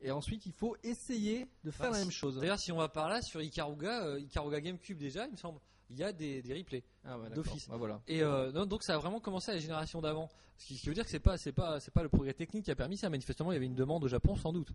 et 0.02 0.10
ensuite 0.10 0.46
il 0.48 0.52
faut 0.54 0.76
essayer 0.84 1.48
de 1.64 1.70
faire 1.70 1.88
Ah, 1.90 1.92
la 1.94 2.00
même 2.00 2.10
chose. 2.12 2.40
D'ailleurs, 2.40 2.58
si 2.58 2.72
on 2.72 2.78
va 2.78 2.90
par 2.90 3.08
là, 3.10 3.22
sur 3.22 3.42
Ikaruga, 3.42 4.06
euh, 4.06 4.20
Ikaruga 4.20 4.62
GameCube 4.62 4.98
déjà, 4.98 5.26
il 5.28 5.34
me 5.34 5.38
semble, 5.38 5.60
il 5.90 5.98
y 5.98 6.04
a 6.04 6.12
des, 6.12 6.42
des 6.42 6.54
replays. 6.54 6.84
Ah 7.06 7.18
ouais, 7.18 7.30
d'office. 7.30 7.68
Bah 7.70 7.78
voilà. 7.78 8.02
Et 8.08 8.22
euh, 8.22 8.52
non, 8.52 8.66
donc 8.66 8.84
ça 8.84 8.96
a 8.96 8.98
vraiment 8.98 9.20
commencé 9.20 9.52
à 9.52 9.54
la 9.56 9.60
génération 9.60 10.02
d'avant. 10.02 10.30
Ce 10.58 10.66
qui, 10.66 10.76
ce 10.76 10.82
qui 10.82 10.88
veut 10.90 10.96
dire 10.96 11.04
que 11.06 11.10
c'est 11.12 11.20
pas, 11.20 11.38
c'est 11.38 11.52
pas, 11.54 11.80
c'est 11.80 11.92
pas 11.94 12.04
le 12.04 12.10
progrès 12.10 12.34
technique 12.34 12.66
qui 12.66 12.72
a 12.72 12.76
permis 12.76 12.98
ça. 12.98 13.10
Manifestement, 13.10 13.52
il 13.52 13.56
y 13.56 13.58
avait 13.58 13.66
une 13.68 13.76
demande 13.76 14.04
au 14.04 14.08
Japon, 14.08 14.36
sans 14.36 14.52
doute. 14.52 14.72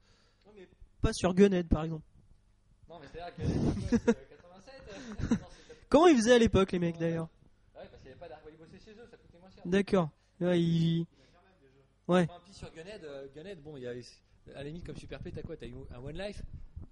Pas 1.01 1.13
sur 1.13 1.35
Gunhead 1.35 1.67
par 1.69 1.85
exemple. 1.85 2.05
Non, 2.89 2.99
mais 3.01 3.07
c'est-à-dire 3.13 3.35
que 3.37 3.97
87. 4.07 5.39
Comment 5.89 6.07
ils 6.07 6.17
faisaient 6.17 6.35
à 6.35 6.39
l'époque 6.39 6.71
les 6.73 6.79
mecs 6.79 6.97
d'ailleurs 6.99 7.29
Ouais, 7.75 7.83
parce 7.91 8.03
qu'il 8.03 8.13
n'y 8.13 8.17
avait 8.23 8.29
pas 8.29 8.41
bossaient 8.59 8.79
chez 8.85 8.93
eux, 8.93 9.07
ça 9.11 9.17
coûtait 9.17 9.39
moins 9.41 9.51
cher. 9.51 9.63
D'accord. 9.67 10.11
Ouais, 10.41 10.61
ils- 10.63 11.07
Ouais. 12.09 12.27
Enfin, 12.31 12.41
puis 12.45 12.53
sur 12.55 12.71
Gunhead, 12.73 13.05
euh, 13.05 13.27
Gunhead, 13.35 13.61
bon, 13.63 13.77
il 13.77 13.83
y 13.83 13.87
a, 13.87 13.91
à 13.91 14.59
la 14.59 14.65
limite 14.65 14.85
comme 14.85 14.97
Super 14.97 15.21
Play, 15.21 15.31
t'as 15.33 15.43
quoi 15.43 15.57
T'as 15.57 15.67
eu 15.67 15.75
un 15.95 15.99
One 15.99 16.17
Life. 16.19 16.43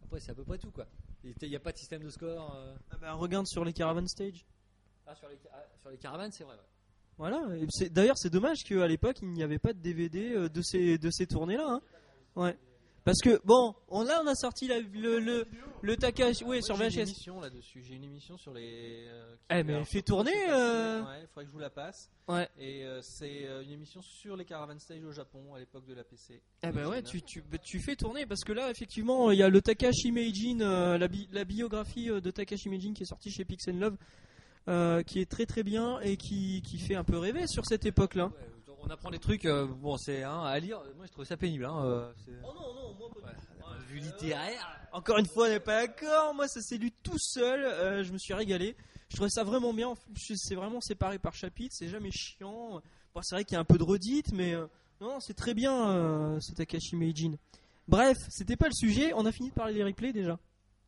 Après, 0.04 0.20
c'est 0.20 0.30
à 0.30 0.34
peu 0.34 0.44
près 0.44 0.58
tout 0.58 0.70
quoi. 0.70 0.86
Il 1.24 1.48
n'y 1.48 1.56
a 1.56 1.60
pas 1.60 1.72
de 1.72 1.78
système 1.78 2.02
de 2.02 2.10
score. 2.10 2.54
euh. 2.56 2.74
Ah 2.90 2.96
bah, 3.00 3.12
regarde 3.12 3.46
sur 3.46 3.64
les 3.64 3.72
Caravan 3.72 4.06
Stage. 4.06 4.44
Ah, 5.06 5.14
sur 5.14 5.28
les, 5.28 5.38
ah, 5.52 5.64
sur 5.80 5.90
les 5.90 5.98
caravanes, 5.98 6.30
c'est 6.32 6.44
vrai. 6.44 6.54
ouais. 6.54 6.60
Voilà. 7.18 7.42
D'ailleurs, 7.90 8.16
c'est 8.16 8.30
dommage 8.30 8.64
qu'à 8.64 8.86
l'époque, 8.86 9.18
il 9.22 9.28
n'y 9.32 9.42
avait 9.42 9.58
pas 9.58 9.72
de 9.72 9.78
DVD 9.80 10.32
euh, 10.32 10.48
de 10.48 10.62
ces, 10.62 10.96
de 10.98 11.10
ces 11.10 11.26
tournées-là. 11.26 11.66
hein. 11.68 11.80
Ouais. 12.36 12.56
Parce 13.05 13.18
que 13.22 13.40
bon, 13.44 13.74
on, 13.88 14.05
là 14.05 14.20
on 14.22 14.26
a 14.26 14.34
sorti 14.34 14.68
la- 14.68 14.78
le, 14.80 15.18
le, 15.20 15.46
le 15.82 15.96
Takahashi, 15.96 16.44
oui, 16.44 16.62
sur 16.62 16.76
J'ai 16.76 16.84
une 16.84 16.90
VHS. 16.90 16.98
émission 17.01 17.40
là-dessus. 17.40 17.82
J'ai 17.82 17.94
une 17.94 18.05
émission 18.05 18.36
sur 18.36 18.53
les. 18.53 19.07
euh, 19.09 19.32
qui 19.36 19.57
Eh, 19.57 19.62
mais 19.64 19.74
un 19.74 19.84
fais 19.84 20.03
tourner, 20.03 20.32
euh. 20.51 21.01
Ouais, 21.03 21.22
il 21.22 21.26
faudrait 21.28 21.44
que 21.44 21.48
je 21.48 21.53
vous 21.53 21.59
la 21.61 21.70
passe. 21.70 22.11
Ouais. 22.28 22.48
Et 22.59 22.84
euh, 22.84 23.01
c'est 23.03 23.46
euh, 23.46 23.62
une 23.62 23.70
émission 23.72 24.03
sur 24.03 24.36
les 24.36 24.44
caravan 24.44 24.78
stage 24.78 25.03
au 25.05 25.12
Japon 25.12 25.55
à 25.55 25.59
l'époque 25.59 25.86
de 25.86 25.94
la 25.94 26.05
PC. 26.05 26.42
Eh 26.62 26.70
ben 26.70 26.86
ouais, 26.88 27.03
tu, 27.03 27.22
tu, 27.22 27.40
bah, 27.42 27.57
tu 27.59 27.80
fais 27.80 27.96
tourner 27.96 28.26
parce 28.26 28.44
que 28.44 28.53
là, 28.53 28.70
effectivement, 28.70 29.30
il 29.30 29.38
y 29.38 29.42
a 29.42 29.48
le 29.48 29.62
Takashi 29.62 30.12
Meijin, 30.12 30.61
euh, 30.61 30.98
la, 30.98 31.09
bi- 31.09 31.28
la 31.32 31.44
biographie 31.44 32.11
euh, 32.11 32.20
de 32.20 32.30
Takashi 32.30 32.68
Meijin 32.68 32.92
qui 32.92 33.03
est 33.05 33.07
sortie 33.07 33.30
chez 33.30 33.44
Pix 33.46 33.66
Love, 33.68 33.96
euh, 34.68 35.03
qui 35.03 35.20
est 35.20 35.28
très 35.28 35.46
très 35.46 35.62
bien 35.62 35.98
et 36.01 36.16
qui, 36.18 36.61
qui 36.62 36.78
fait 36.78 36.94
un 36.94 37.05
peu 37.05 37.16
rêver 37.16 37.46
sur 37.46 37.64
cette 37.64 37.86
époque-là. 37.86 38.26
Ouais, 38.26 38.32
on 38.82 38.88
apprend 38.90 39.10
des 39.10 39.18
trucs, 39.18 39.44
euh, 39.44 39.66
bon, 39.66 39.96
c'est 39.96 40.22
hein, 40.22 40.42
à 40.42 40.58
lire. 40.58 40.80
Moi, 40.96 41.06
je 41.06 41.12
trouve 41.12 41.24
ça 41.24 41.36
pénible. 41.36 41.64
Hein, 41.64 41.84
euh, 41.84 42.12
c'est- 42.24 42.32
Oh 42.44 42.52
non, 42.54 42.74
non, 42.74 42.94
moi 42.98 43.08
Ouais, 43.16 43.22
d'un 43.22 43.62
point 43.64 43.76
de 43.76 43.82
vue 43.84 43.98
littéraire. 44.00 44.76
Encore 44.92 45.18
une 45.18 45.26
fois, 45.26 45.46
on 45.46 45.50
n'est 45.50 45.60
pas 45.60 45.86
d'accord. 45.86 46.34
Moi, 46.34 46.48
ça 46.48 46.60
s'est 46.60 46.76
lu 46.78 46.90
tout 47.02 47.18
seul. 47.18 47.64
euh, 47.64 48.02
je 48.04 48.12
me 48.12 48.18
suis 48.18 48.34
régalé. 48.34 48.76
Je 49.08 49.16
trouvais 49.16 49.30
ça 49.30 49.44
vraiment 49.44 49.72
bien. 49.74 49.94
C'est 50.16 50.54
vraiment 50.54 50.80
séparé 50.80 51.18
par 51.18 51.34
chapitre. 51.34 51.74
C'est 51.76 51.88
jamais 51.88 52.10
chiant. 52.10 52.80
Bon, 53.14 53.22
c'est 53.22 53.34
vrai 53.34 53.44
qu'il 53.44 53.54
y 53.54 53.56
a 53.56 53.60
un 53.60 53.64
peu 53.64 53.76
de 53.78 53.82
redite, 53.82 54.32
mais 54.32 54.54
euh, 54.54 54.66
non, 55.00 55.20
c'est 55.20 55.34
très 55.34 55.52
bien. 55.54 55.90
Euh, 55.90 56.40
ce 56.40 56.52
Takashi 56.52 56.96
Meijin. 56.96 57.32
Bref, 57.88 58.16
c'était 58.28 58.56
pas 58.56 58.66
le 58.68 58.72
sujet. 58.74 59.12
On 59.14 59.26
a 59.26 59.32
fini 59.32 59.50
de 59.50 59.54
parler 59.54 59.74
des 59.74 59.82
replays 59.84 60.12
déjà. 60.12 60.38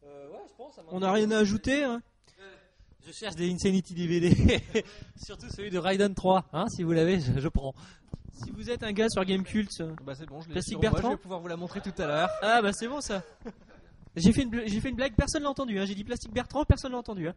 Euh, 0.05 0.29
ouais, 0.31 0.39
je 0.49 0.55
pense. 0.57 0.75
ça 0.77 0.83
On 0.91 1.01
n'a 1.01 1.13
rien 1.13 1.31
à 1.33 1.39
ajouter. 1.39 1.83
hein. 1.85 2.01
Je 3.07 3.13
cherche 3.13 3.35
des 3.37 3.51
Insanity 3.51 3.95
DVD. 3.95 4.33
Surtout 5.25 5.49
celui 5.51 5.71
de 5.71 5.79
Raiden 5.79 6.15
3. 6.15 6.45
Hein, 6.53 6.67
si 6.69 6.83
vous 6.83 6.93
l'avez, 6.93 7.21
je, 7.21 7.39
je 7.41 7.49
prends. 7.49 7.75
Si 8.45 8.51
vous 8.51 8.71
êtes 8.71 8.83
un 8.83 8.93
gars 8.93 9.09
sur 9.09 9.25
Gamecult, 9.25 9.69
euh, 9.81 9.95
Bah 10.05 10.15
c'est 10.17 10.27
bon, 10.27 10.41
je 10.41 10.61
sur 10.61 10.81
moi, 10.81 10.91
Bertrand 10.91 11.11
Je 11.11 11.15
vais 11.17 11.21
pouvoir 11.21 11.41
vous 11.41 11.49
la 11.49 11.57
montrer 11.57 11.81
tout 11.81 11.93
à 11.99 12.07
l'heure. 12.07 12.31
ah 12.43 12.63
bah 12.63 12.73
c'est 12.73 12.89
bon 12.89 13.01
ça. 13.01 13.23
J'ai 14.17 14.33
fait 14.33 14.43
une 14.43 14.51
bl- 14.51 14.69
j'ai 14.69 14.81
fait 14.81 14.89
une 14.91 14.97
blague, 14.97 15.15
personne 15.15 15.43
l'a 15.43 15.51
entendu. 15.51 15.79
Hein. 15.79 15.85
J'ai 15.87 15.95
dit 15.95 16.05
plastique 16.05 16.33
Bertrand, 16.33 16.65
personne 16.65 16.93
l'a 16.93 16.99
entendu. 16.99 17.29
Hein. 17.29 17.35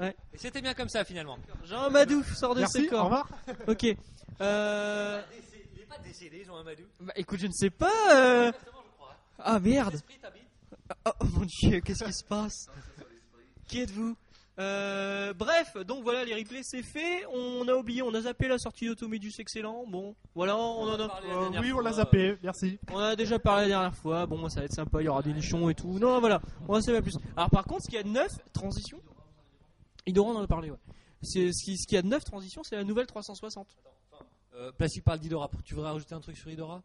Et 0.00 0.14
c'était 0.38 0.60
bien 0.62 0.72
comme 0.74 0.88
ça 0.88 1.04
finalement. 1.04 1.36
Jean 1.64 1.90
Madouf 1.90 2.34
sort 2.36 2.54
de 2.54 2.60
Merci, 2.60 2.82
ses 2.82 2.86
au 2.86 2.90
corps. 2.90 3.04
revoir. 3.04 3.28
Ok. 3.66 3.86
Euh, 4.40 5.22
Il 5.74 5.80
est 5.82 5.86
pas 5.86 5.98
décédé, 5.98 6.44
Jean 6.46 6.56
Amadou. 6.58 6.84
bah 7.00 7.12
écoute, 7.16 7.38
je 7.40 7.46
ne 7.46 7.52
sais 7.52 7.70
pas. 7.70 7.90
euh. 8.14 8.52
Ah 9.38 9.58
merde. 9.58 10.00
Oh, 11.06 11.10
oh, 11.20 11.24
mon 11.24 11.44
dieu, 11.46 11.80
qu'est-ce 11.80 12.04
qui 12.04 12.12
se 12.12 12.24
passe? 12.24 12.66
Qui 13.66 13.80
êtes-vous? 13.80 14.16
Euh, 14.58 15.32
Bref, 15.32 15.76
donc 15.86 16.02
voilà, 16.02 16.24
les 16.24 16.34
replays 16.34 16.62
c'est 16.62 16.82
fait. 16.82 17.24
On 17.32 17.66
a 17.68 17.74
oublié, 17.74 18.02
on 18.02 18.12
a 18.12 18.20
zappé 18.20 18.48
la 18.48 18.58
sortie 18.58 18.86
d'Automedus 18.86 19.32
excellent. 19.38 19.84
Bon, 19.88 20.14
voilà, 20.34 20.56
on 20.58 20.88
en 20.90 21.00
a. 21.00 21.20
Euh, 21.24 21.60
oui, 21.60 21.72
on 21.72 21.80
l'a 21.80 21.92
zappé, 21.94 22.36
merci. 22.42 22.78
On 22.92 22.98
a 22.98 23.16
déjà 23.16 23.38
parlé 23.38 23.62
la 23.62 23.68
dernière 23.68 23.94
fois. 23.94 24.26
Bon, 24.26 24.46
ça 24.50 24.60
va 24.60 24.66
être 24.66 24.74
sympa, 24.74 25.00
il 25.00 25.06
y 25.06 25.08
aura 25.08 25.22
des 25.22 25.32
nichons 25.32 25.70
et 25.70 25.74
tout. 25.74 25.98
Non, 25.98 26.20
voilà, 26.20 26.40
on 26.68 26.74
va 26.74 26.82
savoir 26.82 27.02
plus. 27.02 27.16
Alors, 27.36 27.48
par 27.50 27.64
contre, 27.64 27.82
ce 27.84 27.86
qu'il 27.88 27.96
y 27.96 28.00
a 28.00 28.02
de 28.02 28.08
neuf, 28.10 28.30
transition. 28.52 29.00
Idoran 30.06 30.34
en 30.34 30.42
a 30.42 30.46
parlé, 30.46 30.70
ouais. 30.70 30.78
C'est, 31.22 31.50
ce 31.52 31.64
qui- 31.64 31.78
ce 31.78 31.86
qu'il 31.86 31.94
y 31.96 31.98
a 31.98 32.02
de 32.02 32.08
neuf, 32.08 32.24
transition, 32.24 32.62
c'est 32.64 32.76
la 32.76 32.84
nouvelle 32.84 33.06
360. 33.06 33.68
Euh, 34.54 34.70
Plastique 34.72 35.04
parle 35.04 35.20
d'Idora. 35.20 35.48
Tu 35.64 35.74
voudrais 35.74 35.92
rajouter 35.92 36.14
un 36.14 36.20
truc 36.20 36.36
sur 36.36 36.50
Idora 36.50 36.82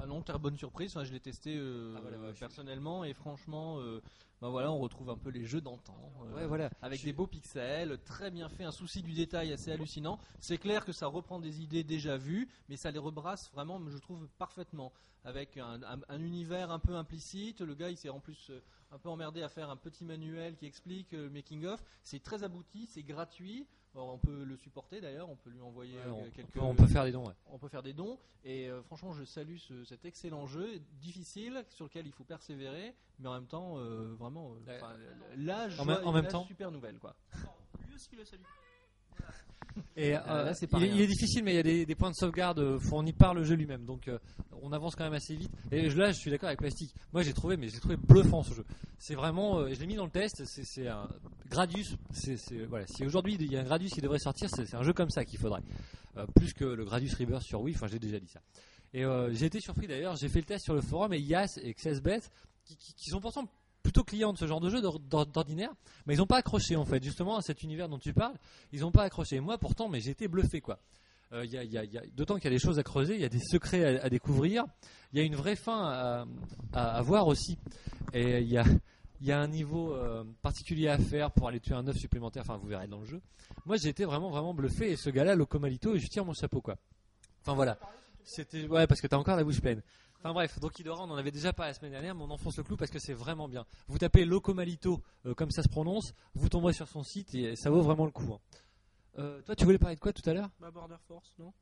Bah 0.00 0.06
non, 0.06 0.22
très 0.22 0.38
bonne 0.38 0.56
surprise. 0.56 0.90
Enfin, 0.96 1.04
je 1.04 1.12
l'ai 1.12 1.20
testé 1.20 1.56
euh, 1.58 1.94
Ah, 1.96 2.00
voilà, 2.00 2.16
ouais, 2.18 2.28
je 2.28 2.32
suis- 2.32 2.40
personnellement 2.40 3.04
et 3.04 3.12
franchement, 3.12 3.80
euh, 3.80 4.00
bah 4.40 4.48
voilà, 4.48 4.72
on 4.72 4.78
retrouve 4.78 5.10
un 5.10 5.16
peu 5.18 5.28
les 5.28 5.44
jeux 5.44 5.60
d'antan. 5.60 6.10
euh, 6.24 6.34
Ouais, 6.36 6.46
voilà. 6.46 6.70
Avec 6.80 7.00
Je- 7.00 7.04
des 7.04 7.12
beaux 7.12 7.26
pixels, 7.26 7.98
très 8.06 8.30
bien 8.30 8.48
fait, 8.48 8.64
un 8.64 8.70
souci 8.72 9.02
du 9.02 9.12
détail 9.12 9.52
assez 9.52 9.70
hallucinant. 9.72 10.18
C'est 10.40 10.56
clair 10.56 10.86
que 10.86 10.92
ça 10.92 11.06
reprend 11.06 11.38
des 11.38 11.60
idées 11.60 11.84
déjà 11.84 12.16
vues, 12.16 12.48
mais 12.70 12.76
ça 12.76 12.90
les 12.90 12.98
rebrasse 12.98 13.50
vraiment, 13.52 13.78
je 13.90 13.98
trouve, 13.98 14.26
parfaitement. 14.38 14.90
Avec 15.24 15.58
un, 15.58 15.82
un- 15.82 16.00
un 16.08 16.20
univers 16.22 16.70
un 16.70 16.78
peu 16.78 16.94
implicite. 16.96 17.60
Le 17.60 17.74
gars, 17.74 17.90
il 17.90 17.98
s'est 17.98 18.08
en 18.08 18.20
plus 18.20 18.50
un 18.92 18.98
peu 18.98 19.10
emmerdé 19.10 19.42
à 19.42 19.50
faire 19.50 19.68
un 19.68 19.76
petit 19.76 20.06
manuel 20.06 20.56
qui 20.56 20.64
explique 20.64 21.12
le 21.12 21.28
making-of. 21.28 21.84
C'est 22.02 22.22
très 22.22 22.42
abouti, 22.42 22.86
c'est 22.86 23.02
gratuit. 23.02 23.66
Alors, 23.94 24.14
on 24.14 24.18
peut 24.18 24.44
le 24.44 24.56
supporter 24.56 25.00
d'ailleurs, 25.00 25.28
on 25.28 25.34
peut 25.36 25.50
lui 25.50 25.60
envoyer 25.60 25.94
Ouais, 25.96 26.02
euh, 26.06 26.12
on, 26.12 26.30
quelques. 26.30 26.56
on 26.62 26.74
peut 26.76 26.86
faire 26.86 27.04
des 27.04 27.10
dons. 27.12 27.26
ouais. 27.26 27.34
on 27.50 27.58
peut 27.58 27.68
faire 27.68 27.82
des 27.82 27.92
dons 27.92 28.18
et 28.44 28.68
euh, 28.68 28.82
franchement 28.82 29.12
je 29.12 29.24
salue 29.24 29.56
ce- 29.56 29.84
cet 29.84 30.04
excellent 30.04 30.46
jeu 30.46 30.78
difficile 31.00 31.64
sur 31.70 31.86
lequel 31.86 32.06
il 32.06 32.12
faut 32.12 32.22
persévérer 32.24 32.94
mais 33.18 33.28
en 33.28 33.34
même 33.34 33.46
temps 33.48 33.78
euh, 33.78 34.14
vraiment 34.18 34.50
Ouais. 34.66 34.78
la 35.36 35.68
En 35.78 35.84
même- 35.84 36.06
en 36.06 36.22
temps. 36.22 36.44
super 36.46 36.70
nouvelle 36.70 36.98
quoi 37.00 37.16
Lui 37.88 37.94
aussi, 37.96 38.14
le 38.16 38.24
salue. 38.24 38.42
Et 39.96 40.16
euh, 40.16 40.20
là, 40.20 40.52
il, 40.78 40.82
est, 40.84 40.88
il 40.88 41.00
est 41.00 41.06
difficile, 41.06 41.44
mais 41.44 41.52
il 41.52 41.56
y 41.56 41.58
a 41.58 41.62
des, 41.62 41.86
des 41.86 41.94
points 41.94 42.10
de 42.10 42.14
sauvegarde 42.16 42.78
fournis 42.78 43.12
par 43.12 43.34
le 43.34 43.44
jeu 43.44 43.54
lui-même. 43.54 43.84
Donc 43.84 44.08
euh, 44.08 44.18
on 44.62 44.72
avance 44.72 44.94
quand 44.96 45.04
même 45.04 45.12
assez 45.14 45.34
vite. 45.36 45.50
Et 45.70 45.88
là, 45.90 46.10
je 46.12 46.18
suis 46.18 46.30
d'accord 46.30 46.48
avec 46.48 46.58
Plastic. 46.58 46.92
Moi, 47.12 47.22
j'ai 47.22 47.32
trouvé, 47.32 47.56
mais 47.56 47.68
j'ai 47.68 47.78
trouvé 47.78 47.96
bluffant 47.96 48.42
ce 48.42 48.52
jeu. 48.54 48.64
C'est 48.98 49.14
vraiment, 49.14 49.58
euh, 49.58 49.72
je 49.72 49.80
l'ai 49.80 49.86
mis 49.86 49.94
dans 49.96 50.04
le 50.06 50.10
test. 50.10 50.42
C'est, 50.44 50.64
c'est 50.64 50.88
un 50.88 51.08
Gradius. 51.50 51.96
Voilà. 52.68 52.86
Si 52.86 53.04
aujourd'hui 53.04 53.36
il 53.38 53.52
y 53.52 53.56
a 53.56 53.60
un 53.60 53.64
Gradius 53.64 53.92
qui 53.92 54.00
devrait 54.00 54.18
sortir, 54.18 54.48
c'est, 54.48 54.72
un 54.74 54.82
jeu 54.82 54.92
comme 54.92 55.10
ça 55.10 55.24
qu'il 55.24 55.38
faudrait. 55.38 55.62
Euh, 56.16 56.26
plus 56.34 56.52
que 56.54 56.64
le 56.64 56.84
Gradius 56.84 57.14
Rebirth 57.14 57.42
sur 57.42 57.60
Wii. 57.60 57.74
Enfin, 57.74 57.86
j'ai 57.88 57.98
déjà 57.98 58.18
dit 58.18 58.28
ça. 58.28 58.40
Et 58.92 59.04
euh, 59.04 59.32
j'ai 59.32 59.46
été 59.46 59.60
surpris 59.60 59.86
d'ailleurs. 59.86 60.16
J'ai 60.16 60.28
fait 60.28 60.40
le 60.40 60.44
test 60.46 60.64
sur 60.64 60.74
le 60.74 60.80
forum 60.80 61.12
et 61.12 61.18
Yas 61.20 61.58
et 61.62 61.72
XSBet, 61.74 62.20
qui, 62.64 62.76
qui, 62.76 63.10
sont 63.10 63.20
pourtant 63.20 63.44
plutôt 63.82 64.02
clients 64.04 64.32
de 64.32 64.38
ce 64.38 64.46
genre 64.46 64.60
de 64.60 64.68
jeu 64.70 64.80
d'or- 64.82 64.98
d'or- 65.00 65.26
d'ordinaire, 65.26 65.70
mais 66.06 66.14
ils 66.14 66.18
n'ont 66.18 66.26
pas 66.26 66.38
accroché 66.38 66.76
en 66.76 66.84
fait. 66.84 67.02
Justement, 67.02 67.36
à 67.36 67.42
cet 67.42 67.62
univers 67.62 67.88
dont 67.88 67.98
tu 67.98 68.12
parles, 68.12 68.34
ils 68.72 68.80
n'ont 68.80 68.90
pas 68.92 69.04
accroché. 69.04 69.38
Moi, 69.40 69.58
pourtant, 69.58 69.88
mais 69.88 70.00
j'ai 70.00 70.10
été 70.10 70.28
bluffé 70.28 70.60
quoi. 70.60 70.78
Euh, 71.32 71.44
y 71.46 71.56
a- 71.56 71.62
y 71.64 71.78
a- 71.78 71.84
y 71.84 71.96
a- 71.98 72.02
D'autant 72.16 72.34
qu'il 72.34 72.44
y 72.44 72.48
a 72.48 72.50
des 72.50 72.58
choses 72.58 72.78
à 72.80 72.82
creuser, 72.82 73.14
il 73.14 73.20
y 73.20 73.24
a 73.24 73.28
des 73.28 73.38
secrets 73.38 74.00
à, 74.00 74.04
à 74.04 74.08
découvrir, 74.10 74.64
il 75.12 75.18
y 75.20 75.22
a 75.22 75.24
une 75.24 75.36
vraie 75.36 75.54
fin 75.56 75.84
à, 75.84 76.26
à, 76.72 76.96
à 76.96 77.02
voir 77.02 77.28
aussi. 77.28 77.56
Et 78.12 78.40
il 78.40 78.48
y 78.48 78.58
a, 78.58 78.64
il 79.20 79.26
y 79.26 79.32
a 79.32 79.40
un 79.40 79.48
niveau 79.48 79.94
euh, 79.94 80.24
particulier 80.42 80.88
à 80.88 80.98
faire 80.98 81.30
pour 81.30 81.48
aller 81.48 81.60
tuer 81.60 81.74
un 81.74 81.86
œuf 81.86 81.96
supplémentaire, 81.96 82.42
enfin 82.42 82.56
vous 82.56 82.68
verrez 82.68 82.86
dans 82.86 83.00
le 83.00 83.06
jeu. 83.06 83.20
Moi 83.66 83.76
j'ai 83.76 83.88
été 83.88 84.04
vraiment 84.04 84.30
vraiment 84.30 84.54
bluffé 84.54 84.92
et 84.92 84.96
ce 84.96 85.10
gars-là, 85.10 85.34
Locomalito, 85.34 85.96
je 85.96 86.06
tire 86.06 86.24
mon 86.24 86.32
chapeau 86.32 86.60
quoi. 86.60 86.76
Enfin 87.42 87.54
voilà. 87.54 87.78
C'était 88.24 88.66
ouais 88.66 88.86
parce 88.86 89.00
que 89.00 89.06
t'as 89.06 89.16
encore 89.16 89.36
la 89.36 89.44
bouche 89.44 89.60
pleine. 89.60 89.82
Enfin 90.18 90.34
bref, 90.34 90.60
donc 90.60 90.78
Idora, 90.78 91.04
on 91.04 91.10
en 91.10 91.16
avait 91.16 91.30
déjà 91.30 91.52
parlé 91.52 91.70
la 91.70 91.74
semaine 91.74 91.92
dernière, 91.92 92.14
mais 92.14 92.22
on 92.22 92.30
enfonce 92.30 92.58
le 92.58 92.62
clou 92.62 92.76
parce 92.76 92.90
que 92.90 92.98
c'est 92.98 93.14
vraiment 93.14 93.48
bien. 93.48 93.64
Vous 93.88 93.98
tapez 93.98 94.26
Locomalito, 94.26 95.00
euh, 95.24 95.34
comme 95.34 95.50
ça 95.50 95.62
se 95.62 95.68
prononce, 95.68 96.12
vous 96.34 96.48
tomberez 96.50 96.74
sur 96.74 96.88
son 96.88 97.02
site 97.02 97.34
et 97.34 97.56
ça 97.56 97.70
vaut 97.70 97.80
vraiment 97.80 98.04
le 98.04 98.10
coup. 98.10 98.34
hein. 98.34 98.38
Euh, 99.18 99.40
toi, 99.42 99.56
tu 99.56 99.64
voulais 99.64 99.78
parler 99.78 99.96
de 99.96 100.00
quoi 100.00 100.12
tout 100.12 100.28
à 100.28 100.34
l'heure? 100.34 100.50
Bah, 100.60 100.70
Border 100.70 100.96
Force, 101.08 101.32
non? 101.38 101.52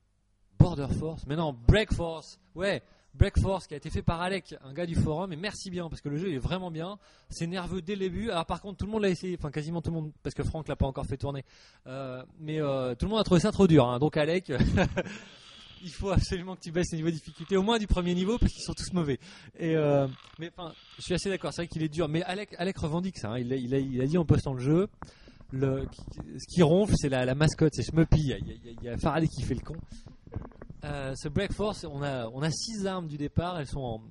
Border 0.58 0.88
Force, 0.98 1.24
mais 1.26 1.36
non, 1.36 1.52
Break 1.52 1.94
Force. 1.94 2.40
Ouais, 2.56 2.82
Break 3.14 3.40
Force 3.40 3.66
qui 3.66 3.74
a 3.74 3.76
été 3.76 3.90
fait 3.90 4.02
par 4.02 4.20
Alec, 4.20 4.54
un 4.64 4.72
gars 4.72 4.86
du 4.86 4.94
forum, 4.94 5.32
et 5.32 5.36
merci 5.36 5.70
bien 5.70 5.88
parce 5.88 6.00
que 6.00 6.08
le 6.08 6.18
jeu 6.18 6.32
est 6.32 6.38
vraiment 6.38 6.70
bien. 6.70 6.98
C'est 7.30 7.46
nerveux 7.48 7.82
dès 7.82 7.94
le 7.94 8.00
début. 8.00 8.30
Alors 8.30 8.46
par 8.46 8.60
contre, 8.60 8.78
tout 8.78 8.86
le 8.86 8.92
monde 8.92 9.02
l'a 9.02 9.08
essayé, 9.08 9.36
enfin 9.38 9.50
quasiment 9.50 9.82
tout 9.82 9.90
le 9.90 9.96
monde, 9.96 10.12
parce 10.22 10.34
que 10.34 10.44
Franck 10.44 10.68
l'a 10.68 10.76
pas 10.76 10.86
encore 10.86 11.06
fait 11.06 11.16
tourner. 11.16 11.44
Euh, 11.86 12.22
mais 12.38 12.60
euh, 12.60 12.94
tout 12.94 13.06
le 13.06 13.10
monde 13.10 13.20
a 13.20 13.24
trouvé 13.24 13.40
ça 13.40 13.50
trop 13.50 13.66
dur. 13.66 13.88
hein. 13.88 13.98
Donc 13.98 14.16
Alec, 14.16 14.52
il 15.82 15.90
faut 15.90 16.10
absolument 16.10 16.54
que 16.54 16.60
tu 16.60 16.70
baisses 16.70 16.92
le 16.92 16.96
niveau 16.98 17.08
de 17.08 17.14
difficulté, 17.14 17.56
au 17.56 17.62
moins 17.62 17.78
du 17.78 17.86
premier 17.88 18.14
niveau, 18.14 18.38
parce 18.38 18.52
qu'ils 18.52 18.62
sont 18.62 18.74
tous 18.74 18.92
mauvais. 18.92 19.18
Et 19.58 19.74
euh, 19.76 20.06
mais 20.38 20.50
enfin, 20.56 20.72
je 20.98 21.02
suis 21.02 21.14
assez 21.14 21.28
d'accord. 21.28 21.52
C'est 21.52 21.62
vrai 21.62 21.68
qu'il 21.68 21.82
est 21.82 21.88
dur, 21.88 22.08
mais 22.08 22.22
Alec, 22.22 22.54
Alec 22.58 22.78
revendique 22.78 23.18
ça. 23.18 23.30
hein. 23.32 23.38
Il, 23.38 23.74
a, 24.02 24.06
dit 24.06 24.18
en 24.18 24.24
postant 24.24 24.52
le 24.54 24.60
jeu. 24.60 24.88
Ce 25.52 26.46
qui 26.54 26.62
ronfle, 26.62 26.92
c'est 26.96 27.08
la, 27.08 27.34
mascotte, 27.34 27.72
c'est 27.74 27.82
Smuppy. 27.82 28.18
Il 28.20 28.26
y 28.28 28.32
a, 28.34 28.38
il 28.38 28.46
y 28.48 28.52
a- 28.52 28.72
il 28.80 28.84
y 28.84 28.88
a 28.90 28.96
Faraday 28.98 29.26
qui 29.28 29.42
fait 29.42 29.54
le 29.54 29.60
con. 29.60 29.76
Euh, 30.84 31.14
ce 31.16 31.28
Break 31.28 31.52
Force, 31.52 31.84
on 31.84 32.02
a, 32.02 32.28
on 32.28 32.42
a 32.42 32.50
six 32.50 32.86
armes 32.86 33.08
du 33.08 33.16
départ. 33.16 33.58
Elles 33.58 33.66
sont 33.66 33.80
en, 33.80 34.02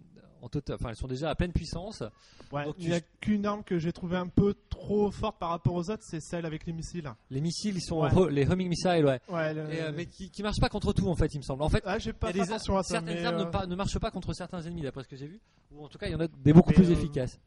en 0.42 0.50
total, 0.50 0.76
enfin, 0.80 0.90
elles 0.90 0.96
sont 0.98 1.08
déjà 1.08 1.30
à 1.30 1.36
pleine 1.36 1.52
puissance. 1.54 2.04
Ouais, 2.52 2.64
Donc, 2.66 2.76
il 2.78 2.84
tu- 2.86 2.90
n'y 2.92 2.96
a 2.96 3.02
qu'une 3.22 3.46
arme 3.46 3.64
que 3.64 3.78
j'ai 3.80 3.92
trouvé 3.92 4.16
un 4.18 4.28
peu 4.28 4.54
trop 4.70 5.12
forte 5.12 5.38
par 5.38 5.50
rapport 5.50 5.74
aux 5.74 5.90
autres, 5.90 6.04
c'est 6.06 6.22
celle 6.22 6.46
avec 6.46 6.66
les 6.66 6.72
missiles. 6.74 7.10
Les 7.30 7.42
missiles, 7.42 7.76
ils 7.76 7.82
sont 7.82 8.02
Ouais. 8.02 8.12
en 8.14 8.18
ho- 8.18 8.28
les 8.30 8.50
homing 8.50 8.70
missiles, 8.70 9.06
ouais. 9.06 9.20
Ouais, 9.30 9.54
le- 9.54 9.74
Et, 9.74 9.82
euh, 9.82 9.92
mais 9.96 10.06
qui, 10.06 10.30
qui 10.30 10.44
marchent 10.44 10.60
pas 10.62 10.70
contre 10.70 10.94
tout, 10.94 11.08
en 11.08 11.16
fait, 11.16 11.34
il 11.34 11.38
me 11.40 11.44
semble. 11.44 11.64
En 11.64 11.70
fait, 11.70 11.84
ah, 11.86 11.94
pas 11.94 11.98
il 11.98 12.00
y 12.00 12.04
fait 12.04 12.26
a 12.28 12.32
des 12.32 12.42
attention 12.42 12.78
à 12.78 12.84
ça, 12.84 12.96
certaines 13.02 13.26
armes 13.26 13.38
ne, 13.38 13.44
euh, 13.44 13.66
ne 13.66 13.76
marchent 13.76 14.00
pas 14.00 14.12
contre 14.12 14.34
certains 14.34 14.62
ennemis, 14.62 14.82
d'après 14.82 15.04
ce 15.04 15.08
que 15.10 15.16
j'ai 15.18 15.28
vu. 15.28 15.40
Ou 15.74 15.84
en 15.84 15.88
tout 15.90 15.98
cas, 15.98 16.08
il 16.08 16.14
y 16.14 16.16
en 16.16 16.20
a 16.22 16.28
des 16.28 16.54
beaucoup 16.54 16.70
Mais, 16.70 16.76
plus 16.76 16.90
euh, 16.90 16.94
efficaces. 16.94 17.38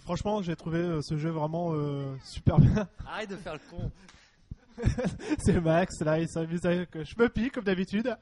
franchement, 0.00 0.40
j'ai 0.42 0.54
trouvé 0.54 0.98
ce 1.02 1.16
jeu 1.16 1.30
vraiment 1.30 1.72
euh, 1.72 2.14
super 2.24 2.58
bien. 2.60 2.86
Arrête 3.06 3.30
de 3.30 3.36
faire 3.36 3.54
le 3.54 3.60
con. 3.70 3.90
c'est 5.38 5.60
Max, 5.60 6.00
là, 6.00 6.18
il 6.20 6.28
s'amuse 6.28 6.64
avec 6.64 6.94
euh, 6.96 7.04
je 7.04 7.14
me 7.20 7.28
pille 7.28 7.50
comme 7.50 7.64
d'habitude. 7.64 8.16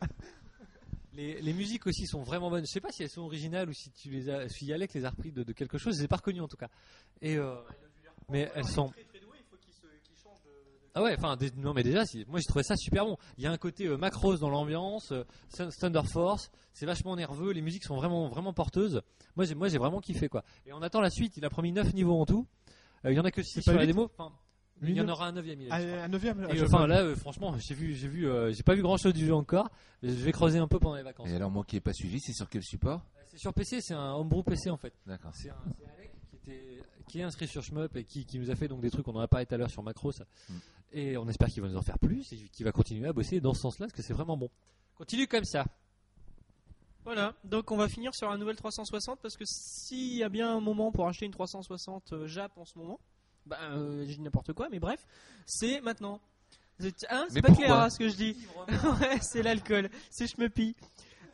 Les, 1.14 1.40
les 1.42 1.52
musiques 1.52 1.86
aussi 1.86 2.06
sont 2.06 2.22
vraiment 2.22 2.48
bonnes. 2.50 2.64
Je 2.66 2.70
sais 2.70 2.80
pas 2.80 2.90
si 2.90 3.02
elles 3.02 3.10
sont 3.10 3.22
originales 3.22 3.68
ou 3.68 3.72
si 3.72 3.90
tu 3.90 4.08
les 4.10 4.30
as, 4.30 4.48
si 4.48 4.72
Alec 4.72 4.94
les 4.94 5.04
a 5.04 5.10
repris 5.10 5.30
de, 5.32 5.42
de 5.42 5.52
quelque 5.52 5.76
chose. 5.78 5.94
Je 5.94 5.98
les 6.00 6.04
ai 6.06 6.08
pas 6.08 6.16
reconnues 6.16 6.40
en 6.40 6.48
tout 6.48 6.56
cas. 6.56 6.68
Et 7.20 7.36
euh, 7.36 7.54
mais 8.30 8.50
elles 8.54 8.64
sont. 8.66 8.90
Ah 10.94 11.02
ouais, 11.02 11.14
enfin, 11.16 11.36
non 11.56 11.72
mais 11.72 11.82
déjà, 11.82 12.04
moi 12.28 12.38
j'ai 12.38 12.46
trouvé 12.46 12.62
ça 12.62 12.76
super 12.76 13.06
bon. 13.06 13.16
Il 13.38 13.44
y 13.44 13.46
a 13.46 13.50
un 13.50 13.56
côté 13.56 13.86
euh, 13.86 13.96
Macross 13.96 14.40
dans 14.40 14.50
l'ambiance, 14.50 15.10
euh, 15.12 15.24
Thun- 15.54 15.70
Thunder 15.70 16.02
Force, 16.10 16.50
c'est 16.74 16.84
vachement 16.84 17.16
nerveux, 17.16 17.52
les 17.52 17.62
musiques 17.62 17.84
sont 17.84 17.96
vraiment 17.96 18.28
vraiment 18.28 18.52
porteuses. 18.52 19.00
Moi 19.36 19.46
j'ai 19.46 19.54
moi 19.54 19.68
j'ai 19.68 19.78
vraiment 19.78 20.00
kiffé 20.00 20.28
quoi. 20.28 20.44
Et 20.66 20.72
on 20.74 20.82
attend 20.82 21.00
la 21.00 21.08
suite. 21.10 21.36
Il 21.38 21.44
a 21.46 21.50
promis 21.50 21.72
9 21.72 21.94
niveaux 21.94 22.20
en 22.20 22.26
tout. 22.26 22.46
Euh, 23.06 23.12
il 23.12 23.16
y 23.16 23.20
en 23.20 23.24
a 23.24 23.30
que 23.30 23.42
6 23.42 23.52
C'est 23.54 23.60
pas 23.64 23.70
sur 23.72 23.80
la 23.80 23.86
démo. 23.86 24.10
Enfin, 24.18 24.32
il 24.82 24.96
y 24.96 25.00
en 25.00 25.08
aura 25.08 25.26
un 25.28 25.32
neuvième. 25.32 25.60
il 25.60 25.70
a 25.70 25.74
Ah, 25.74 25.78
dit, 25.80 25.84
je 25.86 25.90
crois. 25.92 26.02
un 26.04 26.08
neuvième. 26.08 26.46
Et 26.50 26.56
je- 26.56 26.64
enfin 26.64 26.86
là, 26.86 27.02
euh, 27.02 27.14
franchement, 27.16 27.54
j'ai 27.58 27.74
vu, 27.74 27.94
j'ai 27.94 28.08
vu, 28.08 28.28
euh, 28.28 28.52
j'ai 28.52 28.62
pas 28.62 28.74
vu 28.74 28.82
grand 28.82 28.96
chose 28.96 29.14
du 29.14 29.24
jeu 29.26 29.34
encore. 29.34 29.68
Je 30.02 30.10
vais 30.10 30.32
creuser 30.32 30.58
un 30.58 30.68
peu 30.68 30.78
pendant 30.78 30.96
les 30.96 31.02
vacances. 31.02 31.28
Et 31.28 31.34
alors, 31.36 31.50
moi 31.50 31.64
qui 31.64 31.76
n'ai 31.76 31.80
pas 31.80 31.92
suivi, 31.92 32.18
c'est 32.20 32.32
sur 32.32 32.48
quel 32.48 32.62
support? 32.62 33.02
C'est 33.26 33.38
sur 33.38 33.54
PC, 33.54 33.80
c'est 33.80 33.94
un 33.94 34.12
homebrew 34.14 34.42
PC 34.42 34.68
en 34.70 34.76
fait. 34.76 34.92
D'accord. 35.06 35.30
C'est 35.34 35.50
un, 35.50 35.56
c'est 35.78 35.84
Alec 35.98 36.10
qui, 36.28 36.36
était, 36.36 36.82
qui 37.08 37.20
est 37.20 37.22
inscrit 37.22 37.46
sur 37.48 37.62
Shmup 37.62 37.96
et 37.96 38.04
qui, 38.04 38.26
qui 38.26 38.38
nous 38.38 38.50
a 38.50 38.54
fait 38.56 38.68
donc 38.68 38.80
des 38.80 38.90
trucs 38.90 39.04
qu'on 39.04 39.14
en 39.16 39.20
a 39.20 39.28
parlé 39.28 39.46
tout 39.46 39.54
à 39.54 39.58
l'heure 39.58 39.70
sur 39.70 39.82
Macros. 39.82 40.12
Mm. 40.48 40.54
Et 40.94 41.16
on 41.16 41.26
espère 41.28 41.48
qu'il 41.48 41.62
va 41.62 41.68
nous 41.68 41.76
en 41.76 41.82
faire 41.82 41.98
plus 41.98 42.30
et 42.32 42.36
qu'il 42.52 42.64
va 42.66 42.72
continuer 42.72 43.08
à 43.08 43.12
bosser 43.14 43.40
dans 43.40 43.54
ce 43.54 43.60
sens-là 43.62 43.86
parce 43.86 43.94
que 43.96 44.02
c'est 44.02 44.12
vraiment 44.12 44.36
bon. 44.36 44.50
Continue 44.96 45.26
comme 45.26 45.44
ça. 45.44 45.64
Voilà, 47.04 47.34
donc 47.42 47.70
on 47.72 47.76
va 47.76 47.88
finir 47.88 48.14
sur 48.14 48.30
la 48.30 48.36
nouvelle 48.36 48.54
360 48.56 49.18
parce 49.20 49.36
que 49.36 49.44
s'il 49.44 50.14
y 50.18 50.22
a 50.22 50.28
bien 50.28 50.54
un 50.56 50.60
moment 50.60 50.92
pour 50.92 51.08
acheter 51.08 51.26
une 51.26 51.32
360 51.32 52.12
euh, 52.12 52.26
Jap 52.28 52.56
en 52.56 52.64
ce 52.64 52.78
moment, 52.78 53.00
bah 53.46 53.58
euh, 53.72 54.04
je 54.06 54.14
dis 54.14 54.20
n'importe 54.20 54.52
quoi, 54.52 54.68
mais 54.70 54.78
bref, 54.78 55.06
c'est 55.46 55.80
maintenant. 55.80 56.20
C'est 56.80 56.94
hein, 57.10 57.26
c'est 57.28 57.42
pas 57.42 57.52
clair 57.54 57.74
hein, 57.74 57.90
ce 57.90 57.98
que 57.98 58.08
je 58.08 58.16
dis. 58.16 58.36
ouais, 58.68 59.18
c'est 59.20 59.42
l'alcool, 59.42 59.88
c'est 60.10 60.26
schmuppi. 60.26 60.74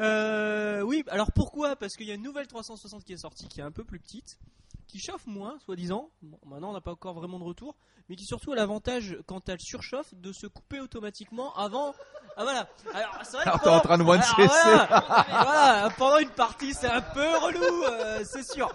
Euh, 0.01 0.83
oui, 0.83 1.05
alors 1.09 1.33
pourquoi? 1.33 1.75
Parce 1.77 1.95
qu'il 1.97 2.07
y 2.07 2.11
a 2.11 2.15
une 2.15 2.23
nouvelle 2.23 2.47
360 2.47 3.05
qui 3.05 3.13
est 3.13 3.19
sortie, 3.19 3.49
qui 3.49 3.61
est 3.61 3.65
un 3.65 3.71
peu 3.73 3.83
plus 3.85 3.99
petite, 3.99 4.39
qui 4.87 4.99
chauffe 5.01 5.27
moins, 5.27 5.59
soi-disant. 5.65 6.11
Bon, 6.23 6.39
maintenant, 6.47 6.71
on 6.71 6.73
n'a 6.73 6.81
pas 6.81 6.93
encore 6.93 7.15
vraiment 7.15 7.39
de 7.39 7.45
retour, 7.45 7.75
mais 8.09 8.17
qui 8.17 8.25
surtout 8.25 8.53
a 8.53 8.57
l'avantage, 8.57 9.19
quand 9.27 9.49
elle 9.49 9.61
surchauffe, 9.61 10.15
de 10.15 10.33
se 10.33 10.47
couper 10.47 10.81
automatiquement 10.81 11.55
avant. 11.57 11.95
Ah 12.37 12.45
voilà. 12.45 12.69
Alors, 12.95 13.19
c'est 13.25 13.33
vrai 13.37 13.45
que 13.45 13.49
Alors, 13.49 13.59
t'es 13.61 13.65
pendant- 13.65 13.77
en 13.77 13.81
train 13.81 13.99
de 13.99 14.03
one 14.05 14.21
voilà, 14.37 14.87
voilà, 15.29 15.91
pendant 15.99 16.19
une 16.19 16.31
partie, 16.31 16.73
c'est 16.75 16.87
un 16.91 17.01
peu 17.01 17.37
relou, 17.39 17.85
euh, 17.85 18.23
c'est 18.25 18.45
sûr. 18.45 18.73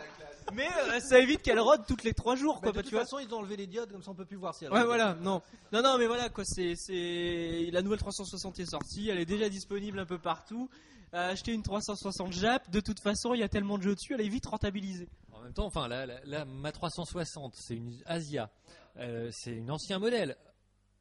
Mais 0.54 0.68
euh, 0.68 1.00
ça 1.00 1.20
évite 1.20 1.41
qu'elle 1.41 1.60
rôde 1.60 1.82
toutes 1.88 2.04
les 2.04 2.14
3 2.14 2.36
jours, 2.36 2.60
quoi. 2.62 2.72
de 2.72 2.76
bah, 2.76 2.82
toute 2.82 2.89
tu 2.89 2.96
vois. 2.96 3.04
façon, 3.06 3.20
ils 3.20 3.34
ont 3.34 3.39
enlevé 3.39 3.56
les 3.58 3.68
diodes, 3.68 3.91
comme 3.91 4.04
ça 4.04 4.12
on 4.12 4.16
peut 4.16 4.26
plus 4.26 4.38
voir 4.38 4.54
si 4.56 4.66
elle 4.66 4.72
Ouais, 4.74 4.84
voilà, 4.84 5.16
non. 5.22 5.41
Non, 5.72 5.82
non, 5.82 5.98
mais 5.98 6.08
voilà, 6.08 6.30
quoi, 6.30 6.44
c'est, 6.46 6.76
c'est, 6.76 7.70
la 7.72 7.82
nouvelle 7.82 8.00
360 8.00 8.60
est 8.60 8.66
sortie, 8.66 9.10
elle 9.10 9.20
est 9.20 9.26
déjà 9.26 9.50
disponible 9.50 10.00
un 10.00 10.06
peu 10.06 10.18
partout. 10.18 10.70
Euh, 11.14 11.32
acheter 11.32 11.54
une 11.54 11.62
360 11.62 12.34
Jap, 12.34 12.70
de 12.72 12.80
toute 12.80 13.00
façon, 13.00 13.34
il 13.36 13.39
y 13.39 13.44
a 13.44 13.50
tellement 13.50 13.78
de 13.78 13.84
jeux 13.84 13.94
dessus, 13.96 14.14
elle 14.16 14.22
est 14.22 14.30
vite 14.30 14.48
rentabilisée. 14.48 15.08
En 15.32 15.41
même 15.41 15.54
temps, 15.54 15.66
enfin, 15.66 15.88
là, 15.88 16.06
là, 16.06 16.16
là, 16.26 16.46
ma 16.46 16.72
360, 16.72 17.54
c'est 17.56 17.76
une 17.76 18.02
Asia. 18.06 18.50
Euh, 18.98 19.30
c'est 19.32 19.52
une 19.52 19.70
ancien 19.70 20.00
modèle. 20.00 20.36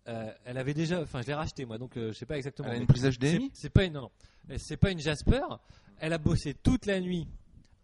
Euh, 0.08 0.30
elle 0.44 0.58
avait 0.58 0.74
déjà, 0.74 1.00
enfin, 1.00 1.22
je 1.22 1.28
l'ai 1.28 1.34
racheté 1.34 1.64
moi, 1.64 1.78
donc 1.78 1.96
euh, 1.96 2.12
je 2.12 2.18
sais 2.18 2.26
pas 2.26 2.36
exactement. 2.36 2.68
Elle 2.68 2.74
a 2.74 2.78
une 2.78 2.86
prise 2.86 3.02
c'est- 3.02 3.12
HDMI 3.18 3.50
C'est 3.54 3.70
pas 3.70 3.84
une, 3.84 3.92
non, 3.92 4.02
non. 4.48 4.56
C'est 4.58 4.76
pas 4.76 4.90
une 4.90 4.98
Jasper. 4.98 5.42
Elle 5.98 6.12
a 6.12 6.18
bossé 6.18 6.54
toute 6.54 6.86
la 6.86 7.00
nuit 7.00 7.28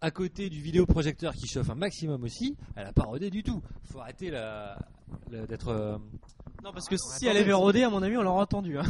à 0.01 0.11
côté 0.11 0.49
du 0.51 0.61
vidéoprojecteur 0.61 1.35
qui 1.35 1.47
chauffe 1.47 1.71
un 1.71 1.75
maximum 1.75 2.23
aussi. 2.25 2.57
Elle 2.77 2.87
a 2.87 2.93
pas 2.93 3.03
rodé 3.05 3.31
du 3.31 3.43
tout. 3.43 3.63
Faut 3.91 4.01
arrêter 4.01 4.31
la, 4.31 4.79
la- 5.31 5.47
d'être. 5.47 5.69
euh, 5.69 5.99
Non, 6.65 6.73
parce 6.73 6.89
que 6.89 6.97
si 6.97 7.27
elle 7.27 7.37
avait 7.37 7.53
rodé, 7.53 7.83
à 7.83 7.91
mon 7.91 8.03
avis, 8.03 8.17
on 8.17 8.23
l'aurait 8.23 8.43
entendu. 8.43 8.79
Hein. 8.79 8.85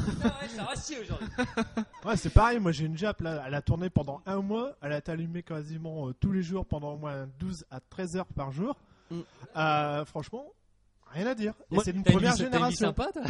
ça 0.56 0.64
va 0.64 0.74
chier 0.80 0.98
aujourd'hui. 1.00 1.28
Ouais, 2.04 2.16
c'est 2.16 2.30
pareil, 2.30 2.58
moi 2.58 2.72
j'ai 2.72 2.86
une 2.86 2.96
Jap 2.96 3.20
là, 3.20 3.42
elle 3.46 3.54
a 3.54 3.60
tourné 3.60 3.90
pendant 3.90 4.22
un 4.24 4.40
mois, 4.40 4.76
elle 4.80 4.92
a 4.92 4.98
été 4.98 5.10
allumée 5.12 5.42
quasiment 5.42 6.08
euh, 6.08 6.14
tous 6.18 6.32
les 6.32 6.42
jours 6.42 6.64
pendant 6.64 6.94
au 6.94 6.96
moins 6.96 7.28
12 7.38 7.64
à 7.70 7.80
13 7.80 8.16
heures 8.16 8.26
par 8.34 8.50
jour. 8.52 8.76
Mm. 9.10 9.20
Euh, 9.56 10.04
franchement, 10.06 10.44
rien 11.12 11.26
à 11.26 11.34
dire. 11.34 11.54
Et 11.70 11.74
Moi, 11.74 11.84
c'est 11.84 11.90
une 11.92 12.02
première 12.04 12.32
vie- 12.34 12.38
t'as 12.38 12.44
une 12.44 12.50
vie 12.50 12.54
génération. 12.76 12.86
sympa, 12.88 13.10
toi 13.12 13.22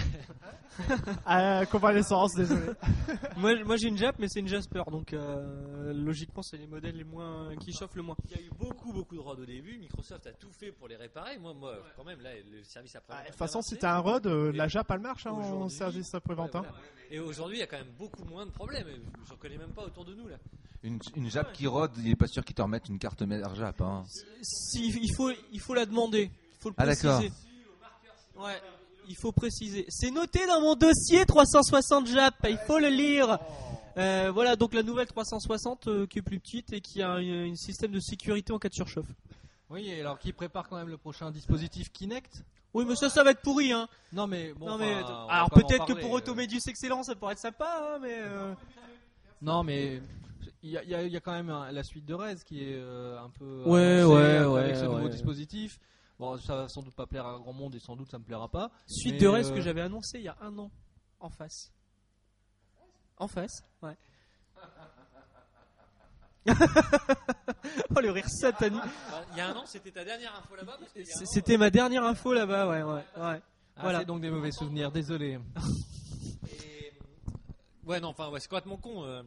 Euh, 1.30 1.64
convalescence, 1.66 2.34
désolé. 2.34 2.66
moi, 3.36 3.52
moi 3.64 3.76
j'ai 3.76 3.88
une 3.88 3.96
Jap, 3.98 4.16
mais 4.18 4.28
c'est 4.28 4.40
une 4.40 4.46
Jasper, 4.48 4.82
donc 4.90 5.12
euh, 5.12 5.92
logiquement, 5.92 6.42
c'est 6.42 6.56
les 6.56 6.66
modèles 6.68 6.96
les 6.96 7.04
moins 7.04 7.54
qui 7.56 7.72
chauffent 7.72 7.96
le 7.96 8.02
moins. 8.02 8.16
Il 8.30 8.36
y 8.36 8.40
a 8.40 8.42
eu 8.42 8.50
beaucoup, 8.58 8.92
beaucoup 8.92 9.14
de 9.16 9.20
rods 9.20 9.40
au 9.42 9.44
début. 9.46 9.76
Microsoft 9.78 10.26
a 10.26 10.32
tout 10.32 10.50
fait 10.52 10.70
pour 10.70 10.86
les 10.88 10.96
réparer. 10.96 11.38
Moi, 11.38 11.52
moi, 11.54 11.74
quand 11.96 12.04
même, 12.04 12.20
là, 12.20 12.30
le 12.50 12.62
service 12.62 12.94
après. 12.94 13.14
Ah, 13.16 13.22
De 13.24 13.28
toute 13.28 13.36
façon, 13.36 13.60
si 13.62 13.76
t'as 13.76 13.94
un 13.96 13.98
ROD, 13.98 14.26
euh, 14.26 14.52
la 14.52 14.68
Jap 14.68 14.88
elle 14.90 15.00
marche 15.00 15.26
hein, 15.26 15.32
en 15.32 15.68
service 15.68 16.14
après-vente. 16.14 16.54
hein. 16.54 16.64
Et 17.10 17.18
aujourd'hui, 17.18 17.56
il 17.56 17.60
y 17.60 17.64
a 17.64 17.66
quand 17.66 17.78
même 17.78 17.92
beaucoup 17.98 18.24
moins 18.24 18.46
de 18.46 18.50
problèmes. 18.52 18.86
Je 19.26 19.32
ne 19.32 19.38
connais 19.38 19.58
même 19.58 19.72
pas 19.72 19.82
autour 19.82 20.04
de 20.04 20.14
nous 20.14 20.28
là. 20.28 20.36
Une, 20.84 21.00
une 21.16 21.28
Jap 21.28 21.52
qui 21.52 21.66
rôde, 21.66 21.90
il 21.98 22.08
est 22.10 22.16
pas 22.16 22.28
sûr 22.28 22.44
qu'ils 22.44 22.54
te 22.54 22.62
remettent 22.62 22.88
une 22.88 22.98
carte 23.00 23.22
mère 23.22 23.52
Jap. 23.56 23.80
Hein. 23.80 24.04
Si, 24.42 24.86
il 25.02 25.12
faut, 25.16 25.32
il 25.52 25.60
faut 25.60 25.74
la 25.74 25.86
demander. 25.86 26.30
Il 26.30 26.60
faut 26.62 26.68
le 26.68 26.74
Ah, 26.78 26.84
préciser. 26.84 27.08
d'accord. 27.08 27.22
Ouais, 28.38 28.60
il 29.08 29.16
faut 29.16 29.32
préciser. 29.32 29.84
C'est 29.88 30.10
noté 30.10 30.46
dans 30.46 30.60
mon 30.60 30.74
dossier 30.74 31.24
360 31.26 32.06
Jap. 32.06 32.34
Il 32.48 32.58
faut 32.66 32.78
le 32.78 32.88
lire. 32.88 33.38
Euh, 33.96 34.30
voilà, 34.32 34.54
donc 34.54 34.74
la 34.74 34.82
nouvelle 34.84 35.08
360 35.08 35.88
euh, 35.88 36.06
qui 36.06 36.20
est 36.20 36.22
plus 36.22 36.38
petite 36.38 36.72
et 36.72 36.80
qui 36.80 37.02
a 37.02 37.14
un, 37.14 37.54
système 37.56 37.90
de 37.90 37.98
sécurité 37.98 38.52
en 38.52 38.58
cas 38.58 38.68
de 38.68 38.74
surchauffe. 38.74 39.08
Oui, 39.70 39.88
et 39.88 40.00
alors 40.00 40.18
qui 40.18 40.32
prépare 40.32 40.68
quand 40.68 40.76
même 40.76 40.88
le 40.88 40.96
prochain 40.96 41.30
dispositif 41.32 41.90
Kinect? 41.92 42.44
Oui, 42.74 42.84
mais 42.86 42.94
ça, 42.94 43.10
ça 43.10 43.24
va 43.24 43.32
être 43.32 43.40
pourri, 43.42 43.72
hein. 43.72 43.88
Non, 44.12 44.26
mais 44.26 44.52
bon. 44.52 44.66
non, 44.66 44.78
mais, 44.78 44.94
enfin, 45.02 45.26
va 45.26 45.32
alors 45.32 45.50
peut-être 45.50 45.86
que 45.86 45.94
pour 45.94 46.14
euh. 46.14 46.18
Automedius 46.18 46.66
Excellent, 46.68 47.02
ça 47.02 47.16
pourrait 47.16 47.32
être 47.32 47.38
sympa, 47.40 47.66
hein, 47.94 47.98
mais. 48.00 48.14
euh, 48.18 48.52
Non, 49.42 49.64
mais 49.64 50.00
il 50.62 50.70
y, 50.70 50.76
a- 50.76 51.02
y 51.02 51.12
y 51.12 51.20
quand 51.20 51.32
même 51.32 51.50
un- 51.50 51.72
la 51.72 51.82
suite 51.82 52.04
de 52.04 52.14
Rez 52.14 52.36
qui 52.46 52.62
est 52.62 52.76
euh, 52.76 53.18
un 53.18 53.30
peu. 53.30 53.62
Ouais, 53.64 54.04
ouais, 54.04 54.20
avec 54.36 54.74
ouais, 54.74 54.80
ce 54.80 54.84
nouveau 54.84 55.04
ouais. 55.04 55.08
dispositif. 55.08 55.80
Bon, 56.18 56.36
ça 56.38 56.56
va 56.56 56.68
sans 56.68 56.82
doute 56.82 56.94
pas 56.94 57.06
plaire 57.06 57.26
à 57.26 57.38
grand 57.38 57.52
monde 57.52 57.74
et 57.74 57.78
sans 57.80 57.94
doute 57.94 58.10
ça 58.10 58.18
me 58.18 58.24
plaira 58.24 58.48
pas. 58.48 58.70
Suite 58.86 59.14
Mais, 59.14 59.20
de 59.20 59.26
reste 59.28 59.50
euh, 59.52 59.54
que 59.54 59.60
j'avais 59.60 59.82
annoncé 59.82 60.18
il 60.18 60.24
y 60.24 60.28
a 60.28 60.36
un 60.40 60.56
an 60.58 60.70
en 61.20 61.30
face. 61.30 61.72
En 63.18 63.28
face, 63.28 63.62
ouais. 63.82 63.96
oh 66.48 68.00
le 68.00 68.10
rire 68.10 68.28
satanique. 68.28 68.80
Il 69.32 69.38
y 69.38 69.40
a 69.40 69.48
un 69.50 69.56
an, 69.56 69.64
c'était 69.66 69.90
ta 69.90 70.04
dernière 70.04 70.34
info 70.36 70.56
là-bas. 70.56 70.78
C'était 71.24 71.56
ma 71.56 71.70
dernière 71.70 72.04
info 72.04 72.32
là-bas, 72.32 72.68
ouais, 72.68 72.82
ouais, 72.82 72.92
ouais. 72.94 73.42
Ah, 73.76 73.82
Voilà. 73.82 74.00
C'est 74.00 74.04
donc 74.06 74.20
des 74.20 74.30
mauvais 74.30 74.50
souvenirs, 74.52 74.90
désolé. 74.90 75.38
Et, 76.50 76.92
Ouais, 77.84 78.00
non, 78.00 78.08
enfin, 78.08 78.28
ouais, 78.30 78.40
c'est 78.40 78.48
complètement 78.48 78.76
con. 78.76 79.04
euh, 79.04 79.22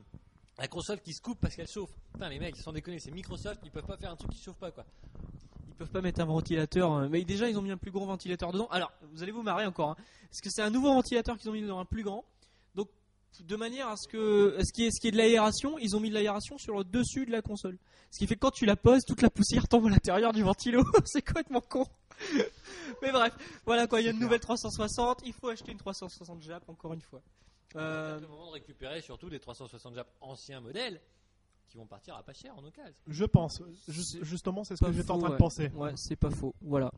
la 0.58 0.68
console 0.68 1.00
qui 1.02 1.14
se 1.14 1.22
coupe 1.22 1.40
parce 1.40 1.56
qu'elle 1.56 1.68
chauffe. 1.68 1.92
Putain, 2.14 2.30
les 2.30 2.40
mecs, 2.40 2.56
ils 2.58 2.62
sont 2.62 2.72
déconnés. 2.74 3.00
C'est 3.00 3.12
Microsoft, 3.12 3.60
ils 3.64 3.72
peuvent 3.72 3.86
pas 3.86 3.98
faire 3.98 4.12
un 4.12 4.16
truc 4.16 4.32
qui 4.32 4.42
chauffe 4.42 4.58
pas, 4.58 4.72
quoi. 4.72 4.86
Peuvent 5.82 5.90
pas 5.90 6.02
mettre 6.02 6.22
un 6.22 6.26
ventilateur, 6.26 6.94
euh, 6.94 7.08
mais 7.10 7.24
déjà 7.24 7.50
ils 7.50 7.58
ont 7.58 7.64
mis 7.64 7.72
un 7.72 7.78
plus 7.78 7.90
gros 7.90 8.06
ventilateur 8.06 8.52
dedans. 8.52 8.68
Alors, 8.70 8.92
vous 9.14 9.24
allez 9.24 9.32
vous 9.32 9.42
marrer 9.42 9.66
encore, 9.66 9.90
hein, 9.90 9.96
parce 10.30 10.40
que 10.40 10.52
c'est 10.52 10.62
un 10.62 10.70
nouveau 10.70 10.94
ventilateur 10.94 11.40
qu'ils 11.40 11.50
ont 11.50 11.54
mis 11.54 11.66
dans 11.66 11.80
un 11.80 11.86
plus 11.86 12.04
grand. 12.04 12.24
Donc, 12.76 12.88
de 13.40 13.56
manière 13.56 13.88
à 13.88 13.98
ce 13.98 14.08
que, 14.08 14.56
à 14.60 14.64
ce 14.64 14.72
qui 14.72 14.86
est, 14.86 14.92
ce 14.92 15.02
qui 15.02 15.08
est 15.08 15.12
de 15.12 15.18
l'aération, 15.18 15.80
ils 15.80 15.96
ont 15.96 16.00
mis 16.00 16.10
de 16.10 16.14
l'aération 16.14 16.60
sur 16.60 16.78
le 16.78 16.84
dessus 16.84 17.26
de 17.26 17.32
la 17.32 17.42
console. 17.42 17.80
Ce 18.12 18.20
qui 18.20 18.28
fait 18.28 18.36
que 18.36 18.42
quand 18.42 18.52
tu 18.52 18.68
la 18.68 18.76
poses, 18.76 19.06
toute 19.08 19.24
la 19.24 19.32
poussière 19.32 19.68
tombe 19.68 19.88
à 19.88 19.90
l'intérieur 19.90 20.34
du 20.34 20.44
ventilo. 20.44 20.84
c'est 21.06 21.24
complètement 21.24 21.62
con. 21.62 21.88
mais 23.02 23.12
bref, 23.12 23.34
voilà 23.66 23.88
quoi, 23.88 24.02
il 24.02 24.04
y 24.06 24.08
a 24.08 24.12
une 24.12 24.20
nouvelle 24.20 24.40
360, 24.40 25.22
il 25.26 25.34
faut 25.34 25.50
acheter 25.50 25.72
une 25.72 25.80
360 25.80 26.44
Jap 26.44 26.70
encore 26.70 26.94
une 26.94 27.02
fois. 27.02 27.24
Euh, 27.76 28.18
C'est 28.18 28.22
le 28.22 28.28
moment 28.28 28.50
de 28.50 28.52
récupérer 28.52 29.02
surtout 29.02 29.32
des 29.32 29.40
360 29.40 29.96
Jap 29.96 30.08
anciens 30.22 30.62
modèles 30.62 31.02
qui 31.72 31.78
vont 31.78 31.86
partir 31.86 32.16
à 32.16 32.22
pas 32.24 32.34
cher 32.34 32.54
en 32.58 32.66
occasion. 32.66 32.94
Je 33.08 33.24
pense. 33.26 33.62
Ju- 33.88 34.20
justement, 34.24 34.64
c'est 34.66 34.76
ce 34.76 34.84
que 34.84 34.92
j'étais 34.92 35.10
en 35.12 35.18
train 35.20 35.30
de 35.30 35.36
penser. 35.38 35.72
Ouais, 35.76 35.92
c'est 35.96 36.18
pas 36.18 36.30
faux. 36.30 36.54
Voilà. 36.62 36.92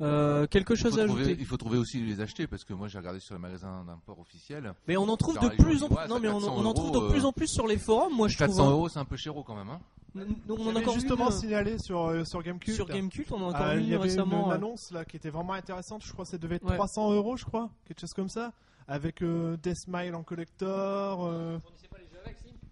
Euh, 0.00 0.46
quelque 0.46 0.74
chose 0.74 0.98
à 0.98 1.06
trouver, 1.06 1.22
ajouter 1.22 1.36
il 1.40 1.46
faut 1.46 1.56
trouver 1.56 1.78
aussi 1.78 2.00
les 2.04 2.20
acheter 2.20 2.46
parce 2.46 2.64
que 2.64 2.72
moi 2.72 2.88
j'ai 2.88 2.98
regardé 2.98 3.20
sur 3.20 3.34
les 3.34 3.40
magasins 3.40 3.84
d'import 3.86 4.18
officiels. 4.18 4.72
Mais 4.88 4.96
on 4.96 5.08
en 5.08 5.16
trouve 5.16 5.38
de 5.38 5.48
plus 5.48 5.82
en 5.82 5.88
plus. 5.88 6.08
Non, 6.08 6.20
mais 6.20 6.28
on, 6.28 6.38
400 6.40 6.54
on 6.56 6.64
en 6.66 6.74
trouve 6.74 6.92
de 6.92 7.08
plus 7.10 7.22
euh, 7.24 7.28
en 7.28 7.32
plus 7.32 7.46
sur 7.48 7.66
les 7.66 7.78
forums. 7.78 8.14
Moi, 8.14 8.28
je 8.28 8.36
trouve. 8.36 8.48
400 8.48 8.66
hein. 8.66 8.70
euros 8.70 8.88
c'est 8.88 8.98
un 8.98 9.04
peu 9.04 9.16
chéro 9.16 9.42
quand 9.42 9.54
même. 9.56 9.68
Hein. 9.70 9.80
N- 10.16 10.34
On 10.48 10.74
a 10.76 10.78
encore 10.80 10.94
justement 10.94 11.28
vu 11.28 11.34
une, 11.34 11.40
signalé 11.40 11.78
sur, 11.78 12.00
euh, 12.06 12.24
sur 12.24 12.42
Gamecube. 12.42 12.74
sur 12.74 12.86
Gamecult, 12.86 13.30
on 13.32 13.36
en 13.36 13.46
a 13.46 13.48
encore 13.50 13.60
Euh, 13.68 13.80
il 13.80 13.86
y 13.86 13.88
une 13.88 13.94
avait 13.94 14.04
une, 14.04 14.10
récemment. 14.10 14.46
une 14.46 14.52
euh, 14.52 14.54
annonce 14.54 14.90
là 14.92 15.04
qui 15.04 15.16
était 15.16 15.30
vraiment 15.30 15.52
intéressante. 15.54 16.02
Je 16.04 16.12
crois 16.12 16.24
que 16.24 16.30
ça 16.30 16.38
devait 16.38 16.56
être 16.56 16.64
Ouais. 16.66 16.74
300 16.76 17.12
euros, 17.12 17.36
je 17.36 17.44
crois, 17.44 17.68
quelque 17.86 18.00
chose 18.00 18.14
comme 18.14 18.28
ça, 18.28 18.52
avec 18.88 19.22
euh, 19.22 19.56
des 19.58 19.74
smiles 19.74 20.14
en 20.14 20.22
collector. 20.22 21.26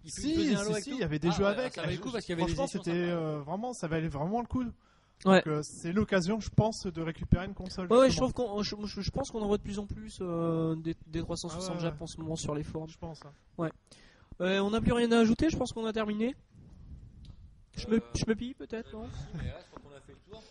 Il 0.03 0.11
Si, 0.11 0.35
faisait 0.35 0.55
un 0.55 0.59
lot 0.59 0.65
si, 0.65 0.71
avec 0.71 0.83
si, 0.83 0.89
il 0.91 0.97
y 0.99 1.03
avait 1.03 1.19
des 1.19 1.29
Ah, 1.29 1.31
jeux 1.31 1.43
ouais, 1.43 1.49
avec. 1.49 1.73
Ça 1.73 1.81
valait 1.81 1.95
le 1.95 2.01
coup 2.01 2.11
parce 2.11 2.25
qu'il 2.25 2.37
y 2.37 2.41
avait 2.41 2.51
Franchement, 2.53 2.67
c'était 2.67 2.91
euh, 2.91 3.39
vraiment, 3.39 3.73
ça 3.73 3.87
valait 3.87 4.07
vraiment 4.09 4.41
le 4.41 4.47
coup. 4.47 4.63
Ouais. 5.25 5.37
Donc, 5.37 5.47
euh, 5.47 5.63
c'est 5.63 5.93
l'occasion, 5.93 6.41
je 6.41 6.49
pense, 6.49 6.85
de 6.85 7.01
récupérer 7.01 7.45
une 7.45 7.53
console. 7.53 7.87
Ouais, 7.91 7.97
ouais, 7.99 8.09
je 8.09 8.17
trouve 8.17 8.33
qu'on, 8.33 8.61
je, 8.63 8.75
je- 8.85 9.11
pense 9.11 9.31
qu'on 9.31 9.41
en 9.41 9.47
voit 9.47 9.57
de 9.57 9.63
plus 9.63 9.79
en 9.79 9.85
plus 9.85 10.19
euh, 10.21 10.75
des, 10.75 10.95
des 11.07 11.21
360 11.21 11.69
Ah 11.71 11.75
ouais, 11.75 11.81
Jap 11.81 11.93
ouais. 11.95 12.03
en 12.03 12.07
ce 12.07 12.17
moment 12.19 12.35
sur 12.35 12.53
les 12.53 12.63
forums. 12.63 12.89
Je 12.89 12.97
pense. 12.97 13.21
hein. 13.25 13.69
Euh, 14.41 14.59
on 14.59 14.71
n'a 14.71 14.81
plus 14.81 14.91
rien 14.91 15.09
à 15.13 15.19
ajouter, 15.19 15.49
je 15.49 15.55
pense 15.55 15.71
qu'on 15.71 15.85
a 15.85 15.93
terminé. 15.93 16.35
Je 17.77 17.87
me, 17.87 17.97
Euh, 17.97 17.99
je 18.15 18.25
me 18.27 18.35
pille 18.35 18.53
peut-être, 18.55 18.91
non 18.93 19.05
Si, 19.07 19.37
mais 19.37 19.45
là, 19.49 19.59
je 19.61 19.67
crois 19.67 19.79
qu'on 19.89 19.95
a 19.95 20.01
fait 20.01 20.11
le 20.13 20.31
tour. 20.31 20.43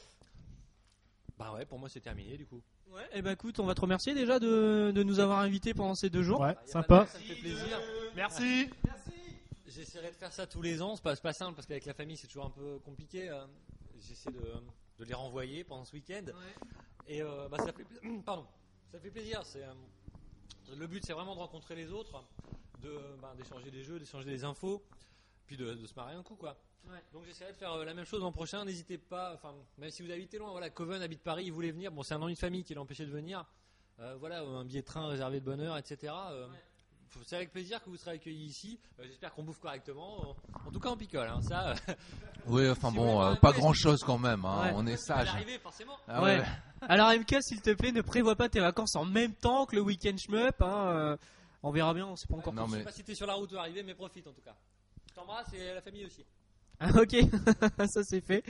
Bah 1.38 1.52
ouais, 1.54 1.64
pour 1.66 1.78
moi 1.78 1.88
c'est 1.88 2.00
terminé 2.00 2.36
du 2.36 2.46
coup. 2.46 2.60
Ouais. 2.92 3.02
Eh 3.14 3.22
ben 3.22 3.32
écoute, 3.32 3.58
on 3.58 3.64
va 3.66 3.74
te 3.74 3.80
remercier 3.80 4.14
déjà 4.14 4.38
de, 4.38 4.92
de 4.94 5.02
nous 5.02 5.18
avoir 5.18 5.40
invités 5.40 5.74
pendant 5.74 5.94
ces 5.94 6.10
deux 6.10 6.22
jours. 6.22 6.40
Ouais, 6.40 6.48
Y 6.48 6.50
a 6.50 6.54
pas 6.54 6.62
de 6.64 6.70
sympa. 6.70 6.96
mal, 6.98 7.06
Ça 7.08 7.18
me 7.18 7.24
fait 7.24 7.34
plaisir. 7.34 7.80
Merci. 8.14 8.70
J'essaierai 9.74 10.10
de 10.10 10.16
faire 10.16 10.32
ça 10.32 10.46
tous 10.46 10.62
les 10.62 10.82
ans. 10.82 10.96
C'est 10.96 11.02
pas, 11.02 11.16
pas 11.16 11.32
simple 11.32 11.54
parce 11.54 11.66
qu'avec 11.66 11.84
la 11.86 11.94
famille 11.94 12.16
c'est 12.16 12.26
toujours 12.26 12.46
un 12.46 12.50
peu 12.50 12.78
compliqué. 12.80 13.28
euh, 13.30 13.46
J'essaie 14.00 14.30
de, 14.32 14.40
de 14.98 15.04
les 15.04 15.14
renvoyer 15.14 15.64
pendant 15.64 15.84
ce 15.84 15.92
week-end. 15.92 16.24
Et 17.06 17.22
euh, 17.22 17.48
bah, 17.48 17.58
ça 17.58 17.72
fait 17.72 17.84
pardon, 18.24 18.46
ça 18.90 18.98
fait 18.98 19.10
plaisir. 19.10 19.42
C'est 19.44 19.62
euh, 19.62 19.72
le 20.76 20.86
but, 20.86 21.04
c'est 21.06 21.12
vraiment 21.12 21.34
de 21.34 21.40
rencontrer 21.40 21.74
les 21.74 21.90
autres, 21.92 22.22
de 22.80 22.98
bah, 23.20 23.34
d'échanger 23.36 23.70
des 23.70 23.82
jeux, 23.82 23.98
d'échanger 23.98 24.26
des 24.26 24.44
infos, 24.44 24.82
puis 25.46 25.56
de, 25.56 25.74
de 25.74 25.86
se 25.86 25.94
marrer 25.94 26.14
un 26.14 26.22
coup 26.22 26.36
quoi. 26.36 26.56
Donc 27.12 27.24
j'essaierai 27.24 27.52
de 27.52 27.56
faire 27.56 27.76
la 27.76 27.94
même 27.94 28.04
chose 28.04 28.20
l'an 28.20 28.32
prochain. 28.32 28.64
N'hésitez 28.64 28.98
pas, 28.98 29.34
enfin 29.34 29.54
même 29.78 29.90
si 29.90 30.02
vous 30.02 30.10
habitez 30.10 30.38
loin, 30.38 30.50
voilà, 30.50 30.68
Coven 30.68 31.00
habite 31.00 31.22
Paris, 31.22 31.44
il 31.46 31.52
voulait 31.52 31.70
venir. 31.70 31.92
Bon, 31.92 32.02
c'est 32.02 32.14
un 32.14 32.20
ennui 32.22 32.34
de 32.34 32.38
famille 32.38 32.64
qui 32.64 32.74
l'a 32.74 32.80
empêché 32.80 33.06
de 33.06 33.10
venir. 33.10 33.44
Euh, 34.00 34.16
voilà, 34.18 34.40
un 34.40 34.64
billet 34.64 34.80
de 34.80 34.86
train 34.86 35.06
réservé 35.06 35.38
de 35.38 35.44
bonne 35.44 35.60
heure, 35.60 35.76
etc. 35.78 36.12
Euh, 36.30 36.48
c'est 37.26 37.36
avec 37.36 37.52
plaisir 37.52 37.82
que 37.82 37.90
vous 37.90 37.96
serez 37.96 38.12
accueillis 38.12 38.46
ici. 38.46 38.78
Euh, 38.98 39.04
J'espère 39.06 39.32
qu'on 39.32 39.42
bouffe 39.42 39.58
correctement. 39.60 40.34
En 40.66 40.70
tout 40.70 40.80
cas, 40.80 40.88
on 40.90 40.96
picole. 40.96 41.28
Hein, 41.28 41.40
ça, 41.42 41.70
euh, 41.70 41.74
Oui, 42.46 42.68
enfin 42.68 42.90
Si 42.90 42.96
bon, 42.96 43.22
euh, 43.22 43.34
pas 43.36 43.52
grand 43.52 43.72
chose 43.72 44.00
quand 44.04 44.18
même. 44.18 44.44
hein, 44.44 44.62
Ouais. 44.66 44.72
On 44.74 44.86
est 44.86 44.96
ça 44.96 45.14
va 45.16 45.24
sage. 45.26 45.34
arriver 45.34 45.58
forcément. 45.58 45.96
Ah 46.08 46.22
Ouais. 46.22 46.38
ouais. 46.40 46.44
Alors 46.88 47.10
MK, 47.12 47.36
s'il 47.42 47.60
te 47.60 47.70
plaît, 47.74 47.92
ne 47.92 48.00
prévois 48.02 48.36
pas 48.36 48.48
tes 48.48 48.60
vacances 48.60 48.96
en 48.96 49.04
même 49.04 49.34
temps 49.34 49.66
que 49.66 49.76
le 49.76 49.82
week-end 49.82 50.16
shmup. 50.18 50.60
Hein, 50.62 50.88
euh, 50.88 51.16
on 51.62 51.70
verra 51.70 51.94
bien, 51.94 52.06
on 52.06 52.16
sait 52.16 52.26
pas 52.28 52.36
encore. 52.36 52.52
Non 52.52 52.66
Je 52.66 52.72
sais 52.72 52.78
mais 52.78 52.84
pas 52.84 52.92
si 52.92 53.04
t'es 53.04 53.14
sur 53.14 53.26
la 53.26 53.34
route 53.34 53.52
ou 53.52 53.56
arrivé, 53.58 53.82
mais 53.82 53.94
profite 53.94 54.26
en 54.26 54.32
tout 54.32 54.40
cas. 54.42 54.54
Je 55.08 55.14
t'embrasse 55.14 55.52
et 55.52 55.74
la 55.74 55.80
famille 55.82 56.04
aussi. 56.06 56.24
Ah, 56.80 56.88
ok, 57.00 57.14
ça 57.88 58.02
c'est 58.02 58.20
fait. 58.26 58.42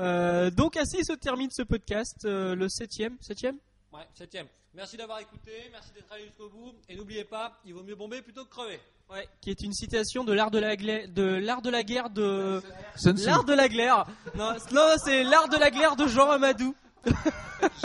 Euh, 0.00 0.50
donc 0.50 0.76
ainsi 0.76 1.02
se 1.04 1.14
termine 1.14 1.50
ce 1.50 1.62
podcast, 1.62 2.24
euh, 2.26 2.54
le 2.54 2.68
septième, 2.68 3.16
septième? 3.20 3.56
Ouais, 3.92 4.06
septième. 4.14 4.46
Merci 4.72 4.96
d'avoir 4.96 5.18
écouté, 5.18 5.68
merci 5.72 5.90
d'être 5.92 6.12
allé 6.12 6.24
jusqu'au 6.26 6.48
bout. 6.48 6.72
Et 6.88 6.94
n'oubliez 6.94 7.24
pas, 7.24 7.58
il 7.64 7.74
vaut 7.74 7.82
mieux 7.82 7.96
bomber 7.96 8.22
plutôt 8.22 8.44
que 8.44 8.50
crever. 8.50 8.78
Ouais, 9.10 9.28
qui 9.40 9.50
est 9.50 9.60
une 9.62 9.72
citation 9.72 10.22
de 10.22 10.32
l'art 10.32 10.52
de 10.52 10.60
la 10.60 10.76
gla- 10.76 11.12
de 11.12 11.22
l'art 11.24 11.60
de 11.62 11.70
la 11.70 11.82
guerre 11.82 12.10
de 12.10 12.62
Sun 12.94 13.16
Tzu. 13.16 13.26
l'art 13.26 13.42
de 13.42 13.52
la 13.52 13.68
glaire. 13.68 14.06
Non, 14.36 14.52
non, 14.72 14.94
c'est 15.04 15.24
l'art 15.24 15.48
de 15.48 15.56
la 15.56 15.70
glaire 15.72 15.96
de 15.96 16.06
Jean 16.06 16.30
Amadou. 16.30 16.76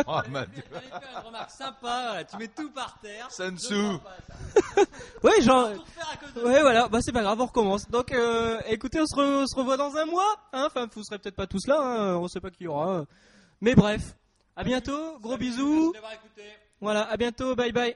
Ma- 0.07 0.21
T'allais 0.45 0.45
faire 0.89 1.01
une 1.21 1.25
remarque 1.25 1.49
sympa, 1.49 1.77
voilà, 1.81 2.23
tu 2.25 2.37
mets 2.37 2.47
tout 2.49 2.69
par 2.69 2.99
terre. 2.99 3.31
Sun 3.31 3.57
Tzu. 3.57 3.73
Ouais, 5.23 5.41
Jean. 5.41 5.69
Ouais, 6.43 6.61
voilà, 6.61 6.87
bah 6.87 6.99
c'est 7.01 7.11
pas 7.11 7.21
grave, 7.23 7.41
on 7.41 7.45
recommence. 7.47 7.89
Donc, 7.89 8.11
euh, 8.11 8.59
écoutez, 8.67 8.99
on 9.01 9.05
se, 9.07 9.15
re- 9.15 9.43
on 9.43 9.47
se 9.47 9.55
revoit 9.55 9.77
dans 9.77 9.95
un 9.95 10.05
mois. 10.05 10.35
Hein 10.53 10.65
enfin, 10.67 10.87
vous 10.93 11.03
serez 11.03 11.17
peut-être 11.17 11.35
pas 11.35 11.47
tous 11.47 11.65
là, 11.65 11.79
hein, 11.81 12.15
on 12.17 12.27
sait 12.27 12.39
pas 12.41 12.51
qui 12.51 12.65
y 12.65 12.67
aura. 12.67 13.05
Mais 13.61 13.73
bref, 13.73 14.15
à 14.55 14.63
bientôt, 14.63 15.19
gros 15.19 15.37
bisous. 15.37 15.93
Voilà, 16.81 17.03
à 17.03 17.17
bientôt, 17.17 17.55
bye 17.55 17.71
bye. 17.71 17.95